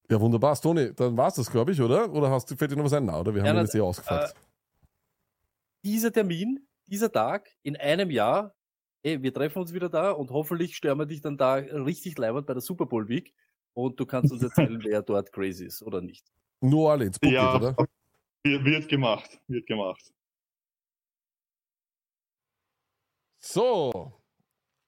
Ja, 0.09 0.21
wunderbar. 0.21 0.59
Toni, 0.59 0.93
dann 0.93 1.17
war 1.17 1.27
es 1.27 1.35
das, 1.35 1.51
glaube 1.51 1.71
ich, 1.71 1.81
oder? 1.81 2.11
Oder 2.13 2.29
hast 2.29 2.49
du, 2.49 2.55
fällt 2.55 2.71
dir 2.71 2.77
noch 2.77 2.85
was 2.85 2.93
ein? 2.93 3.05
Na, 3.05 3.19
oder? 3.19 3.33
Wir 3.33 3.41
haben 3.41 3.55
Ja, 3.55 3.61
das 3.61 3.75
eh 3.75 3.81
ausgefragt. 3.81 4.35
Dieser 5.83 6.11
Termin, 6.11 6.65
dieser 6.85 7.11
Tag 7.11 7.49
in 7.63 7.75
einem 7.75 8.09
Jahr, 8.09 8.55
ey, 9.03 9.21
wir 9.21 9.33
treffen 9.33 9.59
uns 9.59 9.73
wieder 9.73 9.89
da 9.89 10.11
und 10.11 10.31
hoffentlich 10.31 10.75
stören 10.75 10.97
wir 10.97 11.05
dich 11.05 11.21
dann 11.21 11.37
da 11.37 11.55
richtig 11.55 12.17
leibend 12.17 12.47
bei 12.47 12.53
der 12.53 12.61
Super 12.61 12.85
Bowl 12.85 13.07
Week 13.09 13.33
und 13.73 13.99
du 13.99 14.05
kannst 14.05 14.31
uns 14.31 14.41
erzählen, 14.41 14.81
wer 14.83 15.01
dort 15.01 15.31
crazy 15.33 15.65
ist 15.65 15.83
oder 15.83 16.01
nicht. 16.01 16.25
New 16.61 16.85
Orleans, 16.85 17.19
Book 17.19 17.31
ja, 17.31 17.55
oder? 17.55 17.75
wird 18.43 18.87
gemacht, 18.87 19.39
wird 19.47 19.67
gemacht. 19.67 20.13
So. 23.39 24.13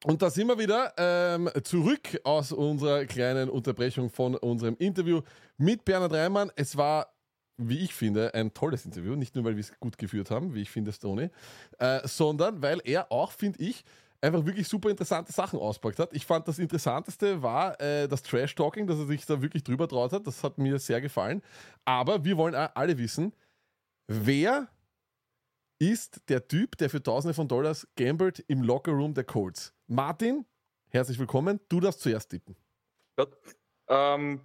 Und 0.06 0.22
da 0.22 0.30
sind 0.30 0.48
wir 0.48 0.58
wieder 0.58 0.94
ähm, 0.98 1.50
zurück 1.64 2.22
aus 2.24 2.54
unserer 2.54 3.06
kleinen 3.06 3.50
Unterbrechung 3.50 4.10
von 4.10 4.36
unserem 4.36 4.78
Interview 4.78 5.22
mit 5.58 5.84
Bernhard 5.84 6.14
Reimann. 6.14 6.52
Es 6.56 6.78
war, 6.78 7.14
wie 7.58 7.80
ich 7.80 7.94
finde, 7.94 8.34
ein 8.34 8.54
tolles 8.54 8.86
Interview. 8.86 9.16
Nicht 9.16 9.36
nur, 9.36 9.44
weil 9.44 9.58
wir 9.58 9.62
es 9.62 9.78
gut 9.78 9.98
geführt 9.98 10.32
haben, 10.32 10.54
wie 10.54 10.62
ich 10.62 10.70
finde, 10.70 10.94
Stoney, 10.94 11.30
äh, 11.80 12.00
sondern 12.08 12.62
weil 12.62 12.80
er 12.86 13.12
auch, 13.12 13.34
finde 13.34 13.62
ich, 13.62 13.84
einfach 14.22 14.46
wirklich 14.46 14.70
super 14.70 14.90
interessante 14.90 15.34
Sachen 15.34 15.60
auspackt 15.60 16.00
hat. 16.00 16.14
Ich 16.14 16.26
fand, 16.26 16.48
das 16.48 16.60
Interessanteste 16.60 17.42
war 17.42 17.80
äh, 17.82 18.08
das 18.08 18.24
Trash-Talking, 18.24 18.88
dass 18.88 19.00
er 19.00 19.06
sich 19.08 19.26
da 19.26 19.42
wirklich 19.42 19.64
drüber 19.64 19.88
traut 19.88 20.14
hat. 20.14 20.26
Das 20.26 20.44
hat 20.44 20.58
mir 20.58 20.80
sehr 20.80 21.02
gefallen. 21.02 21.42
Aber 21.84 22.24
wir 22.24 22.38
wollen 22.38 22.56
alle 22.56 22.98
wissen, 22.98 23.34
wer 24.08 24.70
ist 25.80 26.30
der 26.30 26.48
Typ, 26.48 26.78
der 26.78 26.90
für 26.90 27.02
Tausende 27.02 27.34
von 27.34 27.48
Dollars 27.48 27.88
gambelt 27.96 28.40
im 28.48 28.62
Lockerroom 28.62 29.14
der 29.14 29.24
Colts. 29.24 29.74
Martin, 29.88 30.46
herzlich 30.90 31.18
willkommen. 31.18 31.62
Du 31.70 31.80
darfst 31.80 32.02
zuerst 32.02 32.30
tippen. 32.30 32.58
Gut. 33.16 33.30
Ähm, 33.88 34.42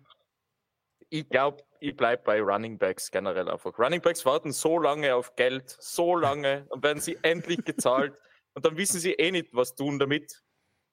ich 1.11 1.29
glaube, 1.29 1.65
ich 1.81 1.97
bleibe 1.97 2.23
bei 2.23 2.41
Running 2.41 2.79
Backs 2.79 3.11
generell 3.11 3.49
einfach. 3.49 3.77
Running 3.79 4.01
Backs 4.01 4.25
warten 4.25 4.53
so 4.53 4.79
lange 4.79 5.15
auf 5.15 5.35
Geld, 5.35 5.77
so 5.81 6.17
lange, 6.17 6.67
dann 6.71 6.83
werden 6.83 7.01
sie 7.01 7.19
endlich 7.23 7.65
gezahlt 7.65 8.17
und 8.55 8.65
dann 8.65 8.77
wissen 8.77 9.01
sie 9.01 9.13
eh 9.13 9.33
nicht, 9.33 9.49
was 9.53 9.75
tun 9.75 9.99
damit 9.99 10.45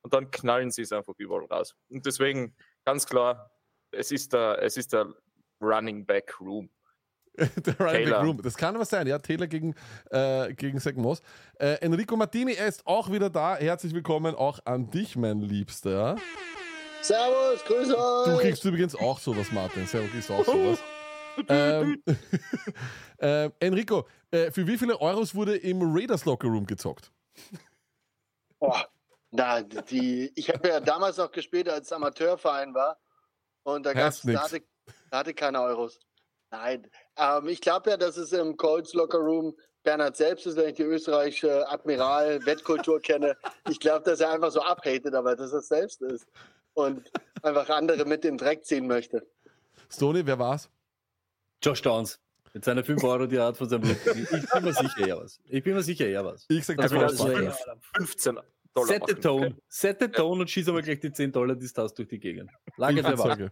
und 0.01 0.13
dann 0.13 0.31
knallen 0.31 0.71
sie 0.71 0.81
es 0.81 0.91
einfach 0.91 1.13
überall 1.17 1.45
raus. 1.45 1.75
Und 1.89 2.05
deswegen 2.05 2.55
ganz 2.83 3.05
klar, 3.05 3.51
es 3.91 4.11
ist 4.11 4.33
der, 4.33 4.59
es 4.61 4.75
ist 4.75 4.93
der 4.93 5.13
Running 5.61 6.05
Back 6.05 6.39
Room. 6.41 6.71
der 7.37 7.47
Running 7.47 7.77
Back 7.77 8.03
Taylor. 8.03 8.23
Room. 8.23 8.41
Das 8.41 8.55
kann 8.57 8.75
aber 8.75 8.85
sein, 8.85 9.07
ja. 9.07 9.17
Taylor 9.19 9.47
gegen, 9.47 9.75
äh, 10.09 10.53
gegen 10.53 10.79
Zach 10.79 10.93
Moss. 10.95 11.21
Äh, 11.59 11.75
Enrico 11.81 12.15
Martini, 12.15 12.53
er 12.53 12.67
ist 12.67 12.85
auch 12.85 13.11
wieder 13.11 13.29
da. 13.29 13.55
Herzlich 13.55 13.93
willkommen 13.93 14.35
auch 14.35 14.59
an 14.65 14.89
dich, 14.89 15.15
mein 15.15 15.39
Liebster. 15.39 16.17
Servus, 17.01 17.63
grüß 17.65 17.93
euch. 17.93 18.25
Du 18.25 18.37
kriegst 18.37 18.65
übrigens 18.65 18.95
auch 18.95 19.19
sowas, 19.19 19.51
Martin. 19.51 19.87
Gut, 19.89 20.13
ist 20.13 20.29
auch 20.29 20.45
sowas. 20.45 20.79
ähm, 21.47 22.03
äh, 23.17 23.49
Enrico, 23.59 24.07
äh, 24.31 24.51
für 24.51 24.67
wie 24.67 24.77
viele 24.77 24.99
Euros 24.99 25.33
wurde 25.33 25.55
im 25.55 25.79
Raiders 25.81 26.25
Locker 26.25 26.47
Room 26.47 26.65
gezockt? 26.65 27.11
Boah, 28.59 28.87
na, 29.31 29.61
die, 29.61 30.31
ich 30.35 30.49
habe 30.49 30.67
ja 30.67 30.79
damals 30.79 31.17
noch 31.17 31.31
gespielt, 31.31 31.69
als 31.69 31.87
es 31.87 31.93
Amateurverein 31.93 32.73
war. 32.73 32.99
Und 33.63 33.85
da, 33.85 33.93
gab's, 33.93 34.17
Heißt 34.17 34.25
nix. 34.25 34.39
da, 34.39 34.45
hatte, 34.45 34.63
da 35.09 35.17
hatte 35.19 35.33
keiner 35.33 35.61
Euros. 35.61 35.99
Nein. 36.51 36.87
Ähm, 37.21 37.47
ich 37.47 37.61
glaube 37.61 37.91
ja, 37.91 37.97
dass 37.97 38.17
es 38.17 38.33
im 38.33 38.57
Colts 38.57 38.93
Locker 38.93 39.19
Room 39.19 39.55
Bernhard 39.83 40.17
selbst 40.17 40.47
ist, 40.47 40.57
wenn 40.57 40.69
ich 40.69 40.75
die 40.75 40.83
österreichische 40.83 41.69
Admiral-Wettkultur 41.69 42.99
kenne. 43.01 43.37
Ich 43.69 43.79
glaube, 43.79 44.03
dass 44.03 44.19
er 44.19 44.31
einfach 44.31 44.51
so 44.51 44.61
abhatet, 44.61 45.13
aber 45.13 45.35
dass 45.35 45.53
er 45.53 45.59
es 45.59 45.67
selbst 45.67 46.01
ist. 46.01 46.27
Und 46.73 47.11
einfach 47.43 47.69
andere 47.69 48.05
mit 48.05 48.23
dem 48.23 48.37
Dreck 48.37 48.65
ziehen 48.65 48.87
möchte. 48.87 49.25
Stoney, 49.89 50.25
wer 50.25 50.39
war's? 50.39 50.69
Josh 51.61 51.81
Downs 51.81 52.19
mit 52.53 52.65
seiner 52.65 52.83
5 52.83 53.03
Euro, 53.03 53.27
die 53.27 53.35
er 53.35 53.45
hat 53.47 53.57
von 53.57 53.69
seinem 53.69 53.83
Rücken. 53.83 54.27
Ich 54.31 54.49
bin 54.49 54.63
mir 54.63 54.73
sicher, 54.73 55.07
er 55.07 55.17
was. 55.21 55.39
Ich 55.45 55.63
bin 55.63 55.75
mir 55.75 55.83
sicher, 55.83 56.07
er 56.07 56.25
was. 56.25 56.45
Ich 56.49 56.65
sag 56.65 56.77
Forrest 56.89 57.19
ja, 57.19 57.25
Buckner. 57.25 57.55
15 57.97 58.39
Dollar. 58.73 58.87
Set 58.87 59.03
the 59.07 59.15
tone. 59.15 59.57
Set 59.67 59.99
the 59.99 60.07
tone 60.07 60.41
und 60.41 60.49
schieß 60.49 60.69
aber 60.69 60.81
gleich 60.81 60.99
die 60.99 61.11
10 61.11 61.31
Dollar 61.31 61.55
Distanz 61.55 61.93
durch 61.93 62.07
die 62.07 62.19
Gegend. 62.19 62.49
Lange 62.77 63.03
für 63.03 63.51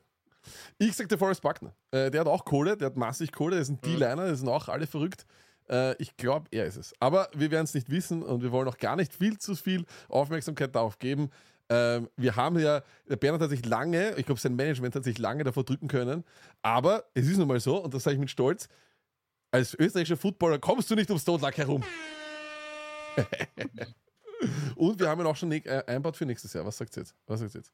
Ich 0.78 0.96
sag 0.96 1.10
der 1.10 1.18
Forrest 1.18 1.42
Buckner. 1.42 1.74
Äh, 1.92 2.12
der 2.12 2.22
hat 2.22 2.28
auch 2.28 2.46
Kohle, 2.46 2.78
der 2.78 2.88
hat 2.88 2.98
massig 2.98 3.32
Kohle, 3.32 3.56
der 3.56 3.62
ist 3.62 3.70
ein 3.70 3.82
D-Liner, 3.82 4.28
das 4.28 4.40
sind 4.40 4.50
auch 4.50 4.70
alle 4.70 4.88
verrückt. 4.88 5.26
Äh, 5.70 5.96
ich 6.02 6.18
glaube, 6.18 6.48
er 6.52 6.66
ist 6.66 6.78
es. 6.78 6.94
Aber 7.00 7.30
wir 7.34 7.52
werden 7.52 7.66
es 7.66 7.74
nicht 7.74 7.90
wissen 7.90 8.24
und 8.24 8.42
wir 8.42 8.52
wollen 8.52 8.68
auch 8.68 8.78
gar 8.78 8.96
nicht 8.96 9.14
viel 9.14 9.38
zu 9.38 9.56
viel 9.56 9.86
Aufmerksamkeit 10.08 10.76
darauf 10.76 11.00
geben. 11.00 11.30
Ähm, 11.70 12.10
wir 12.18 12.36
haben 12.36 12.58
ja, 12.58 12.82
der 13.08 13.18
Bernhard 13.18 13.44
hat 13.44 13.52
sich 13.52 13.66
lange, 13.66 14.16
ich 14.18 14.26
glaube, 14.26 14.42
sein 14.42 14.56
Management 14.56 14.96
hat 14.96 15.04
sich 15.04 15.20
lange 15.20 15.44
davor 15.44 15.64
drücken 15.64 15.88
können. 15.88 16.24
Aber 16.62 17.06
es 17.14 17.28
ist 17.28 17.38
nun 17.38 17.48
mal 17.48 17.60
so, 17.60 17.78
und 17.84 17.94
das 17.94 18.04
sage 18.04 18.16
ich 18.16 18.20
mit 18.20 18.32
Stolz, 18.32 18.68
als 19.52 19.74
österreichischer 19.76 20.18
Footballer 20.18 20.60
kommst 20.60 20.90
du 20.90 20.96
nicht 20.96 21.10
ums 21.10 21.22
Stone 21.22 21.42
Luck 21.42 21.58
herum. 21.58 21.84
und 24.76 25.00
wir 25.00 25.10
haben 25.10 25.22
ihn 25.22 25.28
auch 25.28 25.36
schon 25.36 25.52
einbaut 25.52 26.18
für 26.18 26.26
nächstes 26.26 26.54
Jahr. 26.54 26.66
Was 26.66 26.78
sagt 26.78 26.96
jetzt? 26.96 27.16
Was 27.28 27.40
sagt 27.40 27.54
jetzt? 27.54 27.72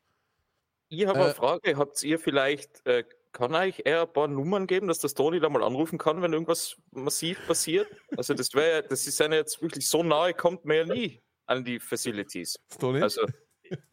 Ich 0.89 1.05
habe 1.05 1.19
Äh, 1.19 1.23
eine 1.23 1.33
Frage. 1.33 1.77
Habt 1.77 2.01
ihr 2.03 2.19
vielleicht, 2.19 2.85
äh, 2.85 3.03
kann 3.31 3.53
euch 3.53 3.81
eher 3.83 4.03
ein 4.03 4.13
paar 4.13 4.27
Nummern 4.27 4.67
geben, 4.67 4.87
dass 4.87 4.99
das 4.99 5.13
Tony 5.13 5.39
da 5.39 5.49
mal 5.49 5.63
anrufen 5.63 5.97
kann, 5.97 6.21
wenn 6.21 6.33
irgendwas 6.33 6.77
massiv 6.91 7.45
passiert? 7.47 7.87
Also 8.15 8.33
das 8.33 8.53
wäre, 8.53 8.83
das 8.83 9.07
ist 9.07 9.19
ja 9.19 9.31
jetzt 9.31 9.61
wirklich 9.61 9.89
so 9.89 10.03
nahe, 10.03 10.33
kommt 10.33 10.65
man 10.65 10.77
ja 10.77 10.85
nie 10.85 11.19
an 11.45 11.63
die 11.63 11.79
Facilities. 11.79 12.55
Stoney? 12.73 13.01
Also, 13.01 13.25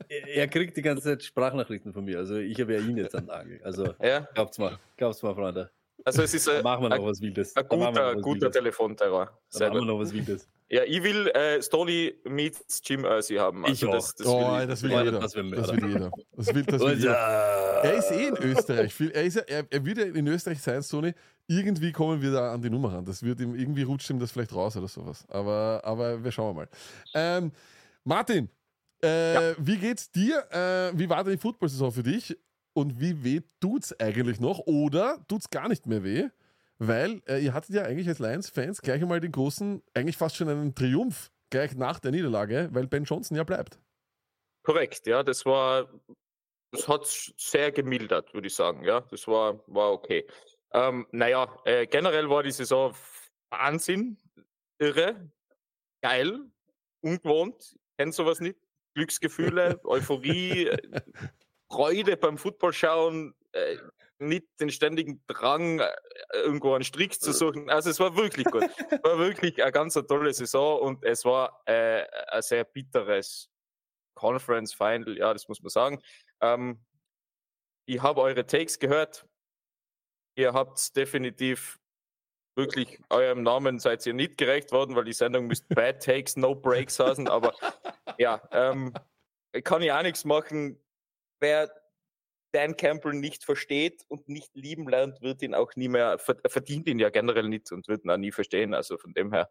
Er 0.08 0.48
kriegt 0.48 0.76
die 0.76 0.82
ganze 0.82 1.02
Zeit 1.04 1.22
Sprachnachrichten 1.22 1.92
von 1.92 2.04
mir. 2.04 2.18
Also 2.18 2.36
ich 2.36 2.60
habe 2.60 2.74
ja 2.74 2.80
ihn 2.80 2.96
jetzt 2.98 3.14
an 3.14 3.26
der 3.26 3.36
Angel. 3.36 3.60
Also 3.64 3.94
ja, 4.02 4.20
glaubt's 4.34 4.58
mal, 4.58 4.78
glaubt's 4.96 5.22
mal, 5.22 5.34
Freunde. 5.34 5.70
Also 6.04 6.22
es 6.22 6.34
ist 6.34 6.48
ein, 6.48 6.62
machen 6.62 6.84
wir 6.84 6.88
noch 6.90 6.96
ein, 6.96 7.04
was 7.04 7.20
Wildes. 7.20 7.54
ein 7.56 7.66
guter, 7.68 8.16
guter. 8.16 8.50
Telefonterror. 8.50 9.30
Sehr 9.48 9.68
machen 9.68 9.80
wir 9.80 9.86
noch 9.86 9.98
was 10.00 10.12
Wildes. 10.12 10.48
Ja, 10.68 10.84
ich 10.84 11.02
will 11.02 11.28
äh, 11.28 11.60
Stony 11.62 12.14
meets 12.24 12.80
Jim 12.84 13.04
Irsay 13.04 13.36
haben. 13.36 13.64
Also 13.66 13.86
Ich 13.86 13.92
das, 13.92 14.10
auch. 14.10 14.16
das 14.16 14.26
oh, 14.26 14.58
will 14.58 14.66
das 14.66 14.82
will 14.82 14.90
jeder. 14.90 15.20
das 15.20 15.34
will 15.34 15.50
Das 15.50 15.72
will 15.72 15.88
jeder. 15.88 16.10
Das 16.34 16.54
will, 16.54 16.62
das 16.64 16.80
will 16.80 16.88
Und, 16.92 16.98
jeder. 16.98 17.12
ja, 17.12 17.80
Er 17.82 17.94
ist 17.94 18.10
eh 18.10 18.26
in 18.28 18.36
Österreich. 18.38 19.00
Er, 19.12 19.22
ist 19.24 19.34
ja, 19.36 19.42
er, 19.42 19.66
er 19.68 19.84
wird 19.84 19.98
ja 19.98 20.04
in 20.04 20.26
Österreich 20.26 20.62
sein, 20.62 20.80
Sony. 20.82 21.12
Irgendwie 21.46 21.92
kommen 21.92 22.22
wir 22.22 22.32
da 22.32 22.54
an 22.54 22.62
die 22.62 22.70
Nummer 22.70 22.94
ran. 22.94 23.04
Das 23.04 23.22
wird 23.22 23.40
ihm, 23.40 23.54
irgendwie 23.54 23.82
rutscht 23.82 24.08
ihm 24.08 24.18
das 24.18 24.32
vielleicht 24.32 24.54
raus 24.54 24.74
oder 24.76 24.88
sowas. 24.88 25.26
Aber, 25.28 25.82
aber 25.84 26.24
wir 26.24 26.32
schauen 26.32 26.56
mal. 26.56 26.68
Ähm, 27.12 27.52
Martin, 28.04 28.48
äh, 29.02 29.54
wie 29.58 29.76
geht's 29.76 30.10
dir? 30.10 30.42
Äh, 30.50 30.98
wie 30.98 31.06
war 31.08 31.22
denn 31.22 31.34
die 31.34 31.38
Football-Saison 31.38 31.92
für 31.92 32.02
dich? 32.02 32.34
Und 32.74 33.00
wie 33.00 33.22
weh 33.22 33.40
tut's 33.60 33.98
eigentlich 34.00 34.40
noch? 34.40 34.58
Oder 34.60 35.24
tut's 35.28 35.50
gar 35.50 35.68
nicht 35.68 35.86
mehr 35.86 36.04
weh? 36.04 36.28
Weil 36.78 37.22
äh, 37.28 37.38
ihr 37.38 37.54
hattet 37.54 37.74
ja 37.74 37.82
eigentlich 37.82 38.08
als 38.08 38.18
Lions-Fans 38.18 38.82
gleich 38.82 39.00
einmal 39.02 39.20
den 39.20 39.32
großen, 39.32 39.82
eigentlich 39.94 40.16
fast 40.16 40.36
schon 40.36 40.48
einen 40.48 40.74
Triumph 40.74 41.30
gleich 41.50 41.76
nach 41.76 42.00
der 42.00 42.10
Niederlage, 42.10 42.70
weil 42.72 42.88
Ben 42.88 43.04
Johnson 43.04 43.36
ja 43.36 43.44
bleibt. 43.44 43.78
Korrekt, 44.64 45.06
ja, 45.06 45.22
das 45.22 45.44
war, 45.44 45.88
das 46.72 46.88
hat 46.88 47.06
sehr 47.06 47.70
gemildert, 47.72 48.32
würde 48.32 48.46
ich 48.46 48.54
sagen, 48.54 48.84
ja, 48.84 49.00
das 49.00 49.28
war, 49.28 49.62
war 49.66 49.92
okay. 49.92 50.26
Ähm, 50.72 51.06
naja, 51.12 51.54
äh, 51.64 51.86
generell 51.86 52.28
war 52.30 52.42
die 52.42 52.50
Saison 52.50 52.94
Wahnsinn, 53.50 54.18
irre, 54.78 55.30
geil, 56.02 56.40
ungewohnt, 57.02 57.76
kennt 57.98 58.14
sowas 58.14 58.40
nicht, 58.40 58.58
Glücksgefühle, 58.94 59.80
Euphorie, 59.84 60.68
äh, 60.68 61.00
Freude 61.72 62.16
beim 62.16 62.36
Football 62.36 62.72
schauen, 62.74 63.34
äh, 63.52 63.76
nicht 64.18 64.46
den 64.60 64.70
ständigen 64.70 65.22
Drang, 65.26 65.80
äh, 65.80 65.90
irgendwo 66.32 66.74
einen 66.74 66.84
Strick 66.84 67.14
zu 67.14 67.32
suchen. 67.32 67.70
Also 67.70 67.90
es 67.90 67.98
war 67.98 68.14
wirklich 68.16 68.44
gut. 68.44 68.62
war 69.02 69.18
wirklich 69.18 69.62
eine 69.62 69.72
ganz 69.72 69.94
tolle 69.94 70.32
Saison 70.32 70.80
und 70.80 71.04
es 71.04 71.24
war 71.24 71.62
äh, 71.66 72.04
ein 72.28 72.42
sehr 72.42 72.64
bitteres 72.64 73.50
Conference 74.14 74.74
Final, 74.74 75.16
ja, 75.16 75.32
das 75.32 75.48
muss 75.48 75.62
man 75.62 75.70
sagen. 75.70 76.02
Ähm, 76.40 76.84
ich 77.88 78.00
habe 78.02 78.20
eure 78.20 78.46
Takes 78.46 78.78
gehört. 78.78 79.26
Ihr 80.36 80.52
habt 80.52 80.94
definitiv 80.96 81.78
wirklich 82.54 83.00
eurem 83.08 83.42
Namen 83.42 83.78
seid 83.78 84.04
ihr 84.06 84.12
nicht 84.12 84.36
gerecht 84.36 84.72
worden, 84.72 84.94
weil 84.94 85.04
die 85.04 85.14
Sendung 85.14 85.46
müsste 85.46 85.74
Bad 85.74 86.02
Takes, 86.02 86.36
No 86.36 86.54
Breaks 86.54 86.98
heißen. 86.98 87.28
Aber 87.28 87.54
ja, 88.18 88.42
ähm, 88.52 88.92
kann 89.64 89.82
ich 89.82 89.90
auch 89.90 90.02
nichts 90.02 90.24
machen. 90.24 90.78
Wer 91.42 91.70
Dan 92.54 92.76
Campbell 92.76 93.14
nicht 93.14 93.44
versteht 93.44 94.04
und 94.08 94.28
nicht 94.28 94.54
lieben 94.54 94.88
lernt, 94.88 95.20
wird 95.22 95.42
ihn 95.42 95.54
auch 95.54 95.74
nie 95.74 95.88
mehr, 95.88 96.18
ver- 96.18 96.36
verdient 96.46 96.86
ihn 96.88 96.98
ja 96.98 97.10
generell 97.10 97.48
nicht 97.48 97.72
und 97.72 97.88
wird 97.88 98.04
ihn 98.04 98.10
auch 98.10 98.16
nie 98.16 98.30
verstehen. 98.30 98.74
Also 98.74 98.96
von 98.96 99.12
dem 99.12 99.32
her 99.32 99.48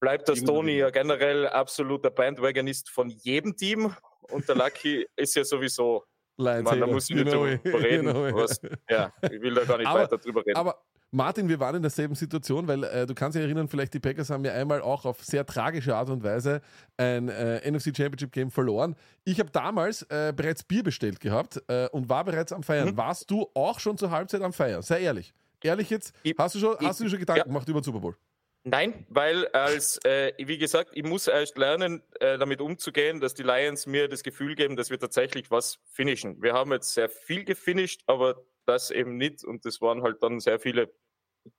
bleibt 0.00 0.26
der 0.28 0.34
wieder. 0.74 0.86
ja 0.86 0.90
generell 0.90 1.46
absoluter 1.46 2.10
Bandwagonist 2.10 2.90
von 2.90 3.08
jedem 3.10 3.56
Team 3.56 3.94
und 4.22 4.48
der 4.48 4.56
Lucky 4.56 5.06
ist 5.16 5.36
ja 5.36 5.44
sowieso, 5.44 6.04
Lions 6.38 6.64
man, 6.68 6.80
da 6.80 6.86
muss 6.86 7.08
ich 7.10 7.16
nicht 7.16 7.32
drüber 7.32 7.48
reden. 7.78 8.06
Was, 8.34 8.60
ja, 8.88 9.12
ich 9.22 9.40
will 9.40 9.54
da 9.54 9.64
gar 9.64 9.78
nicht 9.78 9.86
Aber- 9.86 10.00
weiter 10.00 10.18
drüber 10.18 10.40
reden. 10.44 10.56
Aber 10.56 10.82
Martin, 11.14 11.46
wir 11.50 11.60
waren 11.60 11.76
in 11.76 11.82
derselben 11.82 12.14
Situation, 12.14 12.66
weil 12.66 12.84
äh, 12.84 13.06
du 13.06 13.14
kannst 13.14 13.36
dich 13.36 13.42
erinnern, 13.44 13.68
vielleicht 13.68 13.92
die 13.92 14.00
Packers 14.00 14.30
haben 14.30 14.46
ja 14.46 14.52
einmal 14.54 14.80
auch 14.80 15.04
auf 15.04 15.22
sehr 15.22 15.44
tragische 15.44 15.94
Art 15.94 16.08
und 16.08 16.24
Weise 16.24 16.62
ein 16.96 17.28
äh, 17.28 17.70
NFC 17.70 17.94
Championship 17.94 18.32
Game 18.32 18.50
verloren. 18.50 18.96
Ich 19.24 19.38
habe 19.38 19.50
damals 19.50 20.02
äh, 20.04 20.32
bereits 20.34 20.64
Bier 20.64 20.82
bestellt 20.82 21.20
gehabt 21.20 21.62
äh, 21.68 21.86
und 21.90 22.08
war 22.08 22.24
bereits 22.24 22.50
am 22.52 22.62
Feiern. 22.62 22.88
Mhm. 22.88 22.96
Warst 22.96 23.30
du 23.30 23.50
auch 23.52 23.78
schon 23.78 23.98
zur 23.98 24.10
Halbzeit 24.10 24.40
am 24.40 24.54
Feiern? 24.54 24.80
Sei 24.80 25.02
ehrlich. 25.02 25.34
Ehrlich 25.62 25.90
jetzt, 25.90 26.14
Ich- 26.22 26.34
hast 26.38 26.54
du 26.54 26.58
schon, 26.60 26.76
ich- 26.80 26.86
hast 26.86 26.98
du 27.00 27.04
dir 27.04 27.10
schon 27.10 27.18
Gedanken 27.20 27.38
ja. 27.40 27.44
gemacht 27.44 27.68
über 27.68 27.80
den 27.80 27.84
Super 27.84 28.00
Bowl? 28.00 28.16
Nein, 28.64 29.04
weil 29.10 29.48
als, 29.48 29.98
äh, 30.06 30.32
wie 30.38 30.56
gesagt, 30.56 30.92
ich 30.94 31.04
muss 31.04 31.26
erst 31.26 31.58
lernen, 31.58 32.00
äh, 32.20 32.38
damit 32.38 32.60
umzugehen, 32.62 33.20
dass 33.20 33.34
die 33.34 33.42
Lions 33.42 33.86
mir 33.86 34.08
das 34.08 34.22
Gefühl 34.22 34.54
geben, 34.54 34.76
dass 34.76 34.88
wir 34.88 34.98
tatsächlich 34.98 35.50
was 35.50 35.78
finishen. 35.90 36.40
Wir 36.40 36.54
haben 36.54 36.72
jetzt 36.72 36.94
sehr 36.94 37.08
viel 37.10 37.44
gefinisht, 37.44 38.02
aber 38.06 38.36
das 38.64 38.90
eben 38.92 39.16
nicht 39.18 39.44
und 39.44 39.66
das 39.66 39.80
waren 39.82 40.02
halt 40.02 40.22
dann 40.22 40.40
sehr 40.40 40.58
viele. 40.60 40.90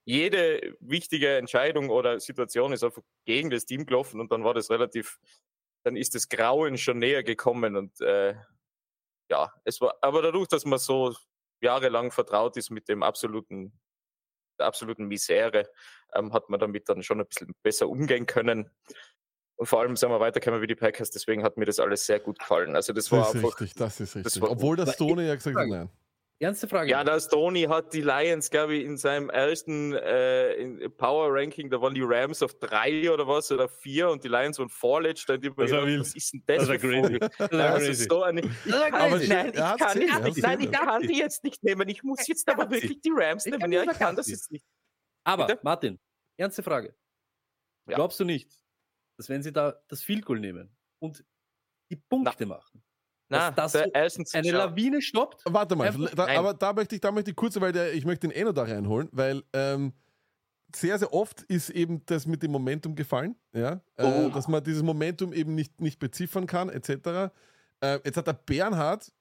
Jede 0.05 0.75
wichtige 0.79 1.37
Entscheidung 1.37 1.89
oder 1.89 2.19
Situation 2.19 2.71
ist 2.73 2.83
einfach 2.83 3.01
gegen 3.25 3.49
das 3.49 3.65
Team 3.65 3.85
gelaufen 3.85 4.19
und 4.21 4.31
dann 4.31 4.43
war 4.43 4.53
das 4.53 4.69
relativ, 4.69 5.19
dann 5.83 5.95
ist 5.95 6.15
das 6.15 6.29
Grauen 6.29 6.77
schon 6.77 6.99
näher 6.99 7.23
gekommen 7.23 7.75
und 7.75 7.99
äh, 8.01 8.35
ja, 9.29 9.51
es 9.63 9.81
war, 9.81 9.95
aber 10.01 10.21
dadurch, 10.21 10.47
dass 10.47 10.65
man 10.65 10.79
so 10.79 11.15
jahrelang 11.61 12.11
vertraut 12.11 12.55
ist 12.57 12.69
mit 12.69 12.87
dem 12.89 13.03
absoluten, 13.03 13.73
der 14.59 14.67
absoluten 14.67 15.05
Misere, 15.05 15.69
ähm, 16.13 16.31
hat 16.33 16.49
man 16.49 16.59
damit 16.59 16.87
dann 16.89 17.01
schon 17.03 17.19
ein 17.21 17.27
bisschen 17.27 17.53
besser 17.63 17.87
umgehen 17.89 18.25
können. 18.25 18.69
Und 19.55 19.67
vor 19.67 19.79
allem 19.81 19.95
sind 19.95 20.09
wir 20.09 20.19
weitergekommen 20.19 20.61
wie 20.61 20.67
die 20.67 20.75
Packers, 20.75 21.09
deswegen 21.11 21.43
hat 21.43 21.57
mir 21.57 21.65
das 21.65 21.79
alles 21.79 22.05
sehr 22.05 22.19
gut 22.19 22.39
gefallen. 22.39 22.75
Also 22.75 22.91
das, 22.91 23.11
war 23.11 23.19
Das 23.19 23.29
ist 23.29 23.35
einfach. 23.43 23.59
richtig, 23.61 23.75
das 23.79 23.99
ist 23.99 24.15
richtig. 24.15 24.41
war- 24.41 24.51
Obwohl 24.51 24.75
das 24.75 24.89
Aber 24.89 24.93
Stoney 24.95 25.27
ja 25.27 25.35
gesagt 25.35 25.55
hat, 25.57 25.67
nein. 25.67 25.89
Ernste 26.43 26.67
Frage. 26.67 26.91
Ja, 26.91 27.05
der 27.05 27.21
Stoney 27.21 27.63
hat 27.63 27.93
die 27.93 28.01
Lions, 28.01 28.49
glaube 28.49 28.75
ich, 28.75 28.85
in 28.85 28.97
seinem 28.97 29.29
ersten 29.29 29.93
äh, 29.93 30.53
in 30.55 30.91
Power 30.97 31.29
Ranking, 31.31 31.69
da 31.69 31.79
waren 31.79 31.93
die 31.93 32.01
Rams 32.03 32.43
auf 32.43 32.53
drei 32.59 33.09
oder 33.09 33.25
was 33.25 33.49
oder 33.49 33.69
vier 33.69 34.09
und 34.09 34.25
die 34.25 34.27
Lions 34.27 34.59
waren 34.59 34.67
vorletzter. 34.67 35.35
Und 35.35 35.45
ich 35.45 35.53
Das 35.55 35.69
gedacht, 35.69 35.99
was 35.99 36.13
ist 36.13 36.33
denn 36.33 36.43
das, 36.45 36.67
Das 36.67 36.81
crazy. 36.81 37.19
Das 37.19 37.99
so 37.99 38.23
eine, 38.23 38.41
ich 38.41 38.61
kann, 38.71 39.27
nein, 39.27 39.51
ich 39.53 39.55
kann, 39.55 39.97
nicht, 39.97 40.43
nein, 40.43 40.59
ich 40.59 40.71
kann 40.71 41.01
die 41.03 41.17
jetzt 41.17 41.45
nicht 41.45 41.63
nehmen. 41.63 41.87
Ich 41.87 42.03
muss 42.03 42.27
jetzt 42.27 42.45
Er 42.45 42.59
aber 42.59 42.69
wirklich 42.69 42.99
die 42.99 43.11
Rams 43.15 43.45
nehmen. 43.45 43.71
Ja, 43.71 43.83
ich 43.83 43.97
kann 43.97 44.17
das 44.17 44.27
jetzt 44.27 44.51
nicht. 44.51 44.65
Aber, 45.23 45.47
Bitte? 45.47 45.61
Martin, 45.63 45.97
ernste 46.35 46.61
Frage. 46.61 46.93
Ja. 47.87 47.95
Glaubst 47.95 48.19
du 48.19 48.25
nicht, 48.25 48.51
dass 49.17 49.29
wenn 49.29 49.43
sie 49.43 49.53
da 49.53 49.81
das 49.87 50.03
Field 50.03 50.25
Goal 50.25 50.41
nehmen 50.41 50.75
und 50.99 51.23
die 51.89 51.95
Punkte 51.95 52.45
machen, 52.45 52.83
Na, 53.29 53.51
das 53.51 53.71
der 53.71 53.85
so 53.85 53.91
erstens 53.93 54.33
eine 54.33 54.51
Lawine 54.51 55.01
stoppt? 55.01 55.41
Warte 55.45 55.75
mal, 55.75 55.91
da, 56.15 56.27
aber 56.37 56.53
da 56.53 56.73
möchte 56.73 56.95
ich, 56.95 57.01
da 57.01 57.11
möchte 57.11 57.31
ich 57.31 57.35
kurz, 57.35 57.59
weil 57.59 57.71
der, 57.71 57.93
ich 57.93 58.05
möchte 58.05 58.27
den 58.27 58.35
Eno 58.35 58.51
da 58.51 58.63
reinholen, 58.63 59.09
weil 59.11 59.43
ähm, 59.53 59.93
sehr, 60.75 60.97
sehr 60.99 61.13
oft 61.13 61.41
ist 61.43 61.69
eben 61.69 62.03
das 62.05 62.25
mit 62.25 62.43
dem 62.43 62.51
Momentum 62.51 62.95
gefallen, 62.95 63.35
ja, 63.53 63.81
äh, 63.97 64.03
Oh. 64.05 64.29
dass 64.29 64.47
man 64.47 64.63
dieses 64.63 64.83
Momentum 64.83 65.33
eben 65.33 65.55
nicht, 65.55 65.79
nicht 65.81 65.99
beziffern 65.99 66.47
kann, 66.47 66.69
etc. 66.69 67.31
Äh, 67.81 67.99
jetzt 68.03 68.17
hat 68.17 68.27
der 68.27 68.33
Bernhard 68.33 69.11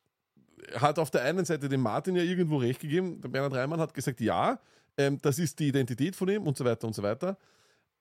hat 0.77 0.99
auf 0.99 1.11
der 1.11 1.23
einen 1.23 1.45
Seite 1.45 1.69
dem 1.69 1.81
Martin 1.81 2.15
ja 2.17 2.23
irgendwo 2.23 2.57
recht 2.59 2.81
gegeben. 2.81 3.21
Der 3.21 3.29
Bernhard 3.29 3.55
Reimann 3.55 3.81
hat 3.81 3.95
gesagt, 3.95 4.21
ja, 4.21 4.61
ähm, 4.97 5.19
das 5.21 5.39
ist 5.39 5.59
die 5.59 5.69
Identität 5.69 6.15
von 6.15 6.29
ihm 6.29 6.47
und 6.47 6.57
so 6.57 6.65
weiter 6.65 6.87
und 6.87 6.95
so 6.95 7.03
weiter. 7.03 7.37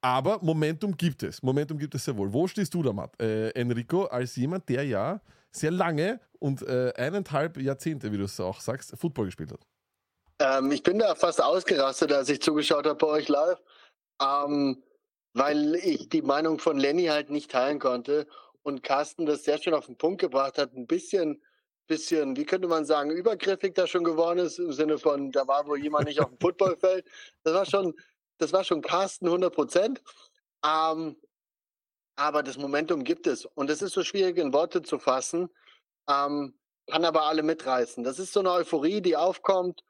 Aber 0.01 0.39
Momentum 0.43 0.95
gibt 0.95 1.23
es. 1.23 1.41
Momentum 1.43 1.77
gibt 1.77 1.95
es 1.95 2.05
sehr 2.05 2.15
wohl. 2.17 2.31
Wo 2.31 2.47
stehst 2.47 2.73
du 2.73 2.83
da, 2.83 2.91
Matt? 2.93 3.19
Äh, 3.21 3.49
Enrico, 3.51 4.05
als 4.05 4.35
jemand, 4.35 4.67
der 4.69 4.83
ja 4.85 5.21
sehr 5.51 5.71
lange 5.71 6.19
und 6.39 6.61
äh, 6.63 6.93
eineinhalb 6.95 7.57
Jahrzehnte, 7.57 8.11
wie 8.11 8.17
du 8.17 8.23
es 8.23 8.39
auch 8.39 8.61
sagst, 8.61 8.93
Football 8.97 9.25
gespielt 9.25 9.51
hat. 9.51 9.61
Ähm, 10.39 10.71
ich 10.71 10.81
bin 10.81 10.99
da 10.99 11.13
fast 11.15 11.41
ausgerastet, 11.41 12.11
als 12.11 12.29
ich 12.29 12.41
zugeschaut 12.41 12.85
habe 12.85 12.95
bei 12.95 13.07
euch 13.07 13.27
live, 13.27 13.61
ähm, 14.21 14.83
weil 15.33 15.75
ich 15.75 16.09
die 16.09 16.21
Meinung 16.21 16.59
von 16.59 16.77
Lenny 16.77 17.05
halt 17.05 17.29
nicht 17.29 17.51
teilen 17.51 17.79
konnte 17.79 18.27
und 18.63 18.83
Carsten 18.83 19.25
das 19.25 19.43
sehr 19.43 19.57
schön 19.57 19.73
auf 19.73 19.85
den 19.85 19.97
Punkt 19.97 20.21
gebracht 20.21 20.57
hat, 20.57 20.73
ein 20.73 20.87
bisschen, 20.87 21.41
bisschen, 21.87 22.35
wie 22.35 22.45
könnte 22.45 22.67
man 22.67 22.85
sagen, 22.85 23.11
übergriffig 23.11 23.75
da 23.75 23.85
schon 23.85 24.03
geworden 24.03 24.39
ist, 24.39 24.57
im 24.57 24.73
Sinne 24.73 24.97
von, 24.97 25.31
da 25.31 25.47
war 25.47 25.67
wohl 25.67 25.79
jemand 25.79 26.05
nicht 26.05 26.21
auf 26.21 26.29
dem 26.29 26.37
Footballfeld. 26.41 27.05
Das 27.43 27.53
war 27.53 27.65
schon, 27.65 27.93
das 28.39 28.53
war 28.53 28.63
schon 28.63 28.81
Carsten 28.81 29.27
100 29.27 29.53
Prozent. 29.53 30.01
Ähm, 30.65 31.17
aber 32.15 32.43
das 32.43 32.57
Momentum 32.57 33.03
gibt 33.03 33.27
es 33.27 33.45
und 33.45 33.69
es 33.69 33.81
ist 33.81 33.93
so 33.93 34.03
schwierig 34.03 34.37
in 34.37 34.53
Worte 34.53 34.81
zu 34.81 34.99
fassen, 34.99 35.49
ähm, 36.09 36.53
kann 36.87 37.05
aber 37.05 37.23
alle 37.23 37.43
mitreißen. 37.43 38.03
Das 38.03 38.19
ist 38.19 38.33
so 38.33 38.41
eine 38.41 38.51
Euphorie, 38.51 39.01
die 39.01 39.15
aufkommt 39.15 39.83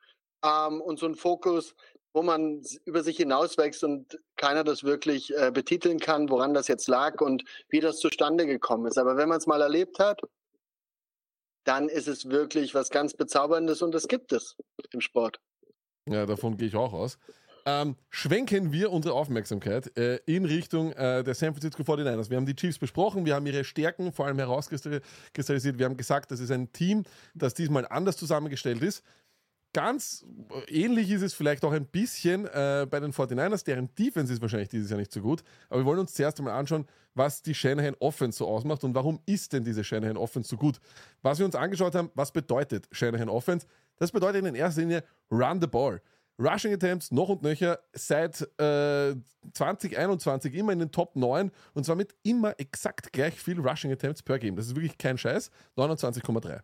ähm, 0.44 0.82
und 0.82 1.00
so 1.00 1.06
ein 1.06 1.16
Fokus, 1.16 1.76
wo 2.14 2.22
man 2.22 2.62
über 2.86 3.04
sich 3.04 3.18
hinauswächst 3.18 3.84
und 3.84 4.20
keiner 4.36 4.64
das 4.64 4.84
wirklich 4.84 5.36
äh, 5.36 5.52
betiteln 5.52 6.00
kann, 6.00 6.30
woran 6.30 6.54
das 6.54 6.68
jetzt 6.68 6.88
lag 6.88 7.22
und 7.22 7.44
wie 7.70 7.80
das 7.80 8.00
zustande 8.00 8.46
gekommen 8.46 8.86
ist. 8.86 8.98
Aber 8.98 9.16
wenn 9.18 9.30
man 9.30 9.38
es 9.38 9.48
mal 9.48 9.62
erlebt 9.62 10.00
hat, 10.00 10.22
dann 11.64 11.90
ist 11.90 12.08
es 12.08 12.30
wirklich 12.30 12.74
was 12.76 12.90
ganz 12.90 13.14
Bezauberndes 13.14 13.82
und 13.82 13.94
das 13.94 14.08
gibt 14.08 14.34
es 14.34 14.58
im 14.92 15.02
Sport. 15.02 15.40
Ja, 16.10 16.26
davon 16.26 16.58
gehe 16.58 16.68
ich 16.68 16.76
auch 16.76 16.94
aus. 16.94 17.18
Ähm, 17.66 17.96
schwenken 18.10 18.72
wir 18.72 18.92
unsere 18.92 19.14
Aufmerksamkeit 19.14 19.96
äh, 19.98 20.18
in 20.26 20.46
Richtung 20.46 20.92
äh, 20.94 21.24
der 21.24 21.36
San 21.36 21.54
Francisco 21.54 21.84
49ers. 21.84 22.30
Wir 22.30 22.38
haben 22.38 22.46
die 22.46 22.56
Chiefs 22.56 22.80
besprochen, 22.80 23.26
wir 23.26 23.36
haben 23.36 23.46
ihre 23.46 23.64
Stärken 23.64 24.12
vor 24.12 24.26
allem 24.26 24.40
herauskristallisiert. 24.40 25.78
Wir 25.78 25.86
haben 25.86 25.98
gesagt, 25.98 26.32
das 26.32 26.40
ist 26.40 26.52
ein 26.52 26.72
Team, 26.72 27.04
das 27.36 27.54
diesmal 27.54 27.88
anders 27.88 28.18
zusammengestellt 28.18 28.82
ist. 28.82 29.04
Ganz 29.74 30.26
äh, 30.68 30.84
ähnlich 30.84 31.10
ist 31.12 31.22
es 31.22 31.34
vielleicht 31.34 31.64
auch 31.64 31.72
ein 31.72 31.86
bisschen 31.86 32.46
äh, 32.46 32.86
bei 32.90 33.00
den 33.00 33.14
49ers, 33.14 33.64
deren 33.64 33.94
Defense 33.96 34.34
ist 34.34 34.42
wahrscheinlich 34.42 34.70
dieses 34.70 34.90
Jahr 34.90 35.00
nicht 35.00 35.12
so 35.12 35.22
gut. 35.22 35.44
Aber 35.70 35.82
wir 35.82 35.86
wollen 35.86 36.00
uns 36.00 36.14
zuerst 36.14 36.40
einmal 36.40 36.56
anschauen, 36.56 36.86
was 37.14 37.42
die 37.42 37.54
Shanahan 37.54 37.96
Offense 38.00 38.40
so 38.40 38.48
ausmacht 38.48 38.84
und 38.84 38.96
warum 38.96 39.20
ist 39.26 39.54
denn 39.54 39.64
diese 39.64 39.84
Shanahan 39.84 40.18
Offense 40.18 40.50
so 40.50 40.58
gut. 40.58 40.80
Was 41.22 41.40
wir 41.40 41.46
uns 41.46 41.56
angeschaut 41.56 41.96
haben, 41.96 42.10
was 42.16 42.32
bedeutet 42.32 42.88
Shanahan 42.92 43.30
Offense? 43.30 43.68
Das 43.98 44.12
bedeutet 44.12 44.46
in 44.46 44.56
erster 44.56 44.82
Linie 44.82 45.04
Run 45.30 45.62
the 45.62 45.68
Ball. 45.68 46.02
Rushing 46.40 46.74
Attempts 46.74 47.12
noch 47.12 47.30
und 47.30 47.44
nöcher 47.44 47.80
seit 47.94 48.42
äh, 48.60 49.16
2021 49.54 50.54
immer 50.54 50.74
in 50.74 50.80
den 50.80 50.92
Top 50.92 51.16
9 51.16 51.52
und 51.74 51.86
zwar 51.86 51.96
mit 51.96 52.16
immer 52.24 52.60
exakt 52.60 53.14
gleich 53.14 53.40
viel 53.40 53.60
Rushing 53.60 53.92
Attempts 53.92 54.24
per 54.24 54.40
Game. 54.40 54.56
Das 54.56 54.68
ist 54.68 54.76
wirklich 54.76 54.98
kein 54.98 55.18
Scheiß. 55.18 55.52
29,3. 55.78 56.62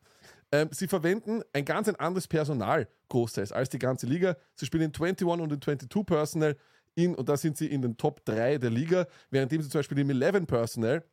Ähm, 0.52 0.70
sie 0.72 0.88
verwenden 0.88 1.42
ein 1.54 1.66
ganz 1.66 1.88
ein 1.90 1.96
anderes 1.98 2.28
Personal 2.28 2.88
großteils 3.10 3.52
als 3.52 3.70
die 3.70 3.80
ganze 3.80 4.06
Liga. 4.06 4.36
Sie 4.56 4.66
spielen 4.66 4.84
in 4.84 4.94
21 4.94 5.28
und 5.28 5.52
in 5.52 5.62
22 5.62 6.06
Personal 6.06 6.56
in, 6.96 7.14
und 7.16 7.30
da 7.30 7.38
sind 7.38 7.58
sie 7.58 7.68
in 7.68 7.82
den 7.82 7.98
Top 7.98 8.26
3 8.26 8.58
der 8.58 8.70
Liga, 8.70 9.08
währenddem 9.30 9.62
sie 9.62 9.70
zum 9.70 9.80
Beispiel 9.80 10.00
im 10.00 10.10
11 10.10 10.48
Personal 10.48 11.04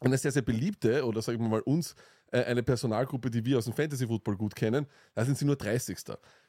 eine 0.00 0.16
sehr, 0.16 0.32
sehr 0.32 0.42
beliebte, 0.42 1.04
oder 1.04 1.20
sagen 1.20 1.40
wir 1.40 1.48
mal 1.48 1.60
uns, 1.60 1.94
eine 2.38 2.62
Personalgruppe, 2.62 3.30
die 3.30 3.44
wir 3.44 3.58
aus 3.58 3.64
dem 3.64 3.74
Fantasy 3.74 4.06
Football 4.06 4.36
gut 4.36 4.54
kennen, 4.54 4.86
da 5.14 5.24
sind 5.24 5.36
sie 5.36 5.44
nur 5.44 5.56
30. 5.56 5.98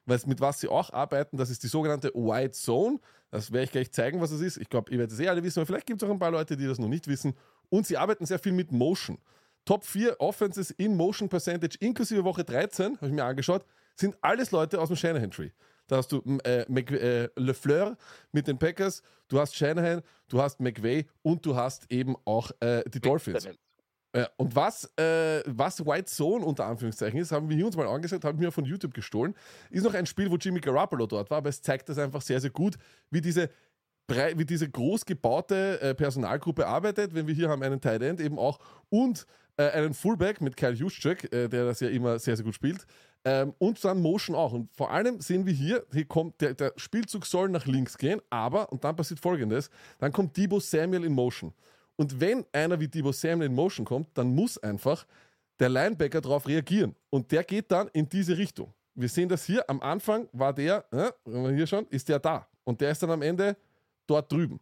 Weil 0.05 0.19
mit 0.25 0.41
was 0.41 0.59
sie 0.59 0.67
auch 0.67 0.91
arbeiten, 0.91 1.37
das 1.37 1.49
ist 1.49 1.63
die 1.63 1.67
sogenannte 1.67 2.11
White 2.13 2.51
Zone. 2.51 2.99
Das 3.29 3.51
werde 3.51 3.65
ich 3.65 3.71
gleich 3.71 3.91
zeigen, 3.91 4.19
was 4.19 4.31
das 4.31 4.41
ist. 4.41 4.57
Ich 4.57 4.69
glaube, 4.69 4.91
ihr 4.91 4.97
werdet 4.97 5.13
es 5.13 5.19
eh 5.19 5.27
alle 5.27 5.43
wissen, 5.43 5.59
aber 5.59 5.67
vielleicht 5.67 5.85
gibt 5.85 6.01
es 6.01 6.07
auch 6.07 6.11
ein 6.11 6.19
paar 6.19 6.31
Leute, 6.31 6.57
die 6.57 6.65
das 6.65 6.79
noch 6.79 6.87
nicht 6.87 7.07
wissen. 7.07 7.33
Und 7.69 7.87
sie 7.87 7.97
arbeiten 7.97 8.25
sehr 8.25 8.39
viel 8.39 8.51
mit 8.51 8.71
Motion. 8.71 9.17
Top 9.65 9.83
4 9.83 10.19
Offenses 10.19 10.71
in 10.71 10.95
Motion 10.95 11.29
Percentage 11.29 11.77
inklusive 11.79 12.23
Woche 12.23 12.43
13, 12.43 12.97
habe 12.97 13.07
ich 13.07 13.13
mir 13.13 13.23
angeschaut, 13.23 13.63
sind 13.95 14.15
alles 14.21 14.51
Leute 14.51 14.81
aus 14.81 14.89
dem 14.89 14.97
Shanahan 14.97 15.31
Tree. 15.31 15.51
Da 15.87 15.97
hast 15.97 16.11
du 16.11 16.21
äh, 16.43 16.65
Mc, 16.67 16.91
äh, 16.91 17.29
LeFleur 17.35 17.97
mit 18.31 18.47
den 18.47 18.57
Packers, 18.57 19.03
du 19.27 19.39
hast 19.39 19.55
Shanahan, 19.55 20.01
du 20.29 20.41
hast 20.41 20.59
McVay 20.59 21.05
und 21.21 21.45
du 21.45 21.55
hast 21.55 21.91
eben 21.91 22.15
auch 22.25 22.51
äh, 22.59 22.83
die 22.89 22.99
Dolphins. 22.99 23.47
Ja, 24.13 24.27
und 24.35 24.55
was, 24.55 24.91
äh, 24.97 25.41
was 25.45 25.85
White 25.85 26.05
Zone 26.05 26.43
unter 26.43 26.65
Anführungszeichen 26.65 27.19
ist, 27.19 27.31
haben 27.31 27.47
wir 27.49 27.55
hier 27.55 27.65
uns 27.65 27.77
mal 27.77 27.87
angeschaut, 27.87 28.25
haben 28.25 28.41
wir 28.41 28.51
von 28.51 28.65
YouTube 28.65 28.93
gestohlen. 28.93 29.33
Ist 29.69 29.83
noch 29.83 29.93
ein 29.93 30.05
Spiel, 30.05 30.29
wo 30.29 30.35
Jimmy 30.35 30.59
Garoppolo 30.59 31.07
dort 31.07 31.29
war, 31.29 31.37
aber 31.37 31.49
es 31.49 31.61
zeigt 31.61 31.87
das 31.87 31.97
einfach 31.97 32.21
sehr, 32.21 32.41
sehr 32.41 32.49
gut, 32.49 32.75
wie 33.09 33.21
diese, 33.21 33.49
wie 34.09 34.45
diese 34.45 34.69
groß 34.69 35.05
gebaute 35.05 35.79
äh, 35.79 35.95
Personalgruppe 35.95 36.67
arbeitet. 36.67 37.13
Wenn 37.13 37.25
wir 37.25 37.33
hier 37.33 37.47
haben 37.47 37.63
einen 37.63 37.79
Tight 37.79 38.01
End 38.01 38.19
eben 38.19 38.37
auch 38.37 38.59
und 38.89 39.25
äh, 39.55 39.69
einen 39.69 39.93
Fullback 39.93 40.41
mit 40.41 40.57
Kyle 40.57 40.73
Juszczyk, 40.73 41.31
äh, 41.31 41.47
der 41.47 41.65
das 41.65 41.79
ja 41.79 41.87
immer 41.87 42.19
sehr, 42.19 42.35
sehr 42.35 42.43
gut 42.43 42.55
spielt. 42.55 42.85
Ähm, 43.23 43.53
und 43.59 43.83
dann 43.85 44.01
Motion 44.01 44.35
auch. 44.35 44.51
Und 44.51 44.73
vor 44.73 44.91
allem 44.91 45.21
sehen 45.21 45.45
wir 45.45 45.53
hier, 45.53 45.85
hier 45.93 46.05
kommt 46.05 46.41
der, 46.41 46.53
der 46.53 46.73
Spielzug 46.75 47.25
soll 47.25 47.47
nach 47.47 47.65
links 47.65 47.97
gehen, 47.97 48.21
aber, 48.29 48.71
und 48.73 48.83
dann 48.83 48.95
passiert 48.95 49.21
folgendes, 49.21 49.69
dann 49.99 50.11
kommt 50.11 50.35
Debo 50.35 50.59
Samuel 50.59 51.05
in 51.05 51.13
Motion. 51.13 51.53
Und 52.01 52.19
wenn 52.19 52.43
einer 52.51 52.79
wie 52.79 52.87
Debo 52.87 53.11
Samuel 53.11 53.45
in 53.45 53.53
Motion 53.53 53.85
kommt, 53.85 54.07
dann 54.15 54.33
muss 54.33 54.57
einfach 54.57 55.05
der 55.59 55.69
Linebacker 55.69 56.19
darauf 56.19 56.47
reagieren. 56.47 56.95
Und 57.11 57.31
der 57.31 57.43
geht 57.43 57.71
dann 57.71 57.89
in 57.89 58.09
diese 58.09 58.35
Richtung. 58.35 58.73
Wir 58.95 59.07
sehen 59.07 59.29
das 59.29 59.45
hier, 59.45 59.69
am 59.69 59.79
Anfang 59.81 60.27
war 60.31 60.51
der, 60.51 60.83
äh, 60.91 61.11
hier 61.53 61.67
schon, 61.67 61.85
ist 61.89 62.09
der 62.09 62.17
da. 62.17 62.47
Und 62.63 62.81
der 62.81 62.89
ist 62.89 63.03
dann 63.03 63.11
am 63.11 63.21
Ende 63.21 63.55
dort 64.07 64.31
drüben. 64.31 64.59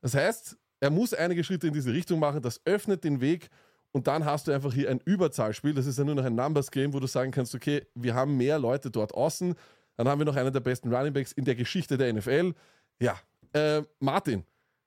Das 0.00 0.16
heißt, 0.16 0.56
er 0.80 0.90
muss 0.90 1.14
einige 1.14 1.44
Schritte 1.44 1.68
in 1.68 1.72
diese 1.72 1.92
Richtung 1.92 2.18
machen, 2.18 2.42
das 2.42 2.60
öffnet 2.64 3.04
den 3.04 3.20
Weg 3.20 3.50
und 3.92 4.08
dann 4.08 4.24
hast 4.24 4.48
du 4.48 4.52
einfach 4.52 4.74
hier 4.74 4.90
ein 4.90 4.98
Überzahlspiel. 5.04 5.74
Das 5.74 5.86
ist 5.86 5.96
ja 5.96 6.02
nur 6.02 6.16
noch 6.16 6.24
ein 6.24 6.34
Numbers 6.34 6.72
Game, 6.72 6.92
wo 6.92 6.98
du 6.98 7.06
sagen 7.06 7.30
kannst, 7.30 7.54
okay, 7.54 7.86
wir 7.94 8.16
haben 8.16 8.36
mehr 8.36 8.58
Leute 8.58 8.90
dort 8.90 9.14
außen. 9.14 9.54
Dann 9.96 10.08
haben 10.08 10.18
wir 10.18 10.26
noch 10.26 10.34
einen 10.34 10.52
der 10.52 10.58
besten 10.58 10.92
Runningbacks 10.92 11.30
in 11.30 11.44
der 11.44 11.54
Geschichte 11.54 11.96
der 11.96 12.12
NFL. 12.12 12.52
Ja, 12.98 13.16
äh, 13.52 13.82
Martin, 14.00 14.42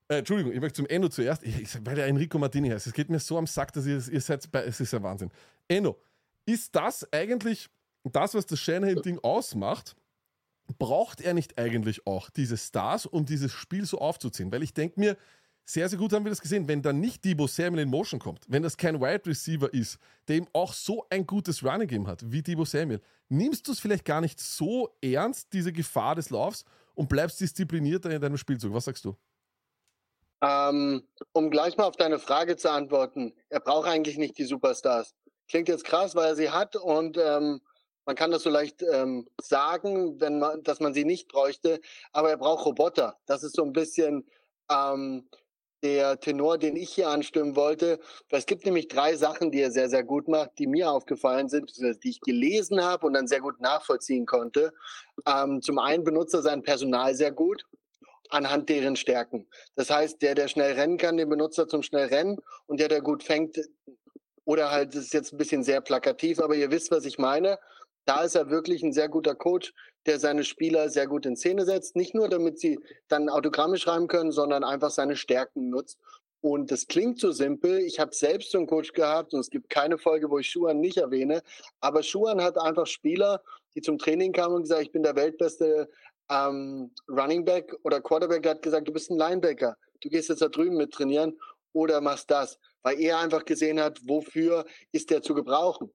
äh, 0.10 0.20
Entschuldigung, 0.20 0.54
ich 0.54 0.60
möchte 0.60 0.78
zum 0.78 0.88
Endo 0.88 1.10
zuerst, 1.10 1.44
ich, 1.44 1.62
ich, 1.62 1.86
weil 1.86 1.96
der 1.96 2.08
Enrico 2.08 2.38
Martini 2.38 2.70
heißt. 2.70 2.88
Es 2.88 2.94
geht 2.94 3.10
mir 3.10 3.20
so 3.20 3.38
am 3.38 3.48
Sack, 3.48 3.74
dass 3.74 3.86
ihr, 3.86 4.02
ihr 4.10 4.22
seid 4.22 4.50
bei, 4.52 4.64
es 4.64 4.80
ist 4.80 4.94
ja 4.94 5.04
Wahnsinn. 5.04 5.32
Endo, 5.68 6.00
ist 6.46 6.76
das 6.76 7.12
eigentlich 7.12 7.70
das, 8.04 8.34
was 8.34 8.46
das 8.46 8.60
Shanahan-Ding 8.60 9.20
ausmacht? 9.20 9.96
Braucht 10.78 11.22
er 11.22 11.34
nicht 11.34 11.58
eigentlich 11.58 12.06
auch 12.08 12.30
diese 12.30 12.58
Stars, 12.58 13.06
um 13.06 13.26
dieses 13.26 13.52
Spiel 13.52 13.86
so 13.86 14.00
aufzuziehen? 14.00 14.52
Weil 14.52 14.64
ich 14.64 14.74
denke 14.74 15.00
mir, 15.00 15.18
sehr, 15.66 15.90
sehr 15.90 16.00
gut 16.00 16.14
haben 16.14 16.24
wir 16.24 16.30
das 16.30 16.42
gesehen, 16.42 16.70
wenn 16.70 16.82
dann 16.82 17.02
nicht 17.02 17.26
Debo 17.26 17.46
Samuel 17.46 17.84
in 17.84 17.90
Motion 17.90 18.22
kommt, 18.22 18.46
wenn 18.48 18.64
das 18.64 18.78
kein 18.78 19.02
Wide 19.02 19.26
Receiver 19.26 19.74
ist, 19.74 19.98
der 20.30 20.38
ihm 20.38 20.48
auch 20.54 20.72
so 20.72 21.06
ein 21.10 21.28
gutes 21.28 21.62
Running 21.62 21.88
Game 21.88 22.08
hat 22.08 22.32
wie 22.32 22.42
Debo 22.42 22.64
Samuel, 22.64 23.02
nimmst 23.28 23.68
du 23.68 23.74
es 23.74 23.80
vielleicht 23.82 24.06
gar 24.06 24.22
nicht 24.22 24.40
so 24.40 24.96
ernst, 25.02 25.52
diese 25.52 25.74
Gefahr 25.74 26.16
des 26.16 26.30
Laufs, 26.30 26.64
und 26.96 27.10
bleibst 27.10 27.42
disziplinierter 27.42 28.10
in 28.10 28.22
deinem 28.22 28.38
Spielzug. 28.38 28.74
Was 28.74 28.86
sagst 28.86 29.04
du? 29.04 29.16
Ähm, 30.42 31.08
um 31.34 31.50
gleich 31.50 31.78
mal 31.78 31.86
auf 31.86 31.96
deine 31.96 32.20
Frage 32.20 32.58
zu 32.58 32.72
antworten, 32.72 33.34
er 33.50 33.60
braucht 33.60 33.88
eigentlich 33.88 34.18
nicht 34.18 34.38
die 34.38 34.46
Superstars. 34.46 35.16
Klingt 35.48 35.68
jetzt 35.68 35.86
krass, 35.86 36.16
weil 36.16 36.30
er 36.30 36.36
sie 36.36 36.50
hat 36.50 36.76
und 36.76 37.18
ähm, 37.18 37.62
man 38.06 38.16
kann 38.16 38.32
das 38.32 38.44
so 38.44 38.50
leicht 38.50 38.84
ähm, 38.84 39.28
sagen, 39.42 40.20
wenn 40.22 40.40
man, 40.40 40.64
dass 40.64 40.80
man 40.80 40.94
sie 40.94 41.06
nicht 41.06 41.28
bräuchte, 41.28 41.82
aber 42.12 42.30
er 42.30 42.38
braucht 42.38 42.66
Roboter. 42.66 43.18
Das 43.26 43.44
ist 43.44 43.56
so 43.56 43.64
ein 43.64 43.74
bisschen 43.74 44.26
ähm, 44.72 45.28
der 45.84 46.20
Tenor, 46.20 46.58
den 46.58 46.76
ich 46.76 46.90
hier 46.92 47.10
anstimmen 47.10 47.56
wollte. 47.56 48.00
Es 48.30 48.46
gibt 48.46 48.66
nämlich 48.66 48.88
drei 48.88 49.16
Sachen, 49.16 49.52
die 49.52 49.62
er 49.62 49.72
sehr, 49.72 49.90
sehr 49.90 50.04
gut 50.04 50.28
macht, 50.28 50.52
die 50.58 50.68
mir 50.68 50.92
aufgefallen 50.92 51.50
sind, 51.50 51.76
die 51.78 52.10
ich 52.10 52.22
gelesen 52.22 52.84
habe 52.84 53.06
und 53.06 53.14
dann 53.14 53.28
sehr 53.28 53.42
gut 53.42 53.60
nachvollziehen 53.60 54.26
konnte. 54.26 54.74
Ähm, 55.26 55.62
zum 55.62 55.80
einen 55.80 56.04
benutzt 56.04 56.34
er 56.34 56.42
sein 56.42 56.64
Personal 56.64 57.14
sehr 57.16 57.32
gut 57.32 57.66
anhand 58.30 58.70
deren 58.70 58.96
Stärken. 58.96 59.48
Das 59.76 59.90
heißt, 59.90 60.22
der, 60.22 60.36
der 60.36 60.48
schnell 60.48 60.74
rennen 60.74 60.98
kann, 60.98 61.18
den 61.18 61.30
benutzt 61.30 61.58
er 61.58 61.68
zum 61.68 61.84
schnell 61.84 62.08
rennen 62.08 62.38
und 62.66 62.80
der, 62.80 62.88
der 62.88 63.02
gut 63.02 63.24
fängt, 63.24 63.60
oder 64.48 64.72
halt, 64.72 64.96
das 64.96 65.06
ist 65.06 65.14
jetzt 65.14 65.34
ein 65.34 65.38
bisschen 65.38 65.64
sehr 65.64 65.82
plakativ, 65.82 66.40
aber 66.40 66.56
ihr 66.56 66.72
wisst, 66.72 66.90
was 66.90 67.04
ich 67.04 67.18
meine. 67.18 67.60
Da 68.06 68.24
ist 68.24 68.36
er 68.36 68.50
wirklich 68.50 68.82
ein 68.82 68.94
sehr 68.94 69.10
guter 69.10 69.36
Coach, 69.36 69.74
der 70.06 70.20
seine 70.20 70.46
Spieler 70.46 70.90
sehr 70.90 71.06
gut 71.06 71.26
in 71.26 71.36
Szene 71.36 71.66
setzt. 71.66 71.98
Nicht 71.98 72.16
nur, 72.16 72.30
damit 72.30 72.58
sie 72.58 72.80
dann 73.10 73.28
Autogramme 73.28 73.78
schreiben 73.78 74.08
können, 74.08 74.32
sondern 74.32 74.64
einfach 74.64 74.90
seine 74.90 75.18
Stärken 75.18 75.70
nutzt. 75.70 76.00
Und 76.40 76.72
das 76.72 76.88
klingt 76.88 77.20
so 77.20 77.34
simpel. 77.34 77.80
Ich 77.80 78.00
habe 78.00 78.16
selbst 78.16 78.52
so 78.52 78.58
einen 78.58 78.68
Coach 78.68 78.94
gehabt 78.94 79.34
und 79.34 79.42
es 79.42 79.50
gibt 79.50 79.70
keine 79.70 79.98
Folge, 79.98 80.30
wo 80.30 80.40
ich 80.40 80.50
Schuhan 80.50 80.80
nicht 80.80 80.96
erwähne. 80.96 81.42
Aber 81.82 82.02
Schuhan 82.02 82.42
hat 82.42 82.58
einfach 82.58 82.88
Spieler, 82.88 83.44
die 83.76 83.82
zum 83.82 83.98
Training 83.98 84.32
kamen 84.32 84.56
und 84.56 84.62
gesagt, 84.62 84.84
ich 84.84 84.92
bin 84.94 85.04
der 85.04 85.18
weltbeste 85.18 85.90
ähm, 86.30 86.92
Running 87.08 87.46
Back 87.46 87.76
oder 87.84 88.02
Quarterback, 88.02 88.44
der 88.44 88.52
hat 88.52 88.62
gesagt, 88.62 88.88
du 88.88 88.94
bist 88.94 89.10
ein 89.10 89.18
Linebacker. 89.18 89.78
Du 90.02 90.10
gehst 90.10 90.30
jetzt 90.30 90.42
da 90.42 90.48
drüben 90.48 90.78
mit 90.78 90.92
trainieren 90.92 91.38
oder 91.74 92.02
machst 92.02 92.30
das. 92.30 92.60
Weil 92.84 93.00
er 93.00 93.20
einfach 93.20 93.46
gesehen 93.46 93.80
hat, 93.80 94.00
wofür 94.08 94.66
ist 94.92 95.10
der 95.10 95.22
zu 95.22 95.34
gebrauchen. 95.34 95.92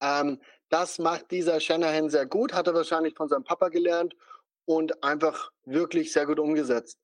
Ähm, 0.00 0.40
das 0.68 0.98
macht 0.98 1.30
dieser 1.30 1.60
Shanahan 1.60 2.10
sehr 2.10 2.26
gut, 2.26 2.52
hat 2.52 2.66
er 2.66 2.74
wahrscheinlich 2.74 3.14
von 3.16 3.28
seinem 3.28 3.44
Papa 3.44 3.68
gelernt 3.68 4.14
und 4.64 5.02
einfach 5.02 5.50
wirklich 5.64 6.12
sehr 6.12 6.26
gut 6.26 6.38
umgesetzt. 6.38 6.98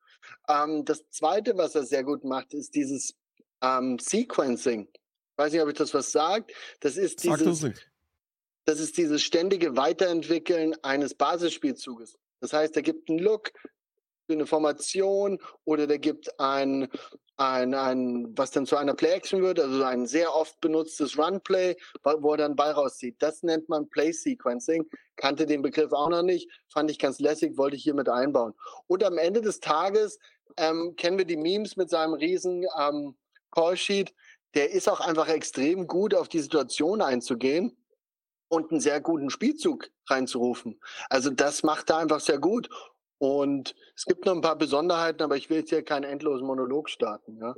Ähm, 0.48 0.84
das 0.84 1.08
Zweite, 1.10 1.56
was 1.56 1.74
er 1.74 1.84
sehr 1.84 2.04
gut 2.04 2.24
macht, 2.24 2.54
ist 2.54 2.74
dieses 2.74 3.14
ähm, 3.62 3.98
Sequencing. 3.98 4.88
Ich 4.92 5.38
weiß 5.38 5.52
nicht, 5.52 5.62
ob 5.62 5.68
ich 5.68 5.74
das 5.74 5.94
was 5.94 6.12
sagt. 6.12 6.52
Das 6.80 6.96
ist 6.96 7.24
dieses, 7.24 7.72
das 8.64 8.80
ist 8.80 8.96
dieses 8.96 9.22
ständige 9.22 9.76
Weiterentwickeln 9.76 10.74
eines 10.82 11.14
Basisspielzuges. 11.14 12.18
Das 12.44 12.52
heißt, 12.52 12.76
er 12.76 12.82
gibt 12.82 13.08
einen 13.08 13.20
Look 13.20 13.52
für 14.26 14.34
eine 14.34 14.44
Formation 14.44 15.38
oder 15.64 15.86
der 15.86 15.98
gibt 15.98 16.38
ein, 16.38 16.88
ein, 17.38 17.72
ein 17.72 18.36
was 18.36 18.50
dann 18.50 18.66
zu 18.66 18.76
einer 18.76 18.92
Play-Action 18.92 19.40
wird, 19.40 19.58
also 19.58 19.82
ein 19.82 20.06
sehr 20.06 20.34
oft 20.34 20.60
benutztes 20.60 21.16
Run-Play, 21.16 21.74
wo 22.02 22.32
er 22.32 22.36
dann 22.36 22.54
Ball 22.54 22.72
rauszieht. 22.72 23.16
Das 23.20 23.42
nennt 23.44 23.70
man 23.70 23.88
Play-Sequencing. 23.88 24.86
Kannte 25.16 25.46
den 25.46 25.62
Begriff 25.62 25.92
auch 25.92 26.10
noch 26.10 26.22
nicht, 26.22 26.50
fand 26.68 26.90
ich 26.90 26.98
ganz 26.98 27.18
lässig, 27.18 27.56
wollte 27.56 27.76
ich 27.76 27.82
hier 27.82 27.94
mit 27.94 28.10
einbauen. 28.10 28.52
Und 28.88 29.02
am 29.04 29.16
Ende 29.16 29.40
des 29.40 29.60
Tages 29.60 30.18
ähm, 30.58 30.96
kennen 30.96 31.16
wir 31.16 31.24
die 31.24 31.38
Memes 31.38 31.78
mit 31.78 31.88
seinem 31.88 32.12
riesen 32.12 32.66
ähm, 32.78 33.16
Callsheet. 33.52 34.12
Der 34.52 34.70
ist 34.70 34.86
auch 34.86 35.00
einfach 35.00 35.28
extrem 35.28 35.86
gut, 35.86 36.14
auf 36.14 36.28
die 36.28 36.40
Situation 36.40 37.00
einzugehen 37.00 37.74
und 38.54 38.70
einen 38.70 38.80
sehr 38.80 39.00
guten 39.00 39.30
Spielzug 39.30 39.90
reinzurufen. 40.06 40.80
Also 41.08 41.30
das 41.30 41.62
macht 41.62 41.90
er 41.90 41.98
einfach 41.98 42.20
sehr 42.20 42.38
gut. 42.38 42.68
Und 43.18 43.74
es 43.96 44.04
gibt 44.04 44.26
noch 44.26 44.34
ein 44.34 44.40
paar 44.40 44.56
Besonderheiten, 44.56 45.22
aber 45.22 45.36
ich 45.36 45.48
will 45.48 45.58
jetzt 45.58 45.70
hier 45.70 45.84
keinen 45.84 46.04
endlosen 46.04 46.46
Monolog 46.46 46.90
starten. 46.90 47.38
Ja. 47.38 47.54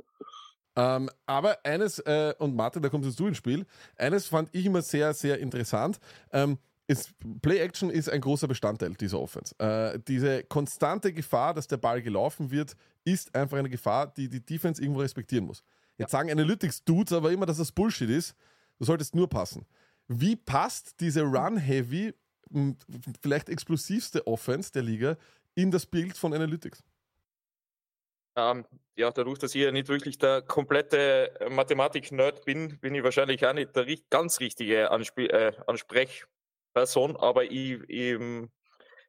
Ähm, 0.75 1.09
aber 1.25 1.57
eines, 1.65 1.99
äh, 1.99 2.33
und 2.37 2.55
Martin, 2.55 2.81
da 2.81 2.89
kommst 2.89 3.07
jetzt 3.07 3.19
du 3.19 3.27
ins 3.27 3.37
Spiel, 3.37 3.65
eines 3.95 4.27
fand 4.27 4.49
ich 4.53 4.65
immer 4.65 4.81
sehr, 4.81 5.13
sehr 5.13 5.39
interessant. 5.39 5.99
Ähm, 6.31 6.57
ist, 6.87 7.11
Play-Action 7.41 7.89
ist 7.89 8.09
ein 8.09 8.21
großer 8.21 8.47
Bestandteil 8.47 8.93
dieser 8.93 9.19
Offense. 9.19 9.53
Äh, 9.59 9.99
diese 10.07 10.43
konstante 10.43 11.11
Gefahr, 11.11 11.53
dass 11.53 11.67
der 11.67 11.77
Ball 11.77 12.01
gelaufen 12.01 12.49
wird, 12.49 12.75
ist 13.03 13.35
einfach 13.35 13.57
eine 13.57 13.69
Gefahr, 13.69 14.07
die 14.07 14.29
die 14.29 14.45
Defense 14.45 14.81
irgendwo 14.81 15.01
respektieren 15.01 15.45
muss. 15.45 15.63
Jetzt 15.97 16.11
sagen 16.11 16.31
Analytics-Dudes 16.31 17.11
aber 17.11 17.31
immer, 17.31 17.45
dass 17.45 17.57
das 17.57 17.71
Bullshit 17.71 18.09
ist. 18.09 18.35
Du 18.77 18.85
solltest 18.85 19.15
nur 19.15 19.27
passen. 19.27 19.65
Wie 20.07 20.35
passt 20.35 20.99
diese 20.99 21.23
Run-Heavy, 21.23 22.13
vielleicht 23.21 23.49
explosivste 23.49 24.25
Offense 24.25 24.71
der 24.71 24.83
Liga 24.83 25.17
in 25.55 25.71
das 25.71 25.85
Bild 25.85 26.17
von 26.17 26.33
Analytics? 26.33 26.83
Ähm, 28.37 28.65
ja, 28.95 29.11
dadurch, 29.11 29.39
dass 29.39 29.55
ich 29.55 29.63
ja 29.63 29.71
nicht 29.71 29.87
wirklich 29.87 30.19
der 30.19 30.43
komplette 30.43 31.33
Mathematik-Nerd 31.49 32.45
bin, 32.45 32.79
bin 32.79 32.93
ich 32.93 33.03
wahrscheinlich 33.03 33.45
auch 33.45 33.53
nicht 33.53 33.75
der 33.75 33.87
ganz 34.09 34.39
richtige 34.39 34.91
Anspie 34.91 35.27
äh, 35.27 35.53
Ansprechperson, 35.65 37.17
aber 37.17 37.45
ich, 37.45 37.79
ich 37.87 38.17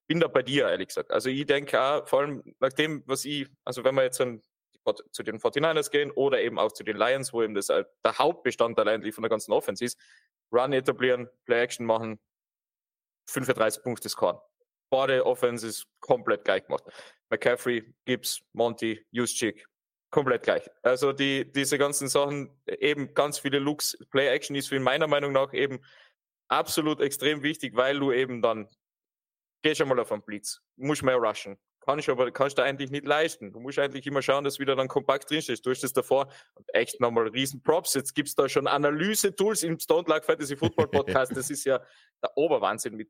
bin 0.06 0.20
da 0.20 0.28
bei 0.28 0.42
dir, 0.42 0.68
ehrlich 0.68 0.88
gesagt. 0.88 1.10
Also 1.12 1.28
ich 1.28 1.44
denke 1.44 1.80
auch, 1.80 2.08
vor 2.08 2.20
allem 2.20 2.42
nach 2.58 2.72
dem, 2.72 3.02
was 3.06 3.26
ich, 3.26 3.46
also 3.64 3.84
wenn 3.84 3.94
wir 3.94 4.04
jetzt 4.04 4.20
an, 4.20 4.40
zu 5.12 5.22
den 5.22 5.38
49ers 5.38 5.90
gehen 5.90 6.10
oder 6.10 6.40
eben 6.40 6.58
auch 6.58 6.72
zu 6.72 6.82
den 6.82 6.96
Lions, 6.96 7.34
wo 7.34 7.42
eben 7.42 7.54
das 7.54 7.68
halt 7.68 7.88
der 8.02 8.16
Hauptbestandteil 8.16 8.88
eigentlich 8.88 9.14
von 9.14 9.22
der 9.22 9.28
ganzen 9.28 9.52
Offense 9.52 9.84
ist, 9.84 9.98
Run 10.52 10.72
etablieren, 10.72 11.28
Play-Action 11.44 11.86
machen, 11.86 12.18
35 13.28 13.82
Punkte 13.82 14.08
scoren. 14.08 14.38
Beide 14.90 15.24
Offenses 15.26 15.86
komplett 16.00 16.44
gleich 16.44 16.64
gemacht. 16.64 16.84
McCaffrey, 17.30 17.94
Gibbs, 18.06 18.40
Monty, 18.52 19.04
Juszczyk, 19.10 19.66
komplett 20.10 20.42
gleich. 20.42 20.70
Also 20.82 21.12
die, 21.12 21.50
diese 21.52 21.76
ganzen 21.76 22.08
Sachen, 22.08 22.50
eben 22.66 23.12
ganz 23.12 23.38
viele 23.38 23.58
Looks, 23.58 23.98
Play-Action 24.10 24.56
ist 24.56 24.68
für 24.68 24.80
meiner 24.80 25.06
Meinung 25.06 25.32
nach 25.32 25.52
eben 25.52 25.80
absolut 26.48 27.00
extrem 27.00 27.42
wichtig, 27.42 27.76
weil 27.76 27.98
du 27.98 28.12
eben 28.12 28.40
dann 28.40 28.68
gehst 29.62 29.80
einmal 29.80 30.00
auf 30.00 30.12
einen 30.12 30.22
Blitz, 30.22 30.62
musst 30.76 31.02
mehr 31.02 31.16
rushen. 31.16 31.58
Kannst 31.88 32.06
aber 32.10 32.30
kannst 32.30 32.58
du 32.58 32.62
eigentlich 32.62 32.90
nicht 32.90 33.06
leisten. 33.06 33.50
Du 33.50 33.60
musst 33.60 33.78
eigentlich 33.78 34.06
immer 34.06 34.20
schauen, 34.20 34.44
dass 34.44 34.58
wieder 34.58 34.76
dann 34.76 34.88
kompakt 34.88 35.30
drinstehst. 35.30 35.64
Du 35.64 35.70
hast 35.70 35.82
das 35.82 35.94
davor 35.94 36.28
und 36.54 36.66
echt 36.74 37.00
nochmal 37.00 37.28
riesen 37.28 37.62
Props. 37.62 37.94
Jetzt 37.94 38.14
gibt's 38.14 38.34
da 38.34 38.46
schon 38.46 38.66
Analyse-Tools 38.66 39.62
im 39.62 39.80
Stone 39.80 40.04
Luck 40.06 40.22
Fantasy 40.22 40.54
Football 40.54 40.88
Podcast. 40.88 41.32
Das 41.38 41.48
ist 41.48 41.64
ja 41.64 41.80
der 42.22 42.36
Oberwahnsinn 42.36 42.94
mit 42.94 43.08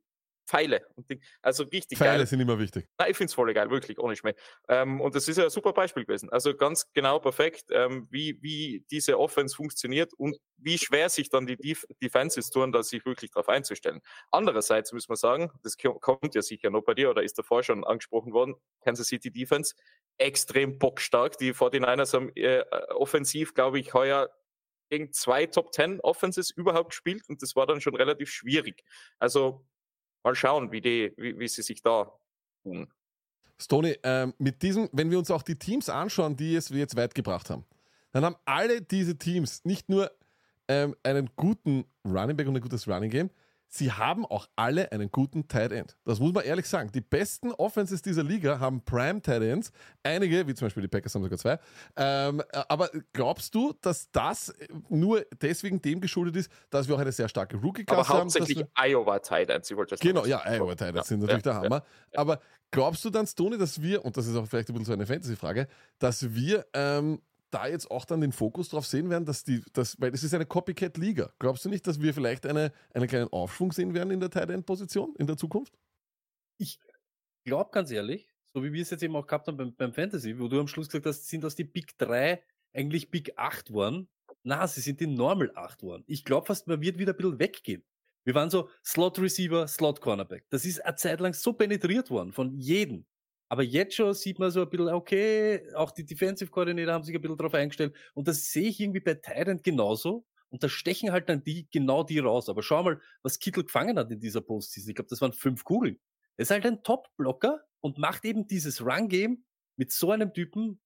Pfeile 0.48 0.86
und 0.96 1.08
Ding. 1.10 1.22
Also 1.42 1.64
richtig 1.64 1.98
Pfeile 1.98 2.18
geil. 2.18 2.26
sind 2.26 2.40
immer 2.40 2.58
wichtig. 2.58 2.88
Nein, 2.98 3.10
ich 3.10 3.16
find's 3.16 3.34
voll 3.34 3.52
geil, 3.52 3.70
wirklich, 3.70 3.98
ohne 3.98 4.16
Schmäh. 4.16 4.32
Ähm, 4.68 5.00
und 5.00 5.14
das 5.14 5.28
ist 5.28 5.36
ja 5.36 5.44
ein 5.44 5.50
super 5.50 5.72
Beispiel 5.74 6.04
gewesen. 6.06 6.30
Also 6.30 6.56
ganz 6.56 6.90
genau 6.94 7.18
perfekt, 7.18 7.66
ähm, 7.70 8.08
wie, 8.10 8.38
wie 8.40 8.84
diese 8.90 9.18
Offense 9.18 9.54
funktioniert 9.54 10.14
und 10.14 10.38
wie 10.56 10.78
schwer 10.78 11.08
sich 11.10 11.28
dann 11.28 11.46
die 11.46 11.56
Def 11.56 11.84
Defenses 12.02 12.50
tun, 12.50 12.72
da 12.72 12.82
sich 12.82 13.04
wirklich 13.04 13.30
darauf 13.30 13.48
einzustellen. 13.50 14.00
Andererseits 14.30 14.92
muss 14.92 15.08
man 15.08 15.16
sagen, 15.16 15.50
das 15.62 15.76
ko- 15.76 15.98
kommt 15.98 16.34
ja 16.34 16.42
sicher 16.42 16.70
noch 16.70 16.82
bei 16.82 16.94
dir 16.94 17.10
oder 17.10 17.22
ist 17.22 17.38
davor 17.38 17.62
schon 17.62 17.84
angesprochen 17.84 18.32
worden, 18.32 18.54
Kansas 18.82 19.08
City 19.08 19.30
Defense, 19.30 19.74
extrem 20.16 20.78
bockstark. 20.78 21.36
Die 21.38 21.52
49ers 21.52 22.14
haben 22.14 22.32
äh, 22.36 22.64
offensiv, 22.94 23.54
glaube 23.54 23.78
ich, 23.78 23.92
heuer 23.94 24.30
gegen 24.90 25.12
zwei 25.12 25.44
Top 25.46 25.74
10 25.74 26.00
Offenses 26.00 26.50
überhaupt 26.50 26.90
gespielt 26.90 27.22
und 27.28 27.42
das 27.42 27.54
war 27.54 27.66
dann 27.66 27.80
schon 27.82 27.94
relativ 27.94 28.30
schwierig. 28.30 28.82
Also 29.18 29.66
mal 30.22 30.34
schauen, 30.34 30.70
wie, 30.72 30.80
die, 30.80 31.12
wie, 31.16 31.38
wie 31.38 31.48
sie 31.48 31.62
sich 31.62 31.82
da 31.82 32.12
tun. 32.62 32.92
Stoney, 33.60 33.96
ähm, 34.02 34.34
mit 34.38 34.62
diesem, 34.62 34.88
wenn 34.92 35.10
wir 35.10 35.18
uns 35.18 35.30
auch 35.30 35.42
die 35.42 35.58
Teams 35.58 35.88
anschauen, 35.88 36.36
die 36.36 36.54
es 36.54 36.68
jetzt 36.68 36.96
weit 36.96 37.14
gebracht 37.14 37.50
haben, 37.50 37.64
dann 38.12 38.24
haben 38.24 38.36
alle 38.44 38.80
diese 38.80 39.18
Teams 39.18 39.64
nicht 39.64 39.88
nur 39.88 40.10
ähm, 40.68 40.94
einen 41.02 41.30
guten 41.36 41.84
Running 42.04 42.36
Back 42.36 42.46
und 42.46 42.56
ein 42.56 42.62
gutes 42.62 42.86
Running 42.86 43.10
Game, 43.10 43.30
sie 43.68 43.92
haben 43.92 44.24
auch 44.26 44.48
alle 44.56 44.90
einen 44.92 45.10
guten 45.10 45.46
Tight 45.46 45.72
End. 45.72 45.96
Das 46.04 46.18
muss 46.20 46.32
man 46.32 46.44
ehrlich 46.44 46.66
sagen. 46.66 46.90
Die 46.92 47.00
besten 47.00 47.52
Offenses 47.52 48.02
dieser 48.02 48.22
Liga 48.24 48.58
haben 48.58 48.82
Prime 48.84 49.20
Tight 49.22 49.42
Ends. 49.42 49.70
Einige, 50.02 50.46
wie 50.46 50.54
zum 50.54 50.66
Beispiel 50.66 50.82
die 50.82 50.88
Packers, 50.88 51.14
haben 51.14 51.22
sogar 51.22 51.38
zwei. 51.38 51.58
Ähm, 51.96 52.42
aber 52.68 52.90
glaubst 53.12 53.54
du, 53.54 53.74
dass 53.80 54.10
das 54.10 54.52
nur 54.88 55.24
deswegen 55.40 55.80
dem 55.82 56.00
geschuldet 56.00 56.36
ist, 56.36 56.50
dass 56.70 56.88
wir 56.88 56.94
auch 56.94 57.00
eine 57.00 57.12
sehr 57.12 57.28
starke 57.28 57.56
Aber 57.56 57.64
Rookie-Klasse 57.66 58.08
haben? 58.08 58.28
dass 58.28 58.34
hauptsächlich 58.36 58.58
wir- 58.58 58.68
Iowa 58.74 59.18
Tight 59.18 59.50
Ends, 59.50 59.68
Genau, 60.00 60.24
ja. 60.24 60.42
Iowa 60.46 60.72
Titans 60.74 60.96
Ja, 60.96 61.02
sind 61.04 61.20
natürlich 61.20 61.44
ja, 61.44 61.52
der 61.52 61.60
Hammer. 61.62 61.82
Aber 62.14 62.40
glaubst 62.70 63.04
du 63.04 63.10
dann, 63.10 63.26
Stoney, 63.26 63.58
dass 63.58 63.80
wir, 63.82 64.04
und 64.04 64.16
das 64.16 64.26
ist 64.26 64.34
auch 64.36 64.46
vielleicht 64.46 64.68
ein 64.68 64.72
bisschen 64.72 64.86
so 64.86 64.92
eine 64.92 65.06
Fantasy-Frage, 65.06 65.68
dass 65.98 66.34
wir 66.34 66.66
ähm, 66.72 67.20
da 67.50 67.66
jetzt 67.66 67.90
auch 67.90 68.04
dann 68.04 68.20
den 68.20 68.32
Fokus 68.32 68.68
drauf 68.68 68.86
sehen 68.86 69.10
werden, 69.10 69.24
dass 69.24 69.44
die, 69.44 69.62
dass, 69.72 70.00
weil 70.00 70.12
es 70.12 70.22
ist 70.22 70.34
eine 70.34 70.46
Copycat-Liga. 70.46 71.32
Glaubst 71.38 71.64
du 71.64 71.68
nicht, 71.68 71.86
dass 71.86 72.00
wir 72.00 72.14
vielleicht 72.14 72.46
eine, 72.46 72.72
einen 72.92 73.08
kleinen 73.08 73.28
Aufschwung 73.32 73.72
sehen 73.72 73.94
werden 73.94 74.10
in 74.10 74.20
der 74.20 74.30
Tight 74.30 74.50
End-Position 74.50 75.14
in 75.18 75.26
der 75.26 75.36
Zukunft? 75.36 75.78
Ich 76.58 76.78
glaube 77.44 77.70
ganz 77.72 77.90
ehrlich, 77.90 78.28
so 78.52 78.62
wie 78.62 78.72
wir 78.72 78.82
es 78.82 78.90
jetzt 78.90 79.02
eben 79.02 79.16
auch 79.16 79.26
gehabt 79.26 79.46
haben 79.48 79.56
beim, 79.56 79.74
beim 79.74 79.92
Fantasy, 79.92 80.38
wo 80.38 80.48
du 80.48 80.60
am 80.60 80.68
Schluss 80.68 80.88
gesagt 80.88 81.06
hast, 81.06 81.28
sind 81.28 81.44
aus 81.44 81.54
die 81.54 81.64
Big 81.64 81.96
3 81.98 82.42
eigentlich 82.72 83.10
Big 83.10 83.32
8 83.36 83.72
worden. 83.72 84.08
Na, 84.42 84.66
sie 84.66 84.80
sind 84.80 85.00
die 85.00 85.06
Normal 85.06 85.52
8 85.54 85.82
worden. 85.82 86.04
Ich 86.06 86.24
glaube 86.24 86.46
fast, 86.46 86.66
man 86.66 86.80
wird 86.80 86.98
wieder 86.98 87.12
ein 87.12 87.16
bisschen 87.16 87.38
weggehen. 87.38 87.84
Wir 88.24 88.34
waren 88.34 88.50
so 88.50 88.68
Slot 88.84 89.18
Receiver, 89.18 89.66
Slot 89.66 90.00
Cornerback. 90.00 90.44
Das 90.50 90.64
ist 90.64 90.84
eine 90.84 90.96
Zeit 90.96 91.20
lang 91.20 91.32
so 91.32 91.54
penetriert 91.54 92.10
worden 92.10 92.32
von 92.32 92.56
jedem. 92.58 93.06
Aber 93.48 93.62
jetzt 93.62 93.94
schon 93.94 94.12
sieht 94.14 94.38
man 94.38 94.50
so 94.50 94.62
ein 94.62 94.68
bisschen, 94.68 94.88
okay, 94.88 95.62
auch 95.74 95.90
die 95.90 96.04
Defensive 96.04 96.50
Coordinator 96.50 96.94
haben 96.94 97.04
sich 97.04 97.14
ein 97.14 97.20
bisschen 97.20 97.38
drauf 97.38 97.54
eingestellt. 97.54 97.94
Und 98.14 98.28
das 98.28 98.50
sehe 98.52 98.68
ich 98.68 98.80
irgendwie 98.80 99.00
bei 99.00 99.14
Tyrant 99.14 99.64
genauso. 99.64 100.26
Und 100.50 100.62
da 100.62 100.68
stechen 100.68 101.12
halt 101.12 101.28
dann 101.28 101.42
die, 101.44 101.68
genau 101.70 102.02
die 102.02 102.18
raus. 102.18 102.48
Aber 102.48 102.62
schau 102.62 102.82
mal, 102.82 103.00
was 103.22 103.38
Kittel 103.38 103.64
gefangen 103.64 103.98
hat 103.98 104.10
in 104.10 104.20
dieser 104.20 104.40
Postseason. 104.40 104.90
Ich 104.90 104.96
glaube, 104.96 105.10
das 105.10 105.20
waren 105.20 105.32
fünf 105.32 105.64
Kugeln. 105.64 105.98
Er 106.36 106.42
ist 106.42 106.50
halt 106.50 106.66
ein 106.66 106.82
Top-Blocker 106.82 107.62
und 107.80 107.98
macht 107.98 108.24
eben 108.24 108.46
dieses 108.46 108.84
Run-Game 108.84 109.44
mit 109.76 109.92
so 109.92 110.10
einem 110.10 110.32
Typen 110.32 110.80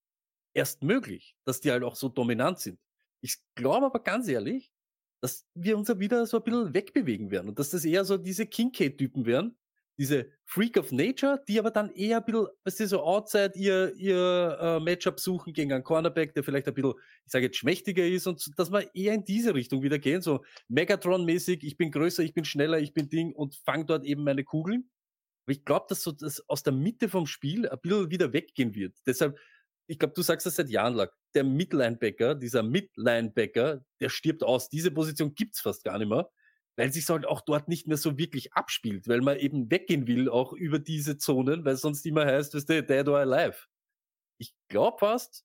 erst 0.55 0.83
möglich, 0.83 1.37
dass 1.45 1.61
die 1.61 1.71
halt 1.71 1.83
auch 1.83 1.97
so 1.97 2.09
dominant 2.09 2.59
sind. 2.59 2.79
Ich 3.21 3.39
glaube 3.55 3.87
aber 3.87 4.01
ganz 4.01 4.29
ehrlich, 4.29 4.73
dass 5.21 5.47
wir 5.55 5.79
uns 5.79 5.89
ja 5.89 5.99
wieder 5.99 6.27
so 6.27 6.39
ein 6.39 6.43
bisschen 6.43 6.75
wegbewegen 6.75 7.31
werden 7.31 7.49
und 7.49 7.59
dass 7.59 7.71
das 7.71 7.85
eher 7.85 8.05
so 8.05 8.19
diese 8.19 8.47
Kincaid-Typen 8.47 9.25
wären, 9.25 9.57
diese 10.03 10.29
Freak 10.47 10.77
of 10.79 10.91
Nature, 10.91 11.41
die 11.47 11.61
aber 11.61 11.71
dann 11.71 11.93
eher 11.93 12.17
ein 12.17 12.25
bisschen, 12.25 12.49
weißt 12.65 12.81
du, 12.81 12.89
so 12.89 13.03
outside 13.05 13.53
ihr, 13.55 13.95
ihr 13.95 14.59
äh, 14.61 14.81
Matchup 14.81 15.21
suchen 15.21 15.53
gegen 15.53 15.73
einen 15.73 15.85
Cornerback, 15.85 16.35
der 16.35 16.43
vielleicht 16.43 16.67
ein 16.67 16.75
bisschen, 16.75 16.95
ich 17.25 17.31
sage 17.31 17.47
jetzt, 17.47 17.57
schmächtiger 17.59 18.05
ist 18.05 18.27
und 18.27 18.45
dass 18.59 18.73
wir 18.73 18.93
eher 18.97 19.15
in 19.15 19.25
diese 19.25 19.55
Richtung 19.55 19.81
wieder 19.83 20.01
gehen, 20.01 20.21
so 20.21 20.45
Megatron-mäßig, 20.69 21.63
ich 21.63 21.77
bin 21.77 21.93
größer, 21.93 22.25
ich 22.25 22.35
bin 22.35 22.45
schneller, 22.45 22.81
ich 22.81 22.93
bin 22.93 23.11
Ding 23.11 23.33
und 23.33 23.55
fang 23.65 23.87
dort 23.87 24.05
eben 24.05 24.25
meine 24.25 24.43
Kugeln. 24.43 24.91
Aber 25.45 25.53
ich 25.53 25.65
glaube, 25.65 25.87
dass 25.89 26.03
so 26.03 26.11
das 26.11 26.49
aus 26.49 26.65
der 26.65 26.73
Mitte 26.73 27.09
vom 27.09 27.27
Spiel 27.27 27.69
ein 27.69 27.79
bisschen 27.81 28.11
wieder 28.11 28.33
weggehen 28.33 28.75
wird. 28.75 28.97
Deshalb, 29.07 29.39
ich 29.87 30.01
glaube, 30.01 30.15
du 30.15 30.23
sagst 30.23 30.47
das 30.47 30.57
seit 30.57 30.69
Jahren 30.69 30.95
lang. 30.95 31.11
Der 31.37 31.45
Midlinebacker, 31.45 32.35
dieser 32.35 32.65
Midlinebacker, 32.65 33.85
der 34.01 34.09
stirbt 34.09 34.43
aus. 34.43 34.69
Diese 34.69 34.91
Position 34.91 35.33
gibt's 35.35 35.61
fast 35.61 35.85
gar 35.85 35.99
nicht 35.99 36.09
mehr, 36.09 36.29
weil 36.77 36.93
sich 36.93 37.09
halt 37.09 37.27
auch 37.27 37.43
dort 37.43 37.69
nicht 37.69 37.87
mehr 37.87 37.97
so 37.97 38.19
wirklich 38.19 38.55
abspielt, 38.55 39.09
weil 39.09 39.21
man 39.21 39.39
eben 39.39 39.71
weggehen 39.71 40.07
will, 40.07 40.29
auch 40.29 40.53
über 40.53 40.79
diese 40.79 41.19
Zonen, 41.19 41.65
weil 41.65 41.77
sonst 41.77 42.07
immer 42.07 42.25
heißt, 42.25 42.55
weißt 42.55 42.69
du, 42.69 42.83
dead 42.83 43.09
or 43.09 43.19
alive. 43.19 43.67
Ich 44.39 44.55
glaube 44.69 44.99
fast, 44.99 45.45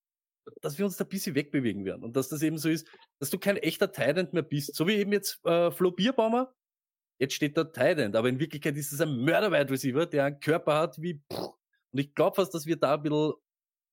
dass 0.61 0.77
wir 0.77 0.85
uns 0.85 0.97
da 0.97 1.03
ein 1.03 1.09
bisschen 1.09 1.35
wegbewegen 1.35 1.85
werden 1.85 2.03
und 2.03 2.15
dass 2.15 2.29
das 2.29 2.41
eben 2.41 2.57
so 2.57 2.69
ist, 2.69 2.87
dass 3.19 3.29
du 3.29 3.37
kein 3.37 3.57
echter 3.57 3.91
Tident 3.91 4.33
mehr 4.33 4.43
bist. 4.43 4.75
So 4.75 4.87
wie 4.87 4.93
eben 4.95 5.11
jetzt 5.11 5.45
äh, 5.45 5.71
Flo 5.71 5.91
Bierbaumer, 5.91 6.53
jetzt 7.19 7.33
steht 7.33 7.57
da 7.57 7.65
Tident, 7.65 8.15
aber 8.15 8.29
in 8.29 8.39
Wirklichkeit 8.39 8.77
ist 8.77 8.93
es 8.93 9.01
ein 9.01 9.17
Mörder-Wide 9.23 9.71
Receiver, 9.71 10.05
der 10.05 10.25
einen 10.25 10.39
Körper 10.39 10.75
hat 10.75 11.01
wie 11.01 11.21
pff. 11.31 11.49
und 11.91 11.99
ich 11.99 12.13
glaube 12.15 12.35
fast, 12.35 12.53
dass 12.53 12.65
wir 12.65 12.77
da 12.77 12.95
ein 12.95 13.03
bisschen 13.03 13.33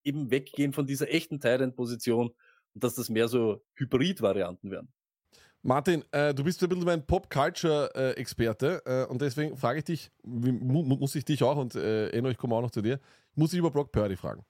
eben 0.04 0.30
weggehen 0.30 0.72
von 0.72 0.86
dieser 0.86 1.08
echten 1.08 1.40
Tident-Position 1.40 2.28
und 2.74 2.84
dass 2.84 2.94
das 2.94 3.08
mehr 3.08 3.28
so 3.28 3.64
Hybrid-Varianten 3.76 4.70
werden. 4.70 4.92
Martin, 5.66 6.04
äh, 6.12 6.34
du 6.34 6.44
bist 6.44 6.62
ein 6.62 6.68
bisschen 6.68 6.84
mein 6.84 7.06
Pop-Culture-Experte 7.06 8.82
äh, 8.84 9.10
und 9.10 9.22
deswegen 9.22 9.56
frage 9.56 9.78
ich 9.78 9.84
dich, 9.84 10.10
wie, 10.22 10.52
mu 10.52 10.82
muss 10.82 11.14
ich 11.14 11.24
dich 11.24 11.42
auch 11.42 11.56
und 11.56 11.74
äh, 11.74 12.10
Eno, 12.10 12.28
ich 12.28 12.36
komme 12.36 12.54
auch 12.54 12.60
noch 12.60 12.70
zu 12.70 12.82
dir, 12.82 13.00
muss 13.34 13.54
ich 13.54 13.58
über 13.58 13.70
Brock 13.70 13.90
Purdy 13.90 14.14
fragen. 14.14 14.44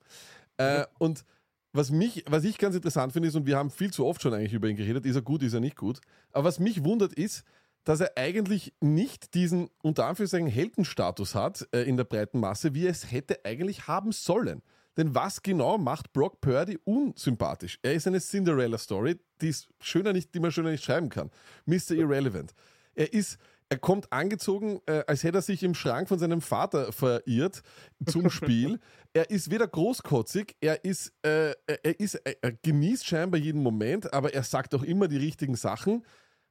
Äh, 0.57 0.85
Und 0.99 1.25
was 1.73 1.91
mich, 1.91 2.25
was 2.29 2.43
ich 2.43 2.59
ganz 2.59 2.75
interessant 2.75 3.13
finde, 3.13 3.29
ist, 3.29 3.37
und 3.37 3.47
wir 3.47 3.57
haben 3.57 3.71
viel 3.71 3.93
zu 3.93 4.05
oft 4.05 4.23
schon 4.23 4.35
eigentlich 4.35 4.55
über 4.55 4.69
ihn 4.69 4.77
geredet, 4.77 5.07
ist 5.07 5.15
er 5.15 5.23
gut, 5.23 5.45
ist 5.45 5.55
er 5.55 5.61
nicht 5.61 5.77
gut, 5.77 6.01
aber 6.33 6.49
was 6.49 6.59
mich 6.59 6.83
wundert 6.83 7.13
ist, 7.13 7.45
dass 7.85 8.01
er 8.01 8.13
eigentlich 8.17 8.73
nicht 8.81 9.35
diesen, 9.35 9.71
unter 9.83 10.07
Anführungszeichen, 10.07 10.49
Heldenstatus 10.49 11.37
hat 11.37 11.69
äh, 11.73 11.83
in 11.83 11.97
der 11.97 12.05
breiten 12.05 12.41
Masse, 12.41 12.75
wie 12.75 12.87
er 12.87 12.91
es 12.91 13.13
hätte 13.13 13.45
eigentlich 13.45 13.87
haben 13.87 14.11
sollen. 14.11 14.63
Denn 14.97 15.15
was 15.15 15.43
genau 15.43 15.79
macht 15.79 16.13
Brock 16.13 16.41
Purdy 16.41 16.79
unsympathisch? 16.85 17.79
Er 17.83 17.95
ist 17.95 18.07
eine 18.07 18.21
Cinderella-Story, 18.21 19.19
die, 19.41 19.49
ist 19.49 19.69
schöner 19.81 20.13
nicht, 20.13 20.35
die 20.35 20.41
man 20.41 20.53
schöner 20.53 20.71
nicht 20.71 20.85
schreiben 20.85 21.09
kann. 21.09 21.31
Mr. 21.67 21.93
Irrelevant. 21.93 22.55
Er 22.95 23.13
ist, 23.13 23.39
er 23.69 23.79
kommt 23.79 24.13
angezogen, 24.13 24.81
äh, 24.87 25.03
als 25.07 25.25
hätte 25.25 25.39
er 25.39 25.43
sich 25.43 25.63
im 25.65 25.75
Schrank 25.75 26.09
von 26.09 26.19
seinem 26.19 26.41
Vater 26.41 26.93
verirrt 26.93 27.63
zum 28.07 28.31
Spiel. 28.31 28.79
er 29.13 29.31
ist 29.31 29.51
weder 29.51 29.67
großkotzig, 29.67 30.57
er 30.61 30.85
ist, 30.85 31.13
äh, 31.23 31.55
er, 31.67 31.99
ist, 31.99 32.15
er 32.15 32.53
genießt 32.53 33.05
scheinbar 33.05 33.41
jeden 33.41 33.63
Moment, 33.63 34.13
aber 34.13 34.33
er 34.33 34.45
sagt 34.45 34.75
auch 34.77 34.85
immer 34.85 35.09
die 35.09 35.17
richtigen 35.17 35.57
Sachen. 35.57 36.05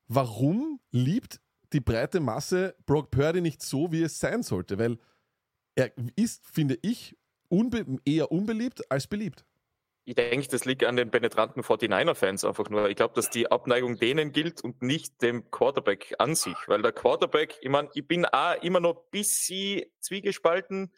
Warum 0.07 0.81
liebt 0.91 1.39
die 1.71 1.79
breite 1.79 2.19
Masse 2.19 2.75
Brock 2.85 3.09
Purdy 3.09 3.39
nicht 3.39 3.61
so, 3.61 3.91
wie 3.93 4.03
es 4.03 4.19
sein 4.19 4.43
sollte? 4.43 4.77
Weil 4.77 4.97
er 5.75 5.91
ist, 6.15 6.45
finde 6.45 6.77
ich, 6.81 7.17
unbe 7.53 7.85
eher 8.03 8.31
unbeliebt 8.31 8.89
als 8.91 9.07
beliebt. 9.07 9.45
Ich 10.05 10.15
denke, 10.15 10.47
das 10.49 10.65
liegt 10.65 10.83
an 10.83 10.97
den 10.97 11.11
penetranten 11.11 11.63
49er-Fans 11.63 12.43
einfach 12.43 12.69
nur. 12.69 12.89
Ich 12.89 12.97
glaube, 12.97 13.13
dass 13.13 13.29
die 13.29 13.49
Abneigung 13.49 13.97
denen 13.97 14.33
gilt 14.33 14.61
und 14.61 14.81
nicht 14.81 15.21
dem 15.21 15.49
Quarterback 15.49 16.13
an 16.17 16.35
sich. 16.35 16.57
Weil 16.67 16.81
der 16.81 16.91
Quarterback, 16.91 17.57
ich 17.61 17.69
meine, 17.69 17.89
ich 17.93 18.05
bin 18.05 18.25
auch 18.25 18.61
immer 18.61 18.81
noch 18.81 18.97
ein 18.97 19.11
bisschen 19.11 19.83
zwiegespalten, 19.99 20.93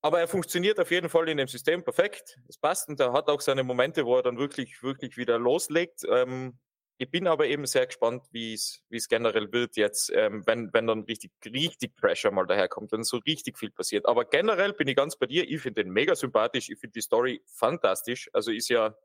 aber 0.00 0.20
er 0.20 0.28
funktioniert 0.28 0.80
auf 0.80 0.90
jeden 0.90 1.10
Fall 1.10 1.28
in 1.28 1.36
dem 1.36 1.48
System 1.48 1.84
perfekt. 1.84 2.38
Es 2.48 2.56
passt 2.56 2.88
und 2.88 3.00
er 3.00 3.12
hat 3.12 3.28
auch 3.28 3.42
seine 3.42 3.64
Momente, 3.64 4.06
wo 4.06 4.16
er 4.16 4.22
dann 4.22 4.38
wirklich, 4.38 4.82
wirklich 4.82 5.18
wieder 5.18 5.38
loslegt. 5.38 6.02
Ähm, 6.08 6.58
ich 6.98 7.10
bin 7.10 7.26
aber 7.26 7.46
eben 7.46 7.66
sehr 7.66 7.86
gespannt, 7.86 8.24
wie 8.32 8.54
es 8.54 8.82
wie 8.88 8.96
es 8.96 9.08
generell 9.08 9.52
wird 9.52 9.76
jetzt, 9.76 10.10
ähm, 10.14 10.46
wenn, 10.46 10.72
wenn 10.72 10.86
dann 10.86 11.00
richtig, 11.02 11.32
richtig 11.44 11.94
Pressure 11.96 12.30
mal 12.30 12.46
daherkommt, 12.46 12.92
wenn 12.92 13.04
so 13.04 13.18
richtig 13.18 13.58
viel 13.58 13.70
passiert. 13.70 14.06
Aber 14.06 14.24
generell 14.24 14.72
bin 14.72 14.88
ich 14.88 14.96
ganz 14.96 15.16
bei 15.16 15.26
dir. 15.26 15.48
Ich 15.48 15.60
finde 15.60 15.84
den 15.84 15.92
mega 15.92 16.14
sympathisch. 16.14 16.70
Ich 16.70 16.78
finde 16.78 16.94
die 16.94 17.02
Story 17.02 17.42
fantastisch. 17.46 18.30
Also 18.32 18.50
ist 18.50 18.68
ja, 18.68 18.96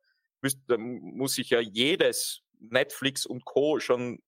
müsst, 0.41 0.59
da 0.67 0.77
muss 0.77 1.35
sich 1.35 1.49
ja 1.49 1.59
jedes 1.59 2.43
Netflix 2.59 3.25
und 3.25 3.43
Co. 3.43 3.79
schon 3.79 4.21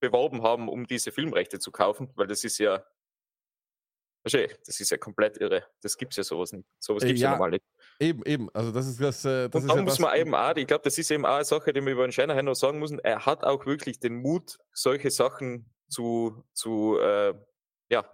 beworben 0.00 0.42
haben, 0.42 0.68
um 0.68 0.86
diese 0.86 1.12
Filmrechte 1.12 1.58
zu 1.58 1.70
kaufen, 1.70 2.10
weil 2.16 2.26
das 2.26 2.44
ist 2.44 2.58
ja, 2.58 2.84
das 4.24 4.80
ist 4.80 4.90
ja 4.90 4.96
komplett 4.98 5.38
irre. 5.38 5.64
Das 5.80 5.96
gibt's 5.96 6.16
ja 6.16 6.22
sowas 6.22 6.52
nicht. 6.52 6.66
Sowas 6.78 7.02
Äh, 7.02 7.08
gibt's 7.08 7.22
ja, 7.22 7.30
ja, 7.30 7.36
normal 7.36 7.50
nicht. 7.50 7.64
Eben, 7.98 8.24
eben. 8.24 8.48
Also 8.54 8.70
das 8.72 8.86
ist 8.86 9.00
das. 9.00 9.24
Äh, 9.24 9.48
das 9.48 9.62
Und 9.62 9.68
dann 9.68 9.78
ja 9.78 9.82
muss 9.82 9.94
das, 9.94 10.00
man 10.00 10.16
eben 10.16 10.34
auch, 10.34 10.56
ich 10.56 10.66
glaube, 10.66 10.84
das 10.84 10.96
ist 10.98 11.10
eben 11.10 11.26
auch 11.26 11.36
eine 11.36 11.44
Sache, 11.44 11.72
die 11.72 11.80
man 11.80 11.92
über 11.92 12.06
den 12.06 12.12
Shanahan 12.12 12.44
noch 12.44 12.54
sagen 12.54 12.78
muss. 12.78 12.92
Er 13.02 13.26
hat 13.26 13.44
auch 13.44 13.66
wirklich 13.66 13.98
den 13.98 14.16
Mut, 14.16 14.58
solche 14.72 15.10
Sachen 15.10 15.72
zu, 15.88 16.44
zu 16.52 16.98
äh, 17.00 17.34
ja, 17.90 18.04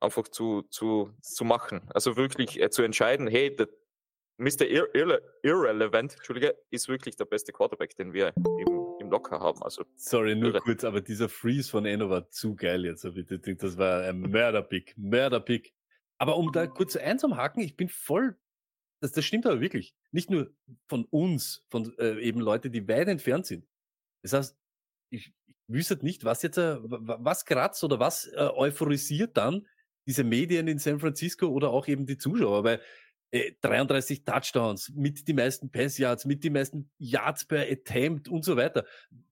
einfach 0.00 0.28
zu, 0.28 0.62
zu, 0.70 1.12
zu 1.20 1.44
machen. 1.44 1.88
Also 1.92 2.16
wirklich 2.16 2.60
äh, 2.60 2.70
zu 2.70 2.82
entscheiden, 2.82 3.26
hey, 3.26 3.54
der 3.54 3.68
Mr. 4.38 4.66
Ir 4.66 4.94
Irre 4.94 5.20
Irrelevant, 5.42 6.14
Entschuldige, 6.14 6.56
ist 6.70 6.88
wirklich 6.88 7.16
der 7.16 7.24
beste 7.24 7.52
Quarterback, 7.52 7.96
den 7.96 8.12
wir 8.12 8.32
im, 8.36 8.86
Locker 9.10 9.40
haben. 9.40 9.62
Also 9.62 9.84
Sorry, 9.96 10.34
nur 10.34 10.50
Irre. 10.50 10.60
kurz, 10.60 10.84
aber 10.84 11.00
dieser 11.00 11.28
Freeze 11.28 11.70
von 11.70 11.84
Enno 11.86 12.08
war 12.10 12.28
zu 12.30 12.54
geil 12.54 12.84
jetzt. 12.84 13.04
Das 13.04 13.78
war 13.78 14.02
ein 14.02 14.20
Mörderpick, 14.20 14.94
Mörderpick. 14.96 15.72
Aber 16.18 16.36
um 16.36 16.50
da 16.52 16.66
kurz 16.66 16.96
einzuhaken, 16.96 17.62
ich 17.62 17.76
bin 17.76 17.88
voll, 17.88 18.36
das, 19.00 19.12
das 19.12 19.24
stimmt 19.24 19.46
aber 19.46 19.60
wirklich. 19.60 19.94
Nicht 20.10 20.30
nur 20.30 20.52
von 20.88 21.04
uns, 21.04 21.64
von 21.70 21.96
äh, 21.98 22.18
eben 22.20 22.40
Leute, 22.40 22.70
die 22.70 22.86
weit 22.88 23.08
entfernt 23.08 23.46
sind. 23.46 23.66
Das 24.22 24.32
heißt, 24.32 24.58
ich, 25.10 25.32
ich 25.46 25.54
wüsste 25.68 25.96
nicht, 26.02 26.24
was 26.24 26.42
jetzt, 26.42 26.58
äh, 26.58 26.82
wa- 26.82 26.98
wa- 27.02 27.18
was 27.20 27.44
kratzt 27.44 27.84
oder 27.84 28.00
was 28.00 28.26
äh, 28.26 28.36
euphorisiert 28.54 29.36
dann 29.36 29.66
diese 30.06 30.24
Medien 30.24 30.66
in 30.68 30.78
San 30.78 30.98
Francisco 30.98 31.46
oder 31.46 31.70
auch 31.70 31.86
eben 31.86 32.06
die 32.06 32.18
Zuschauer, 32.18 32.64
weil 32.64 32.80
äh, 33.30 33.52
33 33.60 34.24
Touchdowns, 34.24 34.90
mit 34.94 35.26
die 35.28 35.34
meisten 35.34 35.70
Pass-Yards, 35.70 36.24
mit 36.24 36.44
die 36.44 36.50
meisten 36.50 36.90
Yards 36.98 37.44
per 37.44 37.70
Attempt 37.70 38.28
und 38.28 38.44
so 38.44 38.56
weiter. 38.56 38.84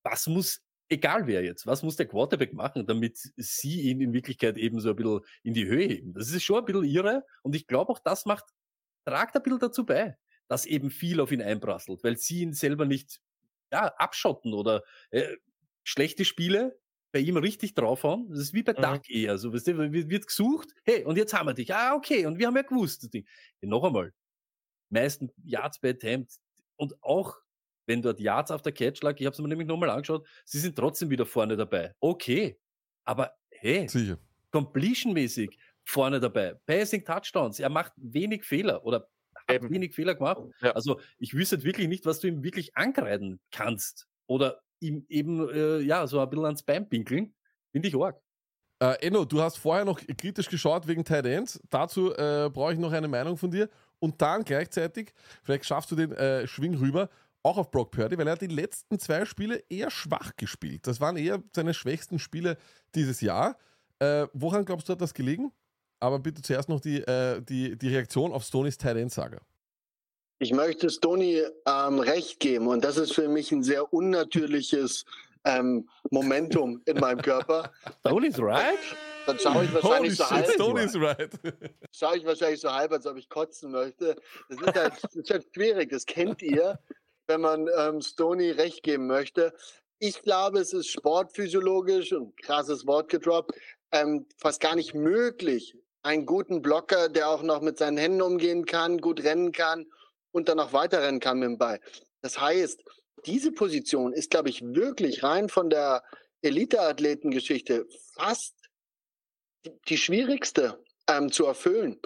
Was 0.02 0.26
muss, 0.26 0.62
egal 0.88 1.26
wer 1.26 1.42
jetzt, 1.42 1.66
was 1.66 1.82
muss 1.82 1.96
der 1.96 2.06
Quarterback 2.06 2.52
machen, 2.52 2.86
damit 2.86 3.18
sie 3.36 3.82
ihn 3.82 4.00
in 4.00 4.12
Wirklichkeit 4.12 4.56
eben 4.56 4.80
so 4.80 4.90
ein 4.90 4.96
bisschen 4.96 5.20
in 5.42 5.54
die 5.54 5.66
Höhe 5.66 5.86
heben? 5.86 6.14
Das 6.14 6.30
ist 6.30 6.42
schon 6.42 6.58
ein 6.58 6.64
bisschen 6.64 6.84
irre 6.84 7.24
und 7.42 7.54
ich 7.54 7.66
glaube 7.66 7.92
auch, 7.92 7.98
das 7.98 8.26
macht, 8.26 8.44
tragt 9.04 9.36
ein 9.36 9.42
bisschen 9.42 9.60
dazu 9.60 9.86
bei, 9.86 10.16
dass 10.48 10.66
eben 10.66 10.90
viel 10.90 11.20
auf 11.20 11.32
ihn 11.32 11.42
einprasselt, 11.42 12.04
weil 12.04 12.16
sie 12.16 12.42
ihn 12.42 12.52
selber 12.52 12.84
nicht 12.84 13.20
ja, 13.72 13.86
abschotten 13.96 14.54
oder 14.54 14.82
äh, 15.10 15.36
schlechte 15.84 16.24
Spiele 16.24 16.78
bei 17.12 17.20
ihm 17.20 17.36
richtig 17.36 17.74
draufhauen. 17.74 18.28
Das 18.30 18.40
ist 18.40 18.54
wie 18.54 18.62
bei 18.62 18.72
Mhm. 18.72 18.82
Duck 18.82 19.08
eher. 19.10 19.38
So, 19.38 19.52
weißt 19.52 19.68
du, 19.68 19.92
wird 19.92 20.26
gesucht, 20.26 20.70
hey, 20.84 21.04
und 21.04 21.16
jetzt 21.16 21.32
haben 21.34 21.46
wir 21.46 21.54
dich. 21.54 21.72
Ah, 21.74 21.94
okay, 21.94 22.26
und 22.26 22.38
wir 22.38 22.46
haben 22.48 22.56
ja 22.56 22.62
gewusst. 22.62 23.02
das 23.02 23.10
Ding. 23.10 23.26
Ja, 23.60 23.68
noch 23.68 23.84
einmal, 23.84 24.12
meisten 24.90 25.30
Yards 25.44 25.80
bei 25.80 25.90
Attempt 25.90 26.34
und 26.76 27.02
auch 27.02 27.36
wenn 27.86 28.02
dort 28.02 28.20
Yards 28.20 28.50
auf 28.50 28.62
der 28.62 28.72
Catch 28.72 29.02
lag, 29.02 29.14
ich 29.18 29.26
habe 29.26 29.32
es 29.34 29.38
mir 29.40 29.48
nämlich 29.48 29.68
nochmal 29.68 29.90
angeschaut, 29.90 30.26
sie 30.44 30.58
sind 30.58 30.76
trotzdem 30.76 31.10
wieder 31.10 31.24
vorne 31.26 31.56
dabei. 31.56 31.94
Okay, 32.00 32.58
aber 33.04 33.32
hey, 33.50 33.88
Sicher. 33.88 34.18
completion-mäßig 34.50 35.56
vorne 35.84 36.18
dabei. 36.20 36.54
Passing 36.66 37.04
Touchdowns, 37.04 37.60
er 37.60 37.68
macht 37.70 37.92
wenig 37.96 38.44
Fehler 38.44 38.84
oder 38.84 39.08
hat 39.48 39.62
Eben. 39.62 39.70
wenig 39.70 39.94
Fehler 39.94 40.16
gemacht. 40.16 40.42
Ja. 40.60 40.72
Also 40.72 41.00
ich 41.18 41.32
wüsste 41.34 41.62
wirklich 41.62 41.86
nicht, 41.86 42.04
was 42.06 42.18
du 42.20 42.26
ihm 42.26 42.42
wirklich 42.42 42.76
ankreiden 42.76 43.40
kannst 43.52 44.08
oder 44.26 44.60
ihm 44.80 45.04
eben 45.08 45.48
äh, 45.50 45.80
ja 45.80 46.06
so 46.06 46.20
ein 46.20 46.28
bisschen 46.28 46.44
ans 46.44 46.62
Bein 46.62 46.88
pinkeln. 46.88 47.34
Finde 47.72 47.88
ich 47.88 47.96
arg. 47.96 48.20
Äh, 48.78 49.06
Enno, 49.06 49.24
du 49.24 49.40
hast 49.40 49.56
vorher 49.56 49.84
noch 49.84 50.00
kritisch 50.18 50.48
geschaut 50.48 50.86
wegen 50.86 51.04
Tight 51.04 51.26
Ends. 51.26 51.60
Dazu 51.70 52.12
äh, 52.14 52.50
brauche 52.52 52.74
ich 52.74 52.78
noch 52.78 52.92
eine 52.92 53.08
Meinung 53.08 53.36
von 53.36 53.50
dir. 53.50 53.68
Und 53.98 54.20
dann 54.20 54.44
gleichzeitig, 54.44 55.12
vielleicht 55.42 55.64
schaffst 55.64 55.90
du 55.90 55.96
den 55.96 56.12
äh, 56.12 56.46
Schwing 56.46 56.74
rüber, 56.74 57.08
auch 57.42 57.56
auf 57.56 57.70
Brock 57.70 57.92
Purdy, 57.92 58.18
weil 58.18 58.26
er 58.26 58.32
hat 58.32 58.42
die 58.42 58.48
letzten 58.48 58.98
zwei 58.98 59.24
Spiele 59.24 59.62
eher 59.70 59.90
schwach 59.90 60.32
gespielt. 60.36 60.86
Das 60.86 61.00
waren 61.00 61.16
eher 61.16 61.42
seine 61.54 61.72
schwächsten 61.72 62.18
Spiele 62.18 62.58
dieses 62.94 63.20
Jahr. 63.20 63.56
Äh, 63.98 64.26
woran 64.34 64.64
glaubst 64.64 64.88
du, 64.88 64.92
hat 64.92 65.00
das 65.00 65.14
gelegen? 65.14 65.52
Aber 66.00 66.18
bitte 66.18 66.42
zuerst 66.42 66.68
noch 66.68 66.80
die, 66.80 66.98
äh, 66.98 67.40
die, 67.40 67.78
die 67.78 67.88
Reaktion 67.88 68.32
auf 68.32 68.44
Stonys 68.44 68.76
Tight 68.76 68.96
End 68.96 69.12
Saga. 69.12 69.38
Ich 70.38 70.52
möchte 70.52 70.90
Stony 70.90 71.42
ähm, 71.66 71.98
recht 71.98 72.40
geben 72.40 72.66
und 72.66 72.84
das 72.84 72.98
ist 72.98 73.14
für 73.14 73.26
mich 73.26 73.52
ein 73.52 73.62
sehr 73.62 73.90
unnatürliches 73.92 75.06
ähm, 75.44 75.88
Momentum 76.10 76.82
in 76.84 76.98
meinem 76.98 77.22
Körper. 77.22 77.72
Tony's 78.04 78.38
right? 78.38 78.78
Dann 79.26 79.38
schaue 79.38 79.64
ich 79.64 79.72
wahrscheinlich 79.72 80.16
so 80.16 80.30
halb, 80.30 80.50
Stoney's 80.50 80.94
right. 81.00 81.30
schaue 81.90 82.18
ich 82.18 82.26
wahrscheinlich 82.26 82.60
so 82.60 82.70
halb, 82.70 82.92
als 82.92 83.06
ob 83.06 83.16
ich 83.16 83.28
kotzen 83.30 83.70
möchte. 83.70 84.16
Das 84.50 84.60
ist 84.60 84.74
halt, 84.74 84.92
das 85.02 85.14
ist 85.14 85.30
halt 85.30 85.46
schwierig, 85.54 85.90
das 85.90 86.04
kennt 86.04 86.42
ihr, 86.42 86.78
wenn 87.28 87.40
man 87.40 87.66
ähm, 87.78 88.02
Stony 88.02 88.50
recht 88.50 88.82
geben 88.82 89.06
möchte. 89.06 89.54
Ich 89.98 90.20
glaube, 90.20 90.58
es 90.58 90.74
ist 90.74 90.88
sportphysiologisch 90.88 92.12
und 92.12 92.36
krasses 92.42 92.86
Wort 92.86 93.08
gedroppt, 93.08 93.52
ähm, 93.90 94.26
fast 94.36 94.60
gar 94.60 94.74
nicht 94.76 94.94
möglich, 94.94 95.74
einen 96.02 96.26
guten 96.26 96.60
Blocker, 96.60 97.08
der 97.08 97.30
auch 97.30 97.42
noch 97.42 97.62
mit 97.62 97.78
seinen 97.78 97.96
Händen 97.96 98.20
umgehen 98.20 98.66
kann, 98.66 98.98
gut 98.98 99.24
rennen 99.24 99.52
kann 99.52 99.86
und 100.36 100.50
dann 100.50 100.58
noch 100.58 100.74
weiterrennen 100.74 101.18
kann 101.18 101.38
mit 101.38 101.48
dem 101.48 101.58
Ball. 101.58 101.80
Das 102.20 102.38
heißt, 102.38 102.84
diese 103.24 103.52
Position 103.52 104.12
ist, 104.12 104.30
glaube 104.30 104.50
ich, 104.50 104.62
wirklich 104.62 105.22
rein 105.22 105.48
von 105.48 105.70
der 105.70 106.04
Elite-Athletengeschichte 106.42 107.86
fast 108.14 108.54
die, 109.88 109.96
schwierigste 109.96 110.78
ähm, 111.08 111.32
zu 111.32 111.46
erfüllen. 111.46 111.98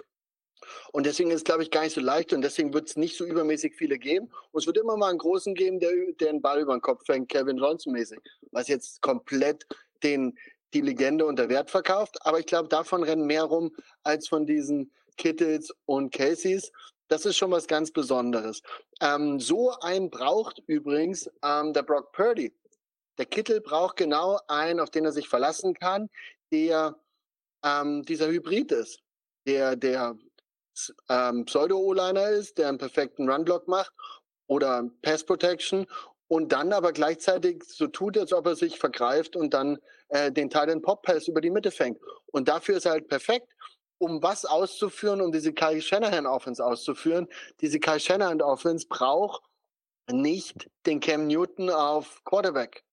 Und 0.93 1.05
deswegen 1.05 1.29
ist 1.31 1.37
es, 1.37 1.43
glaube 1.43 1.63
ich, 1.63 1.71
gar 1.71 1.83
nicht 1.83 1.93
so 1.93 1.99
leicht 1.99 2.31
und 2.31 2.41
deswegen 2.41 2.73
wird 2.73 2.87
es 2.87 2.95
nicht 2.95 3.17
so 3.17 3.25
übermäßig 3.25 3.75
viele 3.75 3.99
geben. 3.99 4.31
Und 4.51 4.61
es 4.61 4.65
wird 4.67 4.77
immer 4.77 4.95
mal 4.95 5.09
einen 5.09 5.17
großen 5.17 5.53
geben, 5.53 5.79
der, 5.79 5.91
der 6.19 6.31
den 6.31 6.41
Ball 6.41 6.61
über 6.61 6.73
den 6.73 6.81
Kopf 6.81 7.05
fängt, 7.05 7.29
Kevin 7.29 7.57
Johnson 7.57 7.91
mäßig, 7.91 8.19
was 8.51 8.69
jetzt 8.69 9.01
komplett 9.01 9.65
den, 10.03 10.37
die 10.73 10.81
Legende 10.81 11.25
unter 11.25 11.49
Wert 11.49 11.69
verkauft. 11.69 12.17
Aber 12.25 12.39
ich 12.39 12.45
glaube, 12.45 12.69
davon 12.69 13.03
rennen 13.03 13.25
mehr 13.25 13.43
rum 13.43 13.75
als 14.03 14.29
von 14.29 14.45
diesen 14.45 14.91
Kittles 15.17 15.73
und 15.85 16.13
Caseys. 16.13 16.71
Das 17.11 17.25
ist 17.25 17.35
schon 17.35 17.51
was 17.51 17.67
ganz 17.67 17.91
Besonderes. 17.91 18.61
Ähm, 19.01 19.37
so 19.37 19.71
einen 19.81 20.09
braucht 20.09 20.63
übrigens 20.65 21.29
ähm, 21.43 21.73
der 21.73 21.83
Brock 21.83 22.13
Purdy. 22.13 22.55
Der 23.17 23.25
Kittel 23.25 23.59
braucht 23.59 23.97
genau 23.97 24.39
einen, 24.47 24.79
auf 24.79 24.91
den 24.91 25.03
er 25.03 25.11
sich 25.11 25.27
verlassen 25.27 25.73
kann, 25.73 26.09
der 26.53 26.95
ähm, 27.65 28.03
dieser 28.03 28.29
Hybrid 28.29 28.71
ist, 28.71 29.01
der 29.45 29.75
der 29.75 30.17
ähm, 31.09 31.43
Pseudo-O-Liner 31.43 32.29
ist, 32.29 32.57
der 32.57 32.69
einen 32.69 32.77
perfekten 32.77 33.29
Run-Block 33.29 33.67
macht 33.67 33.91
oder 34.47 34.89
Pass 35.01 35.25
Protection 35.25 35.87
und 36.29 36.53
dann 36.53 36.71
aber 36.71 36.93
gleichzeitig 36.93 37.65
so 37.65 37.87
tut, 37.87 38.17
als 38.17 38.31
ob 38.31 38.47
er 38.47 38.55
sich 38.55 38.79
vergreift 38.79 39.35
und 39.35 39.53
dann 39.53 39.79
äh, 40.07 40.31
den 40.31 40.49
Teil 40.49 40.67
den 40.67 40.81
Pop-Pass 40.81 41.27
über 41.27 41.41
die 41.41 41.51
Mitte 41.51 41.71
fängt. 41.71 41.99
Und 42.27 42.47
dafür 42.47 42.77
ist 42.77 42.85
er 42.85 42.93
halt 42.93 43.09
perfekt, 43.09 43.51
um 44.01 44.23
was 44.23 44.45
auszuführen, 44.45 45.21
um 45.21 45.31
diese 45.31 45.53
Kyle 45.53 45.81
Shanahan 45.81 46.25
Offense 46.25 46.63
auszuführen. 46.65 47.27
Diese 47.61 47.79
Kyle 47.79 47.99
Shanahan 47.99 48.41
Offense 48.41 48.87
braucht 48.87 49.43
nicht 50.11 50.69
den 50.87 50.99
Cam 50.99 51.27
Newton 51.27 51.69
auf 51.69 52.23
Quarterback. 52.25 52.83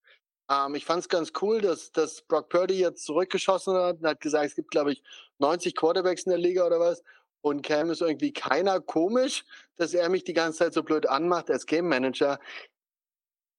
Ähm, 0.51 0.75
ich 0.75 0.85
fand 0.85 1.01
es 1.01 1.09
ganz 1.09 1.33
cool, 1.41 1.63
dass, 1.63 1.93
dass 1.93 2.23
Brock 2.23 2.51
Purdy 2.51 2.79
jetzt 2.79 3.05
zurückgeschossen 3.05 3.75
hat 3.75 4.01
und 4.01 4.07
hat 4.07 4.21
gesagt, 4.21 4.47
es 4.47 4.55
gibt, 4.55 4.71
glaube 4.71 4.93
ich, 4.93 5.03
90 5.39 5.75
Quarterbacks 5.75 6.25
in 6.25 6.31
der 6.31 6.39
Liga 6.39 6.67
oder 6.67 6.79
was. 6.79 7.03
Und 7.41 7.63
Cam 7.63 7.91
ist 7.91 8.03
irgendwie 8.03 8.33
keiner 8.33 8.81
komisch, 8.81 9.45
dass 9.77 9.95
er 9.95 10.09
mich 10.11 10.25
die 10.25 10.35
ganze 10.35 10.59
Zeit 10.59 10.75
so 10.75 10.83
blöd 10.83 11.07
anmacht 11.09 11.51
als 11.51 11.65
Game 11.65 11.89
Manager. 11.89 12.39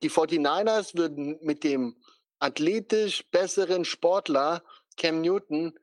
Die 0.04 0.12
49ers 0.12 0.96
würden 0.96 1.40
mit 1.42 1.64
dem 1.64 1.96
athletisch 2.40 3.26
besseren 3.32 3.86
Sportler 3.86 4.64
Cam 4.98 5.22
Newton 5.22 5.78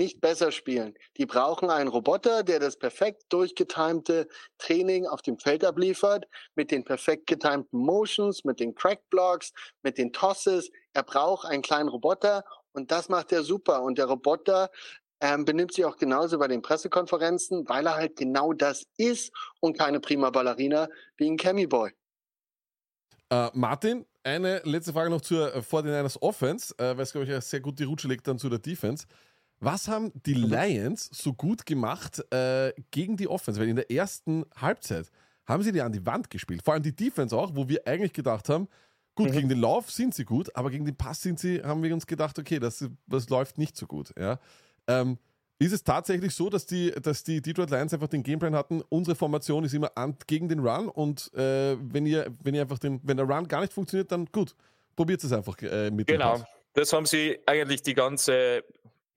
nicht 0.00 0.22
besser 0.22 0.50
spielen. 0.50 0.94
Die 1.18 1.26
brauchen 1.26 1.70
einen 1.70 1.88
Roboter, 1.88 2.42
der 2.42 2.58
das 2.58 2.78
perfekt 2.78 3.24
durchgetimte 3.28 4.28
Training 4.56 5.06
auf 5.06 5.20
dem 5.20 5.38
Feld 5.38 5.62
abliefert, 5.62 6.24
mit 6.54 6.70
den 6.70 6.84
perfekt 6.84 7.26
getimten 7.26 7.78
Motions, 7.78 8.42
mit 8.44 8.60
den 8.60 8.74
Crackblocks, 8.74 9.52
mit 9.82 9.98
den 9.98 10.12
Tosses. 10.12 10.70
Er 10.94 11.02
braucht 11.02 11.46
einen 11.46 11.62
kleinen 11.62 11.90
Roboter 11.90 12.44
und 12.72 12.90
das 12.90 13.10
macht 13.10 13.30
er 13.30 13.42
super. 13.42 13.82
Und 13.82 13.98
der 13.98 14.06
Roboter 14.06 14.70
ähm, 15.20 15.44
benimmt 15.44 15.74
sich 15.74 15.84
auch 15.84 15.98
genauso 15.98 16.38
bei 16.38 16.48
den 16.48 16.62
Pressekonferenzen, 16.62 17.68
weil 17.68 17.86
er 17.86 17.96
halt 17.96 18.16
genau 18.16 18.54
das 18.54 18.84
ist 18.96 19.30
und 19.60 19.78
keine 19.78 20.00
prima 20.00 20.30
Ballerina 20.30 20.88
wie 21.18 21.30
ein 21.30 21.36
Cammy 21.36 21.66
Boy. 21.66 21.92
Äh, 23.28 23.50
Martin, 23.52 24.06
eine 24.24 24.62
letzte 24.64 24.94
Frage 24.94 25.10
noch 25.10 25.20
zur 25.20 25.54
äh, 25.54 25.58
49ers 25.58 26.20
Offense, 26.22 26.74
äh, 26.78 26.96
weil 26.96 27.00
es, 27.00 27.12
glaube 27.12 27.30
ich, 27.30 27.44
sehr 27.44 27.60
gut 27.60 27.78
die 27.78 27.84
Rutsche 27.84 28.08
legt 28.08 28.26
dann 28.26 28.38
zu 28.38 28.48
der 28.48 28.58
Defense. 28.58 29.06
Was 29.60 29.88
haben 29.88 30.10
die 30.26 30.34
Lions 30.34 31.08
so 31.12 31.34
gut 31.34 31.66
gemacht 31.66 32.22
äh, 32.32 32.72
gegen 32.90 33.16
die 33.16 33.28
Offense? 33.28 33.60
Weil 33.60 33.68
in 33.68 33.76
der 33.76 33.90
ersten 33.90 34.44
Halbzeit 34.56 35.10
haben 35.46 35.62
sie 35.62 35.72
die 35.72 35.82
an 35.82 35.92
die 35.92 36.04
Wand 36.06 36.30
gespielt. 36.30 36.62
Vor 36.64 36.74
allem 36.74 36.82
die 36.82 36.94
Defense 36.96 37.36
auch, 37.36 37.54
wo 37.54 37.68
wir 37.68 37.86
eigentlich 37.86 38.12
gedacht 38.12 38.48
haben, 38.48 38.68
gut, 39.14 39.28
Mhm. 39.28 39.32
gegen 39.32 39.48
den 39.50 39.58
Lauf 39.60 39.90
sind 39.90 40.14
sie 40.14 40.24
gut, 40.24 40.54
aber 40.56 40.70
gegen 40.70 40.84
den 40.86 40.96
Pass 40.96 41.20
sind 41.20 41.38
sie, 41.38 41.62
haben 41.62 41.82
wir 41.82 41.92
uns 41.92 42.06
gedacht, 42.06 42.38
okay, 42.38 42.58
das, 42.58 42.88
das 43.06 43.28
läuft 43.28 43.58
nicht 43.58 43.76
so 43.76 43.86
gut. 43.86 44.14
Ja? 44.18 44.38
Ähm, 44.86 45.18
ist 45.58 45.72
es 45.72 45.84
tatsächlich 45.84 46.34
so, 46.34 46.48
dass 46.48 46.64
die, 46.64 46.90
dass 46.92 47.22
die 47.22 47.42
Detroit 47.42 47.68
Lions 47.70 47.92
einfach 47.92 48.08
den 48.08 48.22
Gameplan 48.22 48.54
hatten, 48.54 48.80
unsere 48.88 49.14
Formation 49.14 49.64
ist 49.64 49.74
immer 49.74 49.90
an, 49.94 50.16
gegen 50.26 50.48
den 50.48 50.60
Run 50.60 50.88
und 50.88 51.30
äh, 51.34 51.76
wenn 51.80 52.06
ihr, 52.06 52.32
wenn 52.42 52.54
ihr 52.54 52.62
einfach 52.62 52.78
den, 52.78 52.98
wenn 53.02 53.18
der 53.18 53.26
Run 53.28 53.46
gar 53.46 53.60
nicht 53.60 53.74
funktioniert, 53.74 54.10
dann 54.10 54.24
gut, 54.32 54.54
probiert 54.96 55.22
es 55.22 55.32
einfach 55.32 55.60
äh, 55.60 55.90
mit 55.90 56.08
dem 56.08 56.14
Genau, 56.14 56.38
Pass. 56.38 56.44
das 56.72 56.92
haben 56.94 57.04
sie 57.04 57.38
eigentlich 57.44 57.82
die 57.82 57.92
ganze, 57.92 58.64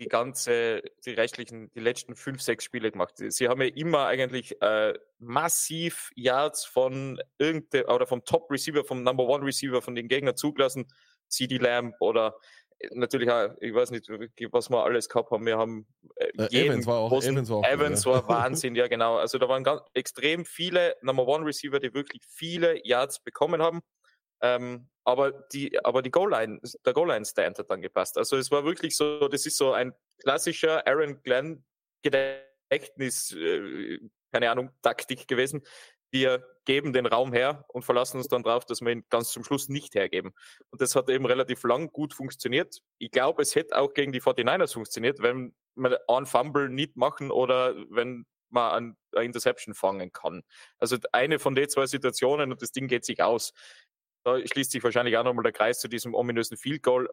die 0.03 0.09
ganze, 0.09 0.81
die 1.05 1.11
restlichen, 1.11 1.71
die 1.73 1.80
letzten 1.80 2.15
fünf, 2.15 2.41
sechs 2.41 2.63
Spiele 2.63 2.91
gemacht. 2.91 3.13
Sie- 3.17 3.47
haben 3.47 3.61
ja 3.61 3.67
immer 3.67 4.05
eigentlich 4.07 4.61
äh, 4.61 4.93
massiv 5.19 6.11
Yards 6.15 6.65
von 6.65 7.19
irgendeinem 7.38 7.85
oder 7.89 8.05
vom 8.05 8.23
Top 8.25 8.49
Receiver, 8.51 8.84
vom 8.84 9.03
Number 9.03 9.25
One 9.25 9.45
Receiver 9.45 9.81
von 9.81 9.95
den 9.95 10.07
Gegnern 10.07 10.35
zugelassen. 10.35 10.85
CD 11.30 11.57
Lamb 11.57 11.95
oder 11.99 12.35
äh, 12.80 12.89
natürlich 12.93 13.30
auch, 13.31 13.49
ich 13.59 13.73
weiß 13.73 13.91
nicht, 13.91 14.07
was 14.51 14.69
wir 14.69 14.84
alles 14.84 15.09
gehabt 15.09 15.31
haben. 15.31 15.45
Wir 15.45 15.57
haben 15.57 15.88
äh, 16.15 16.25
Äh, 16.38 16.47
jeden 16.51 16.71
Evans 16.73 16.85
war 16.88 16.97
auch- 16.99 17.09
großen- 17.11 17.31
Evans 17.34 17.49
war 17.49 17.57
auch 17.57 17.65
Evans 17.65 18.05
war 18.05 18.27
Wahnsinn, 18.27 18.75
ja 18.75 18.88
genau. 18.88 19.17
Also 19.17 19.38
da 19.39 19.47
waren 19.49 19.63
ganz, 19.63 19.81
extrem 19.93 20.45
viele 20.45 20.95
Number 21.01 21.25
One 21.27 21.45
Receiver, 21.45 21.80
die 21.80 21.93
wirklich 21.93 22.21
viele 22.27 22.85
Yards 22.85 23.23
bekommen 23.23 23.61
haben. 23.61 23.81
Ähm, 24.44 24.90
aber 25.06 25.32
die, 25.32 25.84
aber 25.84 26.02
die 26.02 26.11
Goal-Line, 26.11 26.60
der 26.86 26.94
Goal-Line-Stand 26.94 27.60
hat 27.60 27.70
dann 27.70 27.82
gepasst. 27.82 28.18
Also 28.18 28.38
es 28.38 28.52
war 28.52 28.65
wirklich 28.65 28.95
so, 28.95 29.28
das 29.30 29.45
ist 29.45 29.57
so 29.57 29.72
ein 29.72 29.94
klassischer 30.22 30.86
Aaron 30.86 31.22
Glenn 31.24 31.64
Gedächtnis, 32.03 33.32
äh, 33.32 33.99
keine 34.32 34.52
Ahnung, 34.52 34.72
Taktik 34.82 35.28
gewesen. 35.28 35.64
Wir 36.11 36.45
geben 36.65 36.94
den 36.94 37.06
Raum 37.06 37.34
her 37.34 37.65
und 37.70 37.84
verlassen 37.84 38.18
uns 38.18 38.28
dann 38.28 38.44
drauf, 38.44 38.65
dass 38.65 38.82
wir 38.82 38.91
ihn 38.91 39.06
ganz 39.10 39.32
zum 39.32 39.44
Schluss 39.44 39.70
nicht 39.70 39.95
hergeben. 39.95 40.34
Und 40.70 40.82
das 40.82 40.95
hat 40.95 41.10
eben 41.10 41.26
relativ 41.26 41.64
lang 41.64 41.91
gut 41.91 42.14
funktioniert. 42.14 42.82
Ich 42.99 43.11
glaube, 43.11 43.41
es 43.41 43.56
hätte 43.56 43.78
auch 43.78 43.94
gegen 43.94 44.11
die 44.11 44.22
49ers 44.22 44.74
funktioniert, 44.74 45.22
wenn 45.22 45.56
wir 45.76 45.99
einen 46.07 46.26
Fumble 46.26 46.70
nicht 46.70 46.98
machen 46.98 47.32
oder 47.32 47.74
wenn 47.90 48.26
man 48.53 48.98
an 49.14 49.24
Interception 49.24 49.74
fangen 49.74 50.11
kann. 50.11 50.44
Also 50.78 50.98
eine 51.11 51.40
von 51.40 51.56
den 51.56 51.70
zwei 51.70 51.88
Situationen 51.88 52.52
und 52.52 52.61
das 52.61 52.72
Ding 52.72 52.88
geht 52.88 53.06
sich 53.06 53.22
aus. 53.22 53.53
Da 54.24 54.38
schließt 54.45 54.72
sich 54.72 54.84
wahrscheinlich 54.84 55.18
auch 55.18 55.24
nochmal 55.24 55.44
der 55.44 55.52
Kreis 55.52 55.80
zu 55.80 55.88
diesem 55.88 56.14
ominösen 56.14 56.58
Field 56.58 56.84
Goal. 56.84 57.10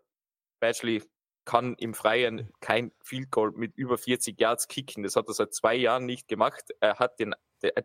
Badgley 0.61 1.03
kann 1.45 1.75
im 1.77 1.95
Freien 1.95 2.51
kein 2.61 2.93
Field 3.03 3.31
Goal 3.31 3.53
mit 3.53 3.77
über 3.77 3.99
40 3.99 4.39
Yards 4.41 4.69
kicken. 4.69 5.03
Das 5.03 5.17
hat 5.17 5.27
er 5.29 5.35
seit 5.35 5.55
zwei 5.55 5.75
Jahren 5.75 6.05
nicht 6.07 6.29
gemacht. 6.29 6.63
Er 6.81 6.99
hat 6.99 7.19
den, 7.19 7.35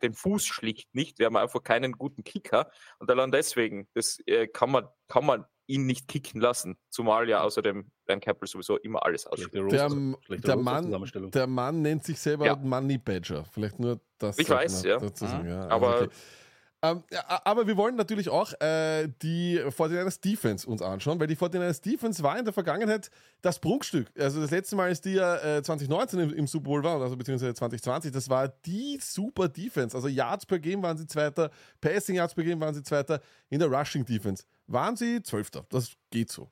den 0.04 0.14
Fuß 0.14 0.46
schlicht 0.46 0.94
nicht. 0.94 1.20
Wir 1.20 1.28
haben 1.28 1.38
einfach 1.38 1.64
keinen 1.64 1.94
guten 1.94 2.24
Kicker. 2.24 2.70
Und 3.00 3.10
allein 3.10 3.32
deswegen, 3.32 3.88
das 3.94 4.20
äh, 4.28 4.48
kann 4.48 4.72
man, 4.72 4.88
kann 5.08 5.26
man 5.26 5.46
ihn 5.68 5.88
nicht 5.88 6.08
kicken 6.08 6.42
lassen. 6.42 6.78
Zumal 6.90 7.28
ja 7.28 7.42
außerdem 7.42 7.90
Dan 8.06 8.20
Campbell 8.20 8.48
sowieso 8.48 8.78
immer 8.78 9.04
alles. 9.04 9.24
Schlechte 9.34 9.66
Der, 9.66 10.38
der, 10.38 10.58
Mann, 10.58 11.32
der 11.32 11.48
Mann 11.48 11.82
nennt 11.82 12.04
sich 12.04 12.20
selber 12.20 12.46
Ja. 12.46 12.56
Money 12.56 13.00
Badger. 13.00 13.46
Vielleicht 13.46 13.80
nur 13.80 14.00
das. 14.20 14.38
Ich 14.38 14.48
weiß, 14.50 14.84
ja. 14.84 15.00
dazu 15.00 15.26
sagen, 15.26 15.44
Mhm. 15.46 15.50
ja. 15.50 15.68
Aber- 15.70 16.02
okay. 16.04 16.10
Ähm, 16.82 17.04
aber 17.28 17.68
wir 17.68 17.78
wollen 17.78 17.96
natürlich 17.96 18.30
auch 18.30 18.54
äh, 18.60 19.08
die 19.22 19.60
49ers 19.60 20.22
Defense 20.22 20.68
uns 20.68 20.82
anschauen, 20.82 21.20
weil 21.20 21.28
die 21.28 21.36
49ers 21.36 21.82
Defense 21.82 22.22
war 22.22 22.38
in 22.38 22.46
der 22.46 22.54
Vergangenheit 22.54 23.10
das 23.42 23.60
Prunkstück. 23.60 24.08
Also 24.18 24.42
das 24.42 24.52
letzte 24.52 24.76
Mal, 24.76 24.90
als 24.90 25.02
die 25.02 25.14
ja 25.14 25.58
äh, 25.58 25.64
2019 25.64 26.20
im, 26.20 26.34
im 26.34 26.48
Super 26.48 26.66
Bowl 26.66 26.84
waren, 26.84 27.02
also 27.02 27.16
beziehungsweise 27.16 27.54
2020, 27.54 28.12
das 28.12 28.30
war 28.30 28.48
die 28.48 29.00
super 29.02 29.48
Defense. 29.48 29.96
Also 29.96 30.08
Yards 30.08 30.46
per 30.46 30.60
Game 30.60 30.84
waren 30.84 30.98
sie 30.98 31.08
Zweiter, 31.08 31.50
Passing 31.82 32.16
Yards 32.16 32.36
per 32.36 32.44
Game 32.44 32.60
waren 32.60 32.76
sie 32.76 32.84
Zweiter, 32.84 33.22
in 33.50 33.60
der 33.60 33.70
Rushing 33.70 34.06
Defense 34.06 34.44
waren 34.68 34.96
sie 34.96 35.22
Zwölfter. 35.22 35.66
Das 35.70 35.92
geht 36.12 36.32
so. 36.32 36.50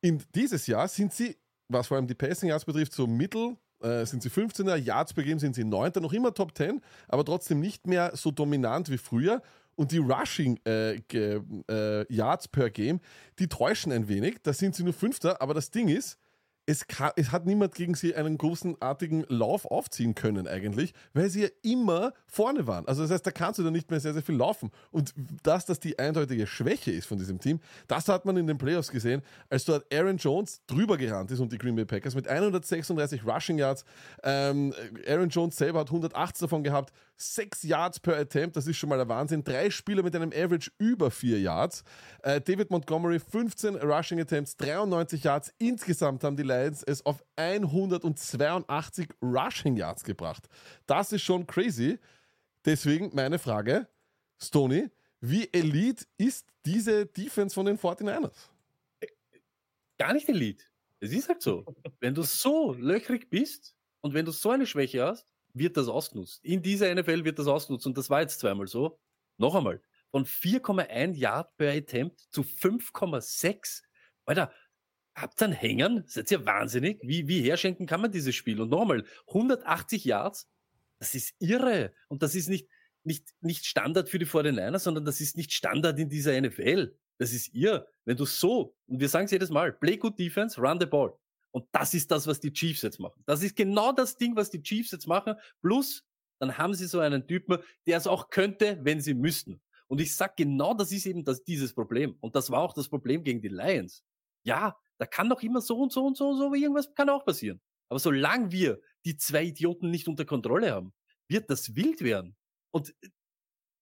In 0.00 0.22
dieses 0.34 0.66
Jahr 0.66 0.88
sind 0.88 1.12
sie, 1.12 1.36
was 1.68 1.88
vor 1.88 1.96
allem 1.96 2.06
die 2.06 2.14
Passing 2.14 2.48
Yards 2.48 2.64
betrifft, 2.64 2.92
so 2.92 3.06
mittel, 3.06 3.56
äh, 3.82 4.04
sind 4.04 4.22
sie 4.22 4.30
15er, 4.30 4.76
Yards 4.76 5.14
per 5.14 5.24
Game 5.24 5.38
sind 5.38 5.54
sie 5.54 5.64
9. 5.64 5.92
Noch 6.00 6.12
immer 6.12 6.34
Top 6.34 6.56
10, 6.56 6.80
aber 7.08 7.24
trotzdem 7.24 7.60
nicht 7.60 7.86
mehr 7.86 8.12
so 8.14 8.30
dominant 8.30 8.90
wie 8.90 8.98
früher. 8.98 9.42
Und 9.76 9.92
die 9.92 9.98
Rushing 9.98 10.58
äh, 10.66 10.96
äh, 10.96 12.12
Yards 12.12 12.48
per 12.48 12.70
Game, 12.70 13.00
die 13.38 13.48
täuschen 13.48 13.92
ein 13.92 14.08
wenig. 14.08 14.38
Da 14.42 14.52
sind 14.52 14.74
sie 14.74 14.82
nur 14.82 14.92
Fünfter, 14.92 15.40
aber 15.40 15.54
das 15.54 15.70
Ding 15.70 15.88
ist, 15.88 16.18
es, 16.68 16.86
ka- 16.86 17.14
es 17.16 17.32
hat 17.32 17.46
niemand 17.46 17.74
gegen 17.74 17.94
sie 17.94 18.14
einen 18.14 18.36
großenartigen 18.36 19.24
Lauf 19.28 19.64
aufziehen 19.64 20.14
können 20.14 20.46
eigentlich, 20.46 20.92
weil 21.14 21.30
sie 21.30 21.42
ja 21.44 21.48
immer 21.62 22.12
vorne 22.26 22.66
waren. 22.66 22.86
Also 22.86 23.00
das 23.02 23.10
heißt, 23.10 23.26
da 23.26 23.30
kannst 23.30 23.58
du 23.58 23.62
dann 23.62 23.72
nicht 23.72 23.90
mehr 23.90 24.00
sehr, 24.00 24.12
sehr 24.12 24.22
viel 24.22 24.34
laufen. 24.36 24.70
Und 24.90 25.14
dass 25.42 25.64
das 25.64 25.80
die 25.80 25.98
eindeutige 25.98 26.46
Schwäche 26.46 26.90
ist 26.92 27.06
von 27.06 27.16
diesem 27.18 27.40
Team, 27.40 27.60
das 27.86 28.06
hat 28.08 28.26
man 28.26 28.36
in 28.36 28.46
den 28.46 28.58
Playoffs 28.58 28.90
gesehen, 28.90 29.22
als 29.48 29.64
dort 29.64 29.92
Aaron 29.92 30.18
Jones 30.18 30.60
drüber 30.66 30.98
gerannt 30.98 31.30
ist 31.30 31.40
und 31.40 31.50
die 31.52 31.58
Green 31.58 31.74
Bay 31.74 31.86
Packers 31.86 32.14
mit 32.14 32.28
136 32.28 33.26
Rushing 33.26 33.56
Yards. 33.58 33.86
Ähm, 34.22 34.74
Aaron 35.06 35.30
Jones 35.30 35.56
selber 35.56 35.80
hat 35.80 35.88
108 35.88 36.42
davon 36.42 36.62
gehabt, 36.62 36.92
6 37.20 37.64
Yards 37.64 38.00
per 38.00 38.16
Attempt, 38.16 38.56
das 38.56 38.66
ist 38.66 38.76
schon 38.76 38.88
mal 38.88 38.96
der 38.96 39.08
Wahnsinn. 39.08 39.44
Drei 39.44 39.70
Spieler 39.70 40.02
mit 40.02 40.14
einem 40.14 40.32
Average 40.32 40.70
über 40.78 41.10
4 41.10 41.40
Yards. 41.40 41.84
Äh, 42.22 42.40
David 42.40 42.70
Montgomery 42.70 43.18
15 43.18 43.76
Rushing 43.76 44.20
Attempts, 44.20 44.56
93 44.56 45.24
Yards. 45.24 45.52
Insgesamt 45.58 46.24
haben 46.24 46.36
die 46.36 46.42
Lions 46.42 46.82
es 46.82 47.04
auf 47.04 47.24
182 47.36 49.08
Rushing 49.22 49.76
Yards 49.76 50.04
gebracht. 50.04 50.48
Das 50.86 51.12
ist 51.12 51.22
schon 51.22 51.46
crazy. 51.46 51.98
Deswegen 52.64 53.10
meine 53.14 53.38
Frage, 53.38 53.88
Stoney, 54.40 54.88
wie 55.20 55.48
elite 55.52 56.06
ist 56.16 56.46
diese 56.64 57.06
Defense 57.06 57.54
von 57.54 57.66
den 57.66 57.78
49ers? 57.78 58.48
gar 59.98 60.14
nicht 60.14 60.28
Elite. 60.28 60.64
Es 61.00 61.12
ist 61.12 61.28
halt 61.28 61.42
so. 61.42 61.64
wenn 62.00 62.14
du 62.14 62.22
so 62.22 62.72
löchrig 62.72 63.28
bist 63.28 63.76
und 64.00 64.14
wenn 64.14 64.24
du 64.24 64.32
so 64.32 64.50
eine 64.50 64.66
Schwäche 64.66 65.04
hast, 65.04 65.26
wird 65.54 65.76
das 65.76 65.88
ausgenutzt. 65.88 66.44
In 66.44 66.62
dieser 66.62 66.94
NFL 66.94 67.24
wird 67.24 67.38
das 67.38 67.46
ausgenutzt 67.46 67.86
und 67.86 67.96
das 67.98 68.10
war 68.10 68.20
jetzt 68.20 68.40
zweimal 68.40 68.66
so. 68.66 68.98
Noch 69.36 69.54
einmal, 69.54 69.80
von 70.10 70.24
4,1 70.24 71.14
Yard 71.14 71.56
per 71.56 71.72
Attempt 71.72 72.20
zu 72.30 72.42
5,6. 72.42 73.82
Alter, 74.24 74.52
habt 75.14 75.40
ihr 75.40 75.46
einen 75.46 75.54
Hängern? 75.54 76.04
Seid 76.06 76.30
ihr 76.30 76.44
wahnsinnig? 76.46 77.00
Wie, 77.02 77.28
wie 77.28 77.42
herschenken 77.42 77.86
kann 77.86 78.00
man 78.00 78.10
dieses 78.10 78.34
Spiel? 78.34 78.60
Und 78.60 78.70
noch 78.70 78.82
einmal, 78.82 79.04
180 79.28 80.04
Yards, 80.04 80.48
das 80.98 81.14
ist 81.14 81.34
irre. 81.38 81.92
Und 82.08 82.22
das 82.22 82.34
ist 82.34 82.48
nicht, 82.48 82.68
nicht, 83.04 83.28
nicht 83.40 83.66
Standard 83.66 84.08
für 84.08 84.18
die 84.18 84.26
49ers, 84.26 84.80
sondern 84.80 85.04
das 85.04 85.20
ist 85.20 85.36
nicht 85.36 85.52
Standard 85.52 85.98
in 85.98 86.08
dieser 86.08 86.40
NFL. 86.40 86.96
Das 87.18 87.32
ist 87.32 87.54
ihr. 87.54 87.86
Wenn 88.04 88.16
du 88.16 88.24
so, 88.24 88.74
und 88.86 89.00
wir 89.00 89.08
sagen 89.08 89.26
es 89.26 89.30
jedes 89.30 89.50
Mal, 89.50 89.72
play 89.72 89.96
good 89.96 90.18
defense, 90.18 90.60
run 90.60 90.80
the 90.80 90.86
ball. 90.86 91.12
Und 91.58 91.66
das 91.72 91.92
ist 91.92 92.12
das, 92.12 92.28
was 92.28 92.38
die 92.38 92.52
Chiefs 92.52 92.82
jetzt 92.82 93.00
machen. 93.00 93.20
Das 93.26 93.42
ist 93.42 93.56
genau 93.56 93.90
das 93.90 94.16
Ding, 94.16 94.36
was 94.36 94.48
die 94.48 94.62
Chiefs 94.62 94.92
jetzt 94.92 95.08
machen. 95.08 95.34
Plus, 95.60 96.04
dann 96.38 96.56
haben 96.56 96.72
sie 96.72 96.86
so 96.86 97.00
einen 97.00 97.26
Typen, 97.26 97.58
der 97.84 97.98
es 97.98 98.06
auch 98.06 98.30
könnte, 98.30 98.78
wenn 98.82 99.00
sie 99.00 99.12
müssten. 99.12 99.60
Und 99.88 100.00
ich 100.00 100.14
sag 100.14 100.36
genau, 100.36 100.72
das 100.72 100.92
ist 100.92 101.04
eben 101.04 101.24
das, 101.24 101.42
dieses 101.42 101.74
Problem. 101.74 102.16
Und 102.20 102.36
das 102.36 102.52
war 102.52 102.62
auch 102.62 102.74
das 102.74 102.88
Problem 102.88 103.24
gegen 103.24 103.40
die 103.40 103.48
Lions. 103.48 104.04
Ja, 104.44 104.78
da 104.98 105.06
kann 105.06 105.28
doch 105.28 105.42
immer 105.42 105.60
so 105.60 105.80
und 105.80 105.90
so 105.90 106.06
und 106.06 106.16
so 106.16 106.28
und 106.28 106.36
so, 106.36 106.54
irgendwas 106.54 106.94
kann 106.94 107.10
auch 107.10 107.24
passieren. 107.24 107.60
Aber 107.88 107.98
solange 107.98 108.52
wir 108.52 108.80
die 109.04 109.16
zwei 109.16 109.46
Idioten 109.46 109.90
nicht 109.90 110.06
unter 110.06 110.24
Kontrolle 110.24 110.70
haben, 110.70 110.92
wird 111.26 111.50
das 111.50 111.74
wild 111.74 112.02
werden. 112.02 112.36
Und 112.70 112.94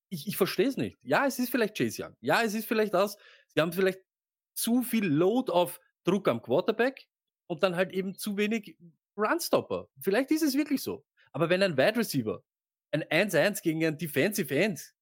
ich, 0.09 0.27
ich 0.27 0.39
verstehe 0.39 0.69
es 0.69 0.78
nicht. 0.78 0.97
Ja, 1.03 1.27
es 1.27 1.39
ist 1.39 1.51
vielleicht 1.51 1.77
Chase 1.77 2.05
Young. 2.05 2.16
Ja, 2.20 2.43
es 2.43 2.55
ist 2.55 2.66
vielleicht 2.66 2.94
das. 2.94 3.19
Sie 3.48 3.61
haben 3.61 3.74
vielleicht 3.74 4.01
zu 4.55 4.82
viel 4.82 5.05
Load 5.05 5.53
auf 5.53 5.78
Druck 6.05 6.27
am 6.28 6.40
Quarterback 6.40 7.07
und 7.47 7.62
dann 7.62 7.77
halt 7.77 7.93
eben 7.93 8.16
zu 8.16 8.36
wenig 8.36 8.77
Runstopper. 9.16 9.89
Vielleicht 10.01 10.31
ist 10.31 10.43
es 10.43 10.55
wirklich 10.55 10.82
so. 10.82 11.05
Aber 11.32 11.48
wenn 11.48 11.62
ein 11.62 11.77
Wide 11.77 11.97
Receiver 11.97 12.43
ein 12.93 13.05
1-1 13.05 13.62
gegen 13.62 13.85
ein 13.85 13.98
Defensive 13.98 14.55
End, 14.55 14.94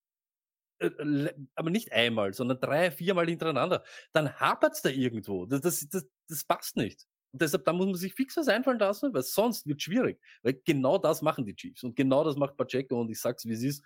äh, 0.80 1.32
aber 1.54 1.70
nicht 1.70 1.92
einmal, 1.92 2.32
sondern 2.34 2.60
drei, 2.60 2.90
viermal 2.90 3.26
hintereinander, 3.26 3.84
dann 4.12 4.32
hapert's 4.38 4.82
da 4.82 4.88
irgendwo. 4.90 5.46
Das, 5.46 5.60
das, 5.60 5.88
das, 5.88 6.06
das 6.28 6.44
passt 6.44 6.76
nicht. 6.76 7.06
Und 7.32 7.42
deshalb, 7.42 7.64
da 7.64 7.72
muss 7.72 7.86
man 7.86 7.94
sich 7.96 8.14
fix 8.14 8.36
was 8.36 8.48
einfallen 8.48 8.78
lassen, 8.78 9.12
weil 9.12 9.22
sonst 9.22 9.66
wird 9.66 9.82
schwierig. 9.82 10.20
Weil 10.42 10.60
genau 10.64 10.98
das 10.98 11.20
machen 11.22 11.44
die 11.44 11.54
Chiefs. 11.56 11.82
Und 11.82 11.96
genau 11.96 12.24
das 12.24 12.36
macht 12.36 12.56
Pacheco. 12.56 13.00
Und 13.00 13.10
ich 13.10 13.20
sag's, 13.20 13.44
wie 13.44 13.52
es 13.52 13.62
ist. 13.62 13.84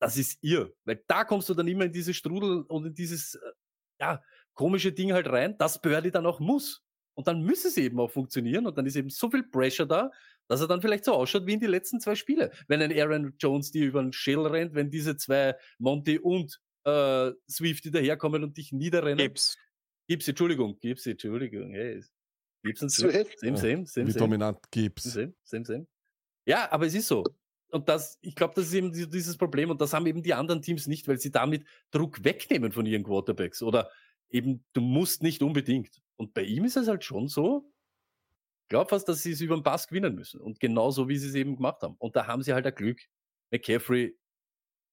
Das 0.00 0.16
ist 0.16 0.38
ihr. 0.42 0.72
Weil 0.84 1.02
da 1.06 1.24
kommst 1.24 1.48
du 1.48 1.54
dann 1.54 1.68
immer 1.68 1.84
in 1.84 1.92
diese 1.92 2.14
Strudel 2.14 2.62
und 2.62 2.86
in 2.86 2.94
dieses, 2.94 3.34
äh, 3.34 3.52
ja, 4.00 4.22
komische 4.54 4.92
Ding 4.92 5.12
halt 5.12 5.28
rein, 5.28 5.56
das 5.58 5.80
Birdie 5.80 6.10
dann 6.10 6.26
auch 6.26 6.40
muss. 6.40 6.85
Und 7.16 7.26
dann 7.26 7.42
müsste 7.42 7.68
es 7.68 7.76
eben 7.78 7.98
auch 7.98 8.10
funktionieren. 8.10 8.66
Und 8.66 8.76
dann 8.78 8.86
ist 8.86 8.94
eben 8.94 9.10
so 9.10 9.30
viel 9.30 9.42
Pressure 9.42 9.86
da, 9.86 10.10
dass 10.48 10.60
er 10.60 10.68
dann 10.68 10.80
vielleicht 10.80 11.04
so 11.04 11.12
ausschaut 11.12 11.46
wie 11.46 11.54
in 11.54 11.60
die 11.60 11.66
letzten 11.66 11.98
zwei 11.98 12.14
Spiele. 12.14 12.52
Wenn 12.68 12.80
ein 12.82 12.92
Aaron 12.96 13.34
Jones 13.38 13.70
dir 13.72 13.86
über 13.86 14.02
den 14.02 14.12
Schädel 14.12 14.46
rennt, 14.46 14.74
wenn 14.74 14.90
diese 14.90 15.16
zwei 15.16 15.56
Monty 15.78 16.18
und 16.18 16.60
äh, 16.84 17.32
Swifty 17.50 17.90
daherkommen 17.90 18.44
und 18.44 18.56
dich 18.56 18.70
niederrennen. 18.72 19.18
Gibbs. 19.18 19.56
Gibbs, 20.08 20.28
Entschuldigung, 20.28 20.78
Gibbs, 20.78 21.04
Entschuldigung. 21.06 21.72
Hey, 21.72 22.00
Gibbs 22.62 22.82
und 22.82 22.90
Swift. 22.90 23.40
Same, 23.40 23.56
same, 23.56 23.86
same, 23.86 24.06
Wie 24.06 24.12
same. 24.12 24.22
dominant 24.24 24.58
gibt's? 24.70 25.04
Same, 25.04 25.34
same, 25.42 25.64
same. 25.64 25.86
Ja, 26.44 26.70
aber 26.70 26.86
es 26.86 26.94
ist 26.94 27.08
so. 27.08 27.24
Und 27.70 27.88
das, 27.88 28.18
ich 28.20 28.36
glaube, 28.36 28.54
das 28.54 28.66
ist 28.66 28.74
eben 28.74 28.92
die- 28.92 29.08
dieses 29.10 29.36
Problem 29.36 29.70
und 29.70 29.80
das 29.80 29.92
haben 29.92 30.06
eben 30.06 30.22
die 30.22 30.34
anderen 30.34 30.62
Teams 30.62 30.86
nicht, 30.86 31.08
weil 31.08 31.18
sie 31.18 31.32
damit 31.32 31.64
Druck 31.90 32.22
wegnehmen 32.22 32.70
von 32.70 32.86
ihren 32.86 33.02
Quarterbacks 33.02 33.62
oder 33.62 33.90
eben, 34.30 34.64
du 34.72 34.80
musst 34.80 35.22
nicht 35.22 35.42
unbedingt. 35.42 36.02
Und 36.16 36.34
bei 36.34 36.42
ihm 36.42 36.64
ist 36.64 36.76
es 36.76 36.88
halt 36.88 37.04
schon 37.04 37.28
so, 37.28 37.70
ich 38.64 38.68
glaube 38.70 38.88
fast, 38.88 39.08
dass 39.08 39.22
sie 39.22 39.32
es 39.32 39.40
über 39.40 39.56
den 39.56 39.62
Pass 39.62 39.86
gewinnen 39.86 40.14
müssen. 40.14 40.40
Und 40.40 40.58
genauso, 40.58 41.08
wie 41.08 41.16
sie 41.16 41.28
es 41.28 41.34
eben 41.34 41.56
gemacht 41.56 41.82
haben. 41.82 41.94
Und 41.98 42.16
da 42.16 42.26
haben 42.26 42.42
sie 42.42 42.52
halt 42.52 42.66
ein 42.66 42.74
Glück. 42.74 43.00
McCaffrey 43.52 44.16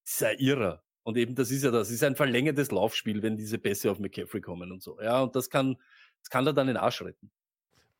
ist 0.05 0.23
ein 0.23 0.37
Irrer. 0.37 0.83
Und 1.03 1.17
eben, 1.17 1.35
das 1.35 1.51
ist 1.51 1.63
ja 1.63 1.71
das, 1.71 1.89
ist 1.89 2.03
ein 2.03 2.15
verlängertes 2.15 2.71
Laufspiel, 2.71 3.21
wenn 3.23 3.35
diese 3.35 3.57
Pässe 3.57 3.91
auf 3.91 3.99
McCaffrey 3.99 4.41
kommen 4.41 4.71
und 4.71 4.81
so. 4.81 4.99
Ja, 5.01 5.21
und 5.21 5.35
das 5.35 5.49
kann, 5.49 5.75
das 6.21 6.29
kann 6.29 6.45
er 6.47 6.53
dann 6.53 6.67
in 6.67 6.75
den 6.75 6.83
Arsch 6.83 7.01
retten. 7.01 7.31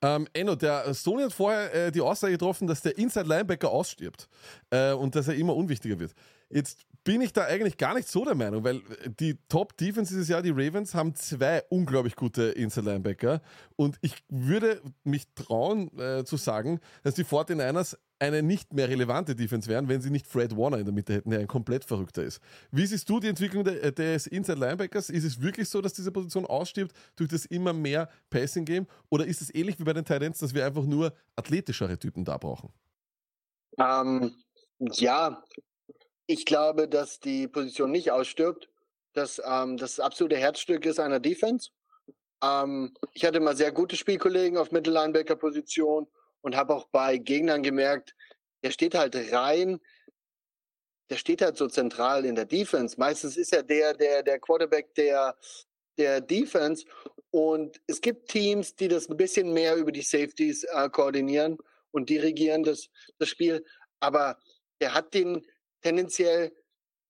Ähm, 0.01 0.27
Enno, 0.34 0.55
der 0.55 0.93
Sony 0.93 1.23
hat 1.23 1.34
vorher 1.34 1.73
äh, 1.73 1.91
die 1.91 2.01
Aussage 2.01 2.34
getroffen, 2.34 2.68
dass 2.68 2.81
der 2.81 2.97
Inside 2.97 3.27
Linebacker 3.27 3.69
ausstirbt 3.69 4.27
äh, 4.69 4.91
und 4.91 5.15
dass 5.15 5.27
er 5.27 5.35
immer 5.35 5.55
unwichtiger 5.55 5.97
wird. 5.97 6.14
Jetzt 6.49 6.85
bin 7.04 7.22
ich 7.22 7.34
da 7.34 7.46
eigentlich 7.46 7.78
gar 7.78 7.94
nicht 7.94 8.08
so 8.08 8.24
der 8.24 8.36
Meinung, 8.36 8.64
weil 8.64 8.78
äh, 8.78 9.10
die 9.20 9.38
Top 9.50 9.76
Defense 9.78 10.14
dieses 10.14 10.28
Jahr, 10.28 10.42
die 10.42 10.52
Ravens, 10.52 10.96
haben 10.96 11.16
zwei 11.16 11.64
unglaublich 11.70 12.16
gute 12.16 12.44
Inside 12.44 12.90
Linebacker 12.90 13.42
und 13.76 13.98
ich 14.02 14.24
würde 14.30 14.82
mich 15.04 15.28
trauen 15.36 15.98
äh, 16.00 16.24
zu 16.24 16.38
sagen, 16.38 16.80
dass 17.04 17.16
die 17.16 17.26
49ers 17.26 17.98
eine 18.20 18.42
nicht 18.42 18.74
mehr 18.74 18.88
relevante 18.88 19.36
Defense 19.36 19.68
wären, 19.68 19.90
wenn 19.90 20.02
sie 20.02 20.10
nicht 20.10 20.28
Fred 20.28 20.56
Warner 20.56 20.78
in 20.78 20.86
der 20.86 20.94
Mitte 20.94 21.14
hätten, 21.14 21.32
der 21.32 21.40
ein 21.40 21.48
komplett 21.48 21.84
verrückter 21.84 22.24
ist. 22.24 22.40
Wie 22.72 22.86
siehst 22.86 23.10
du 23.10 23.20
die 23.20 23.28
Entwicklung 23.28 23.66
de, 23.66 23.92
des 23.92 24.28
Inside 24.28 24.60
Linebackers? 24.60 25.10
Ist 25.10 25.26
es 25.26 25.42
wirklich 25.42 25.68
so, 25.68 25.82
dass 25.82 25.94
diese 25.94 26.12
Position 26.12 26.46
ausstirbt 26.46 26.96
durch 27.18 27.30
das 27.30 27.46
immer 27.46 27.74
mehr 27.74 28.10
Passing 28.30 28.64
Game 28.64 28.88
oder 29.10 29.26
ist 29.26 29.42
es 29.42 29.54
ähnlich 29.54 29.78
wie 29.80 29.84
bei 29.84 29.94
den 29.94 30.06
Titans, 30.06 30.40
dass 30.40 30.54
wir 30.54 30.66
einfach 30.66 30.86
nur 30.86 31.14
athletischere 31.36 32.00
Typen 32.00 32.24
da 32.24 32.38
brauchen? 32.38 32.70
Ähm, 33.78 34.32
ja, 34.80 35.44
ich 36.34 36.45
glaube, 36.45 36.88
dass 36.88 37.19
die 37.19 37.47
Position 37.47 37.91
nicht 37.91 38.11
ausstirbt, 38.11 38.68
dass 39.14 39.39
ähm, 39.45 39.77
das 39.77 39.99
absolute 39.99 40.35
Herzstück 40.35 40.84
ist 40.85 40.99
einer 40.99 41.19
Defense. 41.19 41.69
Ähm, 42.43 42.95
ich 43.14 43.23
hatte 43.23 43.39
mal 43.39 43.55
sehr 43.55 43.72
gute 43.72 43.95
Spielkollegen 43.95 44.57
auf 44.57 44.72
Mittellinebacker-Position 44.72 46.07
und 46.41 46.55
habe 46.55 46.73
auch 46.73 46.88
bei 46.88 47.18
Gegnern 47.18 47.61
gemerkt, 47.61 48.15
der 48.64 48.72
steht 48.72 48.95
halt 48.95 49.15
rein, 49.31 49.80
der 51.11 51.18
steht 51.18 51.43
halt 51.43 51.55
so 51.55 51.68
zentral 51.68 52.26
in 52.26 52.34
der 52.34 52.45
Defense. 52.45 52.95
Meistens 52.97 53.38
ist 53.38 53.53
er 53.53 53.61
der, 53.61 53.93
der, 53.93 54.23
der 54.23 54.39
Quarterback 54.39 54.95
der, 54.95 55.38
der 55.99 56.19
Defense. 56.19 56.84
Und 57.30 57.80
es 57.85 58.01
gibt 58.01 58.30
Teams, 58.30 58.76
die 58.76 58.88
das 58.88 59.07
ein 59.07 59.18
bisschen 59.18 59.53
mehr 59.53 59.76
über 59.76 59.91
die 59.91 60.01
Safeties 60.01 60.64
äh, 60.64 60.89
koordinieren 60.89 61.60
und 61.91 62.10
dirigieren 62.10 62.64
das, 62.64 62.89
das 63.19 63.30
Spiel. 63.30 63.64
Aber 63.99 64.39
der 64.81 64.95
hat 64.95 65.14
den 65.14 65.45
tendenziell 65.84 66.51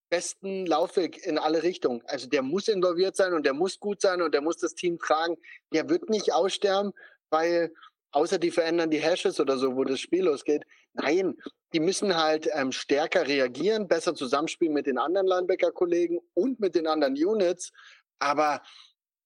besten 0.10 0.66
Laufweg 0.66 1.26
in 1.26 1.38
alle 1.38 1.64
Richtungen. 1.64 2.02
Also 2.06 2.28
der 2.28 2.44
muss 2.44 2.68
involviert 2.68 3.16
sein 3.16 3.34
und 3.34 3.46
der 3.46 3.54
muss 3.54 3.80
gut 3.80 4.02
sein 4.02 4.22
und 4.22 4.34
der 4.34 4.42
muss 4.42 4.58
das 4.58 4.76
Team 4.76 5.00
tragen. 5.00 5.38
Der 5.74 5.90
wird 5.90 6.10
nicht 6.10 6.34
aussterben, 6.34 6.94
weil 7.32 7.74
außer 8.12 8.38
die 8.38 8.52
verändern 8.52 8.92
die 8.92 9.00
Hashes 9.02 9.40
oder 9.40 9.58
so, 9.58 9.76
wo 9.76 9.84
das 9.84 10.00
Spiel 10.00 10.26
losgeht. 10.26 10.66
Nein, 10.94 11.36
die 11.74 11.80
müssen 11.80 12.16
halt 12.16 12.48
ähm, 12.54 12.72
stärker 12.72 13.28
reagieren, 13.28 13.88
besser 13.88 14.14
zusammenspielen 14.14 14.74
mit 14.74 14.86
den 14.86 15.00
anderen 15.00 15.26
Linebacker-Kollegen 15.26 16.20
und 16.36 16.60
mit 16.60 16.76
den 16.76 16.86
anderen 16.86 17.16
Units. 17.16 17.72
Aber 18.20 18.62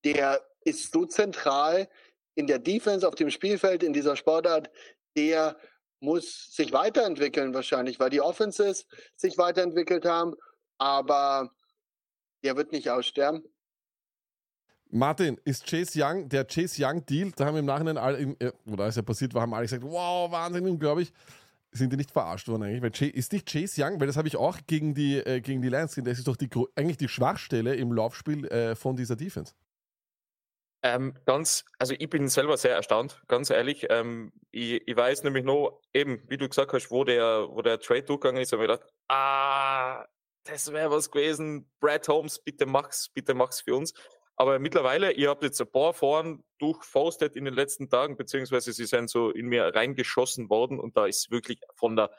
der 0.05 0.41
ist 0.61 0.93
so 0.93 1.05
zentral 1.05 1.89
in 2.35 2.47
der 2.47 2.59
Defense 2.59 3.05
auf 3.05 3.15
dem 3.15 3.29
Spielfeld 3.29 3.83
in 3.83 3.91
dieser 3.91 4.15
Sportart, 4.15 4.69
der 5.17 5.57
muss 5.99 6.53
sich 6.53 6.71
weiterentwickeln 6.73 7.53
wahrscheinlich, 7.53 7.99
weil 7.99 8.09
die 8.09 8.21
Offenses 8.21 8.85
sich 9.15 9.37
weiterentwickelt 9.37 10.05
haben, 10.05 10.35
aber 10.77 11.51
der 12.43 12.55
wird 12.55 12.71
nicht 12.71 12.89
aussterben. 12.89 13.43
Martin, 14.89 15.37
ist 15.43 15.65
Chase 15.65 15.99
Young, 16.01 16.29
der 16.29 16.45
Chase 16.45 16.81
Young 16.85 17.05
Deal, 17.05 17.31
da 17.35 17.45
haben 17.45 17.57
im 17.57 17.65
Nachhinein 17.65 17.97
alle, 17.97 18.19
äh, 18.39 18.51
oder 18.65 18.85
als 18.85 18.95
er 18.95 19.03
passiert 19.03 19.33
war, 19.33 19.41
haben 19.41 19.53
alle 19.53 19.65
gesagt, 19.65 19.83
wow, 19.83 20.31
Wahnsinn, 20.31 20.67
unglaublich. 20.67 21.11
Sind 21.71 21.91
die 21.91 21.97
nicht 21.97 22.11
verarscht 22.11 22.47
worden 22.47 22.63
eigentlich? 22.63 22.81
Weil 22.81 22.91
Chase, 22.91 23.11
ist 23.11 23.33
nicht 23.33 23.45
Chase 23.45 23.83
Young, 23.83 23.99
weil 23.99 24.07
das 24.07 24.15
habe 24.15 24.27
ich 24.27 24.37
auch 24.37 24.57
gegen 24.65 24.93
die, 24.93 25.17
äh, 25.17 25.41
gegen 25.41 25.61
die 25.61 25.67
Lions 25.67 25.91
gesehen, 25.91 26.05
das 26.05 26.17
ist 26.17 26.27
doch 26.27 26.37
die, 26.37 26.49
eigentlich 26.75 26.97
die 26.97 27.09
Schwachstelle 27.09 27.75
im 27.75 27.91
Laufspiel 27.91 28.45
äh, 28.47 28.75
von 28.75 28.95
dieser 28.95 29.17
Defense. 29.17 29.53
Ähm, 30.83 31.15
ganz, 31.25 31.65
also 31.79 31.95
ich 31.97 32.09
bin 32.09 32.27
selber 32.27 32.55
sehr 32.57 32.75
erstaunt, 32.75 33.21
ganz 33.27 33.49
ehrlich. 33.49 33.87
Ähm, 33.89 34.31
ich, 34.51 34.87
ich 34.87 34.95
weiß 34.95 35.23
nämlich 35.23 35.43
noch, 35.43 35.81
eben, 35.93 36.23
wie 36.29 36.37
du 36.37 36.47
gesagt 36.47 36.71
hast, 36.73 36.91
wo 36.91 37.03
der, 37.03 37.47
wo 37.49 37.61
der 37.61 37.79
Trade 37.79 38.03
durchgegangen 38.03 38.41
ist, 38.41 38.53
habe 38.53 38.63
ich 38.63 38.69
gedacht, 38.69 38.87
ah, 39.07 40.05
das 40.43 40.71
wäre 40.71 40.91
was 40.91 41.11
gewesen. 41.11 41.69
Brad 41.79 42.07
Holmes, 42.07 42.39
bitte 42.39 42.65
mach's, 42.65 43.09
bitte 43.09 43.33
mach's 43.33 43.61
für 43.61 43.75
uns. 43.75 43.93
Aber 44.35 44.59
mittlerweile, 44.59 45.11
ihr 45.13 45.29
habt 45.29 45.43
jetzt 45.43 45.59
ein 45.59 45.71
paar 45.71 45.93
Foren 45.93 46.43
durchfaustet 46.59 47.35
in 47.35 47.45
den 47.45 47.55
letzten 47.55 47.89
Tagen, 47.89 48.17
beziehungsweise 48.17 48.71
sie 48.71 48.85
sind 48.85 49.09
so 49.09 49.31
in 49.31 49.47
mir 49.47 49.73
reingeschossen 49.73 50.49
worden 50.49 50.79
und 50.79 50.95
da 50.95 51.07
ist 51.07 51.31
wirklich 51.31 51.59
von 51.75 51.95
der 51.95 52.11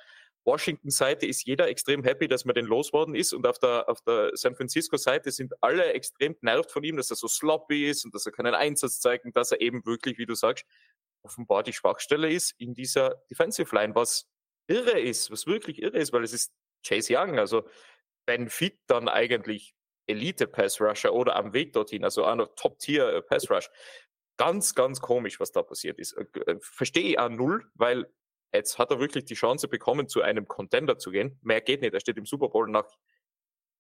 Washington-Seite 0.49 1.27
ist 1.27 1.45
jeder 1.45 1.69
extrem 1.69 2.03
happy, 2.03 2.27
dass 2.27 2.47
man 2.47 2.55
den 2.55 2.65
losworden 2.65 3.15
ist 3.15 3.35
und 3.35 3.47
auf 3.47 3.59
der, 3.59 3.89
auf 3.89 4.01
der 4.01 4.31
San 4.35 4.57
Francisco-Seite 4.57 5.31
sind 5.31 5.53
alle 5.63 5.93
extrem 5.93 6.35
genervt 6.41 6.73
von 6.73 6.83
ihm, 6.83 6.97
dass 6.97 7.11
er 7.11 7.17
so 7.17 7.29
sloppy 7.29 7.89
ist 7.89 8.05
und 8.07 8.15
dass 8.15 8.25
er 8.25 8.33
keinen 8.33 8.55
Einsatz 8.55 8.99
zeigt 8.99 9.27
und 9.27 9.37
dass 9.37 9.53
er 9.53 9.61
eben 9.61 9.85
wirklich, 9.85 10.17
wie 10.17 10.27
du 10.27 10.35
sagst, 10.35 10.65
offenbar 11.23 11.63
die 11.63 11.75
Schwachstelle 11.75 12.31
ist 12.31 12.55
in 12.59 12.75
dieser 12.75 13.17
Defensive 13.31 13.75
Line, 13.77 13.95
was 13.95 14.27
irre 14.69 14.99
ist, 14.99 15.31
was 15.31 15.47
wirklich 15.47 15.83
irre 15.83 15.99
ist, 15.99 16.13
weil 16.13 16.25
es 16.25 16.33
ist 16.33 16.53
Chase 16.87 17.15
Young, 17.17 17.39
also 17.39 17.69
wenn 18.27 18.49
fit, 18.49 18.79
dann 18.87 19.09
eigentlich 19.09 19.75
Elite-Pass-Rusher 20.07 21.13
oder 21.13 21.37
am 21.37 21.53
Weg 21.53 21.73
dorthin, 21.75 22.05
also 22.05 22.35
noch 22.35 22.55
Top-Tier-Pass-Rush. 22.57 23.69
Ganz, 24.39 24.75
ganz 24.75 25.01
komisch, 25.01 25.41
was 25.41 25.53
da 25.53 25.63
passiert 25.63 25.99
ist. 25.99 26.13
Äh, 26.13 26.25
äh, 26.47 26.57
Verstehe 26.61 27.11
ich 27.11 27.19
auch 27.19 27.29
null, 27.29 27.69
weil 27.75 28.11
jetzt 28.53 28.79
hat 28.79 28.91
er 28.91 29.01
wirklich 29.01 29.25
die 29.25 29.35
Chance 29.35 29.69
bekommen, 29.69 30.09
zu 30.09 30.23
einem 30.23 30.47
Contender 30.47 30.99
zu 30.99 31.11
gehen. 31.11 31.39
Mehr 31.43 31.61
geht 31.61 31.83
nicht. 31.83 31.95
Er 31.95 32.01
steht 32.01 32.19
im 32.19 32.27
Super 32.27 32.49
Bowl 32.49 32.69
nach 32.69 32.89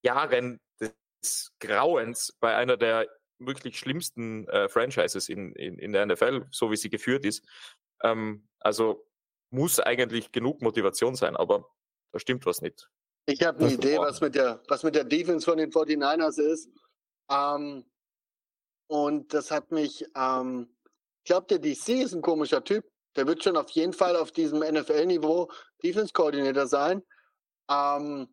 Jahren 0.03 0.61
des 0.81 1.53
Grauens 1.61 2.37
bei 2.41 2.55
einer 2.55 2.77
der 2.77 3.09
wirklich 3.39 3.79
schlimmsten 3.79 4.49
äh, 4.49 4.69
Franchises 4.69 5.29
in, 5.29 5.53
in, 5.53 5.79
in 5.79 5.93
der 5.93 6.07
NFL, 6.07 6.47
so 6.51 6.71
wie 6.71 6.77
sie 6.77 6.91
geführt 6.91 7.25
ist. 7.25 7.47
Ähm, 8.03 8.49
also 8.61 9.07
muss 9.51 9.81
eigentlich 9.81 10.33
genug 10.33 10.61
Motivation 10.61 11.15
sein, 11.15 11.37
aber 11.37 11.69
da 12.13 12.19
stimmt 12.19 12.47
was 12.47 12.61
nicht. 12.61 12.89
Ich 13.27 13.43
habe 13.43 13.59
eine 13.59 13.75
Idee, 13.75 13.99
was 13.99 14.21
mit, 14.21 14.35
der, 14.35 14.63
was 14.69 14.83
mit 14.83 14.95
der 14.95 15.05
Defense 15.05 15.45
von 15.45 15.59
den 15.59 15.71
49ers 15.71 16.41
ist. 16.41 16.71
Ähm, 17.31 17.85
und 18.89 19.35
das 19.35 19.51
hat 19.51 19.71
mich, 19.71 20.05
ähm, 20.17 20.75
ich 21.23 21.29
glaube, 21.29 21.47
der 21.47 21.59
DC 21.59 21.89
ist 22.03 22.15
ein 22.15 22.23
komischer 22.23 22.65
Typ. 22.65 22.85
Der 23.19 23.27
wird 23.27 23.43
schon 23.43 23.57
auf 23.57 23.69
jeden 23.71 23.93
Fall 23.93 24.15
auf 24.15 24.31
diesem 24.31 24.61
NFL-Niveau 24.61 25.51
Defense 25.83 26.13
Coordinator 26.13 26.69
sein 26.69 27.03
ähm, 27.69 28.29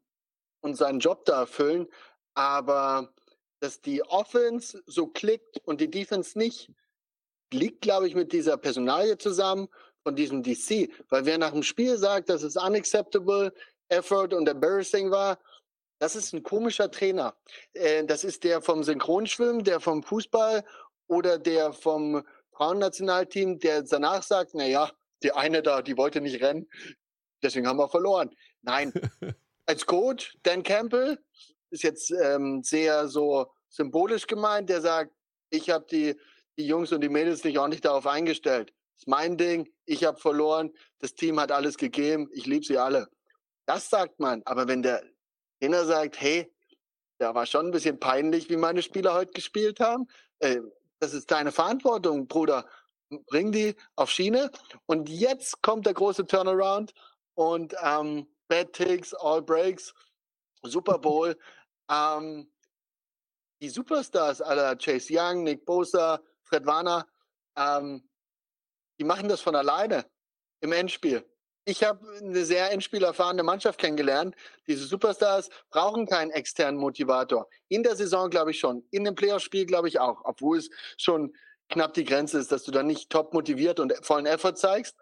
und 0.62 0.78
seinen 0.78 1.00
Job 1.00 1.26
da 1.26 1.42
erfüllen. 1.42 1.88
Aber 2.36 3.12
dass 3.62 3.82
die 3.82 4.04
Offense 4.04 4.84
so 4.86 5.08
klickt 5.08 5.58
und 5.66 5.82
die 5.82 5.90
Defense 5.90 6.38
nicht, 6.38 6.72
liegt, 7.52 7.82
glaube 7.82 8.08
ich, 8.08 8.14
mit 8.14 8.32
dieser 8.32 8.58
Personalie 8.58 9.18
zusammen 9.18 9.70
von 10.04 10.16
diesem 10.16 10.44
DC. 10.44 10.92
Weil 11.10 11.26
wer 11.26 11.40
nach 11.40 11.52
dem 11.52 11.64
Spiel 11.64 11.98
sagt, 11.98 12.30
das 12.30 12.44
ist 12.44 12.56
unacceptable, 12.56 13.54
effort 13.90 14.36
und 14.36 14.48
embarrassing 14.48 15.10
war, 15.10 15.40
das 15.98 16.16
ist 16.16 16.32
ein 16.32 16.44
komischer 16.44 16.92
Trainer. 16.92 17.36
Äh, 17.74 18.04
das 18.06 18.24
ist 18.24 18.44
der 18.44 18.62
vom 18.62 18.84
Synchronschwimmen, 18.84 19.64
der 19.64 19.80
vom 19.80 20.04
Fußball 20.04 20.64
oder 21.08 21.40
der 21.40 21.74
vom 21.74 22.24
Frauennationalteam, 22.56 23.60
der 23.60 23.84
danach 23.84 24.24
sagt, 24.24 24.54
naja, 24.54 24.92
die 25.24 25.32
eine 25.32 25.62
da, 25.62 25.82
die 25.82 25.98
wollte 25.98 26.22
nicht 26.22 26.42
rennen, 26.42 26.70
deswegen 27.44 27.68
haben 27.68 27.78
wir 27.78 27.90
verloren. 27.90 28.30
Nein, 28.62 28.94
als 29.66 29.86
Coach, 29.86 30.38
Dan 30.44 30.64
Campbell, 30.64 31.20
ist 31.72 31.84
jetzt 31.84 32.12
ähm, 32.12 32.64
sehr 32.64 33.08
so 33.08 33.52
symbolisch 33.70 34.28
gemeint, 34.28 34.70
der 34.70 34.82
sagt, 34.82 35.12
ich 35.50 35.70
habe 35.70 35.86
die, 35.90 36.16
die 36.58 36.68
Jungs 36.68 36.92
und 36.92 37.02
die 37.02 37.10
Mädels 37.10 37.44
nicht 37.44 37.58
ordentlich 37.58 37.82
darauf 37.82 38.08
eingestellt. 38.08 38.70
Das 38.70 39.02
ist 39.02 39.08
mein 39.08 39.38
Ding, 39.38 39.68
ich 39.86 40.06
habe 40.06 40.18
verloren, 40.20 40.72
das 41.00 41.16
Team 41.16 41.40
hat 41.40 41.52
alles 41.52 41.78
gegeben, 41.78 42.30
ich 42.32 42.46
liebe 42.46 42.66
sie 42.66 42.78
alle. 42.78 43.10
Das 43.66 43.90
sagt 43.90 44.20
man. 44.20 44.42
Aber 44.46 44.68
wenn 44.68 44.82
der 44.82 45.04
Trainer 45.60 45.86
sagt, 45.86 46.22
hey, 46.22 46.52
da 47.18 47.34
war 47.34 47.46
schon 47.46 47.68
ein 47.68 47.72
bisschen 47.72 48.00
peinlich, 48.00 48.50
wie 48.50 48.58
meine 48.58 48.82
Spieler 48.82 49.14
heute 49.14 49.32
gespielt 49.32 49.80
haben, 49.80 50.08
äh, 50.40 50.60
das 51.00 51.14
ist 51.14 51.32
deine 51.32 51.52
Verantwortung, 51.52 52.28
Bruder. 52.28 52.68
Bring 53.28 53.52
die 53.52 53.76
auf 53.96 54.10
Schiene. 54.10 54.52
Und 54.86 55.10
jetzt 55.10 55.62
kommt 55.62 55.86
der 55.86 55.94
große 55.94 56.26
Turnaround 56.26 56.94
und 57.36 57.76
ähm, 57.82 58.28
Bad 58.48 58.74
Takes, 58.74 59.14
All 59.14 59.42
Breaks, 59.42 59.94
Super 60.64 60.98
Bowl. 60.98 61.38
ähm, 61.92 62.52
die 63.62 63.70
Superstars 63.70 64.42
aller 64.42 64.76
Chase 64.76 65.08
Young, 65.12 65.44
Nick 65.44 65.66
Bosa, 65.66 66.22
Fred 66.44 66.66
Warner, 66.66 67.08
ähm, 67.58 68.08
die 69.00 69.04
machen 69.04 69.30
das 69.30 69.42
von 69.42 69.56
alleine 69.56 70.06
im 70.62 70.72
Endspiel. 70.72 71.26
Ich 71.68 71.84
habe 71.84 72.08
eine 72.22 72.46
sehr 72.46 72.72
endspielerfahrene 72.72 73.42
Mannschaft 73.42 73.80
kennengelernt. 73.80 74.36
Diese 74.68 74.86
Superstars 74.86 75.50
brauchen 75.72 76.06
keinen 76.06 76.30
externen 76.30 76.80
Motivator. 76.80 77.50
In 77.70 77.82
der 77.82 77.96
Saison 77.96 78.30
glaube 78.30 78.52
ich 78.52 78.60
schon. 78.60 78.84
In 78.92 79.04
dem 79.04 79.16
Playoff-Spiel 79.16 79.66
glaube 79.66 79.88
ich 79.88 80.00
auch. 80.00 80.22
Obwohl 80.26 80.60
es 80.60 80.70
schon 80.98 81.34
knapp 81.70 81.96
die 81.96 82.04
Grenze 82.04 82.38
ist, 82.38 82.52
dass 82.52 82.64
du 82.64 82.72
dann 82.72 82.86
nicht 82.86 83.10
top 83.10 83.34
motiviert 83.34 83.80
und 83.80 83.94
vollen 84.06 84.28
Effort 84.28 84.54
zeigst. 84.54 84.96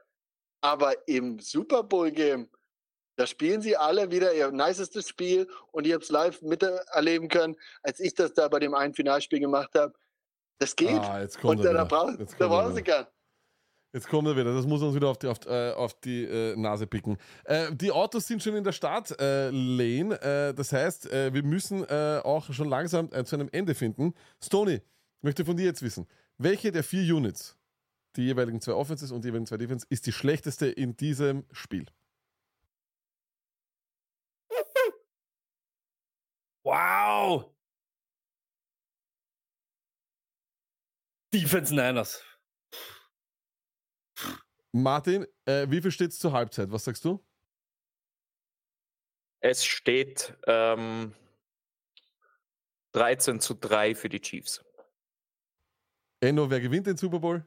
Aber 0.61 0.94
im 1.06 1.40
Super 1.40 1.84
Bowl-Game, 1.84 2.49
da 3.18 3.27
spielen 3.27 3.61
sie 3.61 3.76
alle 3.76 4.10
wieder 4.10 4.34
ihr 4.34 4.49
nicestes 4.49 5.10
Spiel 5.10 5.49
und 5.73 5.85
ich 5.85 5.91
habe 5.91 6.03
es 6.03 6.10
live 6.10 6.41
miterleben 6.41 7.27
können, 7.27 7.57
als 7.81 7.99
ich 7.99 8.14
das 8.14 8.34
da 8.34 8.48
bei 8.48 8.60
dem 8.60 8.73
einen 8.73 8.94
Finalspiel 8.94 9.41
gemacht 9.41 9.76
habe. 9.76 9.94
Das 10.60 10.77
geht. 10.77 11.02
Ah, 11.02 11.19
jetzt 11.19 11.41
kommt 11.41 11.60
und 11.60 11.65
er 11.65 11.73
da, 11.73 11.84
da, 11.84 11.84
brauchen 12.48 12.73
sie 12.73 12.85
wieder. 12.85 13.12
Jetzt 13.94 14.10
kommt 14.10 14.28
er 14.28 14.36
wieder. 14.36 14.56
Das 14.56 14.65
muss 14.65 14.82
uns 14.82 14.95
wieder 14.95 15.07
auf 15.10 15.20
die, 15.20 15.28
auf, 15.28 15.45
äh, 15.45 15.72
auf 15.72 15.94
die 16.02 16.24
äh, 16.24 16.56
Nase 16.56 16.88
picken. 16.88 17.18
Äh, 17.45 17.76
die 17.76 17.91
Autos 17.91 18.26
sind 18.26 18.41
schon 18.41 18.56
in 18.56 18.64
der 18.64 18.72
Start, 18.72 19.11
äh, 19.22 19.52
das 20.53 20.74
heißt, 20.74 21.11
äh, 21.11 21.32
wir 21.32 21.44
müssen 21.44 21.84
äh, 21.84 22.20
auch 22.24 22.52
schon 22.52 22.70
langsam 22.70 23.11
zu 23.26 23.36
einem 23.36 23.49
Ende 23.52 23.76
finden. 23.76 24.15
Stony, 24.41 24.76
ich 24.78 25.24
möchte 25.24 25.45
von 25.45 25.56
dir 25.56 25.65
jetzt 25.65 25.84
wissen, 25.84 26.07
welche 26.40 26.72
der 26.72 26.84
vier 26.84 27.15
Units, 27.15 27.56
die 28.15 28.24
jeweiligen 28.24 28.61
zwei 28.61 28.74
Offenses 28.74 29.11
und 29.11 29.24
die 29.24 29.28
jeweiligen 29.28 29.45
zwei 29.45 29.57
Defense, 29.57 29.86
ist 29.90 30.07
die 30.07 30.11
schlechteste 30.11 30.68
in 30.68 30.98
diesem 30.98 31.45
Spiel? 31.52 31.86
Wow! 36.65 37.52
Defense 41.34 41.76
Niners. 41.76 42.24
Martin, 44.74 45.26
äh, 45.45 45.68
wie 45.70 45.82
viel 45.82 45.91
steht 45.91 46.10
es 46.12 46.20
zur 46.20 46.34
Halbzeit? 46.34 46.72
Was 46.72 46.84
sagst 46.84 47.06
du? 47.06 47.24
Es 49.40 49.64
steht 49.64 50.36
ähm, 50.48 51.14
13 52.94 53.40
zu 53.40 53.54
3 53.54 53.94
für 53.94 54.10
die 54.10 54.20
Chiefs. 54.20 54.64
Enno, 56.22 56.50
wer 56.50 56.60
gewinnt 56.60 56.88
den 56.88 56.98
Super 56.98 57.20
Bowl? 57.20 57.45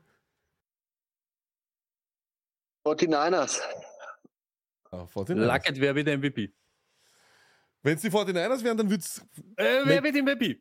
49ers. 2.84 3.60
Ah, 4.92 5.02
49ers. 5.04 5.34
Luckett 5.34 5.80
wäre 5.80 5.96
wieder 5.96 6.16
MVP. 6.16 6.54
Wenn 7.82 7.96
es 7.96 8.02
die 8.02 8.10
49ers 8.10 8.62
wären, 8.62 8.76
dann 8.76 8.88
würde 8.88 9.02
es 9.02 9.18
Äh, 9.56 9.80
wer 9.84 10.02
wird 10.02 10.14
MVP? 10.14 10.60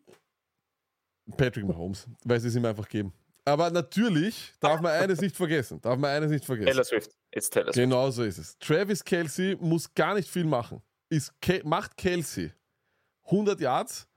Patrick 1.38 1.66
Mahomes, 1.66 2.08
weil 2.24 2.40
sie 2.40 2.48
es 2.48 2.56
ihm 2.56 2.66
einfach 2.66 2.88
geben. 2.88 3.14
Aber 3.46 3.70
natürlich 3.70 4.54
darf 4.60 4.82
man 4.82 4.92
eines 4.92 5.22
nicht 5.22 5.36
vergessen. 5.36 5.80
Darf 5.82 5.98
man 6.00 6.10
eines 6.10 6.32
nicht 6.32 6.46
vergessen. 6.46 6.68
Taylor 6.68 6.84
Swift. 6.84 7.12
It's 7.32 7.50
Taylor 7.50 7.68
Swift. 7.74 7.76
Genau 7.84 8.10
so 8.10 8.24
ist 8.24 8.40
es. 8.40 8.58
Travis 8.58 9.04
Kelsey 9.04 9.56
muss 9.60 9.94
gar 9.94 10.16
nicht 10.16 10.28
viel 10.30 10.46
machen. 10.46 10.82
Ist, 11.10 11.32
Ke 11.42 11.62
macht 11.64 11.96
Kelsey 11.96 12.52
100 13.26 13.60
Yards, 13.60 14.08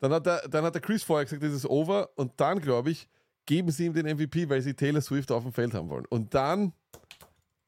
dann 0.00 0.12
hat, 0.12 0.24
der, 0.26 0.48
dann 0.48 0.64
hat 0.64 0.74
der 0.74 0.80
Chris 0.82 1.02
vorher 1.02 1.24
gesagt, 1.24 1.42
das 1.42 1.52
ist 1.52 1.66
over 1.66 2.08
und 2.16 2.32
dann, 2.40 2.60
glaube 2.60 2.90
ich, 2.90 3.08
geben 3.46 3.70
sie 3.70 3.86
ihm 3.86 3.94
den 3.94 4.06
MVP, 4.06 4.48
weil 4.48 4.60
sie 4.62 4.74
Taylor 4.74 5.00
Swift 5.00 5.30
auf 5.32 5.42
dem 5.42 5.52
Feld 5.52 5.74
haben 5.74 5.88
wollen. 5.90 6.06
Und 6.06 6.32
dann, 6.34 6.72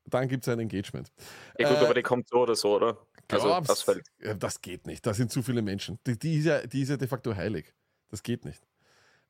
dann 0.06 0.28
gibt 0.28 0.44
es 0.46 0.52
ein 0.52 0.58
Engagement. 0.60 1.10
Ja, 1.58 1.68
gut, 1.68 1.78
Äh, 1.78 1.84
aber 1.84 1.94
die 1.94 2.02
kommt 2.02 2.28
so 2.28 2.38
oder 2.40 2.54
so, 2.54 2.76
oder? 2.76 2.96
Also, 3.30 3.60
das. 3.60 3.86
Ja, 4.20 4.34
das 4.34 4.60
geht 4.60 4.86
nicht. 4.86 5.04
Das 5.06 5.16
sind 5.16 5.30
zu 5.30 5.42
viele 5.42 5.62
Menschen. 5.62 5.98
Die, 6.06 6.18
die, 6.18 6.38
ist 6.38 6.46
ja, 6.46 6.66
die 6.66 6.82
ist 6.82 6.88
ja 6.88 6.96
de 6.96 7.06
facto 7.06 7.34
heilig. 7.34 7.72
Das 8.08 8.22
geht 8.22 8.44
nicht. 8.44 8.62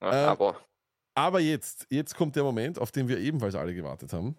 Ja, 0.01 0.11
Äh, 0.11 0.27
aber 0.27 0.61
Aber 1.21 1.39
jetzt, 1.39 1.87
jetzt 1.91 2.15
kommt 2.15 2.35
der 2.35 2.43
Moment, 2.43 2.79
auf 2.79 2.93
den 2.93 3.07
wir 3.07 3.19
ebenfalls 3.19 3.55
alle 3.55 3.75
gewartet 3.75 4.11
haben. 4.15 4.39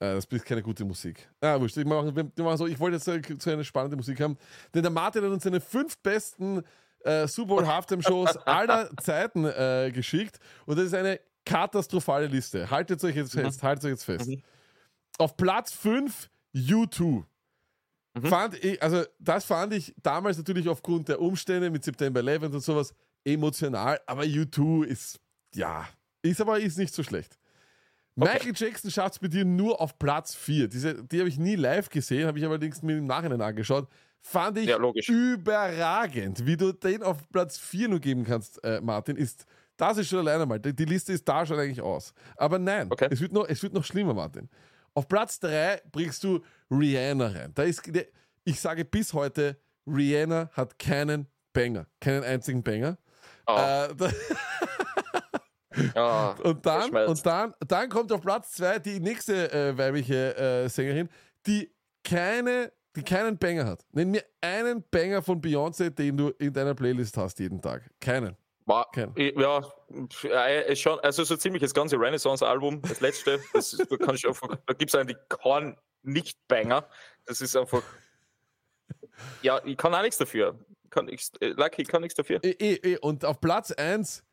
Äh, 0.00 0.16
das 0.16 0.24
ist 0.24 0.44
keine 0.44 0.64
gute 0.64 0.84
Musik. 0.84 1.28
Ah, 1.40 1.60
wurscht. 1.60 1.76
Ich, 1.76 1.84
mache, 1.84 2.14
wir 2.14 2.44
machen 2.44 2.56
so, 2.56 2.66
ich 2.66 2.78
wollte 2.80 2.96
jetzt 2.96 3.06
äh, 3.06 3.22
so 3.38 3.50
eine 3.50 3.62
spannende 3.62 3.96
Musik 3.96 4.20
haben. 4.20 4.36
Denn 4.74 4.82
der 4.82 4.90
Martin 4.90 5.22
hat 5.22 5.30
uns 5.30 5.44
seine 5.44 5.60
fünf 5.60 5.96
besten 5.98 6.60
äh, 7.04 7.28
Super 7.28 7.54
Bowl 7.54 7.66
Halftime-Shows 7.68 8.36
aller 8.46 8.90
Zeiten 8.96 9.44
äh, 9.44 9.92
geschickt. 9.94 10.40
Und 10.66 10.76
das 10.76 10.86
ist 10.86 10.94
eine 10.94 11.20
katastrophale 11.44 12.26
Liste. 12.26 12.68
Haltet 12.68 13.04
euch 13.04 13.14
jetzt 13.14 13.34
fest. 13.34 13.62
Haltet 13.62 13.84
euch 13.84 13.90
jetzt 13.92 14.04
fest. 14.04 14.26
Mhm. 14.26 14.42
Auf 15.18 15.36
Platz 15.36 15.72
5 15.72 16.30
U2. 16.52 17.22
Mhm. 18.14 18.26
Fand 18.26 18.64
ich, 18.64 18.82
also 18.82 19.04
das 19.20 19.44
fand 19.44 19.72
ich 19.72 19.94
damals 20.02 20.36
natürlich 20.36 20.68
aufgrund 20.68 21.08
der 21.08 21.20
Umstände 21.20 21.70
mit 21.70 21.84
September 21.84 22.18
11 22.18 22.42
und 22.42 22.60
sowas 22.60 22.92
emotional, 23.24 24.00
aber 24.06 24.22
U2 24.22 24.84
ist, 24.84 25.20
ja, 25.54 25.88
ist 26.22 26.40
aber 26.40 26.60
ist 26.60 26.78
nicht 26.78 26.94
so 26.94 27.02
schlecht. 27.02 27.38
Michael 28.16 28.52
Jackson 28.54 28.90
schafft 28.90 29.14
es 29.14 29.18
bei 29.18 29.26
dir 29.28 29.44
nur 29.44 29.80
auf 29.80 29.98
Platz 29.98 30.34
4. 30.36 30.68
Diese, 30.68 31.02
die 31.04 31.18
habe 31.18 31.28
ich 31.28 31.38
nie 31.38 31.56
live 31.56 31.88
gesehen, 31.88 32.26
habe 32.28 32.38
ich 32.38 32.44
allerdings 32.44 32.80
mir 32.82 32.96
im 32.98 33.06
Nachhinein 33.06 33.40
angeschaut. 33.40 33.88
Fand 34.20 34.56
ich 34.58 34.66
Ja, 34.66 34.78
überragend. 35.08 36.46
Wie 36.46 36.56
du 36.56 36.72
den 36.72 37.02
auf 37.02 37.28
Platz 37.30 37.58
4 37.58 37.88
nur 37.88 38.00
geben 38.00 38.24
kannst, 38.24 38.62
äh, 38.64 38.80
Martin, 38.80 39.16
ist, 39.16 39.44
das 39.76 39.98
ist 39.98 40.08
schon 40.08 40.20
alleine 40.20 40.46
mal. 40.46 40.60
Die, 40.60 40.84
Liste 40.84 41.12
ist 41.12 41.28
da 41.28 41.44
schon 41.44 41.58
eigentlich 41.58 41.82
aus. 41.82 42.14
Aber 42.36 42.58
nein, 42.58 42.86
Okay. 42.90 43.08
es, 43.10 43.20
wird 43.20 43.32
noch, 43.32 43.48
es 43.48 43.62
wird 43.62 43.74
noch 43.74 43.84
schlimmer, 43.84 44.14
Martin. 44.14 44.48
Auf 44.94 45.08
Platz 45.08 45.40
3 45.40 45.82
bringst 45.90 46.22
du 46.22 46.40
Rihanna 46.70 47.26
rein. 47.26 47.50
Da 47.54 47.64
ist, 47.64 47.82
ich 48.44 48.60
sage 48.60 48.84
bis 48.84 49.12
heute, 49.12 49.58
Rihanna 49.86 50.50
hat 50.52 50.78
keinen 50.78 51.26
Banger. 51.52 51.86
Keinen 52.00 52.22
einzigen 52.22 52.62
Banger. 52.62 52.96
ah, 53.46 53.86
Äh, 53.86 53.94
ja, 55.94 56.30
und 56.42 56.64
dann, 56.64 56.94
und 56.94 57.26
dann, 57.26 57.54
dann 57.66 57.88
kommt 57.88 58.12
auf 58.12 58.20
Platz 58.20 58.52
2 58.52 58.78
die 58.78 59.00
nächste 59.00 59.52
äh, 59.52 59.76
weibliche 59.76 60.36
äh, 60.36 60.68
Sängerin, 60.68 61.08
die 61.46 61.70
keine, 62.02 62.72
die 62.96 63.02
keinen 63.02 63.38
Banger 63.38 63.66
hat. 63.66 63.84
Nenn 63.92 64.10
mir 64.10 64.22
einen 64.40 64.84
Banger 64.90 65.22
von 65.22 65.40
Beyoncé, 65.40 65.90
den 65.90 66.16
du 66.16 66.28
in 66.38 66.52
deiner 66.52 66.74
Playlist 66.74 67.16
hast 67.16 67.38
jeden 67.38 67.60
Tag. 67.60 67.82
Keinen. 68.00 68.36
war, 68.66 68.86
ja, 70.24 70.46
äh, 70.46 70.72
ist 70.72 70.80
schon, 70.80 70.98
also 71.00 71.22
so 71.24 71.36
ziemlich 71.36 71.62
das 71.62 71.74
ganze 71.74 71.98
Renaissance-Album, 71.98 72.80
das 72.82 73.00
letzte, 73.00 73.38
das, 73.52 73.74
ist- 73.74 73.86
da, 73.90 73.96
kann 73.96 74.14
ich 74.14 74.26
einfach, 74.26 74.48
da 74.66 74.74
gibt 74.74 74.90
es 74.90 74.94
eigentlich 74.94 75.18
keinen 75.28 75.76
Nicht-Banger. 76.02 76.88
Das 77.26 77.40
ist 77.40 77.56
einfach. 77.56 77.82
Ja, 79.42 79.60
ich 79.64 79.76
kann 79.76 79.94
auch 79.94 80.02
nichts 80.02 80.18
dafür. 80.18 80.58
Kann 80.90 81.08
ich, 81.08 81.28
äh, 81.40 81.48
Lucky 81.48 81.84
kann 81.84 82.02
nichts 82.02 82.14
dafür. 82.16 82.40
Und 83.00 83.24
auf 83.24 83.40
Platz 83.40 83.70
1 83.72 84.24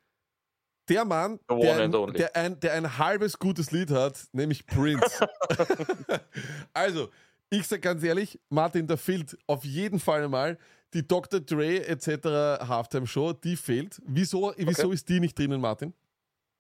der 0.92 1.06
Mann, 1.06 1.40
der, 1.50 1.94
only. 1.94 2.18
der, 2.18 2.36
ein, 2.36 2.60
der 2.60 2.74
ein 2.74 2.98
halbes 2.98 3.40
gutes 3.40 3.72
Lied 3.72 3.92
hat, 3.92 4.20
nämlich 4.34 4.66
Prince. 4.66 5.28
also, 6.74 7.10
ich 7.50 7.68
sag 7.68 7.82
ganz 7.82 8.04
ehrlich, 8.04 8.40
Martin, 8.50 8.88
da 8.88 8.98
fehlt 8.98 9.38
auf 9.48 9.64
jeden 9.64 10.00
Fall 10.00 10.28
mal 10.28 10.58
die 10.94 11.08
Dr. 11.08 11.40
Dre 11.40 11.86
etc. 11.86 12.68
Halftime 12.68 13.08
Show, 13.08 13.34
die 13.34 13.56
fehlt. 13.56 14.02
Wieso, 14.06 14.54
wieso 14.58 14.92
ist 14.92 15.08
die 15.08 15.20
nicht 15.20 15.38
drinnen, 15.38 15.62
Martin? 15.62 15.94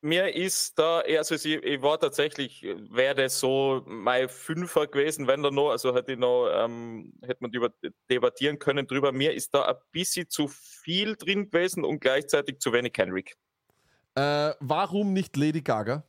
Mir 0.04 0.34
ist 0.34 0.80
da, 0.80 1.02
also 1.02 1.36
ich, 1.36 1.46
ich 1.46 1.82
war 1.84 2.00
tatsächlich, 2.00 2.64
wäre 2.90 3.14
das 3.14 3.40
so 3.40 3.84
mein 3.86 4.30
Fünfer 4.30 4.88
gewesen, 4.88 5.28
wenn 5.28 5.44
da 5.44 5.52
noch, 5.52 5.70
also 5.70 5.94
hätte 5.94 6.14
ich 6.14 6.18
noch, 6.18 6.50
ähm, 6.52 7.14
hätte 7.22 7.38
man 7.42 7.52
über, 7.52 7.70
debattieren 8.10 8.58
können 8.58 8.88
drüber. 8.88 9.12
Mir 9.12 9.34
ist 9.34 9.54
da 9.54 9.64
ein 9.66 9.76
bisschen 9.92 10.28
zu 10.28 10.48
viel 10.48 11.16
drin 11.18 11.52
gewesen 11.52 11.84
und 11.84 12.00
gleichzeitig 12.00 12.58
zu 12.60 12.74
wenig 12.74 12.94
Henrik. 12.98 13.36
Äh, 14.16 14.54
warum 14.60 15.14
nicht 15.14 15.38
Lady 15.38 15.62
Gaga? 15.62 16.04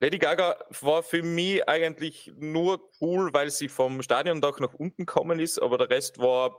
Lady 0.00 0.18
Gaga 0.18 0.56
war 0.80 1.04
für 1.04 1.22
mich 1.22 1.68
eigentlich 1.68 2.32
nur 2.36 2.90
cool, 3.00 3.32
weil 3.32 3.50
sie 3.50 3.68
vom 3.68 4.02
Stadiondach 4.02 4.58
nach 4.58 4.74
unten 4.74 5.06
gekommen 5.06 5.38
ist, 5.38 5.60
aber 5.60 5.78
der 5.78 5.90
Rest 5.90 6.18
war 6.18 6.58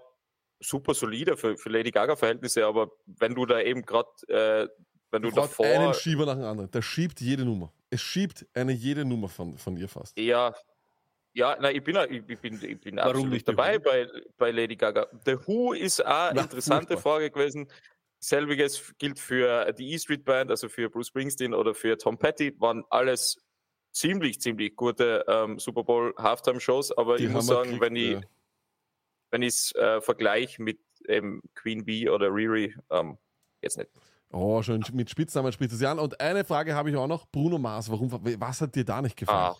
super 0.61 0.93
solide 0.93 1.35
für, 1.35 1.57
für 1.57 1.69
Lady 1.69 1.91
Gaga-Verhältnisse. 1.91 2.65
Aber 2.65 2.91
wenn 3.05 3.35
du 3.35 3.45
da 3.45 3.59
eben 3.59 3.81
gerade, 3.81 4.09
äh, 4.29 4.67
wenn 5.11 5.21
du 5.21 5.29
Braucht 5.29 5.49
davor. 5.51 5.65
einen 5.65 5.93
Schieber 5.93 6.25
nach 6.25 6.35
dem 6.35 6.45
anderen. 6.45 6.71
Der 6.71 6.81
schiebt 6.81 7.19
jede 7.19 7.43
Nummer. 7.43 7.73
Es 7.89 8.01
schiebt 8.01 8.47
eine 8.53 8.71
jede 8.71 9.03
Nummer 9.03 9.27
von, 9.27 9.57
von 9.57 9.75
ihr 9.75 9.89
fast. 9.89 10.17
Ja, 10.17 10.55
ja, 11.33 11.57
nein, 11.59 11.75
ich 11.75 11.83
bin, 11.83 11.97
ich, 12.09 12.39
bin, 12.39 12.63
ich 12.63 12.79
bin 12.79 12.97
Warum 12.97 13.09
absolut 13.09 13.31
nicht 13.31 13.47
dabei 13.47 13.79
bei, 13.79 14.07
bei 14.37 14.51
Lady 14.51 14.75
Gaga. 14.75 15.07
The 15.25 15.35
Who 15.45 15.73
ist 15.73 16.05
auch 16.05 16.29
eine 16.29 16.41
interessante. 16.41 16.97
Frage 16.97 17.31
gewesen. 17.31 17.67
Selbiges 18.23 18.93
gilt 18.97 19.19
für 19.19 19.71
die 19.73 19.91
E 19.91 19.99
Street 19.99 20.23
Band, 20.23 20.49
also 20.49 20.69
für 20.69 20.89
Bruce 20.89 21.07
Springsteen 21.07 21.53
oder 21.53 21.73
für 21.73 21.97
Tom 21.97 22.17
Petty, 22.17 22.59
waren 22.59 22.83
alles 22.89 23.37
ziemlich, 23.91 24.39
ziemlich 24.39 24.75
gute 24.75 25.25
ähm, 25.27 25.59
Super 25.59 25.83
Bowl 25.83 26.13
Halftime 26.17 26.59
Shows, 26.59 26.91
aber 26.97 27.17
Die 27.17 27.25
ich 27.25 27.29
muss 27.29 27.47
sagen, 27.47 27.79
wenn 27.81 27.95
ich 27.95 28.11
ja. 28.13 28.21
wenn 29.31 29.41
ich 29.41 29.49
es 29.49 29.75
äh, 29.75 30.01
vergleiche 30.01 30.61
mit 30.61 30.79
ähm, 31.07 31.41
Queen 31.53 31.83
Bee 31.83 32.09
oder 32.09 32.33
Riri, 32.33 32.75
ähm, 32.89 33.17
jetzt 33.61 33.77
nicht. 33.77 33.89
Oh, 34.31 34.63
schon 34.63 34.83
mit 34.93 35.09
Spitznamen 35.09 35.51
spricht 35.51 35.73
es 35.73 35.81
ja 35.81 35.91
an. 35.91 35.99
Und 35.99 36.19
eine 36.19 36.43
Frage 36.43 36.73
habe 36.73 36.89
ich 36.89 36.95
auch 36.95 37.07
noch. 37.07 37.27
Bruno 37.27 37.59
Mars, 37.59 37.91
warum, 37.91 38.11
was 38.11 38.61
hat 38.61 38.73
dir 38.73 38.83
da 38.83 39.01
nicht 39.01 39.15
gefallen? 39.15 39.55
Ah, 39.55 39.57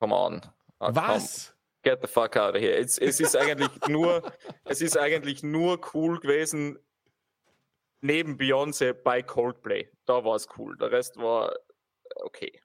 come 0.00 0.14
on. 0.14 0.40
Ah, 0.80 0.90
come 0.90 0.96
was? 0.96 1.54
Get 1.82 2.00
the 2.02 2.08
fuck 2.08 2.36
out 2.36 2.56
of 2.56 2.60
here. 2.60 2.76
Es, 2.76 2.98
es 2.98 3.20
ist 3.20 3.36
eigentlich 3.36 3.70
nur, 3.88 4.22
es 4.64 4.80
ist 4.80 4.98
eigentlich 4.98 5.42
nur 5.42 5.80
cool 5.94 6.18
gewesen 6.18 6.78
neben 8.00 8.36
Beyoncé 8.36 8.92
bei 8.92 9.22
Coldplay. 9.22 9.90
Da 10.06 10.24
war 10.24 10.36
es 10.36 10.48
cool. 10.56 10.76
Der 10.76 10.90
Rest 10.90 11.16
war 11.16 11.54
okay. 12.16 12.60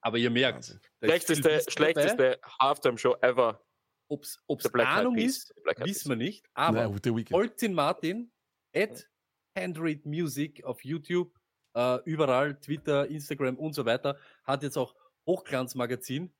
Aber 0.00 0.18
ihr 0.18 0.30
merkt, 0.30 0.78
Schlechteste, 1.02 1.62
schlechteste 1.68 2.38
Halftime-Show 2.60 3.16
ever. 3.20 3.62
Black 4.08 4.88
Eyed 4.88 4.98
Ahnung 4.98 5.16
ist, 5.16 5.54
wissen 5.78 6.10
wir 6.10 6.16
nicht. 6.16 6.46
Aber 6.54 6.92
folgt 7.28 7.62
den 7.62 7.74
Martin 7.74 8.30
at 8.74 9.08
Handread 9.58 10.06
Music 10.06 10.62
auf 10.64 10.84
YouTube, 10.84 11.36
äh, 11.74 11.98
überall, 12.04 12.58
Twitter, 12.60 13.08
Instagram 13.08 13.56
und 13.56 13.74
so 13.74 13.84
weiter. 13.84 14.16
Hat 14.44 14.62
jetzt 14.62 14.76
auch 14.76 14.94
Hochglanzmagazin 15.26 16.32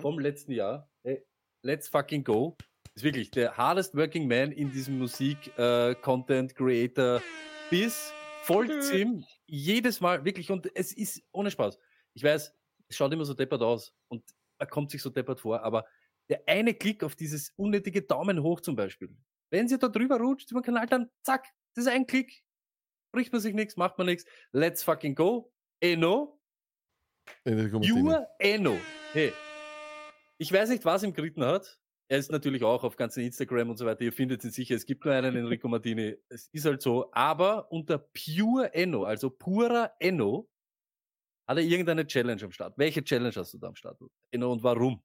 vom 0.00 0.18
letzten 0.18 0.52
Jahr. 0.52 0.90
Hey, 1.04 1.24
let's 1.62 1.88
fucking 1.88 2.24
go. 2.24 2.56
Ist 2.94 3.04
wirklich 3.04 3.30
der 3.30 3.56
hardest 3.56 3.96
working 3.96 4.26
man 4.26 4.50
in 4.50 4.70
diesem 4.72 4.98
Musik, 4.98 5.56
äh, 5.58 5.94
Content 5.94 6.54
Creator 6.54 7.22
bis 7.72 8.12
folgt 8.42 8.92
ihm 8.92 9.24
jedes 9.46 10.02
Mal 10.02 10.26
wirklich 10.26 10.50
und 10.50 10.70
es 10.76 10.92
ist 10.92 11.22
ohne 11.32 11.50
Spaß. 11.50 11.78
Ich 12.12 12.22
weiß, 12.22 12.54
es 12.88 12.96
schaut 12.96 13.10
immer 13.14 13.24
so 13.24 13.32
deppert 13.32 13.62
aus 13.62 13.94
und 14.08 14.22
er 14.58 14.66
kommt 14.66 14.90
sich 14.90 15.00
so 15.00 15.08
deppert 15.08 15.40
vor, 15.40 15.62
aber 15.62 15.86
der 16.28 16.42
eine 16.46 16.74
Klick 16.74 17.02
auf 17.02 17.16
dieses 17.16 17.50
unnötige 17.56 18.02
Daumen 18.02 18.42
hoch 18.42 18.60
zum 18.60 18.76
Beispiel. 18.76 19.08
Wenn 19.50 19.68
sie 19.68 19.78
da 19.78 19.88
drüber 19.88 20.18
rutscht 20.18 20.50
über 20.50 20.60
den 20.60 20.66
Kanal, 20.66 20.86
dann 20.86 21.10
zack, 21.22 21.46
das 21.74 21.86
ist 21.86 21.90
ein 21.90 22.06
Klick. 22.06 22.44
Bricht 23.10 23.32
man 23.32 23.40
sich 23.40 23.54
nichts, 23.54 23.78
macht 23.78 23.96
man 23.96 24.06
nichts. 24.06 24.26
Let's 24.52 24.82
fucking 24.82 25.14
go. 25.14 25.50
Eno, 25.80 26.38
pure 27.42 28.28
Eno. 28.38 28.78
Hey, 29.14 29.32
ich 30.36 30.52
weiß 30.52 30.68
nicht, 30.68 30.84
was 30.84 31.04
ihm 31.04 31.14
geritten 31.14 31.42
hat. 31.42 31.80
Er 32.12 32.18
ist 32.18 32.30
natürlich 32.30 32.62
auch 32.62 32.84
auf 32.84 32.96
ganzen 32.96 33.24
Instagram 33.24 33.70
und 33.70 33.78
so 33.78 33.86
weiter. 33.86 34.02
Ihr 34.02 34.12
findet 34.12 34.44
ihn 34.44 34.50
sicher. 34.50 34.74
Es 34.74 34.84
gibt 34.84 35.02
nur 35.02 35.14
einen 35.14 35.34
Enrico 35.34 35.66
Martini. 35.66 36.18
Es 36.28 36.50
ist 36.52 36.66
halt 36.66 36.82
so. 36.82 37.10
Aber 37.10 37.72
unter 37.72 37.96
pure 37.96 38.74
Enno, 38.74 39.04
also 39.04 39.30
purer 39.30 39.94
Enno, 39.98 40.46
hat 41.48 41.56
er 41.56 41.62
irgendeine 41.62 42.06
Challenge 42.06 42.44
am 42.44 42.52
Start. 42.52 42.74
Welche 42.76 43.02
Challenge 43.02 43.34
hast 43.34 43.54
du 43.54 43.58
da 43.58 43.68
am 43.68 43.76
Start? 43.76 43.98
Enno 44.30 44.52
und 44.52 44.62
warum? 44.62 45.02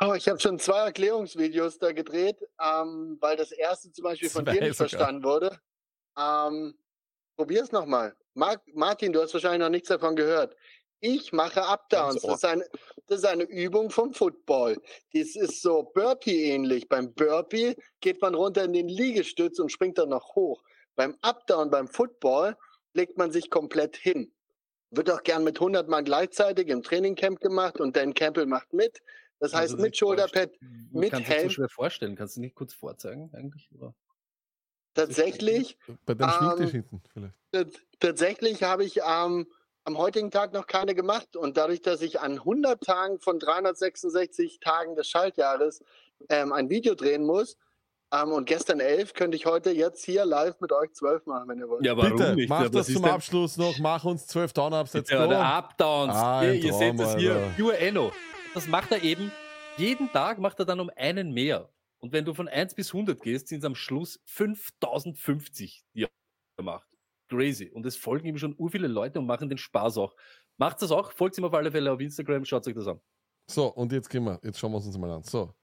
Oh, 0.00 0.14
ich 0.14 0.26
habe 0.26 0.40
schon 0.40 0.58
zwei 0.58 0.86
Erklärungsvideos 0.86 1.78
da 1.78 1.92
gedreht, 1.92 2.38
ähm, 2.58 3.18
weil 3.20 3.36
das 3.36 3.52
erste 3.52 3.92
zum 3.92 4.04
Beispiel 4.04 4.30
von 4.30 4.46
dir 4.46 4.58
nicht 4.58 4.76
verstanden 4.76 5.22
wurde. 5.24 5.60
Ähm, 6.18 6.74
probier's 7.36 7.70
nochmal. 7.70 8.16
Martin, 8.32 9.12
du 9.12 9.20
hast 9.20 9.34
wahrscheinlich 9.34 9.60
noch 9.60 9.68
nichts 9.68 9.88
davon 9.88 10.16
gehört. 10.16 10.56
Ich 11.00 11.32
mache 11.32 11.62
Updowns. 11.64 12.22
Das 12.22 12.34
ist, 12.36 12.44
eine, 12.44 12.64
das 13.06 13.18
ist 13.18 13.24
eine 13.26 13.44
Übung 13.44 13.90
vom 13.90 14.12
Football. 14.14 14.80
Das 15.12 15.36
ist 15.36 15.60
so 15.62 15.82
Burpee-ähnlich. 15.94 16.88
Beim 16.88 17.12
Burpee 17.12 17.76
geht 18.00 18.20
man 18.22 18.34
runter 18.34 18.64
in 18.64 18.72
den 18.72 18.88
Liegestütz 18.88 19.58
und 19.58 19.70
springt 19.70 19.98
dann 19.98 20.08
noch 20.08 20.34
hoch. 20.34 20.62
Beim 20.94 21.16
Updown, 21.20 21.70
beim 21.70 21.88
Football, 21.88 22.56
legt 22.94 23.18
man 23.18 23.30
sich 23.30 23.50
komplett 23.50 23.96
hin. 23.96 24.32
Wird 24.90 25.10
auch 25.10 25.22
gern 25.22 25.44
mit 25.44 25.56
100 25.58 25.88
Mann 25.88 26.04
gleichzeitig 26.04 26.68
im 26.68 26.82
Trainingcamp 26.82 27.40
gemacht 27.40 27.78
und 27.80 27.94
Dan 27.96 28.14
Campbell 28.14 28.46
macht 28.46 28.72
mit. 28.72 29.02
Das 29.38 29.52
heißt 29.52 29.72
Also 29.72 29.82
mit 29.82 29.96
Shoulderpad, 29.96 30.50
mit 30.92 31.10
Kannst 31.10 31.28
du 31.28 31.30
dir 31.32 31.36
Helm. 31.36 31.48
so 31.48 31.54
schwer 31.54 31.68
vorstellen? 31.68 32.16
Kannst 32.16 32.36
du 32.36 32.40
nicht 32.40 32.54
kurz 32.54 32.72
vorzeigen 32.72 33.30
eigentlich? 33.34 33.68
Oder? 33.74 33.94
Tatsächlich, 34.94 35.76
Bei 36.06 36.14
deinem 36.14 36.30
Ähm, 36.30 36.38
Schminktisch 36.38 36.70
hinten 36.70 37.02
vielleicht. 37.12 37.34
Tats- 37.52 37.80
Tatsächlich 38.00 38.62
habe 38.62 38.84
ich 38.84 39.00
ähm, 39.06 39.46
am 39.86 39.98
heutigen 39.98 40.32
Tag 40.32 40.52
noch 40.52 40.66
keine 40.66 40.94
gemacht 40.94 41.36
und 41.36 41.56
dadurch, 41.56 41.80
dass 41.80 42.02
ich 42.02 42.20
an 42.20 42.32
100 42.32 42.82
Tagen 42.82 43.20
von 43.20 43.38
366 43.38 44.58
Tagen 44.58 44.96
des 44.96 45.08
Schaltjahres 45.08 45.82
ähm, 46.28 46.52
ein 46.52 46.68
Video 46.68 46.96
drehen 46.96 47.24
muss 47.24 47.56
ähm, 48.12 48.32
und 48.32 48.46
gestern 48.46 48.80
elf, 48.80 49.14
könnte 49.14 49.36
ich 49.36 49.46
heute 49.46 49.70
jetzt 49.70 50.04
hier 50.04 50.24
live 50.24 50.60
mit 50.60 50.72
euch 50.72 50.92
zwölf 50.92 51.24
machen, 51.26 51.48
wenn 51.48 51.60
ihr 51.60 51.68
wollt. 51.68 51.84
Ja, 51.84 51.96
warum 51.96 52.16
Bitte, 52.16 52.34
nicht? 52.34 52.48
mach 52.48 52.64
Ja, 52.64 52.68
das 52.68 52.92
zum 52.92 53.04
Abschluss 53.04 53.56
noch. 53.56 53.78
Mach 53.78 54.04
uns 54.04 54.26
12 54.26 54.52
Down-Ups. 54.54 54.92
Let's 54.92 55.08
Ja, 55.10 55.26
der 55.28 55.40
Updowns. 55.40 56.14
Ah, 56.14 56.42
ihr 56.42 56.54
ihr 56.54 56.72
seht 56.72 56.98
das 56.98 57.14
hier, 57.16 57.52
pure 57.56 57.78
Enno. 57.78 58.10
Das 58.54 58.66
macht 58.66 58.90
er 58.90 59.04
eben, 59.04 59.30
jeden 59.76 60.10
Tag 60.10 60.38
macht 60.38 60.58
er 60.58 60.64
dann 60.64 60.80
um 60.80 60.90
einen 60.96 61.32
mehr. 61.32 61.68
Und 61.98 62.12
wenn 62.12 62.24
du 62.24 62.34
von 62.34 62.48
1 62.48 62.74
bis 62.74 62.92
100 62.92 63.22
gehst, 63.22 63.48
sind 63.48 63.58
es 63.58 63.64
am 63.64 63.76
Schluss 63.76 64.20
5050, 64.24 65.84
die 65.94 66.02
er 66.02 66.62
macht. 66.64 66.88
Crazy. 67.28 67.70
Und 67.70 67.84
es 67.86 67.96
folgen 67.96 68.26
ihm 68.26 68.38
schon 68.38 68.54
ur 68.58 68.70
viele 68.70 68.86
Leute 68.88 69.18
und 69.18 69.26
machen 69.26 69.48
den 69.48 69.58
Spaß 69.58 69.98
auch. 69.98 70.14
Macht 70.58 70.80
das 70.82 70.90
auch, 70.90 71.12
folgt 71.12 71.36
ihm 71.38 71.44
auf 71.44 71.54
alle 71.54 71.70
Fälle 71.70 71.92
auf 71.92 72.00
Instagram, 72.00 72.44
schaut 72.44 72.66
euch 72.66 72.74
das 72.74 72.86
an. 72.86 73.00
So, 73.48 73.66
und 73.72 73.92
jetzt 73.92 74.08
gehen 74.08 74.24
wir. 74.24 74.40
Jetzt 74.42 74.58
schauen 74.58 74.72
wir 74.72 74.76
uns 74.76 74.86
das 74.86 74.96
mal 74.98 75.10
an. 75.10 75.22
So. 75.22 75.54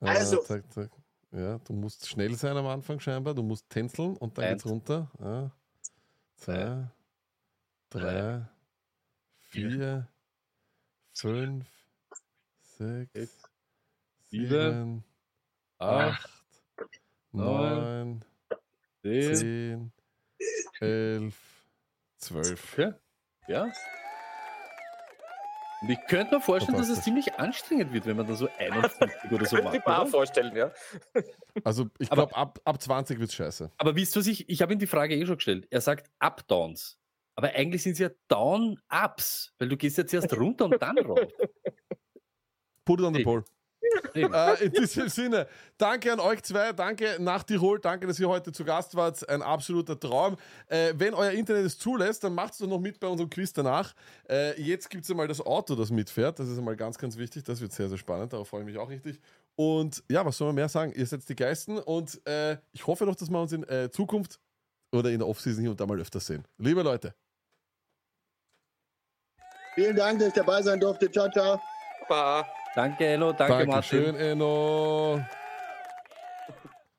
Äh, 0.00 0.06
Also. 0.08 0.38
zack, 0.42 0.72
zack. 0.72 0.90
Ja, 1.30 1.58
du 1.58 1.72
musst 1.72 2.08
schnell 2.08 2.34
sein 2.36 2.56
am 2.56 2.66
Anfang 2.66 3.00
scheinbar. 3.00 3.34
Du 3.34 3.42
musst 3.42 3.68
tänzeln 3.68 4.16
und 4.16 4.38
dann 4.38 4.44
Eins. 4.44 4.62
geht's 4.62 4.72
runter. 4.72 5.10
Ja. 5.20 5.50
Zwei, 6.36 6.90
drei, 7.90 8.48
vier, 9.40 10.08
fünf, 11.12 11.66
sechs, 12.62 13.12
Sechs, 13.12 13.42
sieben, 14.26 14.48
sieben, 14.48 15.04
acht, 15.78 16.24
acht, 16.24 16.44
neun, 17.32 18.24
neun, 19.02 19.34
zehn. 19.36 19.92
Zehn, 20.78 21.24
elf, 21.24 21.64
zwölf. 22.18 22.72
Okay. 22.72 22.92
Ja. 23.48 23.70
Und 25.82 25.90
ich 25.90 25.98
könnte 26.08 26.36
mir 26.36 26.40
vorstellen, 26.40 26.78
dass 26.78 26.88
es 26.88 27.02
ziemlich 27.02 27.34
anstrengend 27.34 27.92
wird, 27.92 28.06
wenn 28.06 28.16
man 28.16 28.26
dann 28.26 28.36
so 28.36 28.48
51 28.58 29.30
oder 29.32 29.44
so 29.44 29.56
Könnte 29.56 29.62
macht. 29.64 29.74
ich 29.76 29.84
mir 29.86 29.98
auch 29.98 30.08
vorstellen, 30.08 30.56
ja. 30.56 30.72
Also 31.62 31.90
ich 31.98 32.10
Aber- 32.10 32.22
glaube, 32.28 32.36
ab, 32.36 32.58
ab 32.64 32.80
20 32.80 33.18
wird's 33.18 33.34
scheiße. 33.34 33.70
Aber 33.76 33.94
wisst 33.94 34.16
ihr 34.16 34.20
was 34.20 34.26
ich, 34.26 34.48
ich 34.48 34.62
habe 34.62 34.72
ihm 34.72 34.78
die 34.78 34.86
Frage 34.86 35.14
eh 35.14 35.26
schon 35.26 35.36
gestellt. 35.36 35.66
Er 35.70 35.82
sagt 35.82 36.10
Up-Downs. 36.20 36.98
Aber 37.36 37.48
eigentlich 37.48 37.82
sind 37.82 37.92
es 37.94 37.98
ja 37.98 38.08
Down-Ups, 38.28 39.52
weil 39.58 39.68
du 39.68 39.76
gehst 39.76 39.98
jetzt 39.98 40.14
erst 40.14 40.32
runter 40.34 40.66
und 40.66 40.80
dann 40.80 40.96
rauf. 40.98 41.18
Put 42.86 43.00
it 43.00 43.06
on 43.06 43.14
the 43.14 43.22
pole. 43.24 43.44
Äh, 44.14 44.64
in 44.64 44.72
diesem 44.72 45.08
Sinne, 45.08 45.48
danke 45.76 46.12
an 46.12 46.20
euch 46.20 46.42
zwei, 46.42 46.72
danke 46.72 47.16
nach 47.18 47.42
Tirol, 47.42 47.80
danke, 47.80 48.06
dass 48.06 48.18
ihr 48.20 48.28
heute 48.28 48.52
zu 48.52 48.64
Gast 48.64 48.94
wart. 48.94 49.28
Ein 49.28 49.42
absoluter 49.42 49.98
Traum. 49.98 50.36
Äh, 50.68 50.94
wenn 50.96 51.14
euer 51.14 51.32
Internet 51.32 51.66
es 51.66 51.78
zulässt, 51.78 52.22
dann 52.22 52.34
macht 52.34 52.52
es 52.52 52.58
doch 52.58 52.68
noch 52.68 52.78
mit 52.78 53.00
bei 53.00 53.08
unserem 53.08 53.28
Quiz 53.28 53.52
danach. 53.52 53.94
Äh, 54.28 54.60
jetzt 54.60 54.88
gibt 54.88 55.04
es 55.04 55.10
einmal 55.10 55.26
das 55.26 55.40
Auto, 55.40 55.74
das 55.74 55.90
mitfährt. 55.90 56.38
Das 56.38 56.48
ist 56.48 56.58
einmal 56.58 56.76
ganz, 56.76 56.96
ganz 56.96 57.16
wichtig. 57.16 57.42
Das 57.44 57.60
wird 57.60 57.72
sehr, 57.72 57.88
sehr 57.88 57.98
spannend. 57.98 58.32
Darauf 58.32 58.48
freue 58.48 58.60
ich 58.60 58.66
mich 58.66 58.78
auch 58.78 58.88
richtig. 58.88 59.20
Und 59.56 60.02
ja, 60.08 60.24
was 60.24 60.36
soll 60.36 60.48
man 60.48 60.56
mehr 60.56 60.68
sagen? 60.68 60.92
Ihr 60.94 61.06
seid 61.06 61.28
die 61.28 61.36
Geisten 61.36 61.78
und 61.78 62.24
äh, 62.26 62.56
ich 62.72 62.86
hoffe 62.86 63.06
doch, 63.06 63.14
dass 63.14 63.30
wir 63.30 63.40
uns 63.40 63.52
in 63.52 63.62
äh, 63.64 63.90
Zukunft 63.90 64.40
oder 64.92 65.10
in 65.10 65.18
der 65.18 65.28
Offseason 65.28 65.62
hier 65.62 65.70
und 65.70 65.80
da 65.80 65.86
mal 65.86 66.00
öfters 66.00 66.26
sehen. 66.26 66.44
Liebe 66.58 66.82
Leute. 66.82 67.14
Vielen 69.74 69.96
Dank, 69.96 70.20
dass 70.20 70.28
ich 70.28 70.34
dabei 70.34 70.62
sein 70.62 70.78
durfte. 70.78 71.10
Ciao, 71.10 71.28
ciao. 71.30 71.60
Aber 72.08 72.46
Danke, 72.74 73.06
Enno. 73.06 73.32
Danke, 73.32 73.66
Martin. 73.66 74.04
Dankeschön, 74.04 74.16
Enno. 74.16 75.20